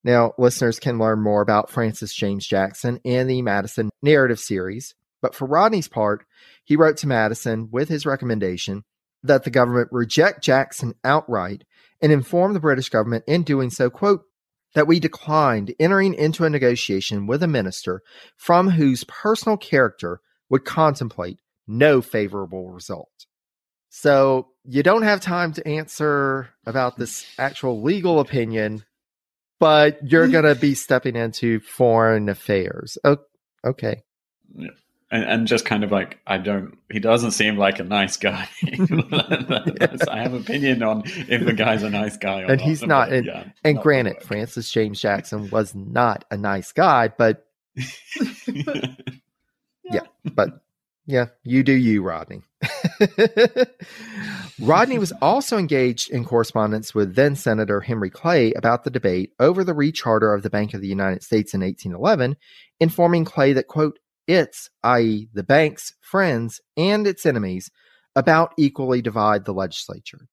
Now, 0.04 0.34
listeners 0.38 0.80
can 0.80 0.98
learn 0.98 1.22
more 1.22 1.42
about 1.42 1.70
Francis 1.70 2.14
James 2.14 2.48
Jackson 2.48 3.02
in 3.04 3.28
the 3.28 3.42
Madison 3.42 3.90
narrative 4.02 4.40
series, 4.40 4.96
but 5.22 5.36
for 5.36 5.46
Rodney's 5.46 5.90
part, 5.90 6.26
he 6.64 6.78
wrote 6.78 6.96
to 6.98 7.08
Madison 7.08 7.68
with 7.70 7.90
his 7.90 8.06
recommendation 8.06 8.84
that 9.24 9.44
the 9.44 9.50
government 9.50 9.90
reject 9.92 10.44
Jackson 10.44 10.94
outright 11.04 11.64
and 12.02 12.12
inform 12.12 12.54
the 12.54 12.60
British 12.60 12.90
government 12.90 13.24
in 13.28 13.44
doing 13.44 13.70
so, 13.70 13.90
quote, 13.90 14.24
that 14.76 14.88
we 14.88 15.00
declined 15.00 15.74
entering 15.80 16.14
into 16.14 16.46
a 16.46 16.50
negotiation 16.50 17.28
with 17.28 17.44
a 17.44 17.48
minister 17.48 18.02
from 18.38 18.70
whose 18.70 19.04
personal 19.06 19.58
character 19.58 20.22
would 20.50 20.64
contemplate 20.64 21.40
no 21.68 22.02
favorable 22.02 22.70
result. 22.70 23.26
So 23.90 24.50
you 24.64 24.84
don't 24.84 25.02
have 25.02 25.22
time 25.22 25.54
to 25.54 25.68
answer 25.68 26.50
about 26.66 26.98
this 26.98 27.26
actual 27.40 27.82
legal 27.82 28.20
opinion, 28.20 28.84
but 29.60 30.00
you're 30.04 30.28
hmm. 30.28 30.32
going 30.32 30.46
to 30.46 30.56
be 30.56 30.76
stepping 30.76 31.16
into 31.16 31.60
foreign 31.62 32.30
affairs. 32.30 32.98
Oh, 33.04 33.18
okay. 33.66 34.04
Yeah 34.56 34.70
and, 35.12 35.24
and 35.24 35.48
just 35.48 35.66
kind 35.66 35.84
of 35.84 35.92
like 35.92 36.20
I 36.28 36.38
don't. 36.38 36.78
He 36.92 37.00
doesn't 37.00 37.32
seem 37.32 37.58
like 37.58 37.80
a 37.80 37.84
nice 37.84 38.18
guy. 38.18 38.48
I 38.64 40.22
have 40.22 40.34
opinion 40.34 40.84
on 40.84 41.04
if 41.06 41.46
the 41.46 41.54
guy's 41.54 41.84
a 41.84 41.90
nice 41.90 42.18
guy, 42.18 42.42
and 42.42 42.60
not. 42.60 42.62
he's 42.62 42.84
not. 42.84 43.12
And, 43.12 43.26
yeah, 43.26 43.46
and 43.64 43.76
not 43.76 43.84
granted, 43.84 44.22
Francis 44.22 44.72
James 44.72 45.02
Jackson 45.02 45.50
was 45.50 45.74
not 45.74 46.26
a 46.30 46.38
nice 46.38 46.72
guy, 46.72 47.08
but 47.08 47.46
yeah. 47.76 48.96
yeah, 49.84 50.02
but 50.26 50.62
yeah, 51.06 51.26
you 51.44 51.64
do 51.64 51.74
you, 51.74 52.04
Rodney. 52.04 52.44
Rodney 54.60 55.00
was 55.00 55.14
also 55.22 55.58
engaged 55.58 56.12
in 56.12 56.24
correspondence 56.26 56.94
with 56.94 57.16
then 57.16 57.36
Senator 57.36 57.82
Henry 57.82 58.10
Clay 58.10 58.52
about 58.54 58.84
the 58.84 58.90
debate 58.90 59.32
over 59.40 59.64
the 59.64 59.74
recharter 59.74 60.36
of 60.36 60.44
the 60.44 60.50
Bank 60.50 60.74
of 60.74 60.82
the 60.82 60.88
United 60.88 61.24
States 61.24 61.54
in 61.54 61.62
1811, 61.62 62.36
informing 62.80 63.26
Clay 63.26 63.54
that, 63.54 63.68
quote, 63.68 63.98
its, 64.30 64.70
i.e., 64.84 65.28
the 65.34 65.44
bank's 65.44 65.94
friends 66.00 66.62
and 66.78 67.08
its 67.08 67.26
enemies, 67.26 67.72
about 68.16 68.54
equally 68.58 69.02
divide 69.02 69.46
the 69.46 69.54
legislature. 69.54 70.28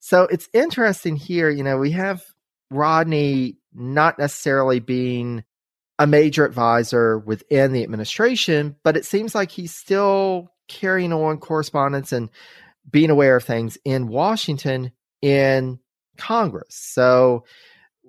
So 0.00 0.22
it's 0.24 0.48
interesting 0.52 1.16
here, 1.16 1.50
you 1.50 1.62
know, 1.62 1.78
we 1.78 1.92
have 1.92 2.24
Rodney 2.70 3.58
not 3.72 4.18
necessarily 4.18 4.80
being 4.80 5.44
a 5.98 6.06
major 6.06 6.44
advisor 6.44 7.18
within 7.18 7.72
the 7.72 7.82
administration, 7.82 8.76
but 8.82 8.96
it 8.96 9.04
seems 9.04 9.34
like 9.34 9.50
he's 9.50 9.74
still 9.74 10.52
carrying 10.66 11.12
on 11.12 11.38
correspondence 11.38 12.12
and 12.12 12.30
being 12.90 13.10
aware 13.10 13.36
of 13.36 13.44
things 13.44 13.78
in 13.84 14.08
Washington 14.08 14.92
in 15.20 15.78
Congress. 16.16 16.74
So 16.74 17.44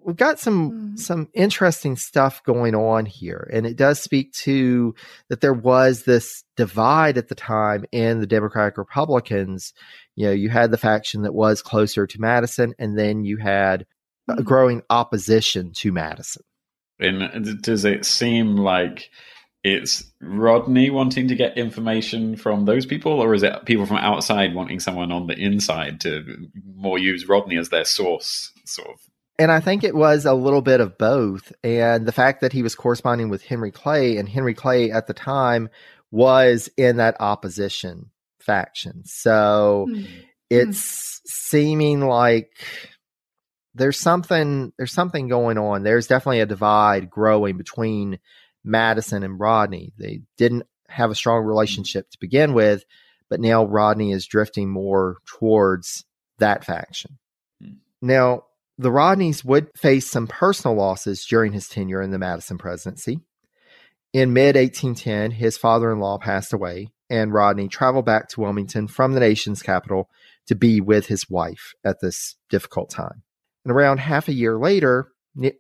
we've 0.05 0.15
got 0.15 0.39
some 0.39 0.71
mm-hmm. 0.71 0.95
some 0.95 1.29
interesting 1.33 1.95
stuff 1.95 2.43
going 2.43 2.75
on 2.75 3.05
here 3.05 3.49
and 3.51 3.65
it 3.65 3.75
does 3.75 4.01
speak 4.01 4.31
to 4.33 4.93
that 5.29 5.41
there 5.41 5.53
was 5.53 6.03
this 6.03 6.43
divide 6.55 7.17
at 7.17 7.27
the 7.27 7.35
time 7.35 7.85
in 7.91 8.19
the 8.19 8.27
democratic 8.27 8.77
republicans 8.77 9.73
you 10.15 10.25
know 10.25 10.31
you 10.31 10.49
had 10.49 10.71
the 10.71 10.77
faction 10.77 11.23
that 11.23 11.33
was 11.33 11.61
closer 11.61 12.05
to 12.05 12.19
madison 12.19 12.73
and 12.79 12.97
then 12.97 13.23
you 13.23 13.37
had 13.37 13.85
mm-hmm. 14.29 14.39
a 14.39 14.43
growing 14.43 14.81
opposition 14.89 15.71
to 15.73 15.91
madison 15.91 16.43
and 16.99 17.61
does 17.61 17.85
it 17.85 18.05
seem 18.05 18.55
like 18.55 19.09
it's 19.63 20.03
Rodney 20.21 20.89
wanting 20.89 21.29
to 21.29 21.35
get 21.35 21.57
information 21.57 22.35
from 22.35 22.65
those 22.65 22.85
people, 22.85 23.21
or 23.21 23.33
is 23.33 23.43
it 23.43 23.65
people 23.65 23.85
from 23.85 23.97
outside 23.97 24.53
wanting 24.53 24.81
someone 24.81 25.11
on 25.11 25.27
the 25.27 25.35
inside 25.35 26.01
to 26.01 26.49
more 26.75 26.99
use 26.99 27.29
Rodney 27.29 27.57
as 27.57 27.69
their 27.69 27.85
source, 27.85 28.51
sort 28.65 28.89
of 28.89 28.99
and 29.39 29.51
I 29.51 29.59
think 29.59 29.83
it 29.83 29.95
was 29.95 30.25
a 30.25 30.33
little 30.33 30.61
bit 30.61 30.79
of 30.79 30.97
both. 30.97 31.51
And 31.63 32.05
the 32.05 32.11
fact 32.11 32.41
that 32.41 32.53
he 32.53 32.63
was 32.63 32.75
corresponding 32.75 33.29
with 33.29 33.43
Henry 33.43 33.71
Clay, 33.71 34.17
and 34.17 34.29
Henry 34.29 34.53
Clay 34.53 34.91
at 34.91 35.07
the 35.07 35.13
time 35.13 35.69
was 36.11 36.69
in 36.77 36.97
that 36.97 37.17
opposition 37.19 38.11
faction. 38.39 39.03
So 39.05 39.87
mm-hmm. 39.89 40.05
it's 40.49 41.21
seeming 41.25 42.01
like 42.01 42.51
there's 43.73 43.99
something 43.99 44.71
there's 44.77 44.93
something 44.93 45.27
going 45.27 45.57
on. 45.57 45.83
There's 45.83 46.07
definitely 46.07 46.41
a 46.41 46.45
divide 46.45 47.09
growing 47.09 47.57
between 47.57 48.19
Madison 48.63 49.23
and 49.23 49.39
Rodney. 49.39 49.93
They 49.97 50.21
didn't 50.37 50.67
have 50.87 51.09
a 51.09 51.15
strong 51.15 51.43
relationship 51.43 52.09
to 52.11 52.19
begin 52.19 52.53
with, 52.53 52.83
but 53.29 53.39
now 53.39 53.65
Rodney 53.65 54.11
is 54.11 54.27
drifting 54.27 54.69
more 54.69 55.17
towards 55.25 56.05
that 56.37 56.63
faction. 56.63 57.17
Mm-hmm. 57.61 57.73
Now, 58.01 58.43
the 58.77 58.89
Rodneys 58.89 59.45
would 59.45 59.69
face 59.77 60.09
some 60.09 60.27
personal 60.27 60.75
losses 60.75 61.25
during 61.25 61.53
his 61.53 61.67
tenure 61.67 62.01
in 62.01 62.11
the 62.11 62.19
Madison 62.19 62.57
presidency. 62.57 63.19
In 64.13 64.33
mid 64.33 64.55
1810, 64.55 65.31
his 65.31 65.57
father 65.57 65.91
in 65.91 65.99
law 65.99 66.17
passed 66.17 66.53
away, 66.53 66.91
and 67.09 67.33
Rodney 67.33 67.67
traveled 67.67 68.05
back 68.05 68.29
to 68.29 68.41
Wilmington 68.41 68.87
from 68.87 69.13
the 69.13 69.19
nation's 69.19 69.61
capital 69.61 70.09
to 70.47 70.55
be 70.55 70.81
with 70.81 71.07
his 71.07 71.29
wife 71.29 71.73
at 71.83 71.99
this 72.01 72.35
difficult 72.49 72.89
time. 72.89 73.23
And 73.65 73.71
around 73.71 73.99
half 73.99 74.27
a 74.27 74.33
year 74.33 74.57
later, 74.57 75.09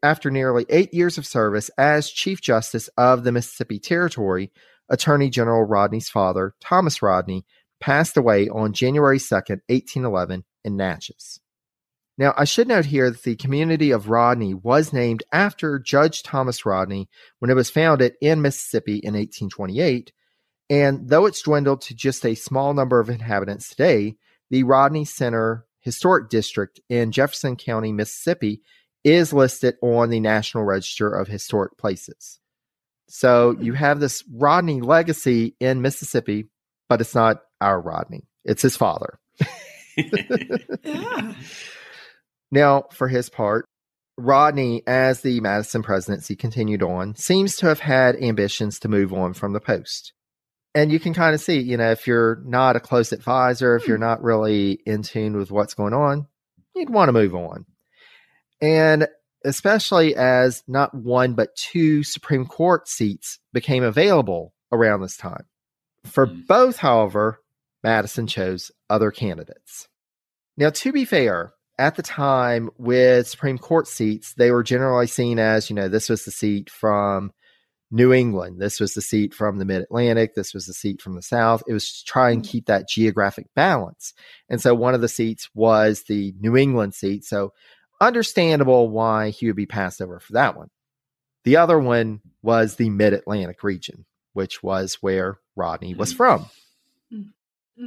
after 0.03 0.29
nearly 0.29 0.65
eight 0.69 0.93
years 0.93 1.17
of 1.17 1.25
service 1.25 1.69
as 1.77 2.11
Chief 2.11 2.41
Justice 2.41 2.89
of 2.97 3.23
the 3.23 3.31
Mississippi 3.31 3.79
Territory, 3.79 4.51
Attorney 4.89 5.29
General 5.29 5.63
Rodney's 5.63 6.09
father, 6.09 6.53
Thomas 6.61 7.01
Rodney, 7.01 7.45
passed 7.79 8.17
away 8.17 8.49
on 8.49 8.73
January 8.73 9.17
2nd, 9.17 9.61
1811, 9.67 10.43
in 10.63 10.77
Natchez. 10.77 11.39
Now, 12.17 12.33
I 12.37 12.43
should 12.43 12.67
note 12.67 12.85
here 12.85 13.09
that 13.09 13.23
the 13.23 13.35
community 13.35 13.91
of 13.91 14.09
Rodney 14.09 14.53
was 14.53 14.93
named 14.93 15.23
after 15.31 15.79
Judge 15.79 16.21
Thomas 16.21 16.65
Rodney 16.65 17.09
when 17.39 17.49
it 17.49 17.55
was 17.55 17.71
founded 17.71 18.13
in 18.21 18.41
Mississippi 18.41 18.97
in 18.97 19.15
1828. 19.15 20.13
And 20.69 21.09
though 21.09 21.25
it's 21.25 21.41
dwindled 21.41 21.81
to 21.81 21.95
just 21.95 22.25
a 22.25 22.35
small 22.35 22.73
number 22.73 22.99
of 22.99 23.09
inhabitants 23.09 23.69
today, 23.69 24.15
the 24.51 24.63
Rodney 24.63 25.05
Center 25.05 25.65
Historic 25.79 26.29
District 26.29 26.79
in 26.87 27.11
Jefferson 27.11 27.55
County, 27.55 27.91
Mississippi, 27.91 28.61
is 29.03 29.33
listed 29.33 29.75
on 29.81 30.09
the 30.09 30.19
National 30.19 30.63
Register 30.63 31.09
of 31.09 31.27
Historic 31.27 31.77
Places. 31.77 32.39
So 33.09 33.55
you 33.59 33.73
have 33.73 33.99
this 33.99 34.23
Rodney 34.31 34.81
legacy 34.81 35.55
in 35.59 35.81
Mississippi, 35.81 36.45
but 36.87 37.01
it's 37.01 37.13
not 37.13 37.41
our 37.59 37.81
Rodney, 37.81 38.27
it's 38.45 38.61
his 38.61 38.77
father. 38.77 39.19
yeah. 39.97 41.33
Now, 42.53 42.83
for 42.91 43.07
his 43.07 43.31
part, 43.31 43.65
Rodney, 44.15 44.83
as 44.85 45.21
the 45.21 45.39
Madison 45.39 45.81
presidency 45.81 46.35
continued 46.35 46.83
on, 46.83 47.15
seems 47.15 47.55
to 47.55 47.65
have 47.65 47.79
had 47.79 48.15
ambitions 48.15 48.77
to 48.81 48.87
move 48.87 49.11
on 49.11 49.33
from 49.33 49.53
the 49.53 49.59
post. 49.59 50.13
And 50.75 50.91
you 50.91 50.99
can 50.99 51.15
kind 51.15 51.33
of 51.33 51.41
see, 51.41 51.57
you 51.57 51.77
know, 51.77 51.89
if 51.89 52.05
you're 52.05 52.43
not 52.45 52.75
a 52.75 52.79
close 52.79 53.11
advisor, 53.11 53.75
if 53.75 53.87
you're 53.87 53.97
not 53.97 54.21
really 54.21 54.73
in 54.85 55.01
tune 55.01 55.35
with 55.35 55.49
what's 55.49 55.73
going 55.73 55.95
on, 55.95 56.27
you'd 56.75 56.91
want 56.91 57.09
to 57.09 57.13
move 57.13 57.33
on. 57.33 57.65
And 58.61 59.07
especially 59.43 60.15
as 60.15 60.63
not 60.67 60.93
one 60.93 61.33
but 61.33 61.55
two 61.55 62.03
Supreme 62.03 62.45
Court 62.45 62.87
seats 62.87 63.39
became 63.51 63.81
available 63.81 64.53
around 64.71 65.01
this 65.01 65.17
time. 65.17 65.45
For 66.03 66.27
hmm. 66.27 66.41
both, 66.47 66.77
however, 66.77 67.41
Madison 67.81 68.27
chose 68.27 68.71
other 68.91 69.09
candidates. 69.09 69.87
Now, 70.55 70.69
to 70.69 70.91
be 70.91 71.03
fair, 71.03 71.53
at 71.79 71.95
the 71.95 72.03
time 72.03 72.69
with 72.77 73.27
Supreme 73.27 73.57
Court 73.57 73.87
seats, 73.87 74.33
they 74.33 74.51
were 74.51 74.63
generally 74.63 75.07
seen 75.07 75.39
as, 75.39 75.69
you 75.69 75.75
know, 75.75 75.87
this 75.87 76.09
was 76.09 76.25
the 76.25 76.31
seat 76.31 76.69
from 76.69 77.31
New 77.91 78.13
England. 78.13 78.59
This 78.59 78.79
was 78.79 78.93
the 78.93 79.01
seat 79.01 79.33
from 79.33 79.57
the 79.57 79.65
Mid 79.65 79.81
Atlantic. 79.81 80.35
This 80.35 80.53
was 80.53 80.65
the 80.65 80.73
seat 80.73 81.01
from 81.01 81.15
the 81.15 81.21
South. 81.21 81.63
It 81.67 81.73
was 81.73 81.99
to 81.99 82.05
try 82.05 82.31
and 82.31 82.41
mm. 82.41 82.47
keep 82.47 82.65
that 82.67 82.87
geographic 82.87 83.47
balance. 83.55 84.13
And 84.49 84.61
so 84.61 84.73
one 84.73 84.93
of 84.93 85.01
the 85.01 85.07
seats 85.07 85.49
was 85.53 86.03
the 86.03 86.33
New 86.39 86.57
England 86.57 86.95
seat. 86.95 87.25
So 87.25 87.53
understandable 88.01 88.89
why 88.89 89.29
he 89.29 89.47
would 89.47 89.55
be 89.55 89.65
passed 89.65 90.01
over 90.01 90.19
for 90.19 90.33
that 90.33 90.57
one. 90.57 90.69
The 91.43 91.57
other 91.57 91.79
one 91.79 92.21
was 92.41 92.75
the 92.75 92.89
Mid 92.89 93.13
Atlantic 93.13 93.63
region. 93.63 94.05
which 94.33 94.61
was 94.61 94.95
where 94.95 95.39
Rodney 95.55 95.95
was 95.95 96.11
from. 96.11 96.47
Mm. 97.11 97.31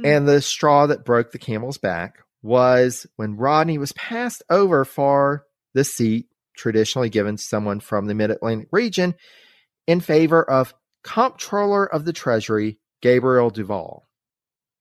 And 0.03 0.27
the 0.27 0.41
straw 0.41 0.87
that 0.87 1.05
broke 1.05 1.31
the 1.31 1.37
camel's 1.37 1.77
back 1.77 2.19
was 2.41 3.07
when 3.15 3.37
Rodney 3.37 3.77
was 3.77 3.91
passed 3.93 4.43
over 4.49 4.85
for 4.85 5.45
the 5.73 5.83
seat 5.83 6.27
traditionally 6.55 7.09
given 7.09 7.37
to 7.37 7.43
someone 7.43 7.79
from 7.79 8.07
the 8.07 8.15
Mid 8.15 8.31
Atlantic 8.31 8.67
region 8.71 9.15
in 9.85 9.99
favor 9.99 10.43
of 10.43 10.73
Comptroller 11.03 11.85
of 11.85 12.03
the 12.05 12.13
Treasury 12.13 12.79
Gabriel 13.01 13.49
Duvall. 13.49 14.07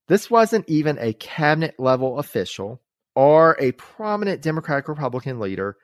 This 0.09 0.31
wasn't 0.31 0.69
even 0.69 0.99
a 0.99 1.13
cabinet 1.13 1.75
level 1.79 2.19
official 2.19 2.83
or 3.15 3.57
a 3.61 3.73
prominent 3.73 4.43
Democratic 4.43 4.89
Republican 4.89 5.39
leader. 5.41 5.77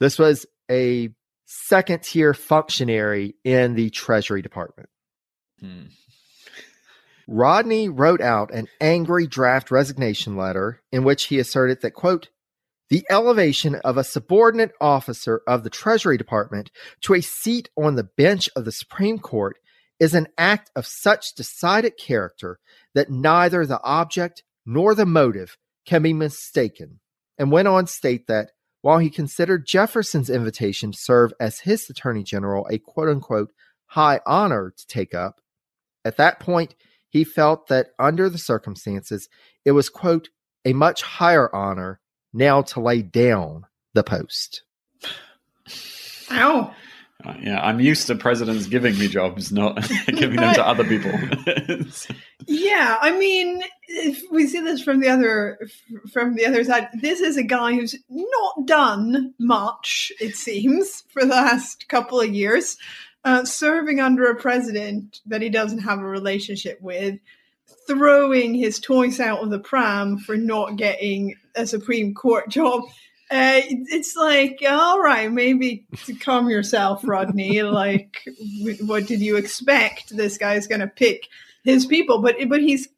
This 0.00 0.18
was 0.18 0.46
a 0.70 1.10
second 1.46 2.02
tier 2.02 2.34
functionary 2.34 3.34
in 3.44 3.74
the 3.74 3.90
Treasury 3.90 4.42
Department. 4.42 4.88
Hmm. 5.60 5.86
Rodney 7.30 7.90
wrote 7.90 8.22
out 8.22 8.54
an 8.54 8.68
angry 8.80 9.26
draft 9.26 9.70
resignation 9.70 10.34
letter 10.34 10.80
in 10.90 11.04
which 11.04 11.24
he 11.24 11.38
asserted 11.38 11.82
that, 11.82 11.92
quote, 11.92 12.30
the 12.88 13.04
elevation 13.10 13.74
of 13.74 13.98
a 13.98 14.04
subordinate 14.04 14.72
officer 14.80 15.42
of 15.46 15.62
the 15.62 15.68
Treasury 15.68 16.16
Department 16.16 16.70
to 17.02 17.12
a 17.12 17.20
seat 17.20 17.68
on 17.76 17.96
the 17.96 18.08
bench 18.16 18.48
of 18.56 18.64
the 18.64 18.72
Supreme 18.72 19.18
Court 19.18 19.58
is 20.00 20.14
an 20.14 20.28
act 20.38 20.70
of 20.74 20.86
such 20.86 21.34
decided 21.34 21.98
character 21.98 22.60
that 22.94 23.10
neither 23.10 23.66
the 23.66 23.82
object 23.82 24.42
nor 24.64 24.94
the 24.94 25.04
motive 25.04 25.58
can 25.84 26.02
be 26.02 26.14
mistaken, 26.14 26.98
and 27.36 27.52
went 27.52 27.68
on 27.68 27.84
to 27.84 27.92
state 27.92 28.26
that 28.26 28.52
while 28.80 28.98
he 28.98 29.10
considered 29.10 29.66
Jefferson's 29.66 30.30
invitation 30.30 30.92
to 30.92 30.98
serve 30.98 31.34
as 31.38 31.60
his 31.60 31.90
Attorney 31.90 32.22
General 32.22 32.66
a 32.70 32.78
quote 32.78 33.10
unquote 33.10 33.52
high 33.86 34.20
honor 34.24 34.72
to 34.74 34.86
take 34.86 35.14
up, 35.14 35.42
at 36.06 36.16
that 36.16 36.40
point 36.40 36.74
he 37.08 37.24
felt 37.24 37.68
that 37.68 37.88
under 37.98 38.28
the 38.28 38.38
circumstances 38.38 39.28
it 39.64 39.72
was 39.72 39.88
quote 39.88 40.28
a 40.64 40.72
much 40.72 41.02
higher 41.02 41.54
honor 41.54 42.00
now 42.32 42.62
to 42.62 42.80
lay 42.80 43.02
down 43.02 43.64
the 43.94 44.02
post. 44.02 44.62
Ow. 46.30 46.74
Uh, 47.24 47.34
yeah, 47.40 47.60
I'm 47.60 47.80
used 47.80 48.06
to 48.06 48.14
presidents 48.14 48.66
giving 48.66 48.96
me 48.96 49.08
jobs, 49.08 49.50
not 49.50 49.76
giving 50.06 50.36
them 50.36 50.54
to 50.54 50.66
other 50.66 50.84
people. 50.84 51.12
Yeah, 52.50 52.96
I 53.02 53.10
mean, 53.10 53.62
if 53.88 54.22
we 54.30 54.46
see 54.46 54.60
this 54.60 54.80
from 54.80 55.00
the 55.00 55.08
other 55.10 55.58
from 56.10 56.34
the 56.34 56.46
other 56.46 56.64
side, 56.64 56.88
this 56.94 57.20
is 57.20 57.36
a 57.36 57.42
guy 57.42 57.74
who's 57.74 57.94
not 58.08 58.66
done 58.66 59.34
much, 59.38 60.10
it 60.18 60.34
seems, 60.34 61.02
for 61.08 61.26
the 61.26 61.34
last 61.34 61.88
couple 61.88 62.22
of 62.22 62.30
years, 62.30 62.78
uh, 63.28 63.44
serving 63.44 64.00
under 64.00 64.24
a 64.30 64.34
president 64.34 65.20
that 65.26 65.42
he 65.42 65.50
doesn't 65.50 65.80
have 65.80 65.98
a 65.98 66.04
relationship 66.04 66.80
with, 66.80 67.18
throwing 67.86 68.54
his 68.54 68.80
toys 68.80 69.20
out 69.20 69.42
of 69.42 69.50
the 69.50 69.58
pram 69.58 70.16
for 70.16 70.34
not 70.34 70.76
getting 70.76 71.34
a 71.54 71.66
Supreme 71.66 72.14
Court 72.14 72.48
job. 72.48 72.84
Uh, 73.30 73.60
it's 73.68 74.16
like, 74.16 74.62
all 74.66 74.98
right, 74.98 75.30
maybe 75.30 75.84
to 76.06 76.14
calm 76.14 76.48
yourself, 76.48 77.02
Rodney. 77.04 77.62
like, 77.62 78.16
what 78.80 79.06
did 79.06 79.20
you 79.20 79.36
expect? 79.36 80.16
This 80.16 80.38
guy's 80.38 80.66
going 80.66 80.80
to 80.80 80.86
pick 80.86 81.28
his 81.64 81.84
people, 81.84 82.22
but 82.22 82.36
but 82.48 82.62
he's. 82.62 82.88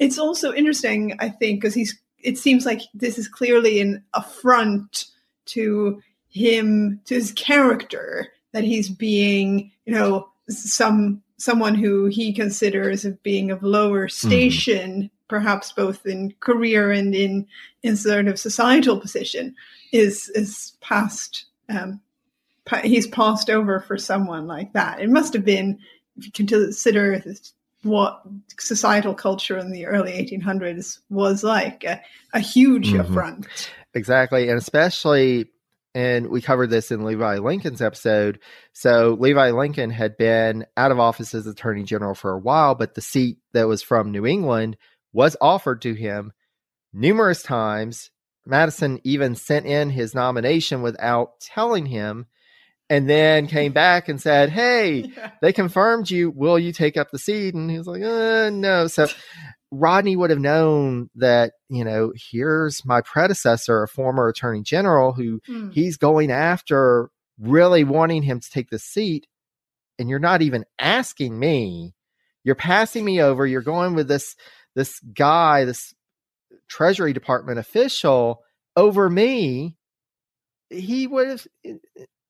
It's 0.00 0.18
also 0.18 0.52
interesting, 0.52 1.14
I 1.20 1.28
think, 1.28 1.60
because 1.60 1.74
he's. 1.74 1.96
It 2.18 2.38
seems 2.38 2.66
like 2.66 2.80
this 2.92 3.18
is 3.18 3.28
clearly 3.28 3.80
an 3.80 4.02
affront 4.14 5.04
to 5.46 6.02
him, 6.28 7.00
to 7.04 7.14
his 7.14 7.30
character, 7.30 8.32
that 8.56 8.64
he's 8.64 8.88
being, 8.88 9.70
you 9.84 9.92
know, 9.92 10.30
some 10.48 11.22
someone 11.36 11.74
who 11.74 12.06
he 12.06 12.32
considers 12.32 13.04
of 13.04 13.22
being 13.22 13.50
of 13.50 13.62
lower 13.62 14.08
station, 14.08 14.90
mm-hmm. 14.90 15.06
perhaps 15.28 15.72
both 15.72 16.06
in 16.06 16.32
career 16.40 16.90
and 16.90 17.14
in 17.14 17.46
in 17.82 17.98
sort 17.98 18.28
of 18.28 18.38
societal 18.38 18.98
position, 18.98 19.54
is 19.92 20.30
is 20.30 20.72
passed. 20.80 21.44
Um, 21.68 22.00
pa- 22.64 22.80
he's 22.80 23.06
passed 23.06 23.50
over 23.50 23.80
for 23.80 23.98
someone 23.98 24.46
like 24.46 24.72
that. 24.72 25.00
It 25.00 25.10
must 25.10 25.34
have 25.34 25.44
been, 25.44 25.78
if 26.16 26.24
you 26.24 26.32
consider 26.32 27.18
this, 27.18 27.52
what 27.82 28.22
societal 28.58 29.12
culture 29.12 29.58
in 29.58 29.70
the 29.70 29.84
early 29.84 30.12
1800s 30.12 31.00
was 31.10 31.44
like, 31.44 31.84
a, 31.84 32.00
a 32.32 32.40
huge 32.40 32.88
mm-hmm. 32.88 33.00
affront. 33.00 33.70
Exactly, 33.92 34.48
and 34.48 34.56
especially 34.56 35.46
and 35.96 36.28
we 36.28 36.42
covered 36.42 36.68
this 36.68 36.90
in 36.90 37.06
Levi 37.06 37.38
Lincoln's 37.38 37.80
episode. 37.80 38.38
So 38.74 39.16
Levi 39.18 39.52
Lincoln 39.52 39.88
had 39.88 40.18
been 40.18 40.66
out 40.76 40.92
of 40.92 41.00
office 41.00 41.34
as 41.34 41.46
Attorney 41.46 41.84
General 41.84 42.14
for 42.14 42.32
a 42.32 42.38
while, 42.38 42.74
but 42.74 42.94
the 42.94 43.00
seat 43.00 43.38
that 43.54 43.66
was 43.66 43.82
from 43.82 44.12
New 44.12 44.26
England 44.26 44.76
was 45.14 45.38
offered 45.40 45.80
to 45.82 45.94
him 45.94 46.32
numerous 46.92 47.42
times. 47.42 48.10
Madison 48.44 49.00
even 49.04 49.34
sent 49.36 49.64
in 49.64 49.88
his 49.88 50.14
nomination 50.14 50.82
without 50.82 51.40
telling 51.40 51.86
him, 51.86 52.26
and 52.90 53.08
then 53.08 53.46
came 53.46 53.72
back 53.72 54.10
and 54.10 54.20
said, 54.20 54.50
"Hey, 54.50 55.10
yeah. 55.16 55.30
they 55.40 55.54
confirmed 55.54 56.10
you. 56.10 56.30
Will 56.30 56.58
you 56.58 56.72
take 56.72 56.98
up 56.98 57.10
the 57.10 57.18
seat?" 57.18 57.54
And 57.54 57.70
he 57.70 57.78
was 57.78 57.86
like, 57.86 58.02
uh, 58.02 58.50
"No." 58.50 58.86
So 58.86 59.08
Rodney 59.78 60.16
would 60.16 60.30
have 60.30 60.38
known 60.38 61.10
that, 61.16 61.52
you 61.68 61.84
know, 61.84 62.12
here's 62.14 62.84
my 62.84 63.00
predecessor, 63.00 63.82
a 63.82 63.88
former 63.88 64.28
attorney 64.28 64.62
general, 64.62 65.12
who 65.12 65.40
mm. 65.48 65.72
he's 65.72 65.96
going 65.96 66.30
after, 66.30 67.10
really 67.38 67.84
wanting 67.84 68.22
him 68.22 68.40
to 68.40 68.50
take 68.50 68.70
the 68.70 68.78
seat. 68.78 69.26
And 69.98 70.08
you're 70.08 70.18
not 70.18 70.42
even 70.42 70.64
asking 70.78 71.38
me. 71.38 71.94
You're 72.44 72.54
passing 72.54 73.04
me 73.04 73.20
over. 73.20 73.46
You're 73.46 73.62
going 73.62 73.94
with 73.94 74.08
this 74.08 74.36
this 74.74 75.00
guy, 75.00 75.64
this 75.64 75.94
Treasury 76.68 77.12
Department 77.12 77.58
official 77.58 78.42
over 78.76 79.08
me. 79.08 79.76
He 80.70 81.06
would 81.06 81.28
have 81.28 81.46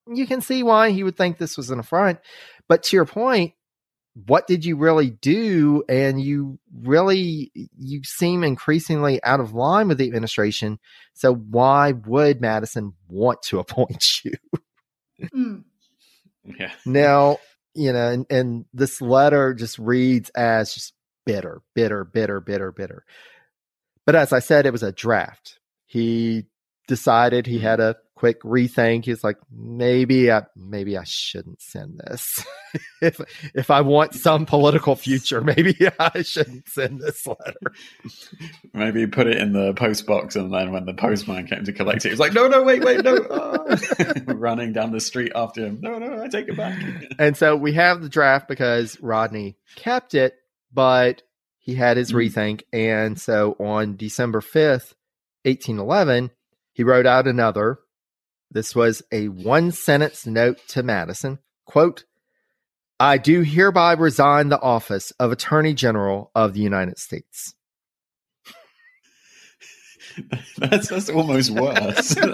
you 0.08 0.26
can 0.26 0.40
see 0.40 0.62
why 0.62 0.90
he 0.90 1.02
would 1.02 1.16
think 1.16 1.38
this 1.38 1.56
was 1.56 1.70
an 1.70 1.80
affront. 1.80 2.18
But 2.68 2.84
to 2.84 2.96
your 2.96 3.06
point, 3.06 3.54
what 4.24 4.46
did 4.46 4.64
you 4.64 4.76
really 4.76 5.10
do? 5.10 5.84
And 5.88 6.20
you 6.20 6.58
really 6.74 7.50
you 7.76 8.00
seem 8.04 8.42
increasingly 8.42 9.22
out 9.22 9.40
of 9.40 9.52
line 9.52 9.88
with 9.88 9.98
the 9.98 10.06
administration. 10.06 10.78
So 11.12 11.34
why 11.34 11.92
would 11.92 12.40
madison 12.40 12.94
want 13.08 13.42
to 13.42 13.58
appoint 13.60 14.04
you? 14.24 14.32
Mm. 15.34 15.64
yeah. 16.58 16.72
Now 16.86 17.38
you 17.74 17.92
know 17.92 18.08
and, 18.08 18.26
and 18.30 18.64
this 18.72 19.02
letter 19.02 19.52
just 19.52 19.78
reads 19.78 20.30
as 20.30 20.72
just 20.72 20.94
bitter 21.26 21.60
bitter 21.74 22.04
bitter 22.04 22.40
bitter 22.40 22.72
bitter. 22.72 23.04
But 24.06 24.14
as 24.14 24.32
i 24.32 24.38
said 24.38 24.64
it 24.64 24.72
was 24.72 24.82
a 24.82 24.92
draft. 24.92 25.58
He 25.84 26.46
decided 26.88 27.46
he 27.46 27.58
had 27.58 27.80
a 27.80 27.96
quick 28.16 28.42
rethink. 28.42 29.04
He's 29.04 29.22
like, 29.22 29.36
maybe 29.52 30.32
I 30.32 30.42
maybe 30.56 30.98
I 30.98 31.04
shouldn't 31.04 31.60
send 31.62 32.00
this. 32.04 32.44
if 33.02 33.20
if 33.54 33.70
I 33.70 33.82
want 33.82 34.14
some 34.14 34.46
political 34.46 34.96
future, 34.96 35.40
maybe 35.40 35.76
I 36.00 36.22
shouldn't 36.22 36.68
send 36.68 37.00
this 37.00 37.24
letter. 37.26 37.60
Maybe 38.74 39.06
put 39.06 39.26
it 39.26 39.38
in 39.38 39.52
the 39.52 39.72
post 39.74 40.06
box, 40.06 40.36
and 40.36 40.52
then 40.52 40.72
when 40.72 40.84
the 40.84 40.94
postman 40.94 41.46
came 41.46 41.64
to 41.64 41.72
collect 41.72 42.04
it, 42.04 42.08
he 42.08 42.12
was 42.12 42.20
like, 42.20 42.34
"No, 42.34 42.48
no, 42.48 42.62
wait, 42.62 42.84
wait, 42.84 43.04
no!" 43.04 43.16
Oh. 43.30 43.76
Running 44.26 44.72
down 44.72 44.92
the 44.92 45.00
street 45.00 45.32
after 45.34 45.64
him. 45.64 45.78
No, 45.80 45.98
no, 45.98 46.22
I 46.22 46.28
take 46.28 46.48
it 46.48 46.56
back. 46.56 46.82
and 47.18 47.36
so 47.36 47.56
we 47.56 47.72
have 47.74 48.02
the 48.02 48.08
draft 48.08 48.48
because 48.48 49.00
Rodney 49.00 49.56
kept 49.76 50.14
it, 50.14 50.34
but 50.72 51.22
he 51.58 51.74
had 51.74 51.96
his 51.96 52.12
mm. 52.12 52.16
rethink, 52.16 52.62
and 52.72 53.18
so 53.18 53.56
on 53.58 53.96
December 53.96 54.40
fifth, 54.40 54.94
eighteen 55.44 55.78
eleven, 55.78 56.30
he 56.72 56.82
wrote 56.82 57.06
out 57.06 57.26
another 57.26 57.78
this 58.50 58.74
was 58.74 59.02
a 59.12 59.28
one 59.28 59.72
sentence 59.72 60.26
note 60.26 60.58
to 60.68 60.82
Madison. 60.82 61.38
Quote, 61.66 62.04
I 62.98 63.18
do 63.18 63.42
hereby 63.42 63.92
resign 63.92 64.48
the 64.48 64.60
office 64.60 65.10
of 65.20 65.30
Attorney 65.30 65.74
General 65.74 66.30
of 66.34 66.54
the 66.54 66.60
United 66.60 66.98
States. 66.98 67.54
that's, 70.58 70.88
that's 70.88 71.10
almost 71.10 71.50
worse. 71.50 72.16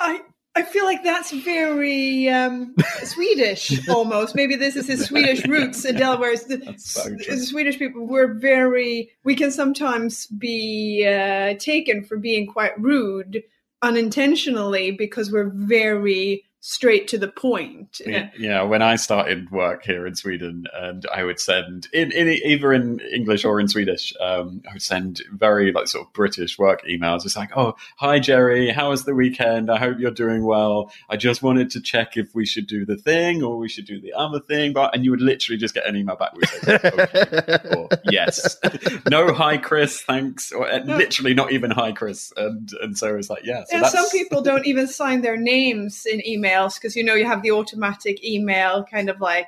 I 0.00 0.22
I 0.58 0.64
feel 0.64 0.86
like 0.86 1.04
that's 1.04 1.30
very 1.30 2.28
um, 2.28 2.74
Swedish 3.04 3.88
almost. 3.88 4.34
Maybe 4.34 4.56
this 4.56 4.74
is 4.74 4.88
his 4.88 5.04
Swedish 5.04 5.46
roots 5.46 5.84
in 5.84 5.94
Delaware. 5.98 6.34
The, 6.36 6.56
the, 6.56 7.38
Swedish 7.38 7.78
people 7.78 8.08
were 8.08 8.34
very, 8.34 9.12
we 9.22 9.36
can 9.36 9.52
sometimes 9.52 10.26
be 10.26 11.06
uh, 11.06 11.54
taken 11.60 12.02
for 12.02 12.16
being 12.16 12.48
quite 12.48 12.76
rude 12.76 13.44
unintentionally 13.82 14.90
because 14.90 15.30
we're 15.30 15.50
very 15.50 16.44
straight 16.60 17.08
to 17.08 17.18
the 17.18 17.28
point. 17.28 18.00
Yeah, 18.04 18.30
yeah, 18.38 18.62
when 18.62 18.82
I 18.82 18.96
started 18.96 19.50
work 19.50 19.84
here 19.84 20.06
in 20.06 20.14
Sweden, 20.14 20.66
and 20.74 21.06
I 21.14 21.24
would 21.24 21.40
send 21.40 21.88
in, 21.92 22.12
in 22.12 22.28
either 22.28 22.72
in 22.72 23.00
English 23.00 23.44
or 23.44 23.60
in 23.60 23.68
Swedish, 23.68 24.12
um, 24.20 24.62
I 24.68 24.74
would 24.74 24.82
send 24.82 25.22
very 25.32 25.72
like 25.72 25.88
sort 25.88 26.06
of 26.06 26.12
British 26.12 26.58
work 26.58 26.84
emails. 26.84 27.24
It's 27.24 27.36
like, 27.36 27.56
oh, 27.56 27.76
hi 27.96 28.18
Jerry, 28.18 28.70
how 28.70 28.90
was 28.90 29.04
the 29.04 29.14
weekend? 29.14 29.70
I 29.70 29.78
hope 29.78 29.98
you're 29.98 30.10
doing 30.10 30.44
well. 30.44 30.92
I 31.08 31.16
just 31.16 31.42
wanted 31.42 31.70
to 31.70 31.80
check 31.80 32.16
if 32.16 32.34
we 32.34 32.44
should 32.44 32.66
do 32.66 32.84
the 32.84 32.96
thing 32.96 33.42
or 33.42 33.56
we 33.56 33.68
should 33.68 33.86
do 33.86 34.00
the 34.00 34.12
other 34.12 34.40
thing. 34.40 34.72
But 34.72 34.94
and 34.94 35.04
you 35.04 35.10
would 35.10 35.20
literally 35.20 35.58
just 35.58 35.74
get 35.74 35.86
an 35.86 35.96
email 35.96 36.16
back 36.16 36.34
with 36.34 36.68
okay, 36.68 37.58
or 37.76 37.88
yes, 38.10 38.56
no, 39.10 39.32
hi 39.32 39.58
Chris, 39.58 40.00
thanks, 40.00 40.50
or 40.52 40.66
no. 40.80 40.96
literally 40.96 41.34
not 41.34 41.52
even 41.52 41.70
hi 41.70 41.92
Chris, 41.92 42.32
and 42.36 42.70
and 42.82 42.98
so 42.98 43.14
it's 43.16 43.30
like, 43.30 43.44
yeah. 43.44 43.64
So 43.64 43.76
yeah, 43.76 43.88
some 43.88 44.08
people 44.10 44.42
don't 44.42 44.66
even 44.66 44.88
sign 44.88 45.20
their 45.20 45.36
names 45.36 46.04
in 46.04 46.26
email 46.26 46.47
emails 46.48 46.74
because 46.74 46.96
you 46.96 47.04
know 47.04 47.14
you 47.14 47.26
have 47.26 47.42
the 47.42 47.50
automatic 47.50 48.24
email 48.24 48.84
kind 48.84 49.08
of 49.08 49.20
like 49.20 49.46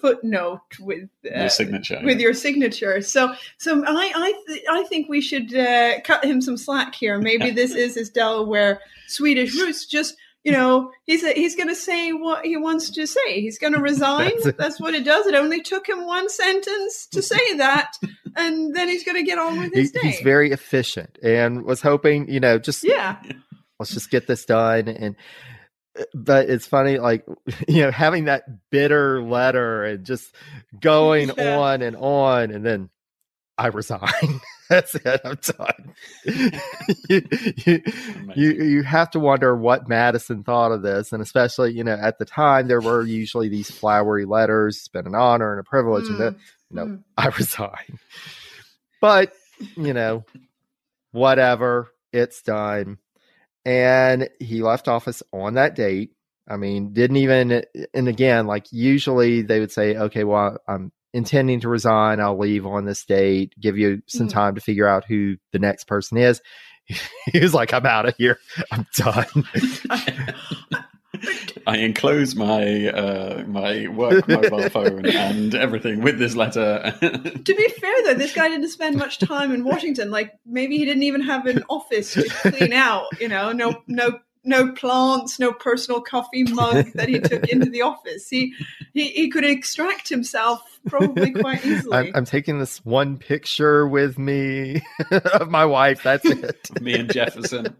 footnote 0.00 0.60
with 0.80 1.08
uh, 1.24 1.40
your 1.40 1.48
signature 1.48 2.00
with 2.04 2.20
your 2.20 2.34
signature. 2.34 3.00
So 3.00 3.34
so 3.58 3.82
i 3.86 4.12
i 4.14 4.42
th- 4.46 4.64
i 4.70 4.82
think 4.84 5.08
we 5.08 5.20
should 5.20 5.54
uh, 5.54 6.00
cut 6.04 6.24
him 6.24 6.40
some 6.40 6.56
slack 6.56 6.94
here. 6.94 7.18
Maybe 7.18 7.50
this 7.50 7.74
is 7.74 7.94
his 7.94 8.10
delaware 8.10 8.80
swedish 9.08 9.54
roots. 9.58 9.86
Just 9.86 10.16
you 10.44 10.52
know 10.52 10.92
he's 11.04 11.24
a, 11.24 11.32
he's 11.32 11.56
going 11.56 11.68
to 11.68 11.74
say 11.74 12.12
what 12.12 12.44
he 12.44 12.56
wants 12.56 12.90
to 12.90 13.06
say. 13.06 13.40
He's 13.40 13.58
going 13.58 13.72
to 13.74 13.80
resign. 13.80 14.32
that's, 14.44 14.56
that's, 14.56 14.80
what 14.80 14.94
it 14.94 15.04
does. 15.04 15.26
It 15.26 15.34
only 15.34 15.62
took 15.62 15.88
him 15.88 16.06
one 16.06 16.28
sentence 16.28 17.06
to 17.08 17.22
say 17.22 17.56
that 17.56 17.96
and 18.36 18.74
then 18.76 18.88
he's 18.88 19.02
going 19.02 19.16
to 19.16 19.22
get 19.22 19.38
on 19.38 19.58
with 19.58 19.74
his 19.74 19.90
he, 19.90 19.98
day. 19.98 20.08
he's 20.08 20.20
very 20.20 20.52
efficient 20.52 21.18
and 21.22 21.64
was 21.64 21.80
hoping 21.80 22.28
you 22.30 22.38
know 22.38 22.58
just 22.58 22.84
yeah. 22.84 23.16
let's 23.78 23.92
just 23.92 24.10
get 24.10 24.26
this 24.26 24.44
done 24.44 24.88
and 24.88 25.16
but 26.14 26.48
it's 26.48 26.66
funny, 26.66 26.98
like 26.98 27.24
you 27.68 27.82
know, 27.82 27.90
having 27.90 28.24
that 28.24 28.44
bitter 28.70 29.22
letter 29.22 29.84
and 29.84 30.04
just 30.04 30.34
going 30.80 31.30
yeah. 31.38 31.58
on 31.58 31.82
and 31.82 31.96
on, 31.96 32.50
and 32.50 32.64
then 32.64 32.90
I 33.58 33.68
resign. 33.68 34.40
That's 34.68 34.96
it. 34.96 35.20
I'm 35.24 35.38
done. 35.42 35.94
you, 37.08 37.22
you, 37.64 37.82
you, 38.34 38.52
you 38.64 38.82
have 38.82 39.10
to 39.12 39.20
wonder 39.20 39.54
what 39.54 39.88
Madison 39.88 40.42
thought 40.42 40.72
of 40.72 40.82
this, 40.82 41.12
and 41.12 41.22
especially 41.22 41.72
you 41.72 41.84
know 41.84 41.94
at 41.94 42.18
the 42.18 42.24
time 42.24 42.66
there 42.66 42.80
were 42.80 43.04
usually 43.04 43.48
these 43.48 43.70
flowery 43.70 44.24
letters. 44.24 44.76
It's 44.76 44.88
been 44.88 45.06
an 45.06 45.14
honor 45.14 45.52
and 45.52 45.60
a 45.60 45.64
privilege, 45.64 46.06
mm. 46.06 46.10
and 46.10 46.20
then 46.20 46.36
you 46.70 46.76
know 46.76 46.86
mm. 46.86 47.02
I 47.16 47.28
resign. 47.28 47.98
But 49.00 49.32
you 49.76 49.94
know, 49.94 50.24
whatever. 51.12 51.92
It's 52.12 52.40
done 52.40 52.98
and 53.66 54.30
he 54.38 54.62
left 54.62 54.86
office 54.86 55.24
on 55.32 55.54
that 55.54 55.74
date. 55.74 56.12
I 56.48 56.56
mean, 56.56 56.92
didn't 56.92 57.16
even, 57.16 57.64
and 57.92 58.08
again, 58.08 58.46
like 58.46 58.66
usually 58.70 59.42
they 59.42 59.58
would 59.58 59.72
say, 59.72 59.96
okay, 59.96 60.22
well, 60.22 60.58
I'm 60.68 60.92
intending 61.12 61.58
to 61.60 61.68
resign. 61.68 62.20
I'll 62.20 62.38
leave 62.38 62.64
on 62.64 62.84
this 62.84 63.04
date, 63.04 63.52
give 63.60 63.76
you 63.76 64.02
some 64.06 64.28
mm. 64.28 64.32
time 64.32 64.54
to 64.54 64.60
figure 64.60 64.86
out 64.86 65.04
who 65.04 65.36
the 65.52 65.58
next 65.58 65.88
person 65.88 66.16
is. 66.16 66.40
he 67.32 67.40
was 67.40 67.52
like, 67.52 67.74
I'm 67.74 67.84
out 67.84 68.06
of 68.06 68.14
here. 68.16 68.38
I'm 68.70 68.86
done. 68.94 69.26
I 71.66 71.78
enclose 71.78 72.34
my 72.34 72.88
uh, 72.88 73.44
my 73.46 73.88
work 73.88 74.28
mobile 74.28 74.68
phone 74.70 75.06
and 75.06 75.54
everything 75.54 76.00
with 76.00 76.18
this 76.18 76.34
letter. 76.36 76.94
to 77.00 77.54
be 77.54 77.68
fair, 77.68 77.94
though, 78.04 78.14
this 78.14 78.34
guy 78.34 78.48
didn't 78.48 78.68
spend 78.68 78.96
much 78.96 79.18
time 79.18 79.52
in 79.52 79.64
Washington. 79.64 80.10
Like 80.10 80.32
maybe 80.44 80.78
he 80.78 80.84
didn't 80.84 81.02
even 81.02 81.22
have 81.22 81.46
an 81.46 81.64
office 81.68 82.14
to 82.14 82.28
clean 82.28 82.72
out. 82.72 83.06
You 83.20 83.28
know, 83.28 83.52
no 83.52 83.82
no 83.86 84.18
no 84.46 84.72
plants, 84.72 85.38
no 85.38 85.52
personal 85.52 86.00
coffee 86.00 86.44
mug 86.44 86.92
that 86.94 87.08
he 87.08 87.18
took 87.18 87.48
into 87.48 87.68
the 87.68 87.82
office. 87.82 88.28
He 88.28 88.54
he, 88.94 89.08
he 89.08 89.28
could 89.28 89.44
extract 89.44 90.08
himself 90.08 90.80
probably 90.86 91.32
quite 91.32 91.64
easily. 91.66 91.96
I'm, 91.96 92.12
I'm 92.14 92.24
taking 92.24 92.58
this 92.58 92.84
one 92.84 93.18
picture 93.18 93.86
with 93.86 94.18
me 94.18 94.82
of 95.10 95.50
my 95.50 95.64
wife. 95.64 96.02
That's 96.02 96.24
it. 96.24 96.70
me 96.80 96.94
and 96.94 97.12
Jefferson. 97.12 97.76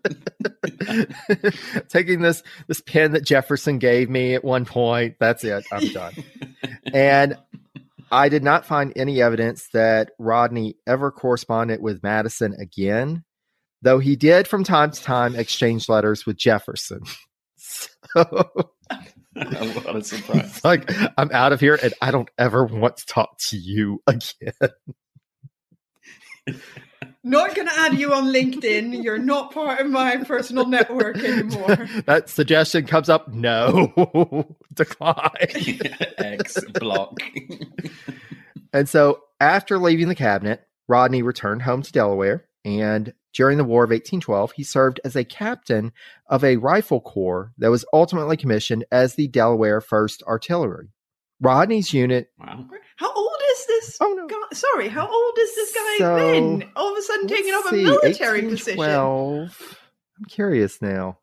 taking 1.88 2.20
this 2.20 2.42
this 2.66 2.80
pen 2.80 3.12
that 3.12 3.24
Jefferson 3.24 3.78
gave 3.78 4.10
me 4.10 4.34
at 4.34 4.44
one 4.44 4.64
point. 4.64 5.16
That's 5.20 5.44
it. 5.44 5.64
I'm 5.72 5.88
done. 5.92 6.14
and 6.92 7.38
I 8.10 8.28
did 8.28 8.44
not 8.44 8.66
find 8.66 8.92
any 8.96 9.20
evidence 9.20 9.68
that 9.72 10.10
Rodney 10.18 10.76
ever 10.86 11.10
corresponded 11.10 11.80
with 11.80 12.02
Madison 12.02 12.54
again 12.54 13.24
though 13.82 13.98
he 13.98 14.16
did 14.16 14.48
from 14.48 14.64
time 14.64 14.90
to 14.90 15.02
time 15.02 15.36
exchange 15.36 15.88
letters 15.88 16.26
with 16.26 16.36
Jefferson. 16.36 17.00
so, 17.56 18.24
what 19.36 19.96
a 19.96 20.02
surprise. 20.02 20.64
Like, 20.64 20.90
I'm 21.18 21.30
out 21.32 21.52
of 21.52 21.60
here 21.60 21.78
and 21.82 21.94
I 22.00 22.10
don't 22.10 22.30
ever 22.38 22.64
want 22.64 22.96
to 22.98 23.06
talk 23.06 23.36
to 23.48 23.56
you 23.56 24.02
again. 24.06 24.70
Not 27.22 27.56
going 27.56 27.66
to 27.66 27.74
add 27.76 27.98
you 27.98 28.14
on 28.14 28.32
LinkedIn. 28.32 29.02
You're 29.02 29.18
not 29.18 29.52
part 29.52 29.80
of 29.80 29.90
my 29.90 30.18
personal 30.18 30.66
network 30.66 31.16
anymore. 31.18 31.88
That 32.06 32.28
suggestion 32.28 32.86
comes 32.86 33.08
up. 33.08 33.26
No, 33.28 34.46
decline. 34.72 35.28
X 36.18 36.56
block. 36.74 37.18
and 38.72 38.88
so, 38.88 39.22
after 39.40 39.76
leaving 39.78 40.06
the 40.06 40.14
cabinet, 40.14 40.62
Rodney 40.86 41.22
returned 41.22 41.62
home 41.62 41.82
to 41.82 41.90
Delaware 41.90 42.44
and 42.64 43.12
during 43.36 43.58
the 43.58 43.64
War 43.64 43.84
of 43.84 43.90
1812, 43.90 44.52
he 44.52 44.64
served 44.64 44.98
as 45.04 45.14
a 45.14 45.22
captain 45.22 45.92
of 46.26 46.42
a 46.42 46.56
rifle 46.56 47.02
corps 47.02 47.52
that 47.58 47.70
was 47.70 47.84
ultimately 47.92 48.36
commissioned 48.36 48.86
as 48.90 49.14
the 49.14 49.28
Delaware 49.28 49.80
1st 49.80 50.22
Artillery. 50.22 50.88
Rodney's 51.42 51.92
unit. 51.92 52.30
Wow. 52.38 52.66
How 52.96 53.12
old 53.12 53.36
is 53.50 53.66
this? 53.66 53.98
Oh, 54.00 54.14
no. 54.14 54.26
Guy? 54.26 54.36
Sorry, 54.54 54.88
how 54.88 55.06
old 55.06 55.38
is 55.38 55.54
this 55.54 55.74
guy 55.74 55.96
so, 55.98 56.16
been? 56.16 56.70
All 56.76 56.90
of 56.90 56.98
a 56.98 57.02
sudden 57.02 57.28
taking 57.28 57.52
up 57.52 57.70
a 57.70 57.74
military 57.74 58.40
position. 58.48 58.80
I'm 58.80 60.24
curious 60.28 60.80
now. 60.80 61.18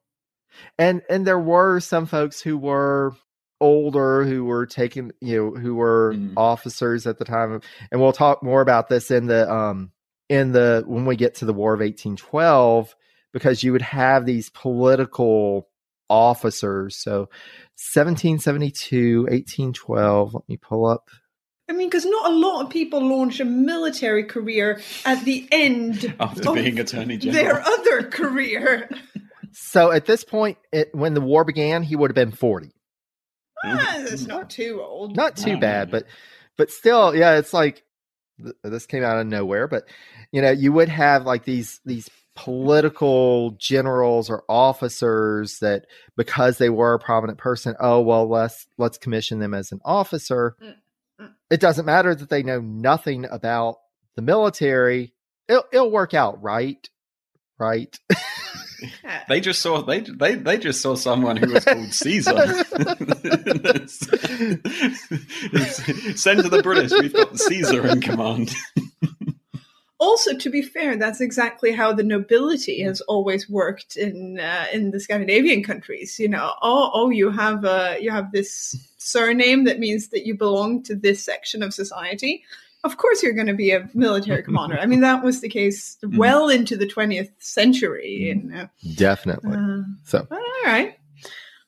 And 0.77 1.01
and 1.09 1.25
there 1.25 1.39
were 1.39 1.79
some 1.79 2.05
folks 2.05 2.39
who 2.41 2.59
were 2.59 3.15
older 3.59 4.23
who 4.23 4.45
were 4.45 4.67
taking 4.67 5.11
you 5.19 5.37
know 5.37 5.59
who 5.59 5.73
were 5.73 6.13
mm. 6.15 6.33
officers 6.37 7.07
at 7.07 7.17
the 7.17 7.23
time 7.23 7.61
and 7.91 8.01
we'll 8.01 8.11
talk 8.11 8.43
more 8.43 8.61
about 8.61 8.89
this 8.89 9.09
in 9.09 9.25
the 9.27 9.49
um 9.49 9.92
in 10.29 10.51
the 10.51 10.83
when 10.85 11.05
we 11.05 11.15
get 11.15 11.35
to 11.35 11.45
the 11.45 11.53
War 11.53 11.73
of 11.73 11.79
1812 11.79 12.95
because 13.33 13.63
you 13.63 13.71
would 13.71 13.81
have 13.81 14.25
these 14.25 14.49
political 14.49 15.67
officers. 16.09 16.95
So 16.95 17.29
1772, 17.91 19.21
1812. 19.23 20.33
Let 20.33 20.49
me 20.49 20.57
pull 20.57 20.85
up. 20.85 21.09
I 21.69 21.73
mean, 21.73 21.89
because 21.89 22.05
not 22.05 22.31
a 22.31 22.35
lot 22.35 22.63
of 22.63 22.69
people 22.69 23.01
launch 23.01 23.39
a 23.39 23.45
military 23.45 24.25
career 24.25 24.81
at 25.05 25.23
the 25.23 25.47
end 25.51 26.13
after 26.19 26.53
being 26.53 26.79
attorney 26.79 27.17
general. 27.17 27.43
Their 27.43 27.61
other 27.61 28.03
career. 28.03 28.89
so 29.51 29.91
at 29.91 30.05
this 30.05 30.23
point, 30.23 30.57
it, 30.71 30.93
when 30.93 31.13
the 31.13 31.21
war 31.21 31.45
began, 31.45 31.83
he 31.83 31.95
would 31.95 32.11
have 32.11 32.15
been 32.15 32.31
40. 32.31 32.71
Ah, 33.65 34.03
that's 34.07 34.27
not 34.27 34.49
too 34.49 34.81
old. 34.83 35.15
Not 35.15 35.37
too 35.37 35.57
bad, 35.57 35.89
but 35.89 36.05
but 36.57 36.69
still, 36.69 37.15
yeah, 37.15 37.37
it's 37.37 37.53
like 37.53 37.83
this 38.63 38.85
came 38.85 39.03
out 39.03 39.19
of 39.19 39.27
nowhere, 39.27 39.67
but 39.67 39.83
you 40.31 40.41
know, 40.41 40.51
you 40.51 40.71
would 40.73 40.89
have 40.89 41.25
like 41.25 41.45
these 41.45 41.79
these 41.85 42.09
political 42.35 43.51
generals 43.59 44.29
or 44.29 44.43
officers 44.49 45.59
that 45.59 45.85
because 46.17 46.57
they 46.57 46.69
were 46.69 46.95
a 46.95 46.99
prominent 46.99 47.37
person, 47.37 47.75
oh 47.79 48.01
well, 48.01 48.27
let's 48.27 48.67
let's 48.77 48.97
commission 48.97 49.39
them 49.39 49.53
as 49.53 49.71
an 49.71 49.79
officer. 49.85 50.55
Mm, 50.63 50.75
mm. 51.21 51.31
It 51.49 51.59
doesn't 51.59 51.85
matter 51.85 52.13
that 52.15 52.29
they 52.29 52.43
know 52.43 52.59
nothing 52.59 53.25
about 53.25 53.77
the 54.15 54.21
military. 54.21 55.13
It'll, 55.47 55.65
it'll 55.71 55.91
work 55.91 56.13
out, 56.13 56.41
right? 56.41 56.87
Right. 57.59 57.97
they 59.29 59.39
just 59.39 59.61
saw 59.61 59.81
they 59.81 60.01
they 60.01 60.35
they 60.35 60.57
just 60.57 60.81
saw 60.81 60.95
someone 60.95 61.37
who 61.37 61.51
was 61.53 61.65
called 61.65 61.93
Caesar. 61.93 62.31
Send 66.15 66.43
to 66.43 66.49
the 66.49 66.61
British. 66.63 66.91
We've 66.91 67.13
got 67.13 67.37
Caesar 67.37 67.87
in 67.87 68.01
command. 68.01 68.53
also, 69.99 70.35
to 70.37 70.49
be 70.49 70.61
fair, 70.61 70.97
that's 70.97 71.21
exactly 71.21 71.71
how 71.71 71.93
the 71.93 72.03
nobility 72.03 72.81
has 72.83 73.01
always 73.01 73.49
worked 73.49 73.95
in 73.95 74.39
uh, 74.39 74.65
in 74.71 74.91
the 74.91 74.99
Scandinavian 74.99 75.63
countries. 75.63 76.19
You 76.19 76.29
know, 76.29 76.53
oh, 76.61 76.91
oh, 76.93 77.09
you 77.09 77.31
have 77.31 77.63
a 77.65 77.97
you 77.99 78.11
have 78.11 78.31
this 78.31 78.75
surname 78.97 79.65
that 79.65 79.79
means 79.79 80.09
that 80.09 80.25
you 80.25 80.35
belong 80.35 80.83
to 80.83 80.95
this 80.95 81.23
section 81.23 81.61
of 81.61 81.73
society 81.73 82.43
of 82.83 82.97
course 82.97 83.23
you're 83.23 83.33
going 83.33 83.47
to 83.47 83.53
be 83.53 83.71
a 83.71 83.89
military 83.93 84.43
commander. 84.47 84.77
I 84.77 84.85
mean, 84.85 85.01
that 85.01 85.23
was 85.23 85.41
the 85.41 85.49
case 85.49 85.97
mm. 86.03 86.17
well 86.17 86.49
into 86.49 86.75
the 86.75 86.87
20th 86.87 87.31
century. 87.39 88.29
And, 88.29 88.51
mm. 88.51 88.95
Definitely. 88.95 89.57
Uh, 89.57 89.83
so, 90.05 90.27
all 90.29 90.39
right. 90.65 90.97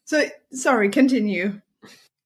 So, 0.06 0.26
sorry, 0.52 0.90
continue. 0.90 1.62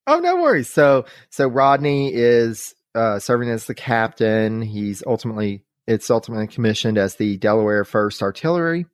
Oh, 0.08 0.20
no 0.20 0.38
worries. 0.38 0.70
So, 0.70 1.06
so 1.30 1.48
Rodney 1.48 2.12
is 2.14 2.74
uh, 2.96 3.20
serving 3.20 3.50
as 3.50 3.66
the 3.66 3.76
captain. 3.76 4.62
He's 4.62 5.04
ultimately, 5.06 5.64
it's 5.88 6.10
ultimately 6.10 6.48
commissioned 6.48 6.98
as 6.98 7.16
the 7.16 7.38
Delaware 7.38 7.86
First 7.86 8.22
Artillery. 8.22 8.86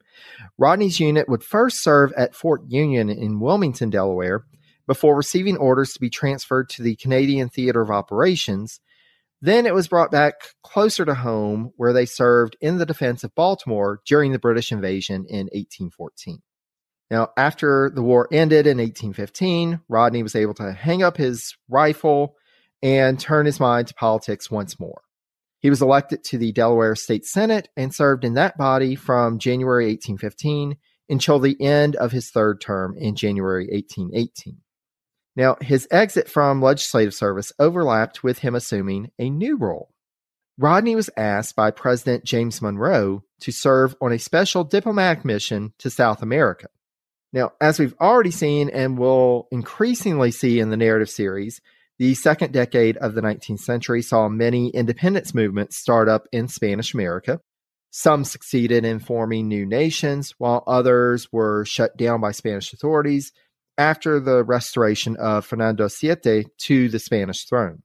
Rodney's 0.57 0.99
unit 0.99 1.29
would 1.29 1.43
first 1.43 1.81
serve 1.81 2.11
at 2.13 2.35
Fort 2.35 2.61
Union 2.67 3.09
in 3.09 3.39
Wilmington, 3.39 3.89
Delaware, 3.89 4.45
before 4.87 5.15
receiving 5.15 5.57
orders 5.57 5.93
to 5.93 5.99
be 5.99 6.09
transferred 6.09 6.69
to 6.69 6.83
the 6.83 6.95
Canadian 6.95 7.49
Theater 7.49 7.81
of 7.81 7.91
Operations. 7.91 8.79
Then 9.45 9.67
it 9.67 9.75
was 9.75 9.87
brought 9.87 10.09
back 10.09 10.33
closer 10.63 11.05
to 11.05 11.13
home, 11.13 11.69
where 11.77 11.93
they 11.93 12.07
served 12.07 12.57
in 12.61 12.79
the 12.79 12.85
defense 12.85 13.23
of 13.23 13.35
Baltimore 13.35 14.01
during 14.03 14.31
the 14.31 14.39
British 14.39 14.71
invasion 14.71 15.27
in 15.29 15.49
1814. 15.53 16.39
Now, 17.11 17.29
after 17.37 17.91
the 17.93 18.01
war 18.01 18.27
ended 18.31 18.65
in 18.65 18.79
1815, 18.79 19.81
Rodney 19.87 20.23
was 20.23 20.35
able 20.35 20.55
to 20.55 20.71
hang 20.71 21.03
up 21.03 21.17
his 21.17 21.55
rifle 21.69 22.37
and 22.81 23.19
turn 23.19 23.45
his 23.45 23.59
mind 23.59 23.89
to 23.89 23.93
politics 23.93 24.49
once 24.49 24.79
more. 24.79 25.01
He 25.59 25.69
was 25.69 25.83
elected 25.83 26.23
to 26.23 26.39
the 26.39 26.51
Delaware 26.51 26.95
State 26.95 27.27
Senate 27.27 27.69
and 27.77 27.93
served 27.93 28.25
in 28.25 28.33
that 28.33 28.57
body 28.57 28.95
from 28.95 29.37
January 29.37 29.85
1815 29.89 30.75
until 31.07 31.37
the 31.37 31.55
end 31.61 31.95
of 31.97 32.11
his 32.11 32.31
third 32.31 32.61
term 32.61 32.95
in 32.97 33.15
January 33.15 33.67
1818. 33.71 34.57
Now, 35.35 35.57
his 35.59 35.87
exit 35.91 36.29
from 36.29 36.61
legislative 36.61 37.13
service 37.13 37.51
overlapped 37.59 38.23
with 38.23 38.39
him 38.39 38.55
assuming 38.55 39.11
a 39.19 39.29
new 39.29 39.57
role. 39.57 39.89
Rodney 40.57 40.95
was 40.95 41.09
asked 41.17 41.55
by 41.55 41.71
President 41.71 42.23
James 42.23 42.61
Monroe 42.61 43.23
to 43.41 43.51
serve 43.51 43.95
on 43.99 44.13
a 44.13 44.19
special 44.19 44.63
diplomatic 44.63 45.25
mission 45.25 45.73
to 45.79 45.89
South 45.89 46.21
America. 46.21 46.67
Now, 47.33 47.51
as 47.59 47.77
we've 47.77 47.95
already 47.99 48.31
seen 48.31 48.69
and 48.69 48.97
will 48.97 49.49
increasingly 49.51 50.31
see 50.31 50.61
in 50.61 50.69
the 50.69 50.77
narrative 50.77 51.09
series, 51.09 51.59
the 51.99 52.13
second 52.13 52.53
decade 52.53 52.95
of 52.97 53.13
the 53.13 53.21
19th 53.21 53.59
century 53.59 54.01
saw 54.01 54.29
many 54.29 54.69
independence 54.69 55.33
movements 55.33 55.75
start 55.75 56.07
up 56.07 56.27
in 56.31 56.47
Spanish 56.47 56.93
America. 56.93 57.41
Some 57.91 58.23
succeeded 58.23 58.85
in 58.85 58.99
forming 58.99 59.49
new 59.49 59.65
nations, 59.65 60.33
while 60.37 60.63
others 60.67 61.31
were 61.31 61.65
shut 61.65 61.97
down 61.97 62.21
by 62.21 62.31
Spanish 62.31 62.71
authorities 62.71 63.33
after 63.77 64.19
the 64.19 64.43
restoration 64.43 65.15
of 65.17 65.45
Fernando 65.45 65.87
VII 65.89 66.47
to 66.57 66.89
the 66.89 66.99
Spanish 66.99 67.45
throne. 67.45 67.83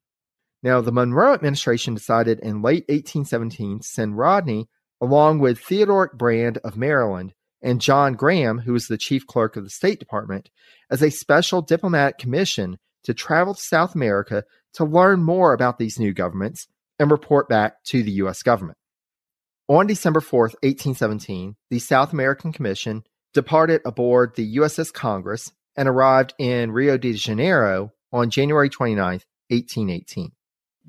Now, 0.62 0.80
the 0.80 0.92
Monroe 0.92 1.32
administration 1.32 1.94
decided 1.94 2.38
in 2.40 2.62
late 2.62 2.84
1817 2.88 3.80
to 3.80 3.86
send 3.86 4.18
Rodney, 4.18 4.68
along 5.00 5.38
with 5.38 5.58
Theodoric 5.58 6.12
Bland 6.12 6.58
of 6.58 6.76
Maryland 6.76 7.32
and 7.62 7.80
John 7.80 8.14
Graham, 8.14 8.58
who 8.58 8.72
was 8.72 8.86
the 8.86 8.98
chief 8.98 9.26
clerk 9.26 9.56
of 9.56 9.64
the 9.64 9.70
State 9.70 9.98
Department, 9.98 10.50
as 10.90 11.02
a 11.02 11.10
special 11.10 11.62
diplomatic 11.62 12.18
commission 12.18 12.78
to 13.04 13.14
travel 13.14 13.54
to 13.54 13.62
South 13.62 13.94
America 13.94 14.44
to 14.74 14.84
learn 14.84 15.22
more 15.22 15.52
about 15.52 15.78
these 15.78 15.98
new 15.98 16.12
governments 16.12 16.68
and 16.98 17.10
report 17.10 17.48
back 17.48 17.82
to 17.84 18.02
the 18.02 18.12
U.S. 18.12 18.42
government. 18.42 18.76
On 19.68 19.86
December 19.86 20.20
4th, 20.20 20.54
1817, 20.62 21.56
the 21.70 21.78
South 21.78 22.12
American 22.12 22.52
Commission 22.52 23.04
departed 23.32 23.80
aboard 23.84 24.34
the 24.34 24.56
USS 24.56 24.92
Congress 24.92 25.52
and 25.76 25.88
arrived 25.88 26.34
in 26.38 26.72
Rio 26.72 26.96
de 26.98 27.12
Janeiro 27.14 27.92
on 28.12 28.30
January 28.30 28.68
29th, 28.68 29.24
1818. 29.48 30.32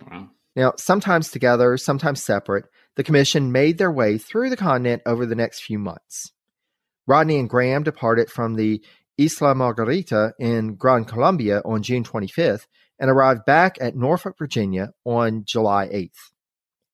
Wow. 0.09 0.29
Now, 0.55 0.73
sometimes 0.77 1.29
together, 1.29 1.77
sometimes 1.77 2.23
separate, 2.23 2.65
the 2.95 3.03
commission 3.03 3.51
made 3.51 3.77
their 3.77 3.91
way 3.91 4.17
through 4.17 4.49
the 4.49 4.57
continent 4.57 5.01
over 5.05 5.25
the 5.25 5.35
next 5.35 5.61
few 5.63 5.79
months. 5.79 6.31
Rodney 7.07 7.39
and 7.39 7.49
Graham 7.49 7.83
departed 7.83 8.29
from 8.29 8.55
the 8.55 8.81
Isla 9.17 9.55
Margarita 9.55 10.33
in 10.39 10.75
Gran 10.75 11.05
Colombia 11.05 11.61
on 11.63 11.83
June 11.83 12.03
25th 12.03 12.67
and 12.99 13.09
arrived 13.09 13.45
back 13.45 13.77
at 13.79 13.95
Norfolk, 13.95 14.37
Virginia 14.37 14.93
on 15.05 15.43
July 15.45 15.87
8th. 15.87 16.31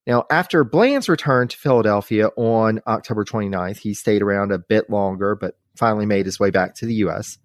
Now, 0.06 0.26
after 0.32 0.64
Bland's 0.64 1.10
return 1.10 1.50
to 1.50 1.58
Philadelphia 1.58 2.28
on 2.38 2.80
October 2.88 3.26
29th, 3.26 3.78
he 3.80 3.94
stayed 3.94 4.22
around 4.22 4.52
a 4.52 4.60
bit 4.60 4.90
longer, 4.90 5.36
but 5.36 5.56
finally 5.76 6.06
made 6.06 6.26
his 6.26 6.40
way 6.40 6.50
back 6.50 6.76
to 6.76 6.86
the 6.86 6.96
U.S 6.96 7.38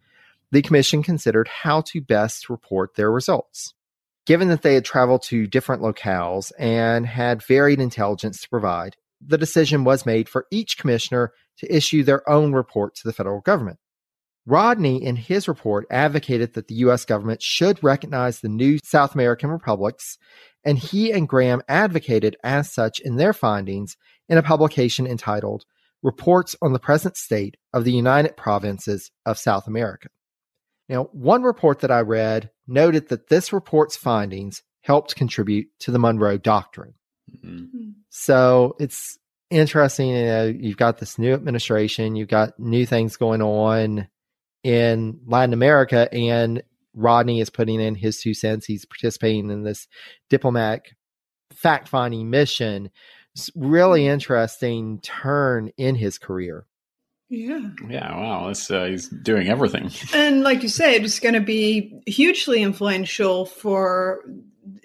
the 0.52 0.62
commission 0.62 1.02
considered 1.02 1.48
how 1.48 1.80
to 1.80 2.00
best 2.00 2.48
report 2.48 2.94
their 2.94 3.10
results. 3.10 3.74
Given 4.26 4.48
that 4.48 4.62
they 4.62 4.74
had 4.74 4.84
traveled 4.84 5.22
to 5.24 5.48
different 5.48 5.82
locales 5.82 6.52
and 6.58 7.06
had 7.06 7.42
varied 7.42 7.80
intelligence 7.80 8.40
to 8.42 8.48
provide, 8.48 8.94
the 9.20 9.38
decision 9.38 9.82
was 9.82 10.06
made 10.06 10.28
for 10.28 10.46
each 10.52 10.78
commissioner 10.78 11.32
to 11.58 11.74
issue 11.74 12.04
their 12.04 12.28
own 12.30 12.52
report 12.52 12.94
to 12.96 13.02
the 13.04 13.12
federal 13.12 13.40
government. 13.40 13.78
Rodney, 14.44 15.02
in 15.02 15.16
his 15.16 15.48
report, 15.48 15.86
advocated 15.90 16.54
that 16.54 16.68
the 16.68 16.74
U.S. 16.76 17.04
government 17.04 17.42
should 17.42 17.82
recognize 17.82 18.40
the 18.40 18.48
new 18.48 18.78
South 18.84 19.14
American 19.14 19.50
republics, 19.50 20.18
and 20.64 20.78
he 20.78 21.12
and 21.12 21.28
Graham 21.28 21.62
advocated 21.68 22.36
as 22.44 22.72
such 22.72 23.00
in 23.00 23.16
their 23.16 23.32
findings 23.32 23.96
in 24.28 24.38
a 24.38 24.42
publication 24.42 25.06
entitled 25.06 25.64
Reports 26.02 26.56
on 26.60 26.72
the 26.72 26.80
Present 26.80 27.16
State 27.16 27.56
of 27.72 27.84
the 27.84 27.92
United 27.92 28.36
Provinces 28.36 29.12
of 29.24 29.38
South 29.38 29.68
America. 29.68 30.08
Now, 30.92 31.04
one 31.12 31.42
report 31.42 31.80
that 31.80 31.90
I 31.90 32.00
read 32.00 32.50
noted 32.68 33.08
that 33.08 33.28
this 33.28 33.50
report's 33.50 33.96
findings 33.96 34.62
helped 34.82 35.16
contribute 35.16 35.68
to 35.78 35.90
the 35.90 35.98
Monroe 35.98 36.36
Doctrine. 36.36 36.92
Mm-hmm. 37.42 37.92
So 38.10 38.76
it's 38.78 39.18
interesting. 39.48 40.08
You 40.08 40.24
know, 40.26 40.44
you've 40.44 40.76
got 40.76 40.98
this 40.98 41.18
new 41.18 41.32
administration, 41.32 42.14
you've 42.14 42.28
got 42.28 42.60
new 42.60 42.84
things 42.84 43.16
going 43.16 43.40
on 43.40 44.06
in 44.62 45.18
Latin 45.26 45.54
America, 45.54 46.12
and 46.12 46.62
Rodney 46.92 47.40
is 47.40 47.48
putting 47.48 47.80
in 47.80 47.94
his 47.94 48.20
two 48.20 48.34
cents. 48.34 48.66
He's 48.66 48.84
participating 48.84 49.50
in 49.50 49.62
this 49.62 49.88
diplomatic 50.28 50.94
fact 51.54 51.88
finding 51.88 52.28
mission. 52.28 52.90
It's 53.34 53.50
really 53.56 54.02
mm-hmm. 54.02 54.12
interesting 54.12 55.00
turn 55.00 55.70
in 55.78 55.94
his 55.94 56.18
career. 56.18 56.66
Yeah. 57.32 57.70
Yeah. 57.88 58.14
Wow. 58.14 58.48
This, 58.48 58.70
uh, 58.70 58.84
he's 58.84 59.08
doing 59.08 59.48
everything. 59.48 59.90
And 60.14 60.42
like 60.42 60.62
you 60.62 60.68
said, 60.68 61.02
it's 61.02 61.18
going 61.18 61.34
to 61.34 61.40
be 61.40 61.98
hugely 62.06 62.62
influential 62.62 63.46
for 63.46 64.22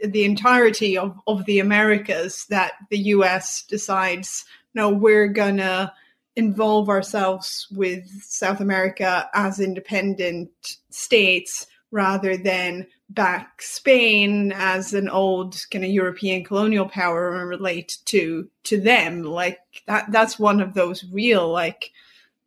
the 0.02 0.24
entirety 0.24 0.98
of, 0.98 1.20
of 1.28 1.44
the 1.44 1.60
Americas 1.60 2.46
that 2.50 2.72
the 2.90 3.00
US 3.00 3.64
decides, 3.64 4.46
no, 4.74 4.90
we're 4.90 5.28
going 5.28 5.58
to 5.58 5.92
involve 6.38 6.88
ourselves 6.88 7.68
with 7.72 8.08
South 8.24 8.62
America 8.62 9.30
as 9.34 9.60
independent 9.60 10.50
states 10.90 11.68
rather 11.92 12.38
than 12.38 12.88
back 13.10 13.62
Spain 13.62 14.54
as 14.56 14.94
an 14.94 15.10
old 15.10 15.58
kind 15.70 15.84
of 15.84 15.92
European 15.92 16.46
colonial 16.46 16.88
power 16.88 17.36
and 17.36 17.50
relate 17.50 17.98
to 18.06 18.50
to 18.64 18.80
them. 18.80 19.24
Like 19.24 19.60
that 19.88 20.12
that's 20.12 20.40
one 20.40 20.62
of 20.62 20.74
those 20.74 21.04
real 21.12 21.50
like 21.50 21.92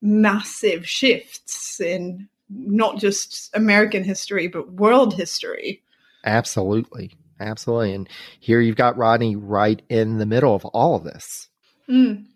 massive 0.03 0.89
shifts 0.89 1.81
in 1.81 2.29
not 2.49 2.99
just 2.99 3.51
American 3.55 4.05
history, 4.05 4.49
but 4.49 4.73
world 4.73 5.15
history. 5.15 5.83
Absolutely. 6.25 7.13
Absolutely. 7.39 7.95
And 7.95 8.09
here 8.39 8.61
you've 8.61 8.77
got 8.77 8.99
Rodney 8.99 9.35
right 9.35 9.81
in 9.89 10.19
the 10.19 10.27
middle 10.27 10.55
of 10.55 10.65
all 10.67 10.95
of 10.95 11.05
this. 11.05 11.49
Mm. 11.89 12.27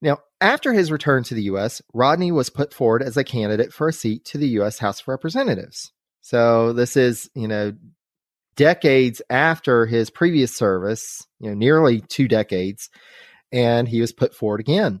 Now, 0.00 0.18
after 0.40 0.72
his 0.72 0.92
return 0.92 1.24
to 1.24 1.34
the 1.34 1.44
U.S., 1.44 1.82
Rodney 1.92 2.30
was 2.30 2.50
put 2.50 2.72
forward 2.72 3.02
as 3.02 3.16
a 3.16 3.24
candidate 3.24 3.72
for 3.72 3.88
a 3.88 3.92
seat 3.92 4.24
to 4.26 4.38
the 4.38 4.48
U.S. 4.48 4.78
House 4.78 5.00
of 5.00 5.08
Representatives. 5.08 5.92
So 6.20 6.72
this 6.72 6.96
is, 6.96 7.28
you 7.34 7.48
know, 7.48 7.72
decades 8.56 9.20
after 9.28 9.86
his 9.86 10.10
previous 10.10 10.54
service, 10.54 11.26
you 11.40 11.48
know, 11.48 11.54
nearly 11.54 12.00
two 12.00 12.28
decades, 12.28 12.88
and 13.52 13.88
he 13.88 14.00
was 14.00 14.12
put 14.12 14.34
forward 14.34 14.60
again. 14.60 15.00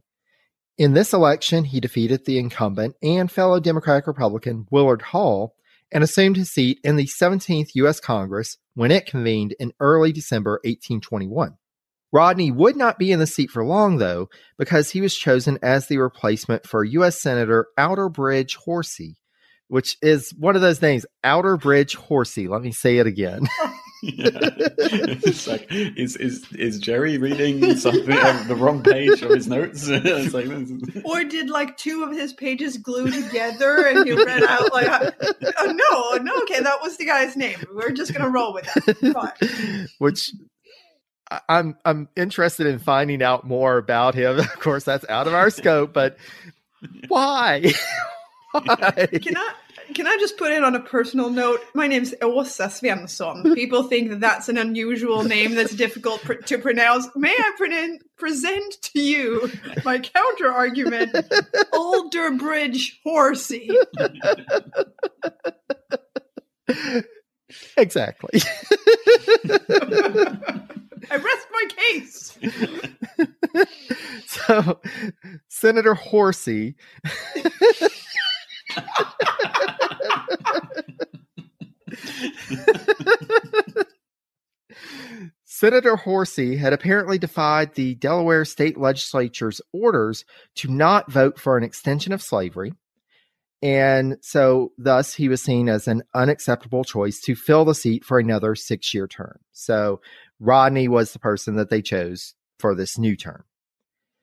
In 0.76 0.92
this 0.92 1.12
election, 1.12 1.62
he 1.64 1.78
defeated 1.78 2.24
the 2.24 2.38
incumbent 2.38 2.96
and 3.00 3.30
fellow 3.30 3.60
Democratic 3.60 4.08
Republican 4.08 4.66
Willard 4.72 5.02
Hall 5.02 5.54
and 5.92 6.02
assumed 6.02 6.36
his 6.36 6.50
seat 6.50 6.80
in 6.82 6.96
the 6.96 7.06
17th 7.06 7.70
U.S. 7.74 8.00
Congress 8.00 8.58
when 8.74 8.90
it 8.90 9.06
convened 9.06 9.54
in 9.60 9.72
early 9.78 10.10
December 10.10 10.54
1821. 10.64 11.56
Rodney 12.10 12.50
would 12.50 12.76
not 12.76 12.98
be 12.98 13.12
in 13.12 13.20
the 13.20 13.26
seat 13.26 13.50
for 13.50 13.64
long, 13.64 13.98
though, 13.98 14.28
because 14.58 14.90
he 14.90 15.00
was 15.00 15.14
chosen 15.14 15.60
as 15.62 15.86
the 15.86 15.98
replacement 15.98 16.66
for 16.66 16.82
U.S. 16.82 17.20
Senator 17.20 17.68
Outerbridge 17.78 18.56
Horsey, 18.56 19.16
which 19.68 19.96
is 20.02 20.34
one 20.36 20.56
of 20.56 20.62
those 20.62 20.82
names, 20.82 21.06
Outerbridge 21.22 21.94
Horsey. 21.94 22.48
Let 22.48 22.62
me 22.62 22.72
say 22.72 22.98
it 22.98 23.06
again. 23.06 23.46
yeah. 24.04 24.30
It's 25.26 25.46
like, 25.46 25.66
is, 25.70 26.16
is, 26.16 26.44
is 26.52 26.78
Jerry 26.78 27.18
reading 27.18 27.76
something 27.76 28.16
on 28.16 28.48
the 28.48 28.54
wrong 28.54 28.82
page 28.82 29.22
of 29.22 29.30
his 29.30 29.48
notes? 29.48 29.88
like, 30.34 30.46
or 31.04 31.24
did 31.24 31.48
like 31.48 31.76
two 31.76 32.04
of 32.04 32.12
his 32.12 32.32
pages 32.32 32.76
glue 32.76 33.10
together 33.10 33.86
and 33.86 34.06
he 34.06 34.12
read 34.12 34.42
out 34.44 34.72
like, 34.72 35.14
oh, 35.58 35.66
no, 35.66 36.22
no, 36.22 36.42
okay, 36.42 36.60
that 36.60 36.80
was 36.82 36.96
the 36.98 37.06
guy's 37.06 37.36
name. 37.36 37.58
We're 37.72 37.92
just 37.92 38.12
going 38.12 38.24
to 38.24 38.30
roll 38.30 38.52
with 38.52 38.64
that. 38.74 39.88
Which 39.98 40.32
I'm 41.48 41.76
I'm 41.84 42.08
interested 42.16 42.66
in 42.66 42.78
finding 42.78 43.22
out 43.22 43.44
more 43.44 43.78
about 43.78 44.14
him. 44.14 44.38
Of 44.38 44.60
course, 44.60 44.84
that's 44.84 45.08
out 45.08 45.26
of 45.26 45.34
our 45.34 45.50
scope, 45.50 45.92
but 45.92 46.18
why? 47.08 47.72
why? 48.52 49.08
Can 49.22 49.36
I 49.36 49.54
can 49.94 50.06
I 50.06 50.16
just 50.18 50.36
put 50.36 50.52
it 50.52 50.62
on 50.64 50.74
a 50.74 50.80
personal 50.80 51.30
note? 51.30 51.60
My 51.74 51.86
name's 51.86 52.12
Åsa 52.20 52.66
Svensson. 52.66 53.54
People 53.54 53.84
think 53.84 54.10
that 54.10 54.20
that's 54.20 54.48
an 54.48 54.58
unusual 54.58 55.22
name 55.22 55.54
that's 55.54 55.74
difficult 55.74 56.20
pr- 56.22 56.34
to 56.34 56.58
pronounce. 56.58 57.06
May 57.14 57.34
I 57.36 57.52
pre- 57.56 58.00
present 58.16 58.76
to 58.82 59.00
you 59.00 59.50
my 59.84 59.98
counter 60.00 60.52
argument, 60.52 61.12
Alderbridge 61.72 62.98
Horsey? 63.04 63.70
exactly. 67.76 68.40
I 71.10 71.16
rest 71.16 71.46
my 71.52 71.68
case. 71.76 72.38
so, 74.26 74.80
Senator 75.48 75.94
Horsey. 75.94 76.74
Senator 85.44 85.96
Horsey 85.96 86.56
had 86.56 86.72
apparently 86.72 87.16
defied 87.16 87.74
the 87.74 87.94
Delaware 87.94 88.44
state 88.44 88.76
legislature's 88.76 89.60
orders 89.72 90.24
to 90.56 90.70
not 90.70 91.10
vote 91.10 91.38
for 91.38 91.56
an 91.56 91.64
extension 91.64 92.12
of 92.12 92.20
slavery. 92.20 92.74
And 93.62 94.18
so, 94.20 94.72
thus, 94.76 95.14
he 95.14 95.30
was 95.30 95.40
seen 95.40 95.70
as 95.70 95.88
an 95.88 96.02
unacceptable 96.12 96.84
choice 96.84 97.18
to 97.20 97.34
fill 97.34 97.64
the 97.64 97.74
seat 97.74 98.04
for 98.04 98.18
another 98.18 98.54
six 98.54 98.92
year 98.92 99.06
term. 99.06 99.38
So, 99.52 100.02
Rodney 100.38 100.86
was 100.86 101.12
the 101.12 101.18
person 101.18 101.56
that 101.56 101.70
they 101.70 101.80
chose 101.80 102.34
for 102.58 102.74
this 102.74 102.98
new 102.98 103.16
term. 103.16 103.44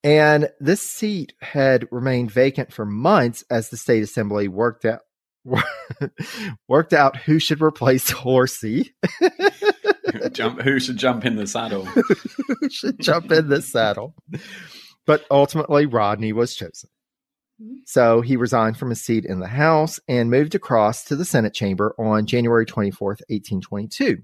And 0.04 0.50
this 0.60 0.82
seat 0.82 1.34
had 1.42 1.88
remained 1.92 2.32
vacant 2.32 2.74
for 2.74 2.86
months 2.86 3.44
as 3.52 3.70
the 3.70 3.78
state 3.78 4.04
assembly 4.04 4.48
worked 4.48 4.86
out 4.86 5.02
worked 6.68 6.94
out 6.94 7.18
who 7.18 7.40
should 7.40 7.62
replace 7.62 8.10
Horsey. 8.10 8.94
jump, 10.32 10.62
who 10.62 10.80
should 10.80 10.98
jump 10.98 11.26
in 11.26 11.36
the 11.36 11.48
saddle? 11.48 11.86
who 11.86 12.70
should 12.70 13.00
jump 13.00 13.32
in 13.32 13.50
the 13.50 13.62
saddle? 13.62 14.16
But 15.06 15.26
ultimately, 15.32 15.86
Rodney 15.86 16.34
was 16.34 16.56
chosen. 16.56 16.90
Mm-hmm. 17.62 17.74
So 17.86 18.22
he 18.22 18.36
resigned 18.38 18.78
from 18.78 18.90
his 18.90 19.02
seat 19.02 19.26
in 19.26 19.40
the 19.40 19.48
House 19.48 20.00
and 20.08 20.30
moved 20.30 20.56
across 20.56 21.04
to 21.06 21.16
the 21.16 21.26
Senate 21.26 21.54
chamber 21.54 21.96
on 21.98 22.26
January 22.26 22.66
24th, 22.66 23.22
1822. 23.30 24.20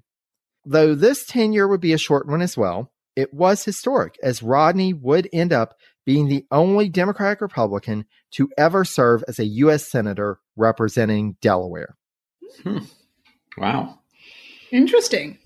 Though 0.65 0.95
this 0.95 1.25
tenure 1.25 1.67
would 1.67 1.81
be 1.81 1.93
a 1.93 1.97
short 1.97 2.27
one 2.27 2.41
as 2.41 2.57
well, 2.57 2.91
it 3.17 3.33
was 3.33 3.65
historic 3.65 4.15
as 4.21 4.43
Rodney 4.43 4.93
would 4.93 5.27
end 5.33 5.51
up 5.51 5.75
being 6.05 6.29
the 6.29 6.45
only 6.51 6.87
Democratic 6.87 7.41
Republican 7.41 8.05
to 8.31 8.49
ever 8.57 8.85
serve 8.85 9.23
as 9.27 9.39
a 9.39 9.45
U.S. 9.45 9.85
Senator 9.87 10.39
representing 10.55 11.35
Delaware. 11.41 11.97
Hmm. 12.63 12.77
Wow. 13.57 13.99
Interesting. 14.71 15.39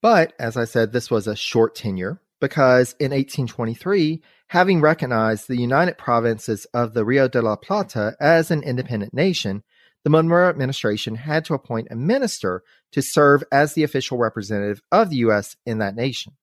But 0.00 0.32
as 0.38 0.56
I 0.56 0.64
said, 0.64 0.92
this 0.92 1.10
was 1.10 1.26
a 1.26 1.34
short 1.34 1.74
tenure 1.74 2.22
because 2.40 2.94
in 3.00 3.10
1823, 3.10 4.22
having 4.46 4.80
recognized 4.80 5.48
the 5.48 5.60
United 5.60 5.98
Provinces 5.98 6.66
of 6.72 6.94
the 6.94 7.04
Rio 7.04 7.26
de 7.26 7.42
la 7.42 7.56
Plata 7.56 8.14
as 8.20 8.52
an 8.52 8.62
independent 8.62 9.12
nation, 9.12 9.64
the 10.04 10.10
Monroe 10.10 10.48
administration 10.48 11.16
had 11.16 11.44
to 11.46 11.54
appoint 11.54 11.88
a 11.90 11.96
minister 11.96 12.62
to 12.92 13.02
serve 13.02 13.42
as 13.50 13.74
the 13.74 13.82
official 13.82 14.18
representative 14.18 14.80
of 14.92 15.10
the 15.10 15.16
U.S. 15.16 15.56
in 15.66 15.78
that 15.78 15.96
nation. 15.96 16.34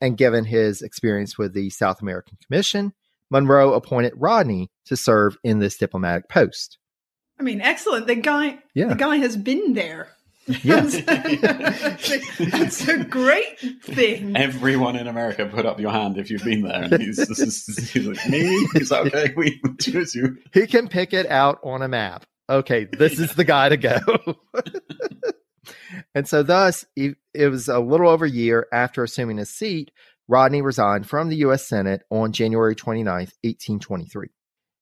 And 0.00 0.16
given 0.16 0.44
his 0.44 0.82
experience 0.82 1.38
with 1.38 1.54
the 1.54 1.70
South 1.70 2.02
American 2.02 2.36
Commission, 2.46 2.92
Monroe 3.30 3.72
appointed 3.72 4.12
Rodney 4.16 4.70
to 4.86 4.96
serve 4.96 5.36
in 5.42 5.58
this 5.60 5.76
diplomatic 5.76 6.28
post. 6.28 6.78
I 7.38 7.42
mean, 7.42 7.60
excellent. 7.60 8.06
The 8.06 8.16
guy, 8.16 8.58
Yeah. 8.74 8.88
the 8.88 8.94
guy 8.96 9.16
has 9.16 9.36
been 9.36 9.74
there. 9.74 10.08
Yes. 10.46 11.00
That's 12.38 12.86
a 12.86 13.02
great 13.04 13.58
thing. 13.82 14.36
Everyone 14.36 14.94
in 14.94 15.06
America, 15.06 15.46
put 15.46 15.64
up 15.64 15.80
your 15.80 15.90
hand 15.90 16.18
if 16.18 16.30
you've 16.30 16.44
been 16.44 16.62
there. 16.62 16.82
And 16.84 17.00
he's, 17.02 17.16
he's, 17.38 17.90
he's 17.90 18.06
like, 18.06 18.28
me? 18.28 18.40
Is 18.74 18.90
that 18.90 19.06
okay? 19.06 19.32
We 19.36 19.58
choose 19.80 20.14
you. 20.14 20.36
He 20.52 20.66
can 20.66 20.86
pick 20.88 21.14
it 21.14 21.26
out 21.30 21.60
on 21.64 21.80
a 21.80 21.88
map. 21.88 22.24
Okay, 22.50 22.84
this 22.84 23.18
is 23.18 23.34
the 23.34 23.44
guy 23.44 23.70
to 23.70 23.76
go. 23.78 23.98
and 26.14 26.28
so, 26.28 26.42
thus, 26.42 26.84
it, 26.96 27.16
was 27.34 27.68
a 27.68 27.78
little 27.78 28.08
over 28.08 28.24
a 28.24 28.30
year 28.30 28.66
after 28.72 29.02
assuming 29.02 29.38
his 29.38 29.50
seat, 29.50 29.90
Rodney 30.28 30.62
resigned 30.62 31.08
from 31.08 31.28
the 31.28 31.36
U.S. 31.36 31.66
Senate 31.66 32.02
on 32.10 32.32
January 32.32 32.74
29th, 32.74 33.32
1823. 33.42 34.28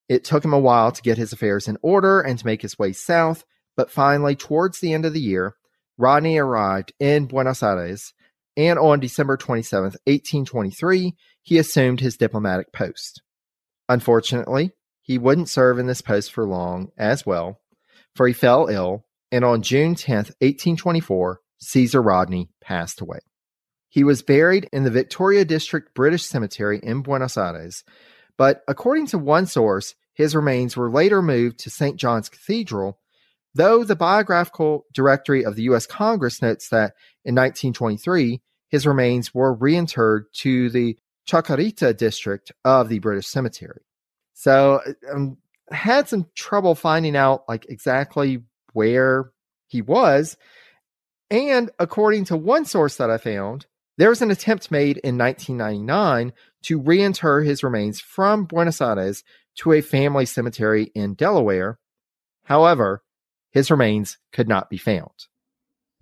It 0.09 0.23
took 0.23 0.43
him 0.43 0.53
a 0.53 0.59
while 0.59 0.91
to 0.91 1.01
get 1.01 1.17
his 1.17 1.33
affairs 1.33 1.67
in 1.67 1.77
order 1.81 2.21
and 2.21 2.37
to 2.39 2.45
make 2.45 2.61
his 2.61 2.77
way 2.77 2.93
south, 2.93 3.43
but 3.75 3.91
finally, 3.91 4.35
towards 4.35 4.79
the 4.79 4.93
end 4.93 5.05
of 5.05 5.13
the 5.13 5.21
year, 5.21 5.55
Rodney 5.97 6.37
arrived 6.37 6.93
in 6.99 7.25
Buenos 7.25 7.63
Aires, 7.63 8.13
and 8.55 8.77
on 8.77 8.99
December 8.99 9.37
27th, 9.37 9.95
1823, 10.05 11.15
he 11.41 11.57
assumed 11.57 11.99
his 11.99 12.17
diplomatic 12.17 12.71
post. 12.71 13.21
Unfortunately, 13.89 14.71
he 15.01 15.17
wouldn't 15.17 15.49
serve 15.49 15.79
in 15.79 15.87
this 15.87 16.01
post 16.01 16.31
for 16.31 16.45
long 16.45 16.91
as 16.97 17.25
well, 17.25 17.59
for 18.15 18.27
he 18.27 18.33
fell 18.33 18.67
ill, 18.67 19.05
and 19.33 19.43
on 19.43 19.63
June 19.63 19.95
10th, 19.95 20.29
1824, 20.41 21.41
Caesar 21.57 22.03
Rodney 22.03 22.51
passed 22.61 23.01
away. 23.01 23.17
He 23.89 24.03
was 24.03 24.21
buried 24.21 24.69
in 24.71 24.83
the 24.83 24.91
Victoria 24.91 25.43
District 25.43 25.91
British 25.95 26.23
Cemetery 26.23 26.79
in 26.83 27.01
Buenos 27.01 27.35
Aires, 27.35 27.83
but 28.37 28.61
according 28.67 29.07
to 29.07 29.17
one 29.17 29.47
source, 29.47 29.95
his 30.13 30.35
remains 30.35 30.77
were 30.77 30.91
later 30.91 31.23
moved 31.23 31.57
to 31.59 31.71
St. 31.71 31.97
John's 31.97 32.29
Cathedral, 32.29 32.99
though 33.55 33.83
the 33.83 33.95
biographical 33.95 34.85
directory 34.93 35.43
of 35.43 35.55
the 35.55 35.63
U.S. 35.63 35.87
Congress 35.87 36.39
notes 36.39 36.69
that 36.69 36.93
in 37.25 37.33
1923, 37.33 38.39
his 38.69 38.85
remains 38.85 39.33
were 39.33 39.55
reinterred 39.55 40.25
to 40.33 40.69
the 40.69 40.95
Chacarita 41.27 41.97
district 41.97 42.51
of 42.63 42.87
the 42.87 42.99
British 42.99 43.25
Cemetery. 43.25 43.81
So 44.35 44.81
um, 45.11 45.37
I 45.71 45.75
had 45.75 46.07
some 46.07 46.27
trouble 46.35 46.75
finding 46.75 47.15
out 47.15 47.45
like 47.47 47.65
exactly 47.67 48.43
where 48.73 49.31
he 49.67 49.81
was. 49.81 50.37
And 51.31 51.71
according 51.79 52.25
to 52.25 52.37
one 52.37 52.65
source 52.65 52.97
that 52.97 53.09
I 53.09 53.17
found, 53.17 53.65
there 53.97 54.09
was 54.09 54.21
an 54.21 54.31
attempt 54.31 54.71
made 54.71 54.97
in 54.97 55.17
1999 55.17 56.33
to 56.63 56.79
reinter 56.79 57.41
his 57.41 57.63
remains 57.63 58.01
from 58.01 58.45
Buenos 58.45 58.81
Aires 58.81 59.23
to 59.55 59.71
a 59.73 59.81
family 59.81 60.25
cemetery 60.25 60.91
in 60.95 61.13
Delaware. 61.13 61.79
However, 62.45 63.03
his 63.51 63.69
remains 63.69 64.17
could 64.31 64.47
not 64.47 64.69
be 64.69 64.77
found. 64.77 65.27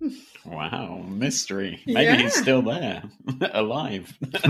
Wow, 0.44 1.04
mystery. 1.08 1.80
Maybe 1.86 2.02
Yeah. 2.04 2.16
he's 2.16 2.34
still 2.34 2.62
there, 2.62 3.02
alive. 3.52 4.12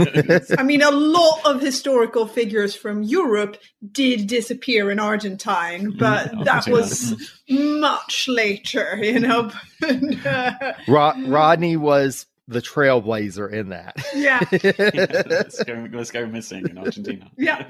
I 0.58 0.62
mean, 0.62 0.80
a 0.82 0.90
lot 0.90 1.40
of 1.44 1.60
historical 1.60 2.26
figures 2.26 2.74
from 2.74 3.02
Europe 3.02 3.58
did 3.92 4.26
disappear 4.26 4.90
in 4.90 4.98
Argentine, 4.98 5.90
but 5.98 6.32
Mm, 6.32 6.44
that 6.44 6.66
was 6.68 7.14
much 7.50 8.26
later, 8.28 8.98
you 9.02 9.20
know. 9.20 9.50
And, 9.86 10.26
uh, 10.26 10.52
Ro- 10.88 11.12
Rodney 11.26 11.76
was 11.76 12.26
the 12.48 12.60
trailblazer 12.62 13.52
in 13.52 13.68
that. 13.70 13.96
yeah, 14.14 14.40
let's, 15.28 15.62
go, 15.64 15.88
let's 15.92 16.10
go 16.10 16.26
missing 16.26 16.68
in 16.68 16.78
Argentina. 16.78 17.30
Yeah. 17.36 17.66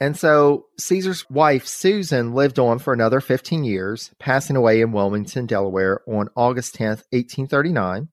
And 0.00 0.16
so 0.16 0.66
Caesar's 0.78 1.28
wife, 1.28 1.66
Susan, 1.66 2.32
lived 2.32 2.58
on 2.58 2.78
for 2.78 2.92
another 2.92 3.20
15 3.20 3.64
years, 3.64 4.12
passing 4.18 4.54
away 4.54 4.80
in 4.80 4.92
Wilmington, 4.92 5.46
Delaware 5.46 6.02
on 6.06 6.28
August 6.36 6.76
10th, 6.76 7.02
1839. 7.10 8.08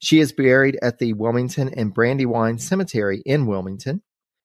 She 0.00 0.18
is 0.18 0.32
buried 0.32 0.78
at 0.82 0.98
the 0.98 1.12
Wilmington 1.12 1.68
and 1.68 1.94
Brandywine 1.94 2.58
Cemetery 2.58 3.22
in 3.24 3.46
Wilmington. 3.46 4.02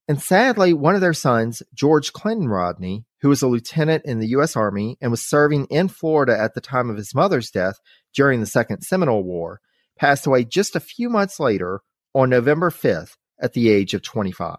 And 0.08 0.22
sadly, 0.22 0.74
one 0.74 0.94
of 0.94 1.02
their 1.02 1.14
sons, 1.14 1.64
George 1.74 2.14
Clinton 2.14 2.48
Rodney, 2.48 3.06
who 3.22 3.30
was 3.30 3.42
a 3.42 3.48
lieutenant 3.48 4.06
in 4.06 4.20
the 4.20 4.28
U.S. 4.30 4.56
Army 4.56 4.98
and 5.02 5.10
was 5.10 5.24
serving 5.24 5.66
in 5.72 5.88
Florida 5.88 6.40
at 6.40 6.54
the 6.54 6.62
time 6.62 6.92
of 6.92 6.98
his 6.98 7.16
mother's 7.16 7.50
death 7.50 7.80
during 8.14 8.40
the 8.40 8.46
Second 8.46 8.84
Seminole 8.84 9.24
War, 9.24 9.62
passed 9.98 10.28
away 10.28 10.44
just 10.44 10.76
a 10.76 10.80
few 10.80 11.10
months 11.10 11.40
later 11.40 11.82
on 12.14 12.30
November 12.30 12.70
5th 12.70 13.16
at 13.40 13.54
the 13.54 13.70
age 13.70 13.96
of 13.96 14.04
25. 14.04 14.58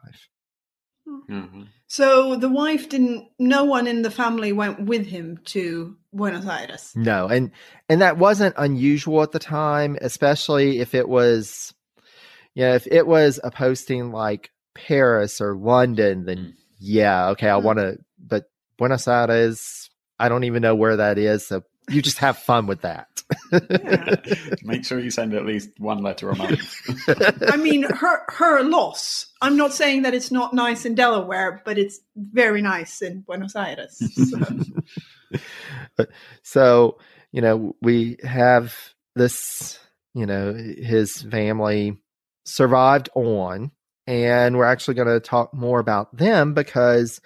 Mhm. 1.06 1.68
So 1.88 2.36
the 2.36 2.48
wife 2.48 2.88
didn't. 2.88 3.28
No 3.38 3.64
one 3.64 3.86
in 3.86 4.02
the 4.02 4.10
family 4.10 4.52
went 4.52 4.80
with 4.86 5.06
him 5.06 5.38
to 5.46 5.96
Buenos 6.12 6.46
Aires. 6.46 6.92
No, 6.94 7.28
and 7.28 7.50
and 7.88 8.00
that 8.02 8.18
wasn't 8.18 8.54
unusual 8.58 9.22
at 9.22 9.32
the 9.32 9.38
time, 9.38 9.96
especially 10.00 10.80
if 10.80 10.94
it 10.94 11.08
was, 11.08 11.74
yeah, 12.54 12.74
if 12.74 12.86
it 12.86 13.06
was 13.06 13.38
a 13.44 13.50
posting 13.50 14.10
like 14.12 14.50
Paris 14.74 15.40
or 15.40 15.56
London, 15.56 16.24
then 16.24 16.38
Mm. 16.38 16.52
yeah, 16.78 17.28
okay, 17.30 17.48
I 17.48 17.58
Mm. 17.58 17.62
want 17.62 17.78
to. 17.78 17.98
But 18.18 18.44
Buenos 18.78 19.06
Aires, 19.08 19.88
I 20.18 20.28
don't 20.28 20.44
even 20.44 20.62
know 20.62 20.74
where 20.74 20.96
that 20.96 21.18
is, 21.18 21.46
so 21.46 21.62
you 21.88 22.02
just 22.02 22.18
have 22.18 22.38
fun 22.38 22.66
with 22.66 22.82
that. 22.82 23.08
Make 24.62 24.84
sure 24.84 25.00
you 25.00 25.10
send 25.10 25.34
at 25.34 25.44
least 25.44 25.70
one 25.78 26.02
letter 26.02 26.30
a 26.30 26.36
month. 26.36 26.80
I 27.52 27.56
mean, 27.56 27.82
her 27.82 28.22
her 28.28 28.62
loss. 28.62 29.26
I'm 29.42 29.56
not 29.56 29.72
saying 29.72 30.02
that 30.02 30.14
it's 30.14 30.30
not 30.30 30.54
nice 30.54 30.84
in 30.84 30.94
Delaware, 30.94 31.62
but 31.64 31.78
it's 31.78 32.00
very 32.16 32.62
nice 32.62 33.02
in 33.02 33.20
Buenos 33.20 33.56
Aires. 33.56 34.00
So. 34.14 36.06
so, 36.42 36.98
you 37.32 37.40
know, 37.40 37.74
we 37.82 38.16
have 38.22 38.74
this, 39.14 39.78
you 40.14 40.26
know, 40.26 40.52
his 40.52 41.22
family 41.22 41.96
survived 42.44 43.08
on, 43.14 43.72
and 44.06 44.56
we're 44.56 44.64
actually 44.64 44.94
going 44.94 45.08
to 45.08 45.20
talk 45.20 45.52
more 45.52 45.80
about 45.80 46.16
them 46.16 46.54
because 46.54 47.20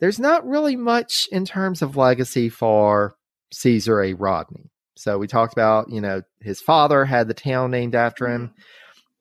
there's 0.00 0.20
not 0.20 0.46
really 0.46 0.76
much 0.76 1.28
in 1.32 1.44
terms 1.44 1.82
of 1.82 1.96
legacy 1.96 2.48
for 2.48 3.16
Caesar 3.54 4.02
A. 4.02 4.12
Rodney. 4.14 4.70
So 4.96 5.18
we 5.18 5.26
talked 5.26 5.52
about, 5.52 5.90
you 5.90 6.00
know, 6.00 6.22
his 6.40 6.60
father 6.60 7.04
had 7.04 7.28
the 7.28 7.34
town 7.34 7.70
named 7.70 7.94
after 7.94 8.28
him. 8.28 8.48
Mm-hmm. 8.48 8.60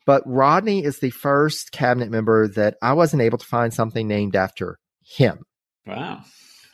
But 0.05 0.23
Rodney 0.25 0.83
is 0.83 0.99
the 0.99 1.09
first 1.11 1.71
cabinet 1.71 2.11
member 2.11 2.47
that 2.49 2.75
I 2.81 2.93
wasn't 2.93 3.21
able 3.21 3.37
to 3.37 3.45
find 3.45 3.73
something 3.73 4.07
named 4.07 4.35
after 4.35 4.77
him. 5.01 5.45
Wow. 5.87 6.23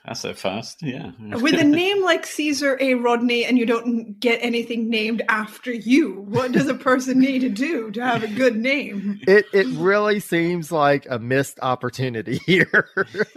That's 0.05 0.21
so 0.21 0.33
fast. 0.33 0.81
yeah. 0.81 1.11
With 1.19 1.59
a 1.59 1.63
name 1.81 2.03
like 2.03 2.25
Caesar 2.25 2.77
A. 2.81 2.95
Rodney 2.95 3.45
and 3.45 3.59
you 3.59 3.65
don't 3.67 4.19
get 4.19 4.39
anything 4.41 4.89
named 4.89 5.21
after 5.29 5.71
you, 5.71 6.21
what 6.21 6.51
does 6.51 6.67
a 6.67 6.73
person 6.73 7.19
need 7.19 7.39
to 7.39 7.49
do 7.49 7.91
to 7.91 8.03
have 8.03 8.23
a 8.23 8.27
good 8.27 8.55
name? 8.57 9.19
It 9.27 9.45
it 9.53 9.67
really 9.77 10.19
seems 10.19 10.71
like 10.71 11.05
a 11.09 11.19
missed 11.19 11.59
opportunity 11.61 12.37
here. 12.45 12.89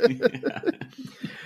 yeah. 0.09 0.61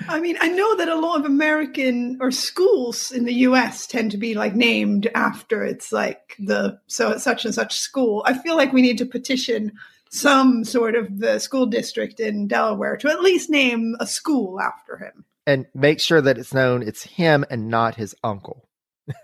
I 0.09 0.21
mean, 0.21 0.37
I 0.41 0.49
know 0.49 0.77
that 0.77 0.89
a 0.89 0.99
lot 0.99 1.21
of 1.21 1.27
American 1.27 2.19
or 2.21 2.31
schools 2.31 3.11
in 3.11 3.25
the 3.25 3.35
US 3.35 3.87
tend 3.87 4.11
to 4.13 4.17
be 4.17 4.35
like 4.35 4.55
named 4.55 5.09
after 5.15 5.65
it's 5.65 5.93
like 5.93 6.37
the 6.39 6.79
so 6.87 7.17
such 7.19 7.45
and 7.45 7.55
such 7.55 7.79
school. 7.79 8.23
I 8.27 8.35
feel 8.35 8.57
like 8.57 8.73
we 8.73 8.83
need 8.83 8.99
to 8.99 9.07
petition 9.07 9.73
some 10.11 10.65
sort 10.65 10.95
of 10.95 11.19
the 11.19 11.39
school 11.39 11.67
district 11.67 12.21
in 12.21 12.47
Delaware 12.47 12.97
to 12.99 13.09
at 13.09 13.21
least 13.21 13.51
name 13.51 13.97
a 14.01 14.07
school 14.07 14.61
after 14.61 14.97
him. 14.97 15.25
And 15.47 15.67
make 15.75 16.01
sure 16.01 16.21
that 16.21 16.39
it's 16.39 16.55
known 16.55 16.83
it's 16.83 17.03
him 17.03 17.45
and 17.51 17.69
not 17.69 17.95
his 17.95 18.15
uncle. 18.25 18.69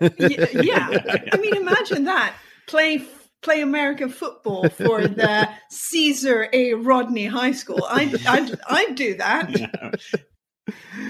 yeah, 0.01 0.47
yeah. 0.53 0.89
I 1.33 1.37
mean, 1.37 1.55
imagine 1.55 2.05
that. 2.05 2.35
Play 2.67 3.05
play 3.41 3.61
American 3.61 4.09
football 4.09 4.69
for 4.69 5.05
the 5.05 5.49
Caesar 5.69 6.47
A. 6.53 6.73
Rodney 6.75 7.25
High 7.25 7.51
School. 7.51 7.85
I'd, 7.89 8.25
I'd, 8.25 8.59
I'd 8.69 8.95
do 8.95 9.15
that. 9.15 9.99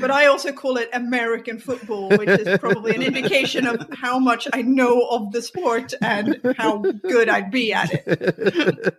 But 0.01 0.09
I 0.09 0.25
also 0.25 0.51
call 0.51 0.77
it 0.77 0.89
American 0.93 1.59
football, 1.59 2.09
which 2.09 2.27
is 2.27 2.57
probably 2.57 2.95
an 2.95 3.03
indication 3.03 3.67
of 3.67 3.88
how 3.93 4.17
much 4.17 4.47
I 4.51 4.63
know 4.63 5.01
of 5.09 5.31
the 5.31 5.41
sport 5.41 5.93
and 6.01 6.39
how 6.57 6.77
good 6.80 7.30
I'd 7.30 7.51
be 7.51 7.71
at 7.71 7.91
it. 7.93 8.95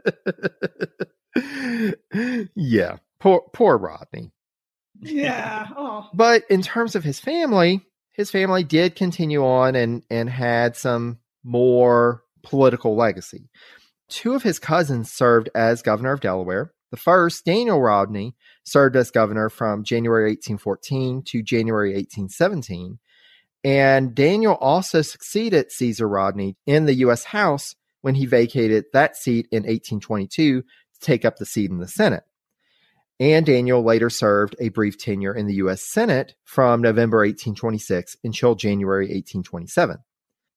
yeah, 2.55 2.99
poor 3.19 3.43
poor 3.53 3.77
Rodney. 3.77 4.31
Yeah. 5.01 5.67
Oh. 5.77 6.09
But 6.15 6.45
in 6.49 6.63
terms 6.63 6.95
of 6.95 7.03
his 7.05 7.19
family, 7.19 7.81
his 8.13 8.31
family 8.31 8.63
did 8.63 8.95
continue 8.95 9.45
on 9.45 9.75
and 9.75 10.03
and 10.09 10.31
had 10.31 10.77
some 10.77 11.19
more 11.43 12.23
political 12.43 12.97
legacy. 12.97 13.51
Two 14.09 14.35
of 14.35 14.43
his 14.43 14.59
cousins 14.59 15.11
served 15.11 15.51
as 15.55 15.83
governor 15.83 16.13
of 16.13 16.21
Delaware. 16.21 16.73
The 16.91 16.97
first, 16.97 17.45
Daniel 17.45 17.81
Rodney, 17.81 18.37
served 18.65 18.97
as 18.97 19.11
governor 19.11 19.49
from 19.49 19.85
January 19.85 20.31
1814 20.31 21.23
to 21.23 21.43
January 21.43 21.91
1817. 21.91 22.99
And 23.63 24.15
Daniel 24.15 24.55
also 24.55 25.03
succeeded 25.03 25.73
Caesar 25.73 26.09
Rodney 26.09 26.57
in 26.67 26.85
the 26.85 26.95
U.S. 26.97 27.25
House 27.25 27.77
when 28.03 28.15
he 28.15 28.27
vacated 28.27 28.85
that 28.93 29.17
seat 29.17 29.47
in 29.51 29.63
1822 29.63 30.63
to 30.63 30.67
take 31.01 31.25
up 31.25 31.37
the 31.37 31.47
seat 31.47 31.71
in 31.71 31.79
the 31.79 31.89
Senate. 31.89 32.25
And 33.21 33.47
Daniel 33.47 33.83
later 33.83 34.11
served 34.11 34.57
a 34.59 34.71
brief 34.71 34.99
tenure 34.99 35.35
in 35.35 35.47
the 35.47 35.55
U.S. 35.55 35.83
Senate 35.83 36.35
from 36.45 36.83
November 36.83 37.19
1826 37.19 38.17
until 38.25 38.55
January 38.55 39.07
1827. 39.07 39.99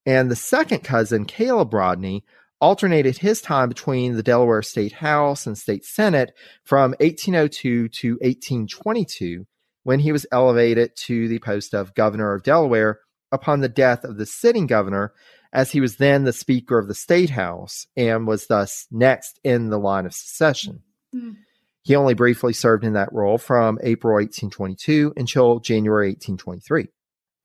And 0.06 0.32
the 0.32 0.36
second 0.36 0.84
cousin, 0.84 1.26
Caleb 1.26 1.74
Rodney, 1.74 2.26
alternated 2.60 3.18
his 3.18 3.42
time 3.42 3.70
between 3.70 4.16
the 4.16 4.24
Delaware 4.24 4.62
State 4.62 4.94
House 4.94 5.46
and 5.46 5.58
State 5.58 5.86
Senate 5.86 6.34
from 6.64 6.92
1802 7.00 7.90
to 7.90 8.10
1822 8.14 9.46
when 9.84 10.00
he 10.00 10.12
was 10.12 10.26
elevated 10.32 10.96
to 10.96 11.28
the 11.28 11.40
post 11.40 11.74
of 11.74 11.96
governor 11.96 12.34
of 12.34 12.44
Delaware 12.44 13.00
upon 13.32 13.62
the 13.62 13.70
death 13.70 14.04
of 14.04 14.18
the 14.18 14.26
sitting 14.26 14.68
governor, 14.68 15.14
as 15.54 15.72
he 15.72 15.80
was 15.80 15.96
then 15.96 16.24
the 16.24 16.34
Speaker 16.34 16.78
of 16.78 16.88
the 16.88 16.94
State 16.94 17.30
House 17.30 17.88
and 17.96 18.28
was 18.28 18.48
thus 18.48 18.88
next 18.92 19.40
in 19.44 19.70
the 19.70 19.80
line 19.80 20.06
of 20.06 20.14
succession. 20.14 20.82
Mm. 21.16 21.38
He 21.84 21.96
only 21.96 22.16
briefly 22.16 22.52
served 22.52 22.84
in 22.84 22.94
that 22.94 23.14
role 23.14 23.38
from 23.38 23.80
April 23.82 24.16
1822 24.16 25.14
until 25.16 25.62
January 25.62 26.10
1823. 26.10 26.90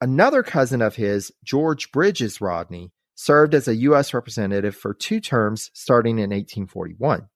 Another 0.01 0.43
cousin 0.43 0.81
of 0.81 0.97
his, 0.97 1.31
George 1.45 1.93
Brydges 1.93 2.41
Rodney, 2.41 2.91
served 3.23 3.53
as 3.53 3.67
a 3.67 3.75
U.S. 3.75 4.13
representative 4.13 4.75
for 4.75 4.93
two 4.93 5.19
terms 5.19 5.71
starting 5.73 6.17
in 6.17 6.29
1841. 6.31 7.27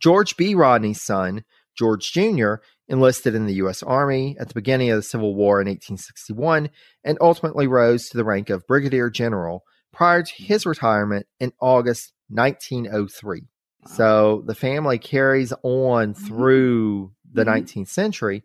George 0.00 0.36
B. 0.36 0.54
Rodney's 0.54 1.02
son, 1.02 1.44
George 1.76 2.10
Jr., 2.10 2.54
enlisted 2.88 3.34
in 3.34 3.46
the 3.46 3.54
U.S. 3.54 3.82
Army 3.82 4.36
at 4.40 4.48
the 4.48 4.54
beginning 4.54 4.90
of 4.90 4.96
the 4.96 5.02
Civil 5.02 5.34
War 5.34 5.60
in 5.60 5.68
1861 5.68 6.70
and 7.04 7.18
ultimately 7.20 7.66
rose 7.66 8.08
to 8.08 8.16
the 8.16 8.24
rank 8.24 8.50
of 8.50 8.66
Brigadier 8.66 9.10
General 9.10 9.62
prior 9.92 10.22
to 10.22 10.32
his 10.42 10.66
retirement 10.66 11.26
in 11.40 11.52
August 11.60 12.12
1903. 12.28 13.40
Wow. 13.40 13.92
So 13.92 14.42
the 14.46 14.54
family 14.54 14.98
carries 14.98 15.52
on 15.62 16.14
mm-hmm. 16.14 16.26
through 16.26 17.12
the 17.30 17.44
mm-hmm. 17.44 17.80
19th 17.80 17.88
century. 17.88 18.42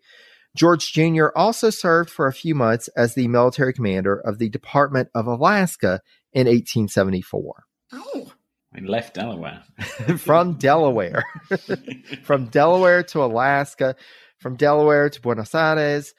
George 0.56 0.92
Jr. 0.92 1.28
also 1.36 1.70
served 1.70 2.10
for 2.10 2.28
a 2.28 2.34
few 2.34 2.54
months 2.54 2.90
as 2.90 3.14
the 3.14 3.28
military 3.28 3.74
commander 3.74 4.20
of 4.20 4.38
the 4.38 4.50
Department 4.50 5.10
of 5.16 5.26
Alaska 5.26 6.02
in 6.34 6.48
1874. 6.48 7.64
Oh. 7.94 8.32
We 8.74 8.88
left 8.88 9.16
Delaware. 9.16 9.64
from 10.18 10.54
Delaware. 10.54 11.24
from 12.24 12.46
Delaware 12.46 13.04
to 13.04 13.24
Alaska, 13.24 13.96
from 14.40 14.56
Delaware 14.56 15.10
to 15.10 15.22
Buenos 15.22 15.54
Aires. 15.54 16.14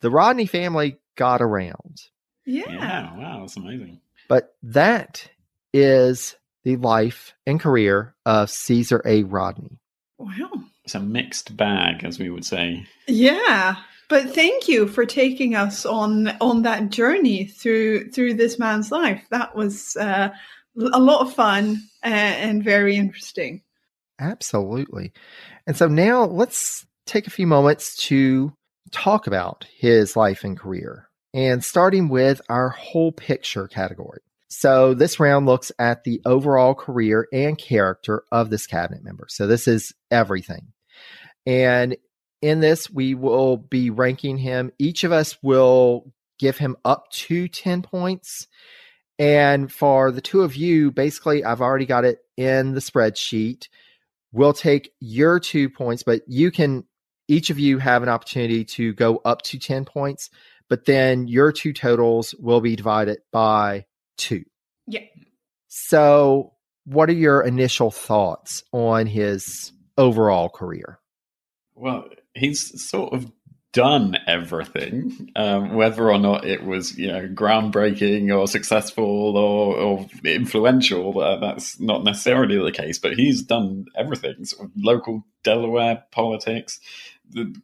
The 0.00 0.10
Rodney 0.10 0.46
family 0.46 0.98
got 1.16 1.40
around. 1.40 2.00
Yeah. 2.44 2.64
yeah. 2.68 3.16
Wow, 3.16 3.40
that's 3.40 3.56
amazing. 3.56 4.00
But 4.28 4.54
that 4.62 5.28
is 5.72 6.36
the 6.64 6.76
life 6.76 7.34
and 7.46 7.60
career 7.60 8.14
of 8.26 8.50
Caesar 8.50 9.02
A. 9.04 9.22
Rodney. 9.22 9.78
Wow. 10.18 10.50
It's 10.84 10.94
a 10.94 11.00
mixed 11.00 11.56
bag, 11.56 12.04
as 12.04 12.18
we 12.18 12.30
would 12.30 12.44
say. 12.44 12.86
Yeah. 13.06 13.76
But 14.08 14.34
thank 14.34 14.68
you 14.68 14.88
for 14.88 15.04
taking 15.04 15.54
us 15.54 15.84
on 15.84 16.28
on 16.40 16.62
that 16.62 16.90
journey 16.90 17.44
through 17.44 18.10
through 18.10 18.34
this 18.34 18.58
man's 18.58 18.90
life. 18.90 19.22
That 19.30 19.54
was 19.54 19.96
uh, 19.96 20.30
a 20.76 20.98
lot 20.98 21.20
of 21.20 21.34
fun 21.34 21.82
and, 22.02 22.50
and 22.50 22.64
very 22.64 22.96
interesting. 22.96 23.62
Absolutely. 24.18 25.12
And 25.66 25.76
so 25.76 25.88
now 25.88 26.24
let's 26.24 26.86
take 27.06 27.26
a 27.26 27.30
few 27.30 27.46
moments 27.46 27.96
to 28.06 28.52
talk 28.90 29.26
about 29.26 29.66
his 29.76 30.16
life 30.16 30.42
and 30.42 30.58
career, 30.58 31.08
and 31.34 31.62
starting 31.62 32.08
with 32.08 32.40
our 32.48 32.70
whole 32.70 33.12
picture 33.12 33.68
category. 33.68 34.20
So 34.48 34.94
this 34.94 35.20
round 35.20 35.44
looks 35.44 35.70
at 35.78 36.04
the 36.04 36.22
overall 36.24 36.74
career 36.74 37.28
and 37.32 37.58
character 37.58 38.24
of 38.32 38.48
this 38.48 38.66
cabinet 38.66 39.04
member. 39.04 39.26
So 39.28 39.46
this 39.46 39.68
is 39.68 39.92
everything. 40.10 40.72
And 41.44 41.96
in 42.40 42.60
this, 42.60 42.90
we 42.90 43.14
will 43.14 43.56
be 43.56 43.90
ranking 43.90 44.38
him. 44.38 44.72
Each 44.78 45.04
of 45.04 45.12
us 45.12 45.36
will 45.42 46.12
give 46.38 46.58
him 46.58 46.76
up 46.84 47.10
to 47.10 47.48
10 47.48 47.82
points. 47.82 48.46
And 49.18 49.70
for 49.72 50.12
the 50.12 50.20
two 50.20 50.42
of 50.42 50.54
you, 50.54 50.92
basically, 50.92 51.44
I've 51.44 51.60
already 51.60 51.86
got 51.86 52.04
it 52.04 52.18
in 52.36 52.72
the 52.72 52.80
spreadsheet. 52.80 53.68
We'll 54.32 54.52
take 54.52 54.92
your 55.00 55.40
two 55.40 55.68
points, 55.68 56.04
but 56.04 56.22
you 56.28 56.50
can, 56.50 56.84
each 57.26 57.50
of 57.50 57.58
you 57.58 57.78
have 57.78 58.02
an 58.02 58.08
opportunity 58.08 58.64
to 58.64 58.92
go 58.92 59.20
up 59.24 59.42
to 59.42 59.58
10 59.58 59.84
points, 59.84 60.30
but 60.68 60.84
then 60.84 61.26
your 61.26 61.50
two 61.50 61.72
totals 61.72 62.34
will 62.38 62.60
be 62.60 62.76
divided 62.76 63.18
by 63.32 63.86
two. 64.16 64.44
Yeah. 64.86 65.00
So, 65.66 66.52
what 66.84 67.08
are 67.10 67.14
your 67.14 67.42
initial 67.42 67.90
thoughts 67.90 68.62
on 68.72 69.06
his 69.06 69.72
overall 69.98 70.48
career? 70.48 70.98
Well, 71.74 72.08
he's 72.38 72.88
sort 72.88 73.12
of 73.12 73.30
done 73.72 74.16
everything, 74.26 75.30
um, 75.36 75.74
whether 75.74 76.10
or 76.10 76.18
not 76.18 76.44
it 76.44 76.64
was 76.64 76.96
you 76.96 77.08
know 77.08 77.28
groundbreaking 77.28 78.36
or 78.36 78.48
successful 78.48 79.36
or, 79.36 79.76
or 79.76 80.06
influential. 80.24 81.20
Uh, 81.20 81.38
that's 81.38 81.78
not 81.78 82.04
necessarily 82.04 82.58
the 82.58 82.72
case, 82.72 82.98
but 82.98 83.14
he's 83.14 83.42
done 83.42 83.86
everything: 83.96 84.44
sort 84.44 84.66
of 84.66 84.72
local 84.76 85.24
Delaware 85.44 86.04
politics, 86.12 86.80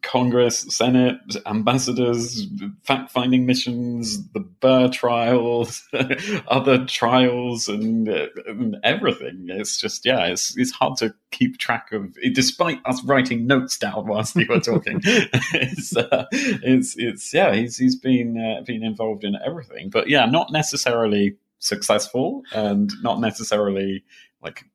Congress, 0.01 0.59
Senate, 0.69 1.17
ambassadors, 1.45 2.47
fact 2.83 3.11
finding 3.11 3.45
missions, 3.45 4.27
the 4.31 4.39
Burr 4.39 4.89
trials, 4.89 5.87
other 6.47 6.85
trials, 6.85 7.67
and, 7.67 8.07
and, 8.07 8.77
everything. 8.83 9.47
It's 9.49 9.79
just, 9.79 10.05
yeah, 10.05 10.25
it's, 10.25 10.57
it's 10.57 10.71
hard 10.71 10.97
to 10.97 11.13
keep 11.31 11.57
track 11.57 11.91
of, 11.91 12.15
despite 12.33 12.79
us 12.85 13.03
writing 13.03 13.47
notes 13.47 13.77
down 13.77 14.07
whilst 14.07 14.35
you 14.35 14.45
were 14.47 14.59
talking. 14.59 15.01
it's, 15.03 15.95
uh, 15.95 16.25
it's, 16.31 16.95
it's, 16.97 17.33
yeah, 17.33 17.53
he's, 17.53 17.77
he's 17.77 17.95
been, 17.95 18.37
uh, 18.37 18.63
been 18.63 18.83
involved 18.83 19.23
in 19.23 19.35
everything. 19.45 19.89
But 19.89 20.09
yeah, 20.09 20.25
not 20.25 20.51
necessarily 20.51 21.37
successful 21.59 22.43
and 22.53 22.91
not 23.01 23.19
necessarily 23.19 24.03
like 24.41 24.65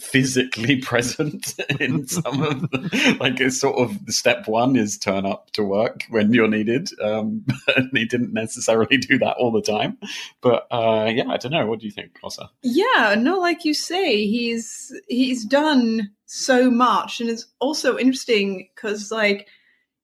physically 0.00 0.76
present 0.82 1.54
in 1.80 2.06
some 2.06 2.42
of 2.42 2.60
the, 2.70 3.16
like 3.20 3.40
it's 3.40 3.60
sort 3.60 3.78
of 3.78 4.06
the 4.06 4.12
step 4.12 4.48
one 4.48 4.76
is 4.76 4.98
turn 4.98 5.26
up 5.26 5.50
to 5.52 5.62
work 5.62 6.04
when 6.10 6.32
you're 6.32 6.48
needed. 6.48 6.88
Um 7.02 7.44
and 7.76 7.90
he 7.92 8.04
didn't 8.04 8.32
necessarily 8.32 8.96
do 8.96 9.18
that 9.18 9.36
all 9.36 9.52
the 9.52 9.62
time. 9.62 9.98
But 10.40 10.66
uh 10.70 11.10
yeah 11.14 11.28
i 11.28 11.36
don't 11.36 11.52
know. 11.52 11.66
What 11.66 11.80
do 11.80 11.86
you 11.86 11.92
think 11.92 12.18
Åsa? 12.22 12.48
yeah 12.62 13.14
no 13.18 13.38
like 13.38 13.64
you 13.64 13.74
say 13.74 14.26
he's 14.26 14.92
he's 15.08 15.44
done 15.44 16.10
so 16.26 16.70
much. 16.70 17.20
And 17.20 17.30
it's 17.30 17.46
also 17.60 17.98
interesting 17.98 18.68
because 18.74 19.10
like 19.10 19.48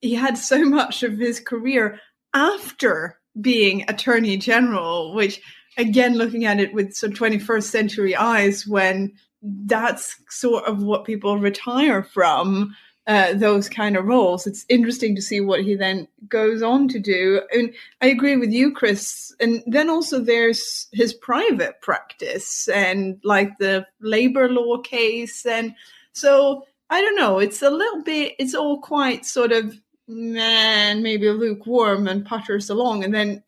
he 0.00 0.14
had 0.14 0.36
so 0.36 0.64
much 0.64 1.02
of 1.02 1.18
his 1.18 1.40
career 1.40 1.98
after 2.34 3.18
being 3.40 3.84
attorney 3.88 4.36
general 4.36 5.14
which 5.14 5.40
again 5.76 6.14
looking 6.16 6.44
at 6.44 6.60
it 6.60 6.72
with 6.72 6.94
some 6.94 7.12
21st 7.12 7.64
century 7.64 8.14
eyes 8.14 8.66
when 8.66 9.12
that's 9.44 10.16
sort 10.30 10.64
of 10.64 10.82
what 10.82 11.04
people 11.04 11.38
retire 11.38 12.02
from 12.02 12.74
uh, 13.06 13.34
those 13.34 13.68
kind 13.68 13.96
of 13.96 14.06
roles. 14.06 14.46
It's 14.46 14.64
interesting 14.68 15.14
to 15.14 15.22
see 15.22 15.40
what 15.40 15.62
he 15.62 15.74
then 15.74 16.08
goes 16.28 16.62
on 16.62 16.88
to 16.88 16.98
do. 16.98 17.42
And 17.52 17.74
I 18.00 18.06
agree 18.06 18.36
with 18.36 18.50
you, 18.50 18.72
Chris. 18.72 19.34
And 19.40 19.62
then 19.66 19.90
also 19.90 20.20
there's 20.20 20.88
his 20.92 21.12
private 21.12 21.82
practice 21.82 22.66
and 22.68 23.20
like 23.22 23.58
the 23.58 23.86
labor 24.00 24.48
law 24.48 24.78
case. 24.78 25.44
And 25.44 25.74
so 26.12 26.64
I 26.88 27.02
don't 27.02 27.16
know, 27.16 27.38
it's 27.38 27.60
a 27.60 27.70
little 27.70 28.02
bit, 28.02 28.34
it's 28.38 28.54
all 28.54 28.80
quite 28.80 29.26
sort 29.26 29.52
of, 29.52 29.78
man, 30.08 31.02
maybe 31.02 31.28
lukewarm 31.30 32.08
and 32.08 32.24
putters 32.24 32.70
along. 32.70 33.04
And 33.04 33.14
then 33.14 33.42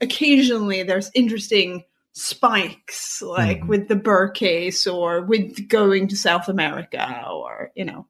occasionally 0.00 0.82
there's 0.82 1.10
interesting 1.14 1.84
spikes 2.12 3.22
like 3.22 3.60
mm. 3.60 3.68
with 3.68 3.88
the 3.88 3.96
Burr 3.96 4.30
case 4.30 4.86
or 4.86 5.22
with 5.22 5.68
going 5.68 6.08
to 6.08 6.16
South 6.16 6.48
America 6.48 7.24
or 7.30 7.70
you 7.74 7.84
know 7.84 8.06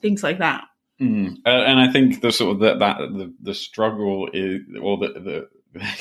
things 0.00 0.22
like 0.22 0.38
that. 0.38 0.64
Mm. 1.00 1.38
Uh, 1.46 1.48
and 1.48 1.80
I 1.80 1.90
think 1.90 2.20
the 2.20 2.30
sort 2.30 2.56
of 2.56 2.60
that 2.60 2.78
that 2.80 2.98
the, 2.98 3.32
the 3.40 3.54
struggle 3.54 4.28
is 4.32 4.60
or 4.80 4.98
the 4.98 5.08
the 5.08 5.48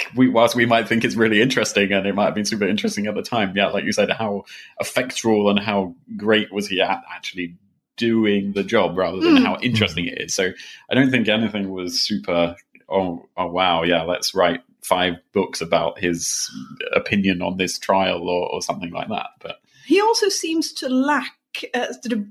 we 0.16 0.28
whilst 0.28 0.56
we 0.56 0.66
might 0.66 0.88
think 0.88 1.04
it's 1.04 1.16
really 1.16 1.42
interesting 1.42 1.92
and 1.92 2.06
it 2.06 2.16
might 2.16 2.26
have 2.26 2.36
been 2.36 2.46
super 2.46 2.68
interesting 2.68 3.08
at 3.08 3.16
the 3.16 3.22
time, 3.22 3.54
yeah, 3.56 3.68
like 3.68 3.86
you 3.86 3.92
said, 3.92 4.12
how 4.12 4.44
effectual 4.80 5.50
and 5.50 5.60
how 5.60 5.96
great 6.18 6.52
was 6.52 6.68
he 6.68 6.82
at 6.82 7.04
actually 7.10 7.56
doing 7.96 8.54
the 8.54 8.64
job 8.64 8.98
rather 8.98 9.20
than 9.20 9.36
mm. 9.36 9.46
how 9.46 9.58
interesting 9.62 10.06
it 10.06 10.22
is. 10.22 10.34
So 10.34 10.52
I 10.90 10.96
don't 10.96 11.12
think 11.12 11.28
anything 11.28 11.70
was 11.70 12.02
super. 12.02 12.56
Oh, 12.90 13.28
oh 13.38 13.48
wow, 13.48 13.84
yeah, 13.84 14.02
let's 14.02 14.34
write 14.34 14.62
five 14.82 15.16
books 15.34 15.62
about 15.62 16.00
his 16.00 16.50
opinion 16.94 17.42
on 17.42 17.58
this 17.58 17.78
trial 17.78 18.30
or, 18.30 18.50
or 18.50 18.62
something 18.62 18.92
like 18.92 19.10
that. 19.10 19.28
But 19.42 19.58
he 19.86 20.02
also 20.02 20.30
seems 20.30 20.74
to 20.74 20.90
lack 20.90 21.36
sort 21.74 22.14
of 22.14 22.26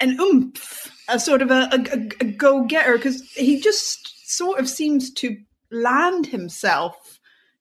an 0.00 0.20
oomph, 0.20 0.92
a 1.08 1.18
sort 1.18 1.42
of 1.42 1.50
a, 1.50 1.68
a, 1.72 2.08
a 2.20 2.24
go 2.24 2.64
getter, 2.64 2.96
because 2.96 3.22
he 3.32 3.60
just 3.60 4.28
sort 4.28 4.60
of 4.60 4.68
seems 4.68 5.10
to 5.14 5.36
land 5.70 6.26
himself 6.26 7.18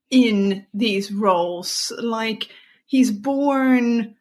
in 0.10 0.66
these 0.74 1.12
roles. 1.12 1.92
Like 1.98 2.50
he's 2.86 3.12
born 3.12 4.16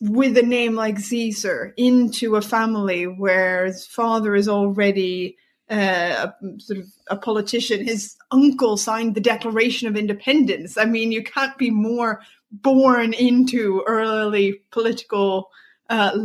with 0.00 0.38
a 0.38 0.42
name 0.42 0.74
like 0.74 0.98
Caesar 0.98 1.74
into 1.76 2.36
a 2.36 2.40
family 2.40 3.04
where 3.04 3.66
his 3.66 3.86
father 3.86 4.34
is 4.34 4.48
already 4.48 5.36
uh, 5.70 6.30
a, 6.42 6.60
sort 6.60 6.78
of 6.80 6.86
a 7.08 7.16
politician. 7.16 7.84
His 7.84 8.16
uncle 8.30 8.76
signed 8.76 9.14
the 9.14 9.20
Declaration 9.20 9.88
of 9.88 9.96
Independence. 9.96 10.78
I 10.78 10.84
mean, 10.84 11.12
you 11.12 11.22
can't 11.22 11.56
be 11.58 11.70
more 11.70 12.22
born 12.50 13.12
into 13.12 13.82
early 13.86 14.62
political 14.70 15.50
uh, 15.90 16.16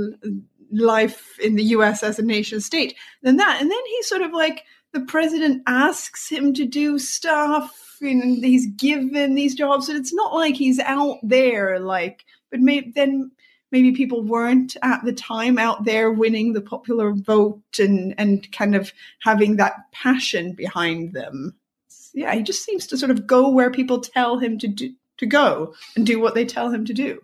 life 0.71 1.37
in 1.39 1.55
the 1.55 1.63
U.S. 1.63 2.03
as 2.03 2.19
a 2.19 2.23
nation 2.23 2.61
state 2.61 2.95
than 3.21 3.37
that. 3.37 3.61
And 3.61 3.69
then 3.69 3.79
he's 3.89 4.07
sort 4.07 4.21
of 4.21 4.31
like 4.31 4.63
the 4.93 5.01
president 5.01 5.63
asks 5.67 6.29
him 6.29 6.53
to 6.53 6.65
do 6.65 6.99
stuff, 6.99 7.97
and 8.01 8.43
he's 8.43 8.67
given 8.67 9.35
these 9.35 9.55
jobs, 9.55 9.89
and 9.89 9.97
it's 9.97 10.13
not 10.13 10.33
like 10.33 10.55
he's 10.55 10.79
out 10.79 11.17
there 11.23 11.79
like. 11.79 12.25
But 12.51 12.59
maybe 12.59 12.91
then 12.93 13.31
maybe 13.73 13.91
people 13.91 14.21
weren't 14.21 14.77
at 14.83 15.03
the 15.03 15.11
time 15.11 15.57
out 15.57 15.83
there 15.83 16.11
winning 16.11 16.53
the 16.53 16.61
popular 16.61 17.11
vote 17.11 17.79
and 17.79 18.15
and 18.17 18.49
kind 18.53 18.75
of 18.75 18.93
having 19.19 19.57
that 19.57 19.91
passion 19.91 20.53
behind 20.53 21.11
them. 21.11 21.55
Yeah, 22.13 22.33
he 22.35 22.43
just 22.43 22.63
seems 22.63 22.87
to 22.87 22.97
sort 22.97 23.11
of 23.11 23.27
go 23.27 23.49
where 23.49 23.71
people 23.71 23.99
tell 23.99 24.37
him 24.37 24.57
to 24.59 24.67
do 24.69 24.93
to 25.17 25.25
go 25.25 25.73
and 25.95 26.05
do 26.05 26.19
what 26.19 26.35
they 26.35 26.45
tell 26.45 26.69
him 26.69 26.85
to 26.85 26.93
do. 26.93 27.21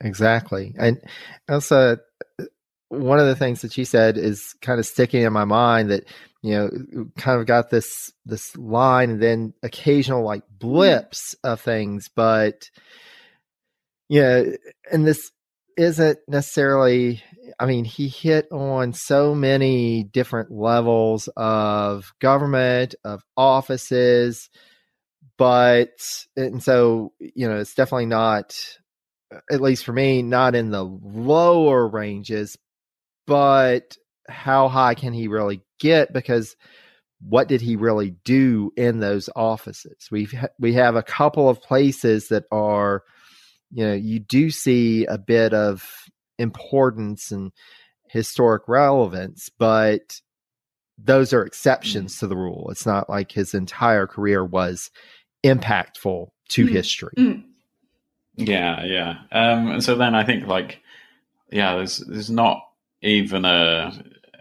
Exactly. 0.00 0.74
And 0.78 1.00
also 1.48 1.98
one 2.88 3.18
of 3.18 3.26
the 3.26 3.36
things 3.36 3.62
that 3.62 3.72
she 3.72 3.84
said 3.84 4.16
is 4.16 4.54
kind 4.62 4.80
of 4.80 4.86
sticking 4.86 5.22
in 5.22 5.32
my 5.32 5.44
mind 5.44 5.90
that 5.90 6.04
you 6.42 6.52
know 6.52 6.70
kind 7.18 7.40
of 7.40 7.46
got 7.46 7.70
this 7.70 8.12
this 8.24 8.56
line 8.56 9.10
and 9.10 9.22
then 9.22 9.52
occasional 9.62 10.24
like 10.24 10.42
hmm. 10.46 10.54
blips 10.58 11.34
of 11.44 11.60
things 11.60 12.08
but 12.14 12.70
yeah, 14.08 14.42
and 14.90 15.06
this 15.06 15.30
isn't 15.76 16.18
necessarily 16.28 17.22
I 17.58 17.66
mean, 17.66 17.84
he 17.84 18.08
hit 18.08 18.50
on 18.50 18.92
so 18.92 19.34
many 19.34 20.04
different 20.04 20.50
levels 20.50 21.28
of 21.36 22.12
government, 22.20 22.94
of 23.04 23.22
offices, 23.36 24.50
but 25.38 25.90
and 26.36 26.62
so, 26.62 27.12
you 27.20 27.48
know, 27.48 27.58
it's 27.58 27.74
definitely 27.74 28.06
not 28.06 28.56
at 29.50 29.60
least 29.60 29.84
for 29.84 29.92
me, 29.92 30.22
not 30.22 30.54
in 30.54 30.70
the 30.70 30.84
lower 30.84 31.88
ranges, 31.88 32.56
but 33.26 33.96
how 34.28 34.68
high 34.68 34.94
can 34.94 35.12
he 35.12 35.28
really 35.28 35.62
get 35.78 36.12
because 36.12 36.56
what 37.20 37.48
did 37.48 37.60
he 37.60 37.76
really 37.76 38.14
do 38.24 38.70
in 38.76 39.00
those 39.00 39.28
offices? 39.34 40.08
We've 40.10 40.34
we 40.58 40.74
have 40.74 40.96
a 40.96 41.02
couple 41.02 41.48
of 41.48 41.62
places 41.62 42.28
that 42.28 42.44
are 42.52 43.02
you 43.72 43.86
know 43.86 43.94
you 43.94 44.18
do 44.18 44.50
see 44.50 45.04
a 45.06 45.18
bit 45.18 45.54
of 45.54 45.84
importance 46.38 47.30
and 47.30 47.52
historic 48.08 48.62
relevance 48.68 49.50
but 49.58 50.20
those 50.98 51.32
are 51.32 51.44
exceptions 51.44 52.14
mm. 52.14 52.20
to 52.20 52.26
the 52.26 52.36
rule 52.36 52.68
it's 52.70 52.86
not 52.86 53.08
like 53.10 53.32
his 53.32 53.54
entire 53.54 54.06
career 54.06 54.44
was 54.44 54.90
impactful 55.44 56.28
to 56.48 56.66
mm. 56.66 56.70
history 56.70 57.12
mm. 57.18 57.42
yeah 58.36 58.84
yeah 58.84 59.14
um 59.32 59.70
and 59.72 59.84
so 59.84 59.94
then 59.94 60.14
i 60.14 60.24
think 60.24 60.46
like 60.46 60.80
yeah 61.50 61.74
there's 61.76 61.98
there's 61.98 62.30
not 62.30 62.60
even 63.02 63.44
a 63.44 63.92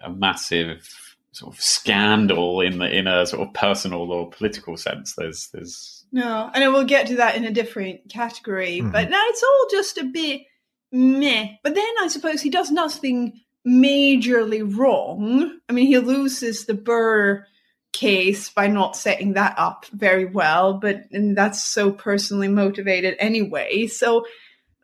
a 0.03 0.09
massive 0.09 0.87
sort 1.31 1.53
of 1.53 1.61
scandal 1.61 2.61
in 2.61 2.79
the 2.79 2.89
in 2.89 3.07
a 3.07 3.25
sort 3.25 3.45
of 3.45 3.53
personal 3.53 4.11
or 4.11 4.29
political 4.29 4.77
sense 4.77 5.15
there's 5.15 5.49
there's 5.53 6.04
no, 6.15 6.49
and 6.53 6.71
we'll 6.71 6.85
get 6.85 7.07
to 7.07 7.17
that 7.17 7.35
in 7.35 7.43
a 7.43 7.51
different 7.51 8.09
category. 8.09 8.79
Mm-hmm. 8.79 8.91
But 8.91 9.09
now 9.09 9.21
it's 9.25 9.43
all 9.43 9.67
just 9.69 9.97
a 9.97 10.05
bit 10.05 10.43
meh. 10.89 11.57
But 11.61 11.75
then 11.75 11.93
I 12.01 12.07
suppose 12.07 12.41
he 12.41 12.49
does 12.49 12.71
nothing 12.71 13.41
majorly 13.67 14.63
wrong. 14.77 15.59
I 15.67 15.73
mean, 15.73 15.87
he 15.87 15.97
loses 15.99 16.67
the 16.67 16.73
Burr 16.73 17.45
case 17.91 18.49
by 18.49 18.67
not 18.67 18.95
setting 18.95 19.33
that 19.33 19.55
up 19.57 19.87
very 19.87 20.23
well, 20.23 20.75
but 20.75 21.01
and 21.11 21.37
that's 21.37 21.61
so 21.61 21.91
personally 21.91 22.47
motivated 22.47 23.17
anyway. 23.19 23.87
So, 23.87 24.25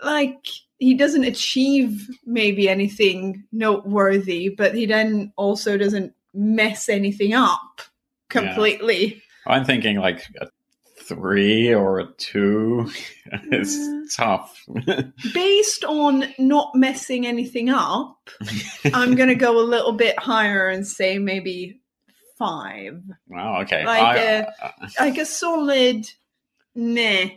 like, 0.04 0.46
he 0.80 0.96
doesn't 0.96 1.24
achieve 1.24 2.10
maybe 2.26 2.68
anything 2.68 3.46
noteworthy, 3.54 4.50
but 4.50 4.76
he 4.76 4.86
then 4.86 5.32
also 5.38 5.78
doesn't 5.78 6.14
mess 6.34 6.90
anything 6.90 7.34
up 7.34 7.80
completely. 8.30 9.14
Yeah. 9.46 9.54
I'm 9.54 9.64
thinking 9.64 9.96
like 9.96 10.28
three 11.16 11.74
or 11.74 12.00
a 12.00 12.08
two 12.14 12.90
is 13.52 14.16
tough. 14.16 14.66
Based 15.34 15.84
on 15.86 16.26
not 16.40 16.74
messing 16.76 17.28
anything 17.28 17.70
up, 17.70 18.30
I'm 18.94 19.16
going 19.16 19.30
to 19.30 19.36
go 19.36 19.60
a 19.60 19.64
little 19.64 19.94
bit 19.94 20.18
higher 20.18 20.70
and 20.70 20.88
say 20.88 21.20
maybe 21.20 21.82
five. 22.38 23.02
Wow. 23.28 23.62
Okay. 23.62 23.86
Like 23.86 24.02
I, 24.02 24.18
a 24.18 24.48
uh, 24.62 24.72
like 25.00 25.18
a 25.18 25.26
solid 25.26 26.10
meh 26.76 27.30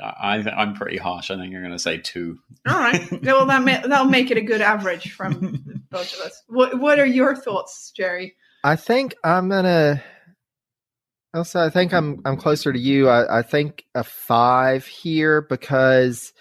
I, 0.00 0.36
I'm 0.56 0.74
pretty 0.74 0.96
harsh. 0.96 1.30
I 1.30 1.36
think 1.36 1.52
you're 1.52 1.62
going 1.62 1.72
to 1.72 1.78
say 1.78 1.98
two. 1.98 2.38
All 2.66 2.78
right. 2.78 3.22
well, 3.22 3.46
that 3.46 3.62
may, 3.62 3.80
that'll 3.80 4.06
make 4.06 4.30
it 4.32 4.36
a 4.36 4.42
good 4.42 4.60
average 4.60 5.12
from 5.12 5.80
both 5.90 6.12
of 6.14 6.20
us. 6.26 6.42
What 6.48 6.80
What 6.80 6.98
are 6.98 7.06
your 7.06 7.36
thoughts, 7.36 7.92
Jerry? 7.96 8.34
I 8.64 8.76
think 8.76 9.14
I'm 9.22 9.48
gonna. 9.48 10.02
Also, 11.34 11.60
I 11.60 11.70
think 11.70 11.92
I'm 11.92 12.22
I'm 12.24 12.36
closer 12.36 12.72
to 12.72 12.78
you. 12.78 13.08
I, 13.08 13.40
I 13.40 13.42
think 13.42 13.84
a 13.94 14.04
five 14.04 14.86
here 14.86 15.42
because 15.42 16.32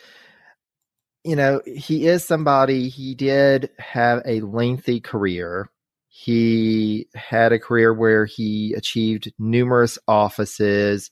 you 1.23 1.35
know 1.35 1.61
he 1.65 2.07
is 2.07 2.25
somebody. 2.25 2.89
He 2.89 3.15
did 3.15 3.71
have 3.79 4.21
a 4.25 4.41
lengthy 4.41 4.99
career. 5.01 5.69
He 6.09 7.07
had 7.15 7.51
a 7.51 7.59
career 7.59 7.93
where 7.93 8.25
he 8.25 8.73
achieved 8.77 9.33
numerous 9.39 9.97
offices 10.07 11.09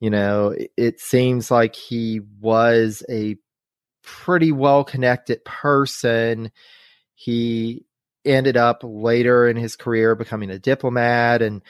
you 0.00 0.10
know, 0.10 0.54
it 0.76 1.00
seems 1.00 1.50
like 1.50 1.74
he 1.74 2.20
was 2.40 3.02
a 3.10 3.36
pretty 4.02 4.52
well 4.52 4.84
connected 4.84 5.44
person. 5.44 6.52
He 7.14 7.84
ended 8.24 8.56
up 8.56 8.82
later 8.84 9.48
in 9.48 9.56
his 9.56 9.74
career 9.76 10.14
becoming 10.14 10.50
a 10.50 10.58
diplomat 10.58 11.42
and 11.42 11.62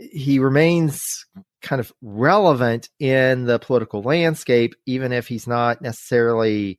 he 0.00 0.38
remains 0.38 1.26
kind 1.62 1.80
of 1.80 1.92
relevant 2.00 2.88
in 2.98 3.44
the 3.44 3.58
political 3.58 4.02
landscape, 4.02 4.74
even 4.86 5.12
if 5.12 5.28
he's 5.28 5.46
not 5.46 5.82
necessarily 5.82 6.78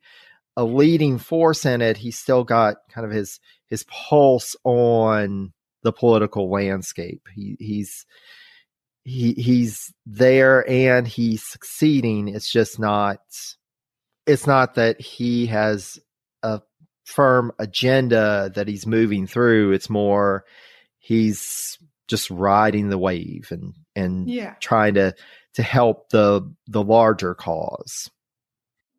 a 0.57 0.63
leading 0.63 1.17
force 1.17 1.65
in 1.65 1.81
it. 1.81 1.97
He's 1.97 2.17
still 2.17 2.43
got 2.43 2.77
kind 2.89 3.05
of 3.05 3.11
his 3.11 3.39
his 3.67 3.83
pulse 3.83 4.55
on 4.63 5.53
the 5.83 5.93
political 5.93 6.49
landscape. 6.49 7.27
He, 7.33 7.55
he's 7.59 8.05
he 9.03 9.33
he's 9.33 9.93
there 10.05 10.67
and 10.69 11.07
he's 11.07 11.43
succeeding. 11.43 12.27
It's 12.27 12.51
just 12.51 12.79
not 12.79 13.19
it's 14.27 14.47
not 14.47 14.75
that 14.75 14.99
he 14.99 15.47
has 15.47 15.99
a 16.43 16.61
firm 17.05 17.51
agenda 17.59 18.51
that 18.55 18.67
he's 18.67 18.85
moving 18.85 19.27
through. 19.27 19.71
It's 19.71 19.89
more 19.89 20.45
he's 20.99 21.77
just 22.11 22.29
riding 22.29 22.89
the 22.89 22.97
wave 22.97 23.47
and 23.49 23.73
and 23.95 24.29
yeah. 24.29 24.53
trying 24.59 24.93
to 24.93 25.15
to 25.55 25.63
help 25.63 26.09
the 26.09 26.53
the 26.67 26.83
larger 26.83 27.33
cause. 27.33 28.11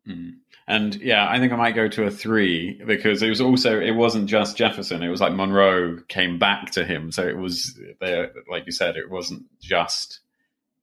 Mm. 0.05 0.33
And 0.65 0.95
yeah, 0.95 1.29
I 1.29 1.39
think 1.39 1.53
I 1.53 1.57
might 1.57 1.75
go 1.75 1.87
to 1.89 2.05
a 2.05 2.11
three 2.11 2.81
because 2.85 3.21
it 3.21 3.29
was 3.29 3.39
also 3.39 3.79
it 3.79 3.91
wasn't 3.91 4.27
just 4.27 4.57
Jefferson. 4.57 5.03
It 5.03 5.09
was 5.09 5.21
like 5.21 5.33
Monroe 5.33 5.99
came 6.07 6.39
back 6.39 6.71
to 6.71 6.83
him, 6.83 7.11
so 7.11 7.25
it 7.25 7.37
was 7.37 7.79
there. 8.01 8.31
Like 8.49 8.65
you 8.65 8.71
said, 8.71 8.97
it 8.97 9.09
wasn't 9.09 9.45
just 9.61 10.21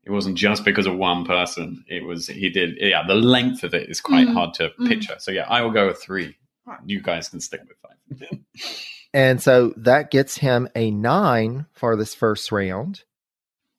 it 0.05 0.11
wasn't 0.11 0.37
just 0.39 0.65
because 0.65 0.87
of 0.87 0.97
one 0.97 1.25
person. 1.25 1.85
It 1.89 2.05
was 2.05 2.29
he 2.29 2.49
did 2.49 2.77
yeah. 2.79 3.05
The 3.07 3.15
length 3.15 3.65
of 3.65 3.75
it 3.75 3.91
is 3.91 4.01
quite 4.01 4.29
mm. 4.29 4.35
hard 4.35 4.55
to 4.55 4.71
mm. 4.79 4.87
picture. 4.87 5.17
So 5.19 5.33
yeah, 5.33 5.47
I 5.49 5.63
will 5.63 5.73
go 5.73 5.89
a 5.89 5.95
three. 5.95 6.37
You 6.87 7.03
guys 7.03 7.29
can 7.29 7.41
stick 7.41 7.63
with 7.67 7.77
five. 7.79 8.39
and 9.13 9.43
so 9.43 9.73
that 9.77 10.11
gets 10.11 10.37
him 10.37 10.69
a 10.75 10.91
nine 10.91 11.67
for 11.73 11.97
this 11.97 12.15
first 12.15 12.51
round. 12.53 13.05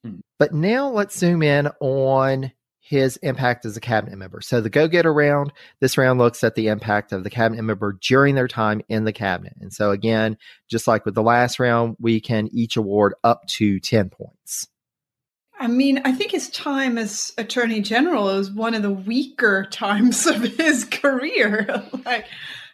Hmm. 0.03 0.19
But 0.39 0.53
now 0.53 0.89
let's 0.89 1.17
zoom 1.17 1.43
in 1.43 1.67
on 1.79 2.51
his 2.91 3.15
impact 3.17 3.63
as 3.65 3.77
a 3.77 3.81
cabinet 3.81 4.17
member. 4.17 4.41
So 4.41 4.59
the 4.59 4.69
go 4.69 4.89
getter 4.89 5.13
round, 5.13 5.53
this 5.79 5.97
round 5.97 6.19
looks 6.19 6.43
at 6.43 6.55
the 6.55 6.67
impact 6.67 7.13
of 7.13 7.23
the 7.23 7.29
cabinet 7.29 7.61
member 7.61 7.97
during 8.01 8.35
their 8.35 8.49
time 8.49 8.81
in 8.89 9.05
the 9.05 9.13
cabinet. 9.13 9.53
And 9.61 9.71
so 9.71 9.91
again, 9.91 10.37
just 10.67 10.87
like 10.87 11.05
with 11.05 11.15
the 11.15 11.23
last 11.23 11.57
round, 11.57 11.95
we 12.01 12.19
can 12.19 12.49
each 12.51 12.75
award 12.75 13.13
up 13.23 13.47
to 13.47 13.79
10 13.79 14.09
points. 14.09 14.67
I 15.57 15.67
mean, 15.67 16.01
I 16.03 16.11
think 16.11 16.31
his 16.31 16.49
time 16.49 16.97
as 16.97 17.33
attorney 17.37 17.81
general 17.81 18.27
is 18.29 18.51
one 18.51 18.73
of 18.73 18.81
the 18.81 18.91
weaker 18.91 19.67
times 19.71 20.25
of 20.27 20.41
his 20.41 20.83
career. 20.83 21.83
like 22.05 22.25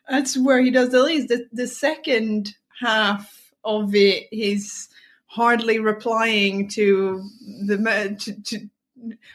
that's 0.09 0.37
where 0.37 0.61
he 0.61 0.71
does 0.71 0.89
the 0.89 1.03
least. 1.03 1.29
The, 1.29 1.47
the 1.51 1.67
second 1.67 2.55
half 2.79 3.51
of 3.63 3.93
it, 3.95 4.27
he's 4.31 4.89
hardly 5.25 5.79
replying 5.79 6.69
to 6.69 7.23
the 7.65 8.17
to, 8.19 8.41
to 8.43 8.69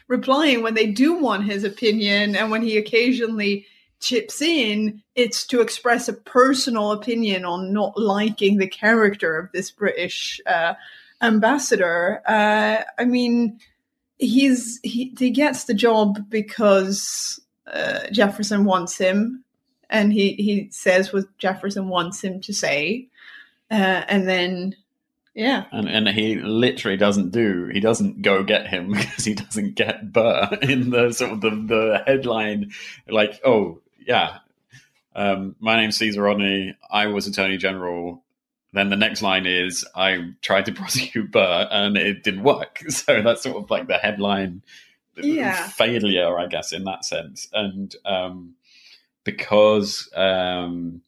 replying 0.07 0.63
when 0.63 0.73
they 0.73 0.87
do 0.87 1.13
want 1.13 1.45
his 1.45 1.63
opinion. 1.63 2.35
And 2.35 2.51
when 2.51 2.61
he 2.61 2.77
occasionally 2.77 3.65
chips 4.03 4.41
in 4.41 5.01
it's 5.15 5.47
to 5.47 5.61
express 5.61 6.07
a 6.07 6.13
personal 6.13 6.91
opinion 6.91 7.45
on 7.45 7.71
not 7.71 7.97
liking 7.97 8.57
the 8.57 8.67
character 8.67 9.37
of 9.37 9.49
this 9.53 9.71
british 9.71 10.41
uh, 10.45 10.73
ambassador. 11.21 12.21
Uh, 12.27 12.83
i 12.99 13.05
mean 13.05 13.57
he's 14.17 14.79
he, 14.83 15.15
he 15.17 15.31
gets 15.31 15.63
the 15.63 15.73
job 15.73 16.19
because 16.29 17.39
uh, 17.73 18.01
jefferson 18.11 18.65
wants 18.65 18.97
him 18.97 19.42
and 19.93 20.11
he 20.11 20.33
he 20.33 20.67
says 20.71 21.13
what 21.13 21.25
jefferson 21.37 21.87
wants 21.87 22.21
him 22.21 22.41
to 22.41 22.53
say 22.53 23.07
uh, 23.71 24.03
and 24.07 24.27
then 24.27 24.75
yeah. 25.33 25.65
And 25.71 25.89
and 25.89 26.07
he 26.07 26.35
literally 26.35 26.97
doesn't 26.97 27.31
do 27.31 27.67
he 27.73 27.79
doesn't 27.79 28.21
go 28.21 28.43
get 28.43 28.67
him 28.67 28.91
because 28.91 29.25
he 29.25 29.33
doesn't 29.33 29.75
get 29.75 30.13
Burr 30.13 30.49
in 30.61 30.91
the 30.91 31.11
sort 31.11 31.31
of 31.31 31.41
the, 31.41 31.49
the 31.49 32.03
headline 32.05 32.71
like, 33.07 33.41
oh 33.43 33.81
yeah. 34.05 34.39
Um, 35.15 35.55
my 35.59 35.75
name's 35.75 35.97
Caesar 35.97 36.23
Rodney. 36.23 36.75
I 36.89 37.07
was 37.07 37.27
Attorney 37.27 37.57
General. 37.57 38.23
Then 38.73 38.89
the 38.89 38.95
next 38.95 39.21
line 39.21 39.45
is 39.45 39.85
I 39.95 40.33
tried 40.41 40.65
to 40.65 40.71
prosecute 40.73 41.31
Burr 41.31 41.67
and 41.69 41.97
it 41.97 42.23
didn't 42.23 42.43
work. 42.43 42.83
So 42.89 43.21
that's 43.21 43.43
sort 43.43 43.63
of 43.63 43.69
like 43.69 43.87
the 43.87 43.97
headline 43.97 44.63
yeah. 45.15 45.67
failure, 45.67 46.37
I 46.37 46.47
guess, 46.47 46.73
in 46.73 46.83
that 46.85 47.05
sense. 47.05 47.47
And 47.53 47.95
um, 48.05 48.55
because 49.23 50.09
um, 50.15 51.01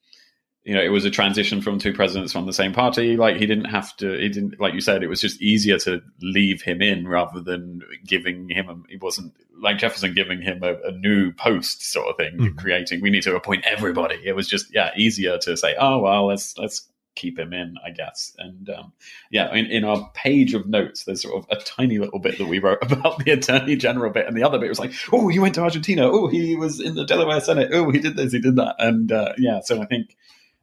you 0.65 0.73
know, 0.73 0.81
it 0.81 0.89
was 0.89 1.05
a 1.05 1.11
transition 1.11 1.61
from 1.61 1.77
two 1.77 1.93
presidents 1.93 2.33
from 2.33 2.47
the 2.47 2.53
same 2.53 2.73
party. 2.73 3.15
Like 3.17 3.37
he 3.37 3.45
didn't 3.45 3.65
have 3.65 3.95
to, 3.97 4.17
he 4.17 4.29
didn't, 4.29 4.59
like 4.59 4.73
you 4.73 4.81
said, 4.81 5.03
it 5.03 5.07
was 5.07 5.21
just 5.21 5.39
easier 5.39 5.77
to 5.79 6.01
leave 6.21 6.63
him 6.63 6.81
in 6.81 7.07
rather 7.07 7.39
than 7.39 7.81
giving 8.03 8.49
him, 8.49 8.69
a, 8.69 8.75
he 8.89 8.97
wasn't 8.97 9.33
like 9.61 9.77
Jefferson 9.77 10.15
giving 10.15 10.41
him 10.41 10.63
a, 10.63 10.73
a 10.87 10.91
new 10.91 11.31
post 11.33 11.83
sort 11.91 12.07
of 12.07 12.17
thing, 12.17 12.35
mm-hmm. 12.35 12.57
creating, 12.57 12.99
we 12.99 13.11
need 13.11 13.21
to 13.21 13.35
appoint 13.35 13.63
everybody. 13.63 14.19
It 14.25 14.35
was 14.35 14.47
just, 14.47 14.73
yeah, 14.73 14.89
easier 14.97 15.37
to 15.37 15.55
say, 15.55 15.75
oh, 15.79 15.99
well, 15.99 16.25
let's, 16.25 16.57
let's 16.57 16.89
keep 17.15 17.39
him 17.39 17.53
in, 17.53 17.75
I 17.83 17.91
guess. 17.91 18.35
And 18.37 18.69
um, 18.69 18.93
yeah, 19.31 19.53
in, 19.53 19.65
in 19.67 19.83
our 19.83 20.09
page 20.13 20.53
of 20.53 20.67
notes, 20.67 21.03
there's 21.03 21.21
sort 21.21 21.35
of 21.35 21.57
a 21.57 21.61
tiny 21.63 21.97
little 21.97 22.19
bit 22.19 22.37
that 22.37 22.47
we 22.47 22.59
wrote 22.59 22.79
about 22.81 23.23
the 23.23 23.31
Attorney 23.31 23.75
General 23.75 24.11
bit, 24.11 24.27
and 24.27 24.35
the 24.35 24.43
other 24.43 24.59
bit 24.59 24.69
was 24.69 24.79
like, 24.79 24.93
oh, 25.11 25.27
he 25.27 25.39
went 25.39 25.55
to 25.55 25.61
Argentina. 25.61 26.09
Oh, 26.09 26.27
he 26.27 26.55
was 26.55 26.79
in 26.79 26.95
the 26.95 27.05
Delaware 27.05 27.41
Senate. 27.41 27.69
Oh, 27.73 27.89
he 27.91 27.99
did 27.99 28.15
this, 28.15 28.33
he 28.33 28.39
did 28.39 28.55
that. 28.57 28.75
And 28.79 29.11
uh, 29.11 29.33
yeah, 29.37 29.61
so 29.61 29.81
I 29.81 29.85
think 29.85 30.15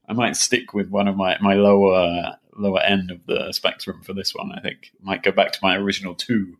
I 0.08 0.12
might 0.12 0.36
stick 0.36 0.74
with 0.74 0.88
one 0.88 1.08
of 1.08 1.16
my 1.16 1.36
my 1.40 1.54
lower 1.54 2.36
lower 2.56 2.80
end 2.80 3.10
of 3.10 3.24
the 3.26 3.52
spectrum 3.52 4.02
for 4.02 4.12
this 4.12 4.34
one. 4.34 4.52
I 4.52 4.60
think 4.60 4.92
might 5.00 5.22
go 5.22 5.32
back 5.32 5.52
to 5.52 5.58
my 5.62 5.76
original 5.76 6.14
two. 6.14 6.56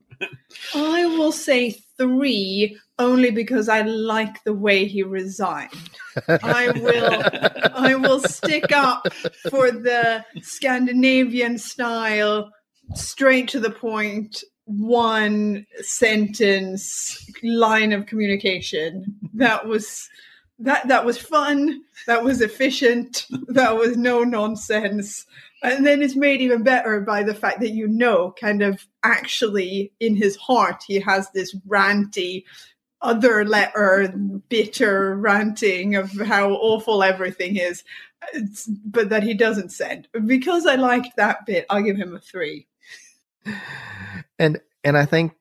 I 0.75 1.07
will 1.07 1.33
say 1.33 1.77
three 2.03 2.79
only 2.99 3.31
because 3.31 3.69
I 3.69 3.83
like 3.83 4.43
the 4.45 4.53
way 4.53 4.87
he 4.87 5.03
resigned. 5.03 5.91
I 6.29 6.71
will 6.71 7.23
I 7.75 7.95
will 7.95 8.21
stick 8.21 8.73
up 8.73 9.07
for 9.51 9.71
the 9.71 10.25
Scandinavian 10.43 11.59
style, 11.59 12.51
straight 12.95 13.49
to 13.49 13.61
the 13.61 13.71
point, 13.71 14.43
one 14.65 15.67
sentence 15.81 17.31
line 17.43 17.93
of 17.93 18.07
communication. 18.07 19.19
That 19.35 19.67
was 19.67 20.09
that 20.59 20.87
that 20.89 21.05
was 21.05 21.19
fun 21.19 21.81
that 22.07 22.23
was 22.23 22.41
efficient 22.41 23.27
that 23.49 23.75
was 23.75 23.97
no 23.97 24.23
nonsense 24.23 25.27
and 25.63 25.87
then 25.87 26.03
it's 26.03 26.17
made 26.17 26.41
even 26.41 26.63
better 26.63 27.01
by 27.01 27.23
the 27.23 27.35
fact 27.35 27.61
that 27.61 27.71
you 27.71 27.87
know 27.89 28.35
kind 28.41 28.63
of 28.63 28.87
actually 29.03 29.93
in 30.01 30.17
his 30.17 30.37
heart 30.37 30.83
he 30.87 31.01
has 31.01 31.31
this 31.31 31.55
ranty 31.69 32.45
other 33.01 33.45
letter 33.45 34.13
bitter 34.49 35.17
ranting 35.17 35.97
of 35.97 36.13
how 36.13 36.53
awful 36.53 37.03
everything 37.03 37.57
is. 37.57 37.83
It's, 38.33 38.67
but 38.67 39.09
that 39.09 39.25
he 39.25 39.35
doesn't 39.35 39.71
send. 39.71 40.07
Because 40.27 40.67
i 40.67 40.77
liked 40.77 41.17
that 41.17 41.45
bit 41.47 41.67
i'll 41.71 41.83
give 41.83 41.97
him 41.97 42.15
a 42.15 42.21
three. 42.21 42.67
And 44.39 44.61
and 44.85 44.97
i 44.97 45.05
think 45.05 45.33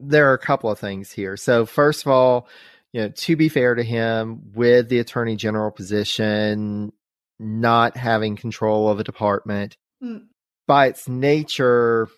there 0.00 0.30
are 0.30 0.34
a 0.34 0.38
couple 0.38 0.70
of 0.70 0.78
things 0.78 1.12
here. 1.12 1.36
So 1.36 1.66
first 1.66 2.04
of 2.04 2.10
all 2.10 2.48
you 2.92 3.02
know, 3.02 3.08
to 3.08 3.36
be 3.36 3.48
fair 3.48 3.74
to 3.74 3.84
him, 3.84 4.52
with 4.52 4.88
the 4.88 4.98
attorney 4.98 5.36
general 5.36 5.70
position, 5.70 6.92
not 7.40 7.96
having 7.96 8.36
control 8.36 8.88
of 8.88 9.00
a 9.00 9.04
department, 9.04 9.76
mm. 10.02 10.26
by 10.68 10.86
its 10.86 11.08
nature, 11.08 12.08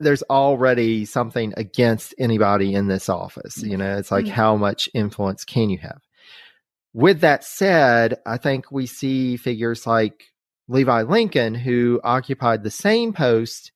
there's 0.00 0.22
already 0.24 1.04
something 1.04 1.52
against 1.56 2.14
anybody 2.18 2.74
in 2.74 2.86
this 2.86 3.08
office. 3.08 3.58
You 3.58 3.76
know, 3.76 3.98
it's 3.98 4.10
like 4.10 4.26
mm. 4.26 4.30
how 4.30 4.56
much 4.56 4.88
influence 4.94 5.44
can 5.44 5.70
you 5.70 5.78
have? 5.78 6.00
With 6.92 7.20
that 7.20 7.44
said, 7.44 8.18
I 8.24 8.36
think 8.38 8.70
we 8.70 8.86
see 8.86 9.36
figures 9.36 9.86
like 9.86 10.22
Levi 10.68 11.02
Lincoln, 11.02 11.54
who 11.54 12.00
occupied 12.04 12.62
the 12.62 12.70
same 12.70 13.12
post 13.12 13.72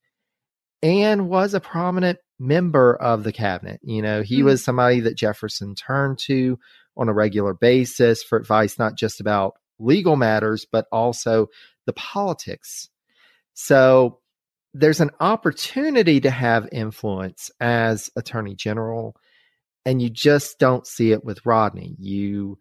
and 0.82 1.28
was 1.28 1.52
a 1.52 1.60
prominent 1.60 2.20
member 2.38 2.94
of 2.94 3.24
the 3.24 3.32
cabinet. 3.32 3.80
You 3.82 4.00
know, 4.00 4.22
he 4.22 4.42
mm. 4.42 4.44
was 4.44 4.62
somebody 4.62 5.00
that 5.00 5.16
Jefferson 5.16 5.74
turned 5.74 6.18
to 6.26 6.58
on 6.96 7.08
a 7.08 7.12
regular 7.12 7.54
basis 7.54 8.22
for 8.22 8.38
advice, 8.38 8.78
not 8.78 8.96
just 8.96 9.20
about 9.20 9.54
legal 9.78 10.16
matters, 10.16 10.66
but 10.70 10.86
also 10.92 11.48
the 11.86 11.92
politics. 11.92 12.88
So 13.54 14.20
there's 14.74 15.00
an 15.00 15.10
opportunity 15.20 16.20
to 16.20 16.30
have 16.30 16.68
influence 16.70 17.50
as 17.60 18.10
attorney 18.16 18.54
general, 18.54 19.16
and 19.84 20.00
you 20.02 20.10
just 20.10 20.58
don't 20.58 20.86
see 20.86 21.12
it 21.12 21.24
with 21.24 21.44
Rodney. 21.46 21.96
You 21.98 22.58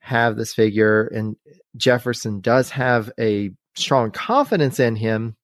have 0.00 0.36
this 0.36 0.54
figure, 0.54 1.06
and 1.06 1.36
Jefferson 1.76 2.40
does 2.40 2.70
have 2.70 3.10
a 3.18 3.50
strong 3.76 4.10
confidence 4.10 4.80
in 4.80 4.96
him, 4.96 5.36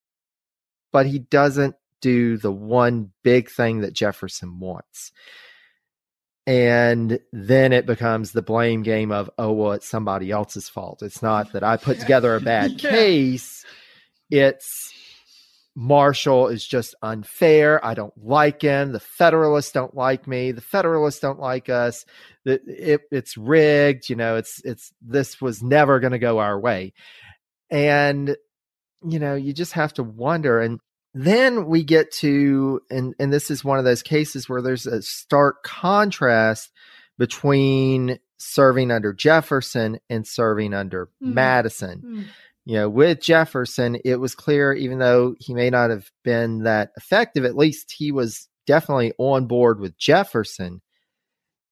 but 0.92 1.06
he 1.06 1.18
doesn't 1.18 1.76
do 2.00 2.36
the 2.36 2.52
one 2.52 3.10
big 3.22 3.50
thing 3.50 3.80
that 3.80 3.92
Jefferson 3.92 4.58
wants. 4.58 5.12
And 6.46 7.18
then 7.32 7.72
it 7.72 7.86
becomes 7.86 8.30
the 8.30 8.42
blame 8.42 8.82
game 8.82 9.10
of, 9.10 9.28
oh, 9.36 9.52
well, 9.52 9.72
it's 9.72 9.88
somebody 9.88 10.30
else's 10.30 10.68
fault. 10.68 11.02
It's 11.02 11.20
not 11.20 11.52
that 11.52 11.64
I 11.64 11.76
put 11.76 11.98
together 11.98 12.36
a 12.36 12.40
bad 12.40 12.70
yeah. 12.82 12.90
case. 12.90 13.64
It's 14.30 14.92
Marshall 15.78 16.48
is 16.48 16.66
just 16.66 16.94
unfair. 17.02 17.84
I 17.84 17.92
don't 17.92 18.14
like 18.16 18.62
him. 18.62 18.92
The 18.92 19.00
Federalists 19.00 19.72
don't 19.72 19.94
like 19.94 20.26
me. 20.26 20.52
The 20.52 20.62
Federalists 20.62 21.20
don't 21.20 21.38
like 21.38 21.68
us. 21.68 22.06
It, 22.46 22.62
it, 22.66 23.00
it's 23.10 23.36
rigged. 23.36 24.08
You 24.08 24.16
know, 24.16 24.36
it's 24.36 24.62
it's 24.64 24.90
this 25.02 25.38
was 25.38 25.62
never 25.62 26.00
going 26.00 26.12
to 26.12 26.18
go 26.18 26.38
our 26.38 26.58
way, 26.58 26.94
and 27.70 28.34
you 29.06 29.18
know, 29.18 29.34
you 29.34 29.52
just 29.52 29.74
have 29.74 29.92
to 29.94 30.02
wonder. 30.02 30.60
And 30.60 30.80
then 31.16 31.66
we 31.66 31.82
get 31.82 32.10
to, 32.12 32.80
and 32.90 33.14
and 33.18 33.32
this 33.32 33.50
is 33.50 33.64
one 33.64 33.78
of 33.78 33.84
those 33.84 34.02
cases 34.02 34.48
where 34.48 34.62
there's 34.62 34.86
a 34.86 35.02
stark 35.02 35.62
contrast 35.62 36.70
between 37.18 38.18
serving 38.38 38.90
under 38.90 39.12
Jefferson 39.12 39.98
and 40.10 40.26
serving 40.26 40.74
under 40.74 41.06
mm. 41.06 41.32
Madison. 41.32 42.02
Mm 42.04 42.24
you 42.66 42.74
know, 42.74 42.88
with 42.88 43.20
Jefferson, 43.20 43.96
it 44.04 44.16
was 44.16 44.34
clear, 44.34 44.72
even 44.72 44.98
though 44.98 45.36
he 45.38 45.54
may 45.54 45.70
not 45.70 45.90
have 45.90 46.10
been 46.24 46.64
that 46.64 46.90
effective, 46.96 47.44
at 47.44 47.56
least 47.56 47.94
he 47.96 48.10
was 48.10 48.48
definitely 48.66 49.12
on 49.18 49.46
board 49.46 49.78
with 49.78 49.96
Jefferson. 49.96 50.82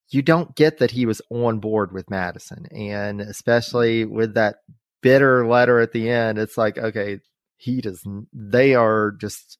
You 0.09 0.21
don't 0.21 0.55
get 0.55 0.77
that 0.77 0.91
he 0.91 1.05
was 1.05 1.21
on 1.29 1.59
board 1.59 1.91
with 1.91 2.09
Madison. 2.09 2.67
And 2.71 3.19
especially 3.19 4.05
with 4.05 4.35
that 4.35 4.59
bitter 5.01 5.45
letter 5.45 5.81
at 5.81 5.91
the 5.91 6.09
end, 6.09 6.37
it's 6.37 6.57
like, 6.57 6.77
okay, 6.77 7.19
he 7.65 7.81
does, 7.81 8.05
they 8.31 8.75
are 8.75 9.11
just 9.11 9.57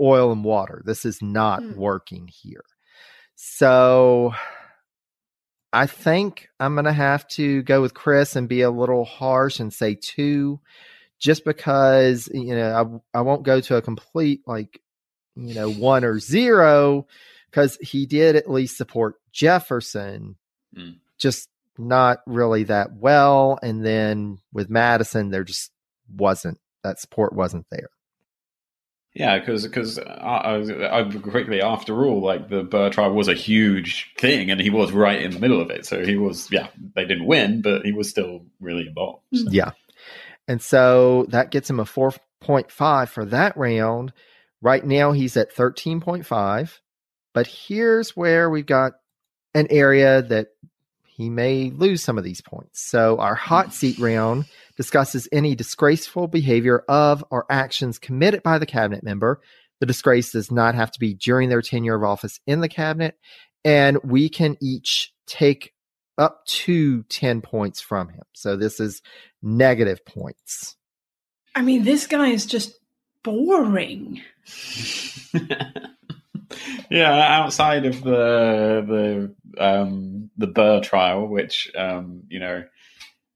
oil 0.00 0.32
and 0.32 0.42
water. 0.42 0.82
This 0.84 1.04
is 1.04 1.20
not 1.20 1.62
mm. 1.62 1.76
working 1.76 2.28
here. 2.28 2.64
So 3.36 4.32
I 5.72 5.86
think 5.86 6.48
I'm 6.58 6.74
going 6.74 6.86
to 6.86 6.92
have 6.92 7.28
to 7.28 7.62
go 7.62 7.82
with 7.82 7.92
Chris 7.92 8.36
and 8.36 8.48
be 8.48 8.62
a 8.62 8.70
little 8.70 9.04
harsh 9.04 9.60
and 9.60 9.72
say 9.72 9.94
two, 9.94 10.60
just 11.18 11.44
because, 11.44 12.28
you 12.32 12.54
know, 12.54 13.02
I, 13.14 13.18
I 13.18 13.20
won't 13.20 13.44
go 13.44 13.60
to 13.60 13.76
a 13.76 13.82
complete, 13.82 14.40
like, 14.46 14.80
you 15.36 15.54
know, 15.54 15.70
one 15.70 16.04
or 16.04 16.18
zero, 16.18 17.06
because 17.50 17.76
he 17.80 18.06
did 18.06 18.34
at 18.36 18.50
least 18.50 18.76
support 18.76 19.16
Jefferson, 19.32 20.36
mm. 20.76 20.96
just 21.18 21.48
not 21.76 22.18
really 22.26 22.64
that 22.64 22.94
well. 22.94 23.58
And 23.62 23.84
then 23.84 24.38
with 24.52 24.70
Madison, 24.70 25.30
there 25.30 25.44
just 25.44 25.70
wasn't, 26.08 26.58
that 26.84 27.00
support 27.00 27.32
wasn't 27.34 27.66
there. 27.70 27.88
Yeah, 29.14 29.38
because 29.38 29.64
because 29.64 29.98
I, 29.98 30.02
uh, 30.02 30.64
I, 30.90 31.00
uh, 31.02 31.12
quickly 31.20 31.62
after 31.62 32.04
all, 32.04 32.20
like 32.20 32.48
the 32.48 32.64
Burr 32.64 32.90
tribe 32.90 33.12
was 33.12 33.28
a 33.28 33.34
huge 33.34 34.12
thing, 34.18 34.50
and 34.50 34.60
he 34.60 34.70
was 34.70 34.90
right 34.90 35.22
in 35.22 35.30
the 35.30 35.38
middle 35.38 35.60
of 35.60 35.70
it. 35.70 35.86
So 35.86 36.04
he 36.04 36.16
was, 36.16 36.50
yeah, 36.50 36.66
they 36.96 37.04
didn't 37.04 37.26
win, 37.26 37.62
but 37.62 37.84
he 37.84 37.92
was 37.92 38.10
still 38.10 38.44
really 38.60 38.88
involved. 38.88 39.22
So. 39.32 39.44
Mm-hmm. 39.44 39.54
Yeah, 39.54 39.70
and 40.48 40.60
so 40.60 41.26
that 41.28 41.52
gets 41.52 41.70
him 41.70 41.78
a 41.78 41.84
four 41.84 42.12
point 42.40 42.72
five 42.72 43.08
for 43.08 43.24
that 43.26 43.56
round. 43.56 44.12
Right 44.60 44.84
now, 44.84 45.12
he's 45.12 45.36
at 45.36 45.52
thirteen 45.52 46.00
point 46.00 46.26
five, 46.26 46.80
but 47.34 47.46
here's 47.46 48.16
where 48.16 48.50
we've 48.50 48.66
got 48.66 48.94
an 49.54 49.68
area 49.70 50.22
that 50.22 50.48
he 51.06 51.30
may 51.30 51.70
lose 51.70 52.02
some 52.02 52.18
of 52.18 52.24
these 52.24 52.40
points. 52.40 52.80
So 52.80 53.20
our 53.20 53.36
hot 53.36 53.72
seat 53.72 53.94
mm-hmm. 53.94 54.04
round 54.04 54.44
discusses 54.76 55.28
any 55.32 55.54
disgraceful 55.54 56.28
behavior 56.28 56.84
of 56.88 57.24
or 57.30 57.46
actions 57.50 57.98
committed 57.98 58.42
by 58.42 58.58
the 58.58 58.66
cabinet 58.66 59.04
member. 59.04 59.40
The 59.80 59.86
disgrace 59.86 60.32
does 60.32 60.50
not 60.50 60.74
have 60.74 60.90
to 60.92 61.00
be 61.00 61.14
during 61.14 61.48
their 61.48 61.62
tenure 61.62 61.96
of 61.96 62.04
office 62.04 62.40
in 62.46 62.60
the 62.60 62.68
cabinet. 62.68 63.18
And 63.64 63.98
we 64.04 64.28
can 64.28 64.56
each 64.60 65.12
take 65.26 65.72
up 66.18 66.44
to 66.46 67.02
10 67.04 67.40
points 67.40 67.80
from 67.80 68.08
him. 68.08 68.22
So 68.32 68.56
this 68.56 68.80
is 68.80 69.02
negative 69.42 70.04
points. 70.04 70.76
I 71.54 71.62
mean, 71.62 71.84
this 71.84 72.06
guy 72.06 72.28
is 72.28 72.46
just 72.46 72.78
boring. 73.22 74.20
yeah, 76.90 77.40
outside 77.40 77.86
of 77.86 78.02
the 78.02 79.34
the 79.56 79.64
um, 79.64 80.30
the 80.36 80.46
Burr 80.46 80.80
trial, 80.80 81.26
which 81.26 81.70
um, 81.76 82.24
you 82.28 82.40
know 82.40 82.64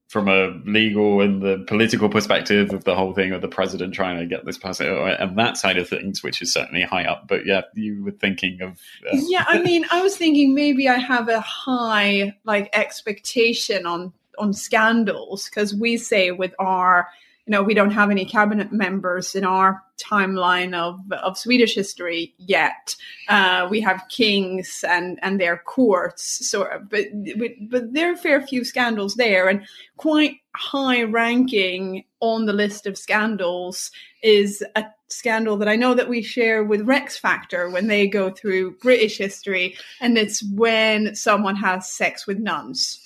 from 0.08 0.26
a 0.26 0.58
legal 0.64 1.20
and 1.20 1.42
the 1.42 1.62
political 1.66 2.08
perspective 2.08 2.72
of 2.72 2.84
the 2.84 2.94
whole 2.94 3.12
thing 3.12 3.32
of 3.32 3.42
the 3.42 3.48
president 3.48 3.92
trying 3.92 4.18
to 4.18 4.26
get 4.26 4.46
this 4.46 4.56
person 4.56 4.86
and 4.86 5.38
that 5.38 5.58
side 5.58 5.76
of 5.76 5.86
things, 5.86 6.22
which 6.22 6.40
is 6.40 6.50
certainly 6.50 6.82
high 6.82 7.04
up. 7.04 7.28
But 7.28 7.44
yeah, 7.44 7.62
you 7.74 8.02
were 8.02 8.12
thinking 8.12 8.62
of. 8.62 8.80
Uh, 9.06 9.18
yeah, 9.28 9.44
I 9.46 9.60
mean, 9.60 9.84
I 9.90 10.00
was 10.00 10.16
thinking 10.16 10.54
maybe 10.54 10.88
I 10.88 10.96
have 10.96 11.28
a 11.28 11.40
high 11.40 12.34
like 12.44 12.70
expectation 12.72 13.86
on 13.86 14.12
on 14.38 14.54
scandals 14.54 15.46
because 15.46 15.74
we 15.74 15.96
say 15.98 16.30
with 16.30 16.54
our 16.58 17.08
you 17.48 17.52
know, 17.52 17.62
we 17.62 17.72
don't 17.72 17.92
have 17.92 18.10
any 18.10 18.26
cabinet 18.26 18.72
members 18.72 19.34
in 19.34 19.42
our 19.42 19.82
timeline 19.96 20.74
of, 20.74 21.00
of 21.12 21.38
Swedish 21.38 21.74
history 21.74 22.34
yet. 22.36 22.94
Uh, 23.30 23.66
we 23.70 23.80
have 23.80 24.04
kings 24.10 24.84
and, 24.86 25.18
and 25.22 25.40
their 25.40 25.56
courts, 25.56 26.46
so, 26.46 26.68
but, 26.90 27.06
but, 27.38 27.50
but 27.70 27.94
there 27.94 28.12
are 28.12 28.16
fair 28.16 28.46
few 28.46 28.64
scandals 28.64 29.14
there 29.14 29.48
and 29.48 29.66
quite 29.96 30.36
high 30.54 31.02
ranking 31.04 32.04
on 32.20 32.44
the 32.44 32.52
list 32.52 32.86
of 32.86 32.98
scandals 32.98 33.90
is 34.22 34.62
a 34.76 34.84
scandal 35.08 35.56
that 35.56 35.68
I 35.68 35.76
know 35.76 35.94
that 35.94 36.10
we 36.10 36.20
share 36.20 36.62
with 36.62 36.82
Rex 36.82 37.16
Factor 37.16 37.70
when 37.70 37.86
they 37.86 38.06
go 38.06 38.28
through 38.28 38.76
British 38.76 39.16
history, 39.16 39.74
and 40.02 40.18
it's 40.18 40.42
when 40.52 41.14
someone 41.14 41.56
has 41.56 41.90
sex 41.90 42.26
with 42.26 42.38
nuns, 42.38 43.00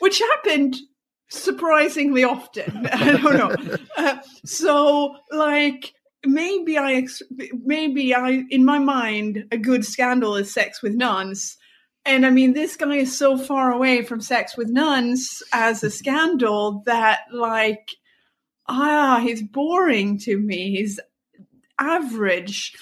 which 0.00 0.18
happened 0.18 0.76
surprisingly 1.28 2.24
often. 2.24 2.86
I 2.92 3.12
don't 3.12 3.24
know. 3.24 3.76
Uh, 3.96 4.18
so, 4.44 5.16
like, 5.32 5.94
maybe 6.26 6.76
I, 6.76 7.06
maybe 7.64 8.14
I, 8.14 8.44
in 8.50 8.62
my 8.62 8.78
mind, 8.78 9.46
a 9.50 9.56
good 9.56 9.86
scandal 9.86 10.36
is 10.36 10.52
sex 10.52 10.82
with 10.82 10.92
nuns. 10.92 11.56
And 12.04 12.26
I 12.26 12.30
mean, 12.30 12.52
this 12.52 12.76
guy 12.76 12.96
is 12.96 13.16
so 13.16 13.38
far 13.38 13.72
away 13.72 14.02
from 14.02 14.20
sex 14.20 14.54
with 14.54 14.68
nuns 14.68 15.42
as 15.54 15.82
a 15.82 15.90
scandal 15.90 16.82
that, 16.84 17.20
like, 17.32 17.88
ah, 18.68 19.18
he's 19.22 19.42
boring 19.42 20.18
to 20.18 20.38
me. 20.38 20.76
He's 20.76 21.00
average 21.78 22.74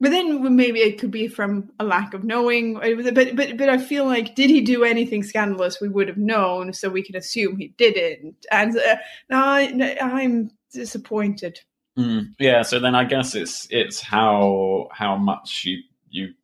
but 0.00 0.10
then 0.10 0.54
maybe 0.56 0.80
it 0.80 0.98
could 0.98 1.10
be 1.10 1.28
from 1.28 1.70
a 1.80 1.84
lack 1.84 2.12
of 2.14 2.24
knowing 2.24 2.74
but 2.74 3.34
but 3.34 3.56
but 3.56 3.68
i 3.68 3.78
feel 3.78 4.04
like 4.04 4.34
did 4.34 4.50
he 4.50 4.60
do 4.60 4.84
anything 4.84 5.22
scandalous? 5.22 5.80
We 5.80 5.88
would 5.88 6.08
have 6.08 6.18
known 6.18 6.72
so 6.72 6.88
we 6.88 7.02
can 7.02 7.16
assume 7.16 7.56
he 7.56 7.68
didn't. 7.78 8.46
And 8.50 8.76
uh, 8.76 8.96
I, 9.30 9.96
i'm 10.00 10.50
disappointed. 10.72 11.60
Mm, 11.98 12.34
yeah 12.38 12.62
so 12.62 12.78
then 12.78 12.94
i 12.94 13.04
guess 13.04 13.34
it's 13.34 13.66
it's 13.70 14.00
how 14.00 14.88
how 14.92 15.16
much 15.16 15.62
you 15.64 15.78
you 16.10 16.34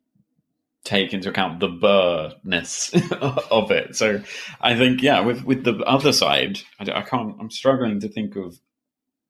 take 0.83 1.13
into 1.13 1.29
account 1.29 1.59
the 1.59 1.69
burrness 1.69 2.91
of 3.51 3.71
it. 3.71 3.95
So 3.95 4.21
i 4.61 4.75
think 4.75 5.01
yeah 5.01 5.19
with 5.19 5.43
with 5.43 5.63
the 5.63 5.77
other 5.85 6.11
side 6.11 6.59
I, 6.79 6.91
I 6.91 7.01
can't 7.01 7.35
i'm 7.39 7.51
struggling 7.51 7.99
to 7.99 8.09
think 8.09 8.35
of 8.35 8.59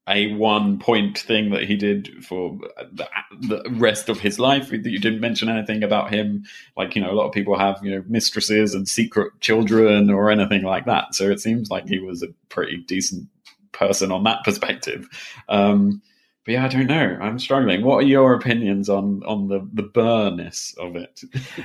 a 0.08 0.34
one 0.34 0.78
point 0.78 1.18
thing 1.18 1.50
that 1.50 1.64
he 1.64 1.76
did 1.76 2.24
for 2.24 2.58
the, 2.92 3.08
the, 3.40 3.62
rest 3.70 4.08
of 4.08 4.20
his 4.20 4.38
life. 4.38 4.68
that 4.68 4.84
You 4.84 4.98
didn't 4.98 5.20
mention 5.20 5.48
anything 5.48 5.82
about 5.82 6.12
him, 6.12 6.44
like 6.76 6.94
you 6.94 7.02
know, 7.02 7.10
a 7.10 7.14
lot 7.14 7.26
of 7.26 7.32
people 7.32 7.58
have 7.58 7.78
you 7.82 7.90
know 7.90 8.04
mistresses 8.06 8.74
and 8.74 8.86
secret 8.86 9.32
children 9.40 10.10
or 10.10 10.30
anything 10.30 10.62
like 10.62 10.84
that. 10.86 11.14
So 11.14 11.30
it 11.30 11.40
seems 11.40 11.70
like 11.70 11.88
he 11.88 11.98
was 11.98 12.22
a 12.22 12.28
pretty 12.48 12.78
decent 12.78 13.28
person 13.72 14.12
on 14.12 14.24
that 14.24 14.44
perspective. 14.44 15.08
Um, 15.48 16.02
but 16.44 16.52
yeah, 16.52 16.64
I 16.64 16.68
don't 16.68 16.86
know. 16.86 17.18
I'm 17.20 17.38
struggling. 17.38 17.82
What 17.82 18.04
are 18.04 18.06
your 18.06 18.34
opinions 18.34 18.90
on 18.90 19.22
on 19.24 19.48
the 19.48 19.66
the 19.72 19.84
burrness 19.84 20.74
of 20.78 20.96
it? 20.96 21.22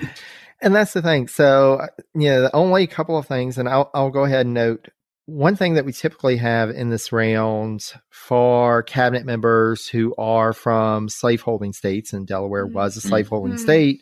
and 0.62 0.74
that's 0.74 0.94
the 0.94 1.02
thing. 1.02 1.28
So 1.28 1.86
know, 2.30 2.42
the 2.42 2.56
only 2.56 2.88
couple 2.88 3.18
of 3.18 3.28
things, 3.28 3.58
and 3.58 3.68
I'll 3.68 3.92
I'll 3.94 4.12
go 4.12 4.24
ahead 4.24 4.46
and 4.46 4.54
note 4.54 4.88
one 5.30 5.56
thing 5.56 5.76
that 5.76 5.86
we 5.86 5.94
typically 5.94 6.38
have 6.38 6.70
in 6.70 6.90
this 6.90 7.12
round 7.12 7.94
for 8.10 8.84
cabinet 8.84 9.26
members 9.26 9.88
who 9.88 10.14
are 10.18 10.54
from 10.54 11.10
slaveholding 11.10 11.74
states, 11.74 12.14
and 12.14 12.28
Delaware 12.28 12.66
was 12.66 12.98
a 12.98 13.02
slaveholding 13.02 13.56
Mhm. 13.56 13.60
state, 13.60 14.02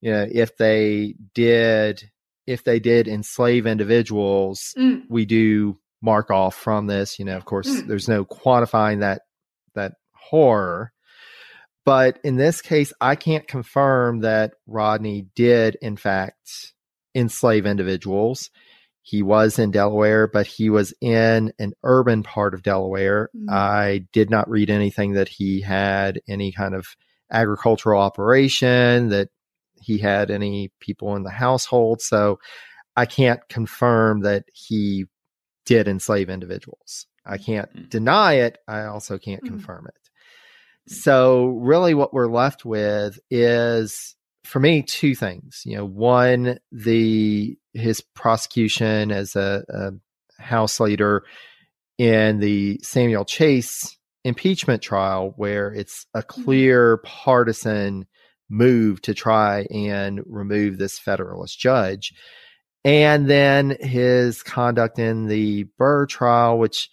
you 0.00 0.10
know, 0.10 0.26
if 0.30 0.56
they 0.56 1.14
did 1.34 2.10
if 2.46 2.62
they 2.62 2.78
did 2.78 3.08
enslave 3.08 3.66
individuals, 3.66 4.74
Mm. 4.76 5.04
we 5.08 5.24
do 5.24 5.78
mark 6.02 6.30
off 6.30 6.54
from 6.54 6.86
this. 6.88 7.18
You 7.18 7.24
know, 7.24 7.38
of 7.38 7.46
course, 7.46 7.68
Mm. 7.70 7.86
there's 7.86 8.06
no 8.06 8.26
quantifying 8.26 9.00
that 9.00 9.22
that 9.74 9.94
horror. 10.12 10.92
But 11.86 12.18
in 12.22 12.36
this 12.36 12.60
case, 12.60 12.92
I 13.00 13.14
can't 13.16 13.48
confirm 13.48 14.20
that 14.20 14.52
Rodney 14.66 15.26
did, 15.34 15.78
in 15.80 15.96
fact, 15.96 16.74
enslave 17.14 17.64
individuals. 17.64 18.50
He 19.06 19.22
was 19.22 19.58
in 19.58 19.70
Delaware, 19.70 20.26
but 20.26 20.46
he 20.46 20.70
was 20.70 20.94
in 21.02 21.52
an 21.58 21.74
urban 21.82 22.22
part 22.22 22.54
of 22.54 22.62
Delaware. 22.62 23.28
Mm. 23.36 23.52
I 23.52 24.06
did 24.12 24.30
not 24.30 24.48
read 24.48 24.70
anything 24.70 25.12
that 25.12 25.28
he 25.28 25.60
had 25.60 26.22
any 26.26 26.50
kind 26.52 26.74
of 26.74 26.86
agricultural 27.30 28.00
operation, 28.00 29.10
that 29.10 29.28
he 29.82 29.98
had 29.98 30.30
any 30.30 30.72
people 30.80 31.16
in 31.16 31.22
the 31.22 31.30
household. 31.30 32.00
So 32.00 32.38
I 32.96 33.04
can't 33.04 33.46
confirm 33.50 34.20
that 34.22 34.44
he 34.54 35.04
did 35.66 35.86
enslave 35.86 36.30
individuals. 36.30 37.06
I 37.26 37.36
can't 37.36 37.70
Mm. 37.76 37.90
deny 37.90 38.34
it. 38.34 38.56
I 38.66 38.84
also 38.84 39.18
can't 39.18 39.44
Mm. 39.44 39.48
confirm 39.48 39.86
it. 39.86 40.90
So 40.90 41.48
really 41.48 41.92
what 41.92 42.14
we're 42.14 42.32
left 42.32 42.64
with 42.64 43.18
is 43.30 44.16
for 44.44 44.60
me 44.60 44.82
two 44.82 45.14
things. 45.14 45.62
You 45.64 45.78
know, 45.78 45.84
one 45.84 46.58
the 46.70 47.56
his 47.72 48.00
prosecution 48.00 49.10
as 49.10 49.34
a, 49.34 49.64
a 49.68 50.42
house 50.42 50.78
leader 50.78 51.24
in 51.98 52.38
the 52.40 52.78
Samuel 52.82 53.24
Chase 53.24 53.96
impeachment 54.24 54.82
trial 54.82 55.32
where 55.36 55.72
it's 55.72 56.06
a 56.14 56.22
mm-hmm. 56.22 56.42
clear 56.42 56.96
partisan 56.98 58.06
move 58.50 59.00
to 59.02 59.14
try 59.14 59.66
and 59.70 60.20
remove 60.26 60.78
this 60.78 60.98
federalist 60.98 61.58
judge. 61.58 62.12
And 62.84 63.28
then 63.28 63.76
his 63.80 64.42
conduct 64.42 64.98
in 64.98 65.26
the 65.26 65.64
Burr 65.78 66.04
trial, 66.06 66.58
which, 66.58 66.90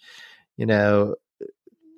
you 0.56 0.64
know, 0.64 1.16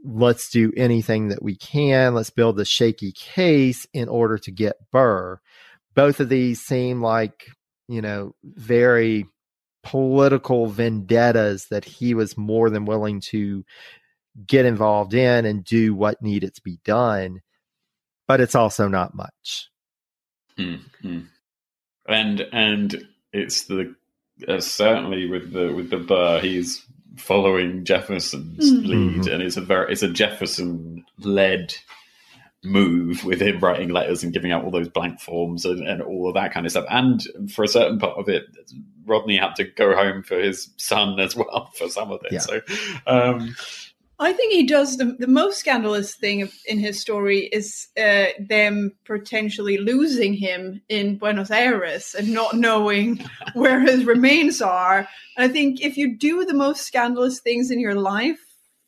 let's 0.04 0.50
do 0.50 0.72
anything 0.76 1.28
that 1.28 1.42
we 1.42 1.56
can. 1.56 2.14
Let's 2.14 2.30
build 2.30 2.60
a 2.60 2.64
shaky 2.64 3.12
case 3.12 3.86
in 3.92 4.08
order 4.08 4.38
to 4.38 4.50
get 4.50 4.76
Burr. 4.92 5.40
Both 5.94 6.20
of 6.20 6.28
these 6.28 6.60
seem 6.60 7.00
like, 7.00 7.46
you 7.88 8.02
know, 8.02 8.34
very 8.44 9.26
political 9.82 10.66
vendettas 10.66 11.66
that 11.70 11.84
he 11.84 12.14
was 12.14 12.36
more 12.36 12.70
than 12.70 12.84
willing 12.84 13.20
to 13.20 13.64
get 14.46 14.66
involved 14.66 15.14
in 15.14 15.44
and 15.44 15.64
do 15.64 15.94
what 15.94 16.22
needed 16.22 16.54
to 16.54 16.62
be 16.62 16.78
done. 16.84 17.40
But 18.26 18.40
it's 18.40 18.54
also 18.54 18.88
not 18.88 19.14
much. 19.14 19.70
Hmm, 20.56 20.76
hmm. 21.02 21.20
And 22.06 22.46
and 22.52 23.06
it's 23.32 23.64
the 23.64 23.94
uh, 24.46 24.60
certainly 24.60 25.26
with 25.28 25.52
the 25.52 25.72
with 25.72 25.90
the 25.90 25.98
Burr, 25.98 26.40
he's 26.40 26.84
following 27.16 27.84
Jefferson's 27.84 28.72
Mhm. 28.72 28.86
lead, 28.86 29.26
and 29.28 29.42
it's 29.42 29.56
a 29.56 29.60
very 29.60 29.92
it's 29.92 30.02
a 30.02 30.08
Jefferson 30.08 31.04
led 31.20 31.74
move 32.66 33.24
with 33.24 33.42
him 33.42 33.60
writing 33.60 33.90
letters 33.90 34.22
and 34.24 34.32
giving 34.32 34.50
out 34.50 34.64
all 34.64 34.70
those 34.70 34.88
blank 34.88 35.20
forms 35.20 35.66
and, 35.66 35.86
and 35.86 36.00
all 36.00 36.28
of 36.28 36.34
that 36.34 36.50
kind 36.52 36.64
of 36.64 36.72
stuff. 36.72 36.86
And 36.88 37.22
for 37.52 37.62
a 37.62 37.68
certain 37.68 37.98
part 37.98 38.16
of 38.18 38.26
it, 38.28 38.44
Rodney 39.04 39.36
had 39.36 39.54
to 39.56 39.64
go 39.64 39.94
home 39.94 40.22
for 40.22 40.40
his 40.40 40.70
son 40.78 41.20
as 41.20 41.36
well 41.36 41.70
for 41.76 41.88
some 41.90 42.10
of 42.10 42.20
it. 42.24 42.32
Yeah. 42.32 42.38
So 42.38 42.60
um, 43.06 43.54
I 44.20 44.32
think 44.32 44.52
he 44.52 44.64
does 44.64 44.96
the, 44.96 45.16
the 45.18 45.26
most 45.26 45.58
scandalous 45.58 46.14
thing 46.14 46.48
in 46.66 46.78
his 46.78 47.00
story 47.00 47.46
is 47.46 47.88
uh, 47.98 48.26
them 48.38 48.92
potentially 49.04 49.78
losing 49.78 50.34
him 50.34 50.80
in 50.88 51.18
Buenos 51.18 51.50
Aires 51.50 52.14
and 52.14 52.32
not 52.32 52.54
knowing 52.54 53.24
where 53.54 53.80
his 53.80 54.04
remains 54.04 54.62
are. 54.62 55.08
And 55.36 55.50
I 55.50 55.52
think 55.52 55.80
if 55.80 55.96
you 55.96 56.16
do 56.16 56.44
the 56.44 56.54
most 56.54 56.82
scandalous 56.82 57.40
things 57.40 57.72
in 57.72 57.80
your 57.80 57.96
life 57.96 58.38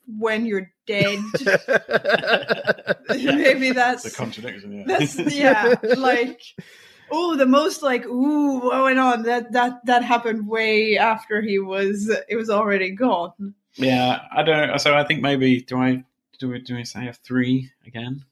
when 0.06 0.46
you're 0.46 0.70
dead, 0.86 1.18
maybe 3.08 3.70
that's 3.72 4.04
the 4.04 4.14
contradiction. 4.14 4.72
Yeah. 4.72 4.84
that's 4.86 5.18
yeah, 5.34 5.74
like 5.96 6.40
oh, 7.10 7.34
the 7.34 7.46
most 7.46 7.82
like 7.82 8.06
ooh, 8.06 8.60
what 8.60 8.84
went 8.84 9.00
on? 9.00 9.24
That 9.24 9.50
that 9.52 9.84
that 9.86 10.04
happened 10.04 10.46
way 10.46 10.96
after 10.96 11.42
he 11.42 11.58
was 11.58 12.08
it 12.28 12.36
was 12.36 12.50
already 12.50 12.90
gone. 12.90 13.54
Yeah, 13.76 14.22
I 14.32 14.42
don't. 14.42 14.78
So 14.80 14.94
I 14.94 15.04
think 15.04 15.22
maybe 15.22 15.60
do 15.62 15.78
I 15.78 16.04
do 16.38 16.50
we 16.50 16.60
do 16.60 16.74
we 16.76 16.84
say 16.84 17.08
a 17.08 17.12
three 17.12 17.70
again? 17.86 18.24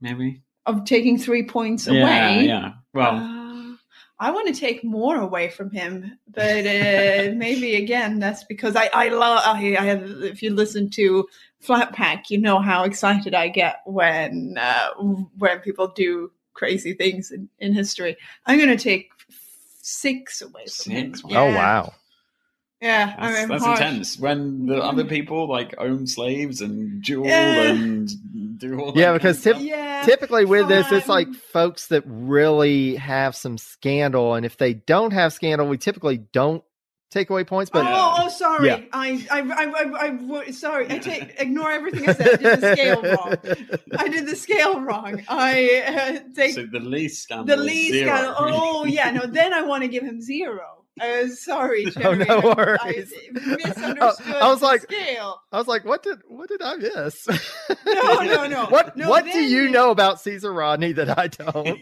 Maybe. 0.00 0.42
Of 0.64 0.84
taking 0.84 1.18
three 1.18 1.44
points 1.44 1.86
away. 1.86 2.00
Yeah, 2.00 2.40
yeah. 2.40 2.72
Well, 2.92 3.16
Uh, 3.16 3.76
I 4.18 4.30
want 4.30 4.48
to 4.48 4.58
take 4.58 4.82
more 4.82 5.16
away 5.16 5.50
from 5.50 5.70
him, 5.70 6.18
but 6.28 6.66
uh, 6.66 7.32
maybe 7.36 7.76
again 7.76 8.18
that's 8.18 8.44
because 8.44 8.74
I 8.74 8.88
I 8.92 9.08
love 9.08 9.42
I, 9.44 9.76
I 9.78 9.84
have. 9.84 10.02
If 10.22 10.42
you 10.42 10.54
listen 10.54 10.90
to 10.90 11.28
Flatpack, 11.62 12.30
you 12.30 12.38
know 12.38 12.60
how 12.60 12.84
excited 12.84 13.34
I 13.34 13.48
get 13.48 13.82
when 13.84 14.56
uh, 14.58 14.90
when 15.38 15.60
people 15.60 15.88
do 15.88 16.32
crazy 16.54 16.94
things 16.94 17.30
in, 17.30 17.48
in 17.58 17.74
history. 17.74 18.16
I'm 18.46 18.58
going 18.58 18.76
to 18.76 18.82
take 18.82 19.10
six 19.82 20.40
away 20.40 20.64
from 20.64 20.92
Six? 20.92 21.20
him. 21.20 21.30
Wow. 21.30 21.46
Oh 21.46 21.54
wow. 21.54 21.94
Yeah, 22.82 23.14
I 23.16 23.26
that's, 23.32 23.38
mean, 23.40 23.48
that's 23.48 23.64
harsh. 23.64 23.80
intense. 23.80 24.18
When 24.18 24.66
the 24.66 24.74
Mm. 24.76 24.82
other 24.92 25.04
people 25.04 25.48
like 25.48 25.74
own 25.78 26.06
slaves 26.06 26.60
and 26.60 27.02
duel 27.02 27.26
Yeah. 27.26 27.62
and 27.70 28.58
do 28.58 28.78
all. 28.80 28.92
that 28.92 29.00
Yeah, 29.00 29.12
because 29.14 29.42
tip- 29.42 29.56
Yeah, 29.60 30.02
Typically 30.04 30.44
with 30.44 30.68
this, 30.68 30.90
it's 30.92 31.08
like 31.08 31.28
folks 31.52 31.86
that 31.88 32.04
really 32.06 32.96
have 32.96 33.34
some 33.34 33.56
scandal, 33.58 34.34
and 34.34 34.44
if 34.44 34.56
they 34.58 34.74
don't 34.74 35.12
have 35.12 35.32
scandal, 35.32 35.66
we 35.68 35.78
typically 35.78 36.18
don't 36.18 36.62
take 37.10 37.30
away 37.30 37.44
points. 37.44 37.70
But 37.70 37.86
oh, 37.88 38.14
oh, 38.18 38.28
sorry. 38.28 38.66
Yeah. 38.68 38.80
I, 38.92 39.26
I, 39.30 39.40
I, 39.40 39.64
I, 39.64 40.08
I, 40.08 40.38
I, 40.46 40.50
sorry. 40.50 40.86
I 40.90 40.98
take 40.98 41.34
ignore 41.40 41.72
everything 41.72 42.08
I 42.08 42.12
said. 42.12 42.28
I 42.28 42.36
did 42.36 42.60
the 42.60 42.76
scale 42.76 43.02
wrong. 43.02 43.36
I 43.98 44.08
did 44.08 44.26
the 44.26 44.36
scale 44.36 44.80
wrong. 44.80 45.22
I 45.28 46.20
uh, 46.26 46.34
take 46.34 46.54
so 46.54 46.66
the 46.70 46.80
least 46.80 47.22
scandal. 47.22 47.46
the 47.46 47.56
least. 47.56 47.92
zero. 47.92 48.06
Scale. 48.16 48.34
Oh 48.38 48.84
yeah, 48.84 49.10
no. 49.12 49.26
Then 49.26 49.54
I 49.54 49.62
want 49.62 49.82
to 49.82 49.88
give 49.88 50.02
him 50.02 50.20
zero. 50.20 50.75
Uh, 51.00 51.28
sorry, 51.28 51.86
Oh, 51.96 52.00
Jerry. 52.00 52.24
no 52.24 52.38
I- 52.40 52.54
worries. 52.56 53.12
I 53.36 53.56
misunderstood. 53.56 54.34
I 54.34 54.48
was 54.50 54.62
like- 54.62 54.82
scale. 54.82 55.40
I 55.52 55.58
was 55.58 55.66
like, 55.66 55.84
what 55.84 56.02
did 56.02 56.18
what 56.28 56.48
did 56.48 56.62
I 56.62 56.76
miss? 56.76 57.26
No, 57.86 58.22
no, 58.22 58.46
no. 58.46 58.66
What 58.70 58.96
No, 58.96 59.08
what 59.10 59.24
do 59.24 59.32
then- 59.32 59.50
you 59.50 59.68
know 59.70 59.90
about 59.90 60.20
Caesar 60.22 60.52
Rodney 60.52 60.92
that 60.92 61.18
I 61.18 61.26
don't? 61.28 61.78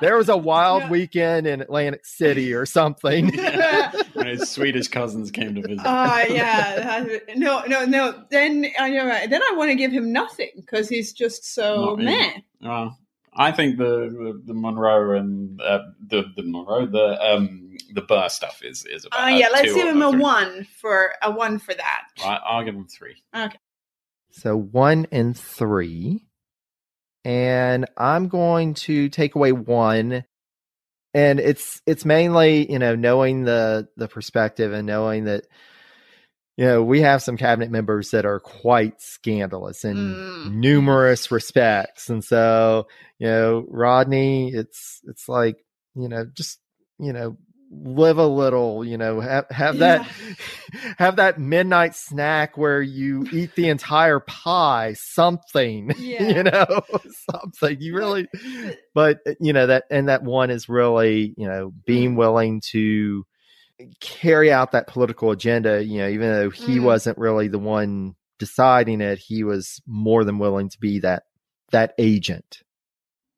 There 0.00 0.16
was 0.16 0.28
a 0.28 0.36
wild 0.36 0.84
No. 0.84 0.88
weekend 0.90 1.46
in 1.46 1.60
Atlantic 1.60 2.04
City 2.04 2.52
or 2.52 2.66
something. 2.66 3.32
Yeah. 3.34 3.92
when 4.12 4.26
his 4.26 4.50
Swedish 4.50 4.88
cousins 4.88 5.30
came 5.30 5.54
to 5.54 5.62
visit. 5.62 5.84
Uh, 5.86 6.24
yeah. 6.28 7.04
No, 7.36 7.62
no, 7.66 7.84
no. 7.86 8.24
Then 8.30 8.66
I 8.78 8.90
know. 8.90 9.06
right. 9.06 9.28
Then 9.30 9.42
I 9.42 9.54
want 9.56 9.70
to 9.70 9.76
give 9.76 9.92
him 9.92 10.12
nothing 10.12 10.50
because 10.56 10.88
he's 10.88 11.12
just 11.12 11.44
so 11.54 11.94
Not 11.96 11.98
meh. 12.00 12.32
Well, 12.60 12.98
I 13.34 13.52
think 13.52 13.78
the 13.78 14.08
the, 14.10 14.42
the 14.46 14.54
Monroe 14.54 15.16
and 15.16 15.60
uh, 15.60 15.78
the 16.08 16.24
the 16.36 16.42
Monroe 16.42 16.86
the 16.86 17.18
um 17.22 17.69
the 17.94 18.02
Burr 18.02 18.28
stuff 18.28 18.60
is 18.62 18.84
is 18.86 19.04
about 19.04 19.24
Uh, 19.24 19.28
yeah, 19.28 19.48
let's 19.52 19.72
give 19.74 19.86
him 19.86 20.02
a 20.02 20.10
three. 20.10 20.20
one 20.20 20.64
for 20.80 21.12
a 21.22 21.30
one 21.30 21.58
for 21.58 21.74
that. 21.74 22.02
I, 22.24 22.38
I'll 22.44 22.64
give 22.64 22.74
him 22.74 22.86
three. 22.86 23.16
Okay. 23.36 23.58
So 24.32 24.56
one 24.56 25.06
and 25.12 25.36
three. 25.36 26.26
And 27.24 27.86
I'm 27.96 28.28
going 28.28 28.74
to 28.74 29.08
take 29.08 29.34
away 29.34 29.52
one. 29.52 30.24
And 31.12 31.40
it's 31.40 31.82
it's 31.86 32.04
mainly, 32.04 32.70
you 32.70 32.78
know, 32.78 32.94
knowing 32.94 33.44
the 33.44 33.88
the 33.96 34.08
perspective 34.08 34.72
and 34.72 34.86
knowing 34.86 35.24
that 35.24 35.44
you 36.56 36.66
know, 36.66 36.82
we 36.82 37.00
have 37.00 37.22
some 37.22 37.38
cabinet 37.38 37.70
members 37.70 38.10
that 38.10 38.26
are 38.26 38.38
quite 38.38 39.00
scandalous 39.00 39.82
in 39.84 39.96
Mm. 39.96 40.54
numerous 40.56 41.30
respects. 41.30 42.10
And 42.10 42.22
so, 42.22 42.86
you 43.18 43.28
know, 43.28 43.64
Rodney, 43.68 44.52
it's 44.52 45.00
it's 45.04 45.26
like, 45.28 45.56
you 45.94 46.08
know, 46.08 46.26
just, 46.34 46.58
you 46.98 47.14
know, 47.14 47.38
live 47.70 48.18
a 48.18 48.26
little, 48.26 48.84
you 48.84 48.98
know, 48.98 49.20
have 49.20 49.46
have 49.50 49.78
that 49.78 50.06
have 50.98 51.16
that 51.16 51.38
midnight 51.38 51.94
snack 51.94 52.58
where 52.58 52.82
you 52.82 53.26
eat 53.32 53.54
the 53.54 53.68
entire 53.68 54.20
pie, 54.20 54.94
something, 54.98 55.92
Yeah. 55.98 56.28
you 56.28 56.42
know, 56.42 56.82
something. 57.30 57.76
You 57.80 57.94
really 57.94 58.28
but 58.94 59.20
uh, 59.26 59.32
you 59.40 59.52
know 59.52 59.66
that 59.68 59.84
and 59.90 60.08
that 60.08 60.22
one 60.24 60.50
is 60.50 60.68
really, 60.68 61.34
you 61.36 61.46
know, 61.46 61.72
being 61.86 62.16
willing 62.16 62.60
to 62.72 63.24
carry 64.00 64.52
out 64.52 64.72
that 64.72 64.86
political 64.88 65.30
agenda, 65.30 65.82
you 65.84 65.98
know, 65.98 66.08
even 66.08 66.32
though 66.32 66.50
he 66.50 66.78
Mm. 66.78 66.84
wasn't 66.84 67.18
really 67.18 67.48
the 67.48 67.58
one 67.58 68.14
deciding 68.38 69.00
it, 69.00 69.18
he 69.18 69.44
was 69.44 69.80
more 69.86 70.24
than 70.24 70.38
willing 70.38 70.68
to 70.70 70.78
be 70.80 70.98
that 71.00 71.24
that 71.72 71.94
agent. 71.98 72.62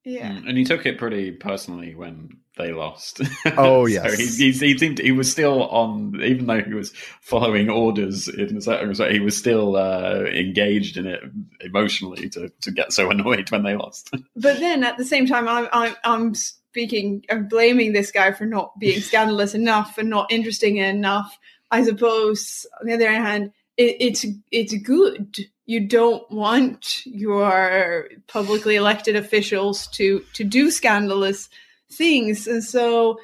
Yeah. 0.05 0.31
Mm, 0.33 0.49
And 0.49 0.59
he 0.59 0.65
took 0.65 0.87
it 0.87 0.99
pretty 0.99 1.33
personally 1.33 1.95
when 1.95 2.39
they 2.57 2.73
lost. 2.73 3.21
Oh, 3.57 3.87
so 3.87 3.93
yes. 3.93 4.19
he, 4.19 4.27
he, 4.27 4.53
he 4.53 4.79
seemed 4.79 4.99
he 4.99 5.13
was 5.13 5.31
still 5.31 5.69
on, 5.69 6.21
even 6.23 6.47
though 6.47 6.63
he 6.63 6.75
was 6.75 6.93
following 7.21 7.71
orders 7.71 8.29
in 8.29 8.57
a 8.57 8.61
certain 8.61 8.89
respect, 8.89 9.13
he 9.13 9.21
was 9.21 9.37
still 9.37 9.77
uh, 9.77 10.25
engaged 10.25 10.97
in 10.97 11.07
it 11.07 11.23
emotionally 11.61 12.29
to, 12.31 12.51
to 12.61 12.71
get 12.71 12.93
so 12.93 13.11
annoyed 13.11 13.51
when 13.51 13.63
they 13.63 13.77
lost. 13.77 14.15
But 14.37 14.61
then 14.61 14.83
at 14.83 14.97
the 14.97 15.05
same 15.05 15.27
time, 15.27 15.47
I'm, 15.47 15.69
I'm, 15.73 15.95
I'm 16.05 16.35
speaking, 16.35 17.25
I'm 17.31 17.49
blaming 17.49 17.93
this 17.93 18.11
guy 18.11 18.33
for 18.33 18.45
not 18.45 18.79
being 18.79 19.01
scandalous 19.03 19.55
enough 19.55 19.99
and 19.99 20.11
not 20.11 20.33
interesting 20.33 20.79
enough. 20.79 21.39
I 21.71 21.85
suppose, 21.85 22.67
on 22.81 22.87
the 22.87 22.95
other 22.95 23.11
hand, 23.11 23.53
it, 23.77 23.97
it's 24.01 24.27
it's 24.51 24.75
good. 24.75 25.39
You 25.65 25.87
don't 25.87 26.31
want 26.31 27.07
your 27.07 28.09
publicly 28.27 28.77
elected 28.77 29.17
officials 29.17 29.87
to 29.89 30.23
to 30.35 30.45
do 30.45 30.71
scandalous 30.71 31.49
things, 31.93 32.47
and 32.47 32.65
so 32.65 33.19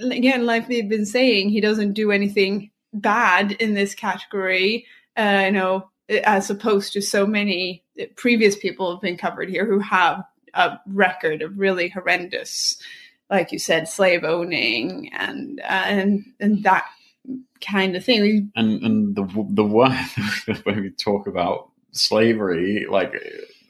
again, 0.00 0.46
like 0.46 0.68
we've 0.68 0.88
been 0.88 1.06
saying, 1.06 1.50
he 1.50 1.60
doesn't 1.60 1.92
do 1.92 2.10
anything 2.10 2.70
bad 2.92 3.52
in 3.52 3.74
this 3.74 3.94
category. 3.94 4.86
Uh, 5.16 5.42
you 5.46 5.52
know, 5.52 5.90
as 6.24 6.50
opposed 6.50 6.92
to 6.92 7.02
so 7.02 7.26
many 7.26 7.82
previous 8.16 8.56
people 8.56 8.90
have 8.90 9.00
been 9.00 9.16
covered 9.16 9.48
here 9.48 9.66
who 9.66 9.78
have 9.78 10.22
a 10.54 10.78
record 10.86 11.42
of 11.42 11.58
really 11.58 11.88
horrendous, 11.88 12.76
like 13.30 13.52
you 13.52 13.58
said, 13.58 13.88
slave 13.88 14.24
owning 14.24 15.10
and 15.14 15.60
and 15.60 16.24
and 16.40 16.62
that 16.64 16.84
kind 17.60 17.96
of 17.96 18.04
thing. 18.04 18.50
and 18.56 18.82
and 18.82 19.16
the 19.16 19.24
the 19.50 19.64
one 19.64 19.96
when 20.64 20.80
we 20.80 20.90
talk 20.90 21.26
about 21.26 21.70
slavery, 21.92 22.86
like 22.88 23.12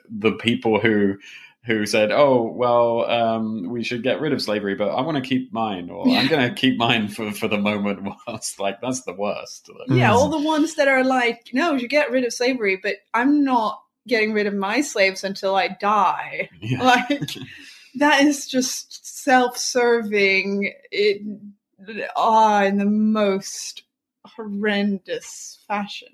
the 0.08 0.32
people 0.32 0.78
who 0.80 1.16
who 1.64 1.86
said, 1.86 2.10
"Oh, 2.10 2.52
well, 2.54 3.08
um, 3.08 3.68
we 3.68 3.84
should 3.84 4.02
get 4.02 4.20
rid 4.20 4.32
of 4.32 4.42
slavery, 4.42 4.74
but 4.74 4.88
I 4.88 5.00
want 5.02 5.16
to 5.16 5.28
keep 5.28 5.52
mine, 5.52 5.90
or 5.90 6.08
I'm 6.08 6.26
going 6.26 6.48
to 6.48 6.54
keep 6.54 6.76
mine 6.76 7.08
for 7.08 7.30
for 7.32 7.48
the 7.48 7.58
moment." 7.58 8.00
Whilst 8.26 8.58
like 8.58 8.80
that's 8.80 9.02
the 9.02 9.14
worst. 9.14 9.70
Yeah, 9.88 10.12
all 10.12 10.28
the 10.28 10.40
ones 10.40 10.74
that 10.74 10.88
are 10.88 11.04
like, 11.04 11.50
no, 11.52 11.74
you 11.74 11.88
get 11.88 12.10
rid 12.10 12.24
of 12.24 12.32
slavery, 12.32 12.78
but 12.82 12.96
I'm 13.14 13.44
not 13.44 13.82
getting 14.08 14.32
rid 14.32 14.46
of 14.46 14.54
my 14.54 14.80
slaves 14.80 15.22
until 15.24 15.54
I 15.54 15.68
die. 15.80 16.48
Yeah. 16.60 16.82
Like 17.10 17.30
that 17.96 18.22
is 18.22 18.48
just 18.48 19.06
self-serving. 19.22 20.72
It 20.90 21.22
ah 22.16 22.64
in 22.64 22.78
the 22.78 22.86
most 22.86 23.82
horrendous 24.24 25.62
fashion. 25.68 26.08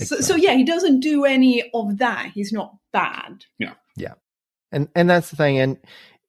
So, 0.00 0.20
so 0.20 0.36
yeah, 0.36 0.54
he 0.54 0.64
doesn't 0.64 1.00
do 1.00 1.24
any 1.24 1.70
of 1.72 1.98
that. 1.98 2.32
He's 2.34 2.52
not 2.52 2.76
bad. 2.92 3.44
And 4.72 4.88
and 4.94 5.08
that's 5.08 5.30
the 5.30 5.36
thing. 5.36 5.58
And 5.58 5.78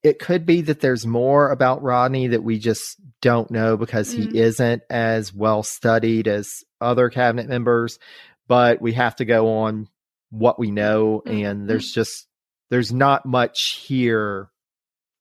it 0.02 0.18
could 0.18 0.46
be 0.46 0.60
that 0.62 0.80
there's 0.80 1.06
more 1.06 1.50
about 1.50 1.82
Rodney 1.82 2.28
that 2.28 2.44
we 2.44 2.58
just 2.58 2.96
don't 3.20 3.50
know 3.50 3.76
because 3.76 4.14
Mhm. 4.14 4.32
he 4.32 4.38
isn't 4.38 4.82
as 4.88 5.34
well 5.34 5.62
studied 5.62 6.28
as 6.28 6.62
other 6.80 7.10
cabinet 7.10 7.48
members. 7.48 7.98
But 8.46 8.80
we 8.80 8.92
have 8.92 9.16
to 9.16 9.24
go 9.24 9.58
on 9.58 9.88
what 10.30 10.58
we 10.58 10.70
know, 10.70 11.22
Mhm. 11.26 11.44
and 11.44 11.68
there's 11.68 11.90
just 11.92 12.26
there's 12.70 12.92
not 12.92 13.24
much 13.26 13.82
here 13.86 14.50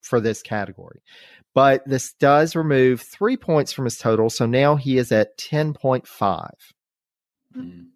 for 0.02 0.20
this 0.20 0.42
category. 0.42 1.02
But 1.56 1.88
this 1.88 2.14
does 2.14 2.56
remove 2.56 3.02
three 3.02 3.36
points 3.38 3.72
from 3.74 3.86
his 3.86 3.98
total, 3.98 4.30
so 4.30 4.46
now 4.46 4.76
he 4.76 4.98
is 4.98 5.12
at 5.12 5.38
ten 5.38 5.74
point 5.74 6.08
five. 6.08 6.54
Mm. 7.56 7.88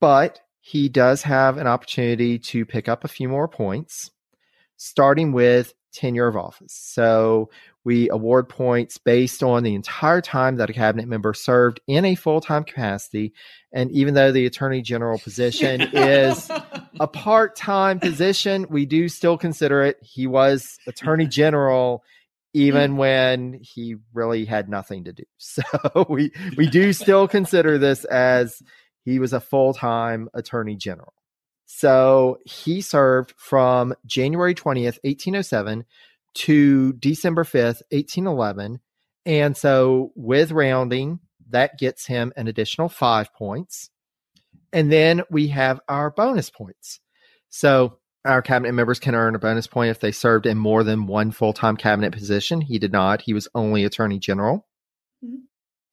But 0.00 0.40
he 0.60 0.88
does 0.88 1.22
have 1.22 1.56
an 1.56 1.66
opportunity 1.66 2.38
to 2.38 2.64
pick 2.64 2.88
up 2.88 3.02
a 3.02 3.08
few 3.08 3.28
more 3.28 3.48
points, 3.48 4.10
starting 4.78 5.32
with 5.32 5.74
tenure 5.92 6.28
of 6.28 6.36
office. 6.36 6.72
So 6.72 7.50
we 7.84 8.08
award 8.10 8.48
points 8.48 8.98
based 8.98 9.42
on 9.42 9.62
the 9.62 9.74
entire 9.74 10.20
time 10.20 10.56
that 10.56 10.70
a 10.70 10.72
cabinet 10.72 11.08
member 11.08 11.34
served 11.34 11.80
in 11.86 12.04
a 12.04 12.14
full 12.14 12.40
time 12.40 12.64
capacity. 12.64 13.32
And 13.72 13.90
even 13.90 14.14
though 14.14 14.32
the 14.32 14.46
attorney 14.46 14.82
general 14.82 15.18
position 15.18 15.82
is 15.92 16.50
a 17.00 17.06
part 17.12 17.56
time 17.56 17.98
position, 17.98 18.66
we 18.70 18.86
do 18.86 19.08
still 19.08 19.36
consider 19.36 19.82
it. 19.82 19.98
He 20.02 20.26
was 20.26 20.78
attorney 20.86 21.26
general 21.26 22.02
even 22.54 22.96
when 22.98 23.58
he 23.60 23.96
really 24.12 24.44
had 24.44 24.68
nothing 24.68 25.04
to 25.04 25.12
do. 25.12 25.24
So 25.38 26.06
we 26.08 26.32
we 26.56 26.68
do 26.68 26.92
still 26.92 27.26
consider 27.26 27.78
this 27.78 28.04
as 28.04 28.62
he 29.04 29.18
was 29.18 29.32
a 29.32 29.40
full 29.40 29.72
time 29.72 30.28
attorney 30.34 30.76
general. 30.76 31.14
So 31.70 32.38
he 32.46 32.80
served 32.80 33.34
from 33.36 33.94
January 34.06 34.54
20th, 34.54 34.98
1807 35.04 35.84
to 36.32 36.94
December 36.94 37.44
5th, 37.44 37.82
1811. 37.90 38.80
And 39.26 39.54
so 39.54 40.10
with 40.16 40.50
rounding, 40.50 41.20
that 41.50 41.78
gets 41.78 42.06
him 42.06 42.32
an 42.36 42.48
additional 42.48 42.88
five 42.88 43.34
points. 43.34 43.90
And 44.72 44.90
then 44.90 45.22
we 45.30 45.48
have 45.48 45.78
our 45.90 46.10
bonus 46.10 46.48
points. 46.48 47.00
So 47.50 47.98
our 48.24 48.40
cabinet 48.40 48.72
members 48.72 48.98
can 48.98 49.14
earn 49.14 49.34
a 49.34 49.38
bonus 49.38 49.66
point 49.66 49.90
if 49.90 50.00
they 50.00 50.10
served 50.10 50.46
in 50.46 50.56
more 50.56 50.82
than 50.82 51.06
one 51.06 51.32
full 51.32 51.52
time 51.52 51.76
cabinet 51.76 52.14
position. 52.14 52.62
He 52.62 52.78
did 52.78 52.92
not, 52.92 53.20
he 53.20 53.34
was 53.34 53.46
only 53.54 53.84
attorney 53.84 54.18
general. 54.18 54.66
Mhm. 55.22 55.42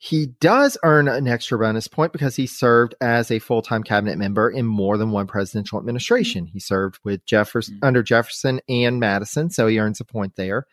He 0.05 0.27
does 0.39 0.77
earn 0.83 1.07
an 1.07 1.27
extra 1.27 1.57
bonus 1.57 1.87
point 1.87 2.13
because 2.13 2.35
he 2.35 2.45
served 2.45 2.93
as 3.01 3.31
a 3.31 3.39
full 3.39 3.63
time 3.63 3.81
cabinet 3.81 4.19
member 4.19 4.47
in 4.49 4.63
more 4.65 4.97
than 4.97 5.09
one 5.09 5.25
presidential 5.25 5.79
administration. 5.79 6.45
He 6.45 6.59
served 6.59 6.99
with 7.03 7.25
Jefferson 7.25 7.79
Mhm. 7.81 7.87
under 7.87 8.03
Jefferson 8.03 8.61
and 8.69 8.99
Madison, 8.99 9.49
so 9.49 9.65
he 9.65 9.79
earns 9.79 9.99
a 9.99 10.05
point 10.05 10.35
there. 10.35 10.67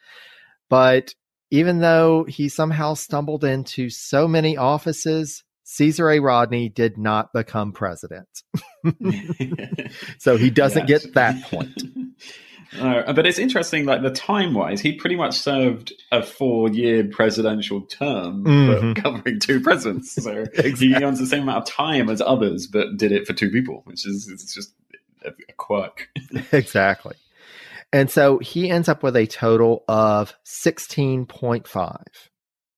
But 0.68 1.14
even 1.50 1.78
though 1.80 2.24
he 2.24 2.50
somehow 2.50 2.92
stumbled 2.92 3.42
into 3.42 3.88
so 3.88 4.28
many 4.28 4.58
offices, 4.58 5.44
Caesar 5.64 6.10
A. 6.10 6.18
Rodney 6.18 6.68
did 6.68 6.98
not 6.98 7.32
become 7.32 7.72
president. 7.72 8.28
So 10.18 10.36
he 10.36 10.50
doesn't 10.50 10.88
Yes. 10.88 11.04
get 11.04 11.14
that 11.14 11.42
point. 11.44 11.82
Uh, 12.78 13.12
but 13.12 13.26
it's 13.26 13.38
interesting, 13.38 13.84
like 13.84 14.02
the 14.02 14.10
time 14.10 14.54
wise, 14.54 14.80
he 14.80 14.92
pretty 14.94 15.16
much 15.16 15.38
served 15.38 15.92
a 16.10 16.22
four 16.22 16.68
year 16.70 17.04
presidential 17.04 17.82
term, 17.82 18.44
Mhm. 18.44 18.96
covering 19.02 19.38
two 19.40 19.60
presidents. 19.60 20.12
So 20.12 20.46
he 20.54 20.60
Exactly. 20.68 21.04
owns 21.04 21.18
the 21.18 21.26
same 21.26 21.42
amount 21.42 21.68
of 21.68 21.74
time 21.74 22.08
as 22.08 22.20
others, 22.22 22.66
but 22.66 22.96
did 22.96 23.12
it 23.12 23.26
for 23.26 23.34
two 23.34 23.50
people, 23.50 23.82
which 23.84 24.06
is 24.06 24.28
it's 24.28 24.54
just 24.54 24.72
a, 25.24 25.28
a 25.48 25.52
quirk. 25.58 26.08
exactly. 26.52 27.14
And 27.92 28.10
so 28.10 28.38
he 28.38 28.70
ends 28.70 28.88
up 28.88 29.02
with 29.02 29.16
a 29.16 29.26
total 29.26 29.84
of 29.86 30.34
16.5. 30.46 31.96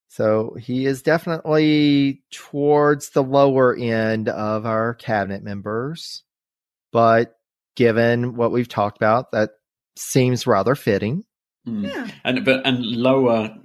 So 0.09 0.57
he 0.61 0.87
is 0.87 1.03
definitely 1.03 2.23
towards 2.33 3.11
the 3.11 3.23
lower 3.23 3.77
end 3.77 4.29
of 4.29 4.67
our 4.67 4.95
cabinet 4.95 5.43
members. 5.43 6.23
But 6.93 7.37
given 7.77 8.35
what 8.37 8.53
we've 8.53 8.69
talked 8.69 8.97
about, 8.97 9.33
that 9.33 9.51
seems 9.97 10.47
rather 10.47 10.75
fitting. 10.75 11.25
Mm. 11.67 11.89
Yeah. 11.89 12.09
And 12.25 12.45
but 12.45 12.67
and 12.67 12.85
lower, 12.85 13.57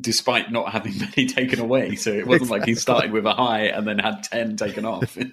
despite 0.00 0.50
not 0.50 0.72
having 0.72 0.98
many 0.98 1.26
taken 1.26 1.60
away. 1.60 1.96
So 1.96 2.10
it 2.10 2.26
wasn't 2.26 2.50
like 2.50 2.64
he 2.64 2.74
started 2.74 3.12
with 3.12 3.26
a 3.26 3.34
high 3.34 3.66
and 3.66 3.86
then 3.86 3.98
had 3.98 4.22
ten 4.22 4.56
taken 4.56 4.84
off. 4.84 5.16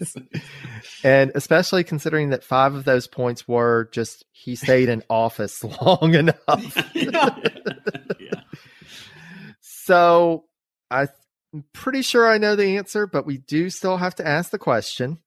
And 1.03 1.31
especially 1.35 1.83
considering 1.83 2.29
that 2.29 2.43
five 2.43 2.75
of 2.75 2.85
those 2.85 3.07
points 3.07 3.47
were 3.47 3.89
just 3.91 4.25
he 4.31 4.55
stayed 4.55 4.89
in 4.89 5.03
office 5.09 5.63
long 5.63 6.13
enough. 6.13 6.93
yeah. 6.93 7.29
So 9.59 10.45
I'm 10.89 11.09
pretty 11.73 12.01
sure 12.01 12.29
I 12.29 12.37
know 12.37 12.55
the 12.55 12.77
answer, 12.77 13.07
but 13.07 13.25
we 13.25 13.37
do 13.37 13.69
still 13.69 13.97
have 13.97 14.15
to 14.15 14.27
ask 14.27 14.51
the 14.51 14.59
question. 14.59 15.19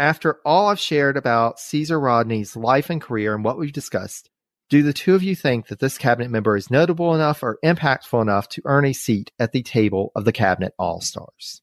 After 0.00 0.38
all 0.46 0.68
I've 0.68 0.80
shared 0.80 1.18
about 1.18 1.60
Caesar 1.60 2.00
Rodney's 2.00 2.56
life 2.56 2.88
and 2.88 3.02
career 3.02 3.34
and 3.34 3.44
what 3.44 3.58
we've 3.58 3.70
discussed, 3.70 4.30
do 4.70 4.82
the 4.82 4.94
two 4.94 5.14
of 5.14 5.22
you 5.22 5.36
think 5.36 5.66
that 5.66 5.78
this 5.78 5.98
cabinet 5.98 6.30
member 6.30 6.56
is 6.56 6.70
notable 6.70 7.14
enough 7.14 7.42
or 7.42 7.58
impactful 7.62 8.22
enough 8.22 8.48
to 8.48 8.62
earn 8.64 8.86
a 8.86 8.94
seat 8.94 9.30
at 9.38 9.52
the 9.52 9.62
table 9.62 10.10
of 10.16 10.24
the 10.24 10.32
cabinet 10.32 10.72
all 10.78 11.02
stars? 11.02 11.60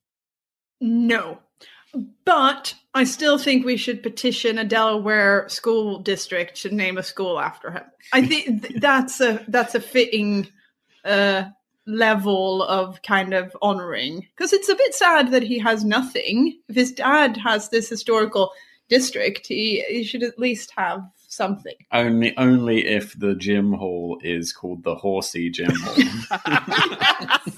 No. 0.80 1.39
But 2.26 2.76
I 2.93 3.05
still 3.05 3.39
think 3.39 3.65
we 3.65 3.76
should 3.76 4.03
petition 4.03 4.59
a 4.59 4.64
Delaware 4.64 5.49
school 5.49 5.97
district 5.97 6.61
to 6.61 6.69
name 6.69 6.99
a 6.99 7.03
school 7.03 7.39
after 7.39 7.72
him. 7.72 7.85
I 8.14 8.23
think 8.23 8.61
th- 8.61 8.80
that's 8.80 9.19
a 9.19 9.43
that's 9.47 9.73
a 9.73 9.81
fitting 9.81 10.47
uh, 11.03 11.45
level 11.88 12.64
of 12.64 13.01
kind 13.01 13.34
of 13.34 13.55
honoring 13.61 14.27
because 14.35 14.53
it's 14.53 14.69
a 14.69 14.76
bit 14.76 14.93
sad 14.93 15.31
that 15.31 15.43
he 15.43 15.57
has 15.59 15.84
nothing. 15.84 16.59
If 16.68 16.76
his 16.76 16.91
dad 16.91 17.38
has 17.38 17.69
this 17.69 17.89
historical 17.89 18.51
district, 18.89 19.47
he, 19.47 19.84
he 19.89 20.03
should 20.03 20.23
at 20.23 20.38
least 20.38 20.72
have 20.77 21.01
something. 21.27 21.76
Only 21.91 22.35
only 22.38 22.85
if 22.88 23.18
the 23.18 23.35
gym 23.35 23.73
hall 23.73 24.19
is 24.23 24.51
called 24.51 24.84
the 24.84 24.95
Horsey 24.95 25.49
Gym 25.49 25.72
Hall. 25.72 25.95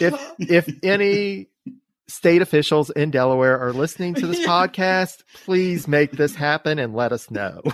if 0.00 0.32
if 0.38 0.68
any 0.82 1.48
state 2.08 2.42
officials 2.42 2.90
in 2.90 3.10
Delaware 3.10 3.58
are 3.58 3.72
listening 3.72 4.14
to 4.14 4.26
this 4.26 4.40
podcast, 4.46 5.22
please 5.44 5.88
make 5.88 6.12
this 6.12 6.34
happen 6.34 6.78
and 6.78 6.94
let 6.94 7.12
us 7.12 7.30
know. 7.30 7.62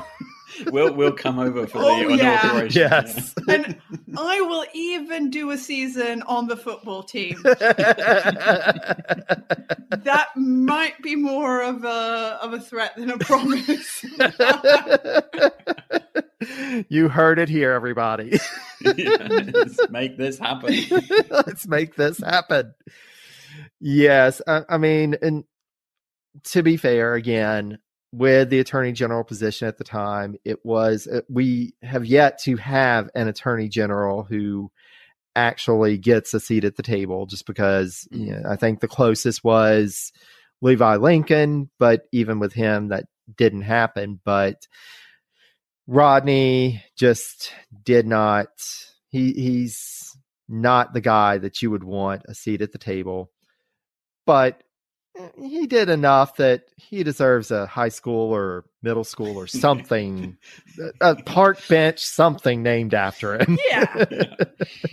we'll 0.66 0.92
we'll 0.94 1.12
come 1.12 1.38
over 1.38 1.66
for 1.66 1.78
Oh, 1.78 2.08
the 2.08 2.16
yeah. 2.16 2.40
inauguration. 2.46 2.80
Yes. 2.90 3.34
and 3.48 3.76
I 4.16 4.40
will 4.40 4.64
even 4.74 5.30
do 5.30 5.50
a 5.50 5.58
season 5.58 6.22
on 6.22 6.46
the 6.48 6.56
football 6.56 7.02
team. 7.02 7.42
That 10.04 10.28
might 10.36 11.00
be 11.02 11.16
more 11.16 11.62
of 11.62 11.84
a 11.84 12.38
of 12.42 12.52
a 12.52 12.60
threat 12.60 12.94
than 12.96 13.10
a 13.10 13.18
promise. 13.18 14.04
you 16.88 17.08
heard 17.08 17.38
it 17.38 17.48
here, 17.48 17.72
everybody. 17.72 18.38
Yes, 18.80 19.76
make 19.90 20.16
this 20.16 20.38
happen. 20.38 20.74
Let's 21.30 21.66
make 21.66 21.96
this 21.96 22.18
happen. 22.18 22.74
Yes, 23.80 24.40
I, 24.46 24.62
I 24.68 24.78
mean, 24.78 25.16
and 25.20 25.44
to 26.44 26.62
be 26.62 26.76
fair, 26.76 27.14
again, 27.14 27.78
with 28.12 28.50
the 28.50 28.58
attorney 28.58 28.92
general 28.92 29.24
position 29.24 29.68
at 29.68 29.78
the 29.78 29.84
time, 29.84 30.36
it 30.44 30.64
was 30.64 31.06
uh, 31.06 31.20
we 31.28 31.74
have 31.82 32.04
yet 32.04 32.38
to 32.44 32.56
have 32.56 33.10
an 33.14 33.28
attorney 33.28 33.68
general 33.68 34.22
who 34.22 34.70
actually 35.36 35.98
gets 35.98 36.32
a 36.34 36.40
seat 36.40 36.64
at 36.64 36.76
the 36.76 36.82
table. 36.82 37.26
Just 37.26 37.46
because 37.46 38.08
you 38.10 38.32
know, 38.32 38.42
I 38.48 38.56
think 38.56 38.80
the 38.80 38.88
closest 38.88 39.44
was 39.44 40.12
Levi 40.62 40.96
Lincoln, 40.96 41.70
but 41.78 42.02
even 42.12 42.38
with 42.38 42.52
him, 42.52 42.88
that 42.88 43.04
didn't 43.36 43.62
happen. 43.62 44.20
But 44.24 44.66
Rodney 45.86 46.82
just 46.96 47.52
did 47.84 48.06
not. 48.06 48.48
He 49.10 49.32
he's 49.32 50.16
not 50.48 50.94
the 50.94 51.00
guy 51.02 51.38
that 51.38 51.60
you 51.60 51.70
would 51.70 51.84
want 51.84 52.22
a 52.26 52.34
seat 52.34 52.62
at 52.62 52.72
the 52.72 52.78
table, 52.78 53.30
but 54.24 54.62
he 55.36 55.66
did 55.66 55.88
enough 55.88 56.36
that 56.36 56.64
he 56.76 57.02
deserves 57.02 57.50
a 57.50 57.66
high 57.66 57.88
school 57.88 58.32
or 58.32 58.64
middle 58.82 59.04
school 59.04 59.36
or 59.36 59.46
something, 59.46 60.36
a 61.00 61.16
park 61.16 61.60
bench, 61.68 62.00
something 62.04 62.62
named 62.62 62.94
after 62.94 63.38
him. 63.38 63.58
yeah. 63.70 64.04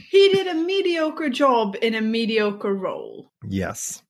He 0.10 0.30
did 0.30 0.48
a 0.48 0.54
mediocre 0.54 1.30
job 1.30 1.76
in 1.82 1.94
a 1.94 2.02
mediocre 2.02 2.74
role. 2.74 3.32
yes. 3.48 4.02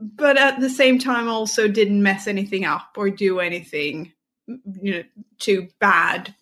But 0.00 0.36
at 0.36 0.58
the 0.58 0.68
same 0.68 0.98
time 0.98 1.28
also 1.28 1.68
didn't 1.68 2.02
mess 2.02 2.26
anything 2.26 2.64
up 2.64 2.94
or 2.96 3.10
do 3.10 3.38
anything 3.38 4.12
you 4.82 4.92
know 4.92 5.02
too 5.38 5.68
bad 5.80 6.34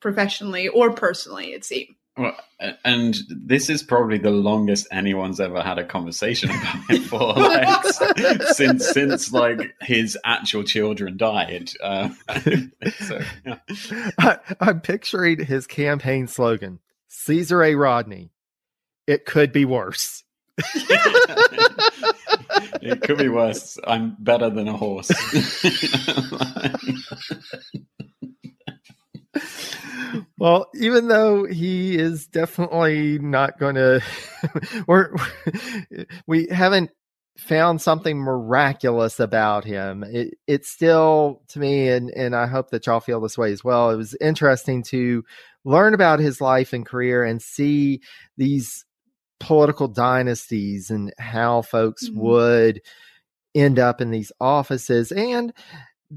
professionally 0.00 0.68
or 0.68 0.92
personally 0.92 1.52
it 1.52 1.64
seemed. 1.64 1.94
Well, 2.16 2.36
and 2.84 3.16
this 3.28 3.70
is 3.70 3.82
probably 3.82 4.18
the 4.18 4.30
longest 4.30 4.86
anyone's 4.92 5.40
ever 5.40 5.62
had 5.62 5.78
a 5.78 5.84
conversation 5.84 6.50
about 6.50 6.90
it 6.90 7.02
for, 7.04 7.32
like, 7.36 8.46
since 8.54 8.86
since 8.90 9.32
like 9.32 9.74
his 9.80 10.18
actual 10.22 10.62
children 10.62 11.16
died. 11.16 11.70
Uh, 11.82 12.10
so, 13.00 13.20
yeah. 13.46 13.58
I, 14.18 14.38
I'm 14.60 14.82
picturing 14.82 15.42
his 15.42 15.66
campaign 15.66 16.26
slogan 16.26 16.80
Caesar 17.08 17.62
A. 17.62 17.74
Rodney. 17.74 18.30
It 19.06 19.24
could 19.24 19.50
be 19.52 19.64
worse. 19.64 20.22
it 22.82 23.00
could 23.02 23.18
be 23.18 23.30
worse. 23.30 23.78
I'm 23.86 24.16
better 24.18 24.50
than 24.50 24.68
a 24.68 24.76
horse. 24.76 25.10
Well, 30.38 30.66
even 30.74 31.08
though 31.08 31.44
he 31.44 31.96
is 31.98 32.26
definitely 32.26 33.18
not 33.18 33.58
going 33.58 33.74
to, 33.76 34.02
we're 34.86 35.14
we 36.26 36.46
haven't 36.50 36.90
found 37.38 37.80
something 37.80 38.18
miraculous 38.18 39.18
about 39.20 39.64
him. 39.64 40.04
It 40.04 40.34
it's 40.46 40.68
still 40.68 41.42
to 41.48 41.58
me, 41.58 41.88
and 41.88 42.10
and 42.10 42.34
I 42.36 42.46
hope 42.46 42.70
that 42.70 42.86
y'all 42.86 43.00
feel 43.00 43.20
this 43.20 43.38
way 43.38 43.52
as 43.52 43.64
well. 43.64 43.90
It 43.90 43.96
was 43.96 44.14
interesting 44.20 44.82
to 44.84 45.24
learn 45.64 45.94
about 45.94 46.18
his 46.20 46.40
life 46.40 46.72
and 46.72 46.84
career 46.86 47.24
and 47.24 47.40
see 47.40 48.00
these 48.36 48.84
political 49.40 49.88
dynasties 49.88 50.90
and 50.90 51.12
how 51.18 51.62
folks 51.62 52.08
Mhm. 52.08 52.14
would 52.16 52.80
end 53.54 53.78
up 53.78 54.00
in 54.00 54.10
these 54.10 54.32
offices 54.40 55.12
and 55.12 55.52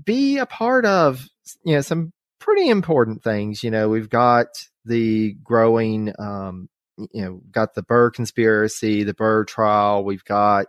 be 0.05 0.37
a 0.37 0.45
part 0.45 0.85
of 0.85 1.27
you 1.63 1.75
know 1.75 1.81
some 1.81 2.13
pretty 2.39 2.69
important 2.69 3.23
things 3.23 3.63
you 3.63 3.71
know 3.71 3.89
we've 3.89 4.09
got 4.09 4.47
the 4.85 5.33
growing 5.43 6.13
um 6.19 6.69
you 7.11 7.23
know 7.23 7.41
got 7.51 7.73
the 7.73 7.83
burr 7.83 8.09
conspiracy 8.09 9.03
the 9.03 9.13
burr 9.13 9.43
trial 9.45 10.03
we've 10.03 10.25
got 10.25 10.67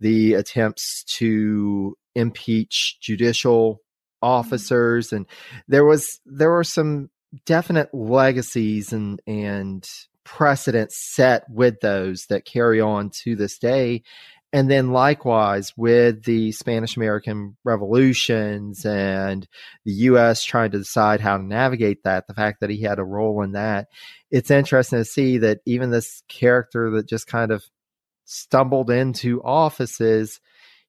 the 0.00 0.34
attempts 0.34 1.04
to 1.04 1.96
impeach 2.14 2.98
judicial 3.00 3.80
officers 4.20 5.12
and 5.12 5.26
there 5.68 5.84
was 5.84 6.20
there 6.26 6.50
were 6.50 6.64
some 6.64 7.10
definite 7.44 7.92
legacies 7.94 8.92
and 8.92 9.20
and 9.26 9.88
precedents 10.24 10.96
set 10.96 11.44
with 11.50 11.80
those 11.80 12.26
that 12.26 12.44
carry 12.44 12.80
on 12.80 13.10
to 13.10 13.34
this 13.34 13.58
day 13.58 14.02
and 14.52 14.70
then 14.70 14.92
likewise 14.92 15.72
with 15.76 16.24
the 16.24 16.52
Spanish 16.52 16.96
American 16.96 17.56
revolutions 17.64 18.84
and 18.84 19.48
the 19.84 19.92
US 19.92 20.44
trying 20.44 20.70
to 20.72 20.78
decide 20.78 21.20
how 21.20 21.38
to 21.38 21.42
navigate 21.42 22.04
that, 22.04 22.26
the 22.26 22.34
fact 22.34 22.60
that 22.60 22.70
he 22.70 22.82
had 22.82 22.98
a 22.98 23.04
role 23.04 23.42
in 23.42 23.52
that, 23.52 23.88
it's 24.30 24.50
interesting 24.50 24.98
to 24.98 25.04
see 25.04 25.38
that 25.38 25.60
even 25.64 25.90
this 25.90 26.22
character 26.28 26.90
that 26.90 27.08
just 27.08 27.26
kind 27.26 27.50
of 27.50 27.64
stumbled 28.24 28.90
into 28.90 29.42
offices, 29.42 30.40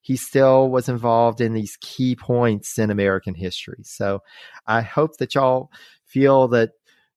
he 0.02 0.18
still 0.18 0.70
was 0.70 0.90
involved 0.90 1.40
in 1.40 1.54
these 1.54 1.78
key 1.80 2.16
points 2.16 2.78
in 2.78 2.92
American 2.92 3.34
history. 3.34 3.80
So 3.84 4.20
I 4.68 4.82
hope 4.82 5.18
that 5.18 5.36
y'all 5.36 5.72
feel 6.06 6.50
that 6.50 6.72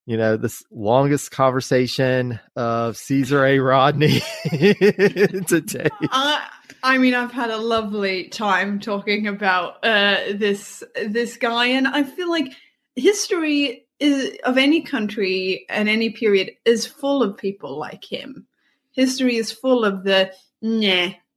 you 0.06 0.16
know, 0.16 0.36
this 0.36 0.62
longest 0.70 1.32
conversation 1.32 2.38
of 2.54 2.96
Caesar 2.96 3.44
A. 3.44 3.58
Rodney 3.58 4.20
today. 4.50 5.88
I, 6.10 6.48
I 6.82 6.98
mean, 6.98 7.14
I've 7.14 7.32
had 7.32 7.50
a 7.50 7.56
lovely 7.56 8.28
time 8.28 8.78
talking 8.78 9.26
about 9.26 9.84
uh, 9.84 10.18
this 10.32 10.84
this 11.04 11.36
guy, 11.36 11.66
and 11.66 11.88
I 11.88 12.04
feel 12.04 12.30
like 12.30 12.52
history 12.94 13.86
is, 13.98 14.36
of 14.44 14.58
any 14.58 14.82
country 14.82 15.66
and 15.68 15.88
any 15.88 16.10
period 16.10 16.52
is 16.64 16.86
full 16.86 17.22
of 17.22 17.36
people 17.36 17.76
like 17.76 18.04
him. 18.04 18.46
History 18.92 19.36
is 19.36 19.50
full 19.50 19.84
of 19.84 20.04
the 20.04 20.32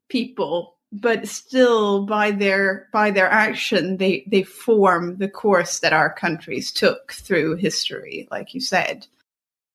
people, 0.10 0.78
but 0.92 1.28
still, 1.28 2.06
by 2.06 2.32
their 2.32 2.88
by 2.92 3.12
their 3.12 3.30
action, 3.30 3.98
they 3.98 4.24
they 4.28 4.44
form 4.44 5.18
the 5.18 5.30
course 5.30 5.80
that 5.80 5.94
our 5.94 6.12
countries 6.12 6.72
took 6.72 7.14
through 7.14 7.56
history, 7.58 8.28
like 8.32 8.54
you 8.54 8.62
said. 8.62 9.08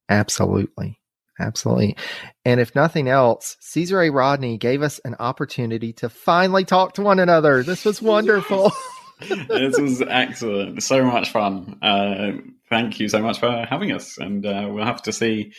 Absolutely. 0.09 0.99
Absolutely. 1.39 1.97
And 2.45 2.61
if 2.61 2.75
nothing 2.75 3.09
else, 3.09 3.57
Caesar 3.61 4.03
A. 4.03 4.11
Rodney 4.11 4.57
gave 4.57 4.83
us 4.83 5.01
an 5.05 5.17
opportunity 5.19 5.93
to 5.95 6.09
finally 6.09 6.65
talk 6.65 6.95
to 6.95 7.03
one 7.03 7.19
another. 7.19 7.63
This 7.63 7.85
was 7.85 8.01
wonderful. 8.03 8.73
this 9.49 9.79
was 9.79 10.03
excellent. 10.03 10.83
So 10.83 11.05
much 11.05 11.31
fun. 11.31 11.79
Uh, 11.81 12.33
thank 12.69 12.99
you 12.99 13.09
so 13.09 13.21
much 13.21 13.39
for 13.39 13.65
having 13.69 13.93
us. 13.93 14.19
And 14.19 14.45
uh, 14.45 14.69
we'll 14.71 14.85
have 14.85 15.03
to 15.03 15.13
see 15.13 15.53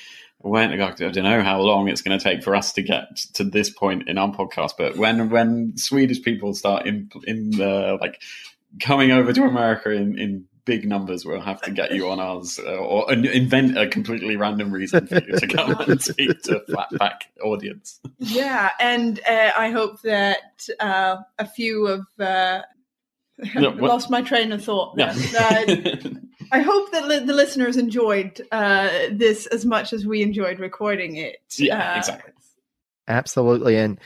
when 0.45 0.79
I 0.79 0.91
don't 0.91 1.15
know 1.15 1.41
how 1.41 1.59
long 1.59 1.87
it's 1.87 2.03
going 2.03 2.17
to 2.17 2.23
take 2.23 2.43
for 2.43 2.55
us 2.55 2.71
to 2.73 2.83
get 2.83 3.17
to 3.33 3.43
this 3.43 3.71
point 3.71 4.07
in 4.07 4.19
our 4.19 4.31
podcast. 4.31 4.73
But 4.77 4.95
when 4.95 5.31
when 5.31 5.75
Swedish 5.75 6.21
people 6.21 6.53
start 6.53 6.85
in 6.85 7.09
in 7.25 7.49
the 7.49 7.97
like 7.99 8.21
coming 8.79 9.11
over 9.11 9.33
to 9.33 9.43
America 9.43 9.89
in 9.89 10.19
in 10.19 10.45
big 10.65 10.87
numbers, 10.87 11.25
we'll 11.25 11.41
have 11.41 11.61
to 11.63 11.71
get 11.71 11.93
you 11.93 12.09
on 12.09 12.19
ours 12.19 12.59
uh, 12.59 12.75
or 12.75 13.09
uh, 13.09 13.15
invent 13.15 13.75
a 13.75 13.87
completely 13.87 14.35
random 14.35 14.71
reason 14.71 15.07
for 15.07 15.15
you 15.15 15.39
to 15.39 15.47
come 15.47 15.71
and 15.79 16.01
speak 16.01 16.39
to 16.43 16.61
a 16.61 16.65
flat 16.65 16.89
pack 16.99 17.31
audience. 17.43 17.99
Yeah, 18.19 18.69
and 18.79 19.19
uh, 19.27 19.51
I 19.57 19.71
hope 19.71 20.01
that 20.03 20.67
uh, 20.79 21.17
a 21.39 21.47
few 21.47 21.87
of 21.87 22.01
uh, 22.19 22.61
Yeah, 23.39 23.69
lost 23.75 24.11
my 24.11 24.21
train 24.21 24.51
of 24.51 24.63
thought. 24.63 24.95
Yeah. 24.95 25.15
there. 26.51 26.59
I 26.59 26.63
hope 26.63 26.91
that 26.91 27.07
li- 27.07 27.19
the 27.25 27.33
listeners 27.33 27.77
enjoyed 27.77 28.41
uh, 28.51 28.89
this 29.11 29.45
as 29.47 29.65
much 29.65 29.93
as 29.93 30.05
we 30.05 30.21
enjoyed 30.21 30.59
recording 30.59 31.17
it. 31.17 31.37
Yeah, 31.57 31.93
Uh, 31.93 31.97
exactly. 31.97 32.33
Absolutely. 33.07 33.77
And 33.77 33.99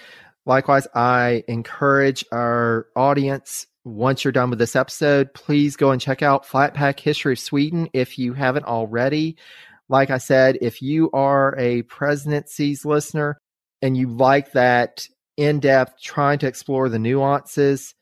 likewise, 0.46 0.88
I 0.94 1.44
encourage 1.48 2.26
our 2.32 2.88
audience, 2.96 3.66
once 3.86 4.24
you're 4.24 4.32
done 4.32 4.50
with 4.50 4.60
this 4.60 4.76
episode, 4.76 5.34
please 5.34 5.76
go 5.76 5.92
and 5.92 6.02
check 6.02 6.22
out 6.22 6.46
Flatpack 6.46 7.00
History 7.00 7.34
of 7.34 7.40
Sweden 7.40 7.90
if 7.94 8.20
you 8.20 8.34
haven't 8.34 8.66
already. 8.66 9.38
Like 9.88 10.10
I 10.10 10.18
said, 10.18 10.58
if 10.62 10.82
you 10.82 11.10
are 11.12 11.56
a 11.58 11.84
presidencies 11.84 12.86
listener 12.86 13.38
and 13.82 13.96
you 13.96 14.10
like 14.10 14.52
that 14.52 15.08
in 15.38 15.60
depth, 15.60 16.02
trying 16.02 16.40
to 16.40 16.48
explore 16.48 16.90
the 16.90 17.00
nuances, 17.00 17.96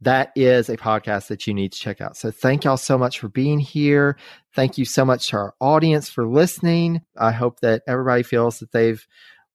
that 0.00 0.32
is 0.36 0.68
a 0.68 0.76
podcast 0.76 1.26
that 1.28 1.46
you 1.46 1.54
need 1.54 1.72
to 1.72 1.78
check 1.78 2.00
out. 2.00 2.16
So 2.16 2.30
thank 2.30 2.64
y'all 2.64 2.76
so 2.76 2.96
much 2.96 3.18
for 3.18 3.28
being 3.28 3.58
here. 3.58 4.16
Thank 4.54 4.78
you 4.78 4.84
so 4.84 5.04
much 5.04 5.28
to 5.30 5.36
our 5.36 5.54
audience 5.60 6.08
for 6.08 6.26
listening. 6.26 7.02
I 7.16 7.32
hope 7.32 7.60
that 7.60 7.82
everybody 7.86 8.22
feels 8.22 8.60
that 8.60 8.72
they've 8.72 9.04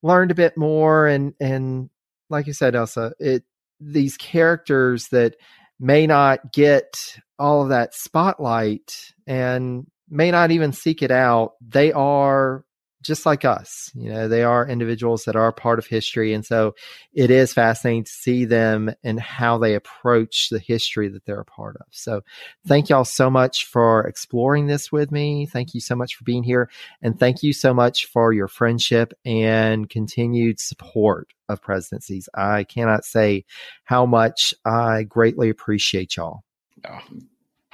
learned 0.01 0.31
a 0.31 0.35
bit 0.35 0.57
more 0.57 1.07
and 1.07 1.33
and 1.39 1.89
like 2.29 2.45
you 2.45 2.51
said 2.51 2.75
elsa 2.75 3.13
it 3.21 3.43
these 3.79 4.17
characters 4.17 5.07
that 5.09 5.35
may 5.79 6.07
not 6.07 6.51
get 6.51 7.17
all 7.39 7.63
of 7.63 7.69
that 7.69 7.93
spotlight 7.93 9.13
and 9.27 9.85
may 10.09 10.31
not 10.31 10.51
even 10.51 10.71
seek 10.71 11.01
it 11.01 11.11
out, 11.11 11.53
they 11.61 11.91
are 11.91 12.63
just 13.03 13.25
like 13.25 13.45
us. 13.45 13.91
You 13.93 14.11
know, 14.11 14.27
they 14.27 14.43
are 14.43 14.67
individuals 14.67 15.25
that 15.25 15.35
are 15.35 15.51
part 15.51 15.77
of 15.77 15.85
history. 15.85 16.33
And 16.33 16.45
so 16.45 16.73
it 17.13 17.29
is 17.29 17.53
fascinating 17.53 18.05
to 18.05 18.11
see 18.11 18.45
them 18.45 18.93
and 19.03 19.19
how 19.19 19.57
they 19.57 19.75
approach 19.75 20.49
the 20.49 20.59
history 20.59 21.09
that 21.09 21.25
they're 21.25 21.41
a 21.41 21.45
part 21.45 21.75
of. 21.77 21.85
So 21.91 22.21
thank 22.65 22.89
y'all 22.89 23.05
so 23.05 23.29
much 23.29 23.65
for 23.65 24.07
exploring 24.07 24.67
this 24.67 24.91
with 24.91 25.11
me. 25.11 25.45
Thank 25.45 25.73
you 25.73 25.81
so 25.81 25.95
much 25.95 26.15
for 26.15 26.23
being 26.23 26.43
here. 26.43 26.69
And 27.01 27.19
thank 27.19 27.43
you 27.43 27.53
so 27.53 27.73
much 27.73 28.05
for 28.05 28.33
your 28.33 28.47
friendship 28.47 29.13
and 29.25 29.89
continued 29.89 30.59
support 30.59 31.33
of 31.49 31.61
presidencies. 31.61 32.29
I 32.33 32.63
cannot 32.63 33.05
say 33.05 33.45
how 33.83 34.05
much 34.05 34.53
I 34.65 35.03
greatly 35.03 35.49
appreciate 35.49 36.15
y'all. 36.15 36.43
Oh, 36.89 36.99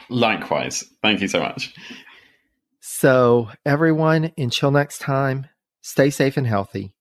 likewise. 0.10 0.84
Thank 1.02 1.22
you 1.22 1.28
so 1.28 1.40
much. 1.40 1.74
So, 2.82 3.50
everyone, 3.66 4.32
until 4.38 4.72
next 4.72 5.00
time, 5.00 5.48
stay 5.82 6.10
safe 6.10 6.38
and 6.38 6.48
healthy, 6.48 6.94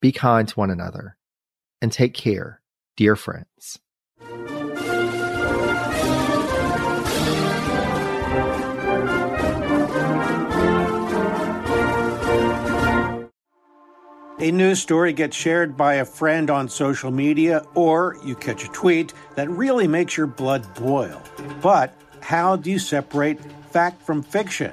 be 0.00 0.12
kind 0.12 0.46
to 0.46 0.54
one 0.54 0.70
another, 0.70 1.16
and 1.80 1.90
take 1.90 2.12
care, 2.12 2.60
dear 2.96 3.16
friends. 3.16 3.78
A 14.38 14.50
news 14.50 14.82
story 14.82 15.12
gets 15.12 15.36
shared 15.36 15.76
by 15.76 15.94
a 15.94 16.04
friend 16.04 16.50
on 16.50 16.68
social 16.68 17.10
media, 17.10 17.64
or 17.74 18.18
you 18.24 18.34
catch 18.34 18.64
a 18.64 18.68
tweet 18.68 19.14
that 19.36 19.48
really 19.48 19.86
makes 19.86 20.16
your 20.16 20.26
blood 20.26 20.66
boil. 20.74 21.22
But 21.62 21.96
how 22.20 22.56
do 22.56 22.70
you 22.70 22.78
separate 22.78 23.38
fact 23.70 24.02
from 24.02 24.22
fiction? 24.22 24.72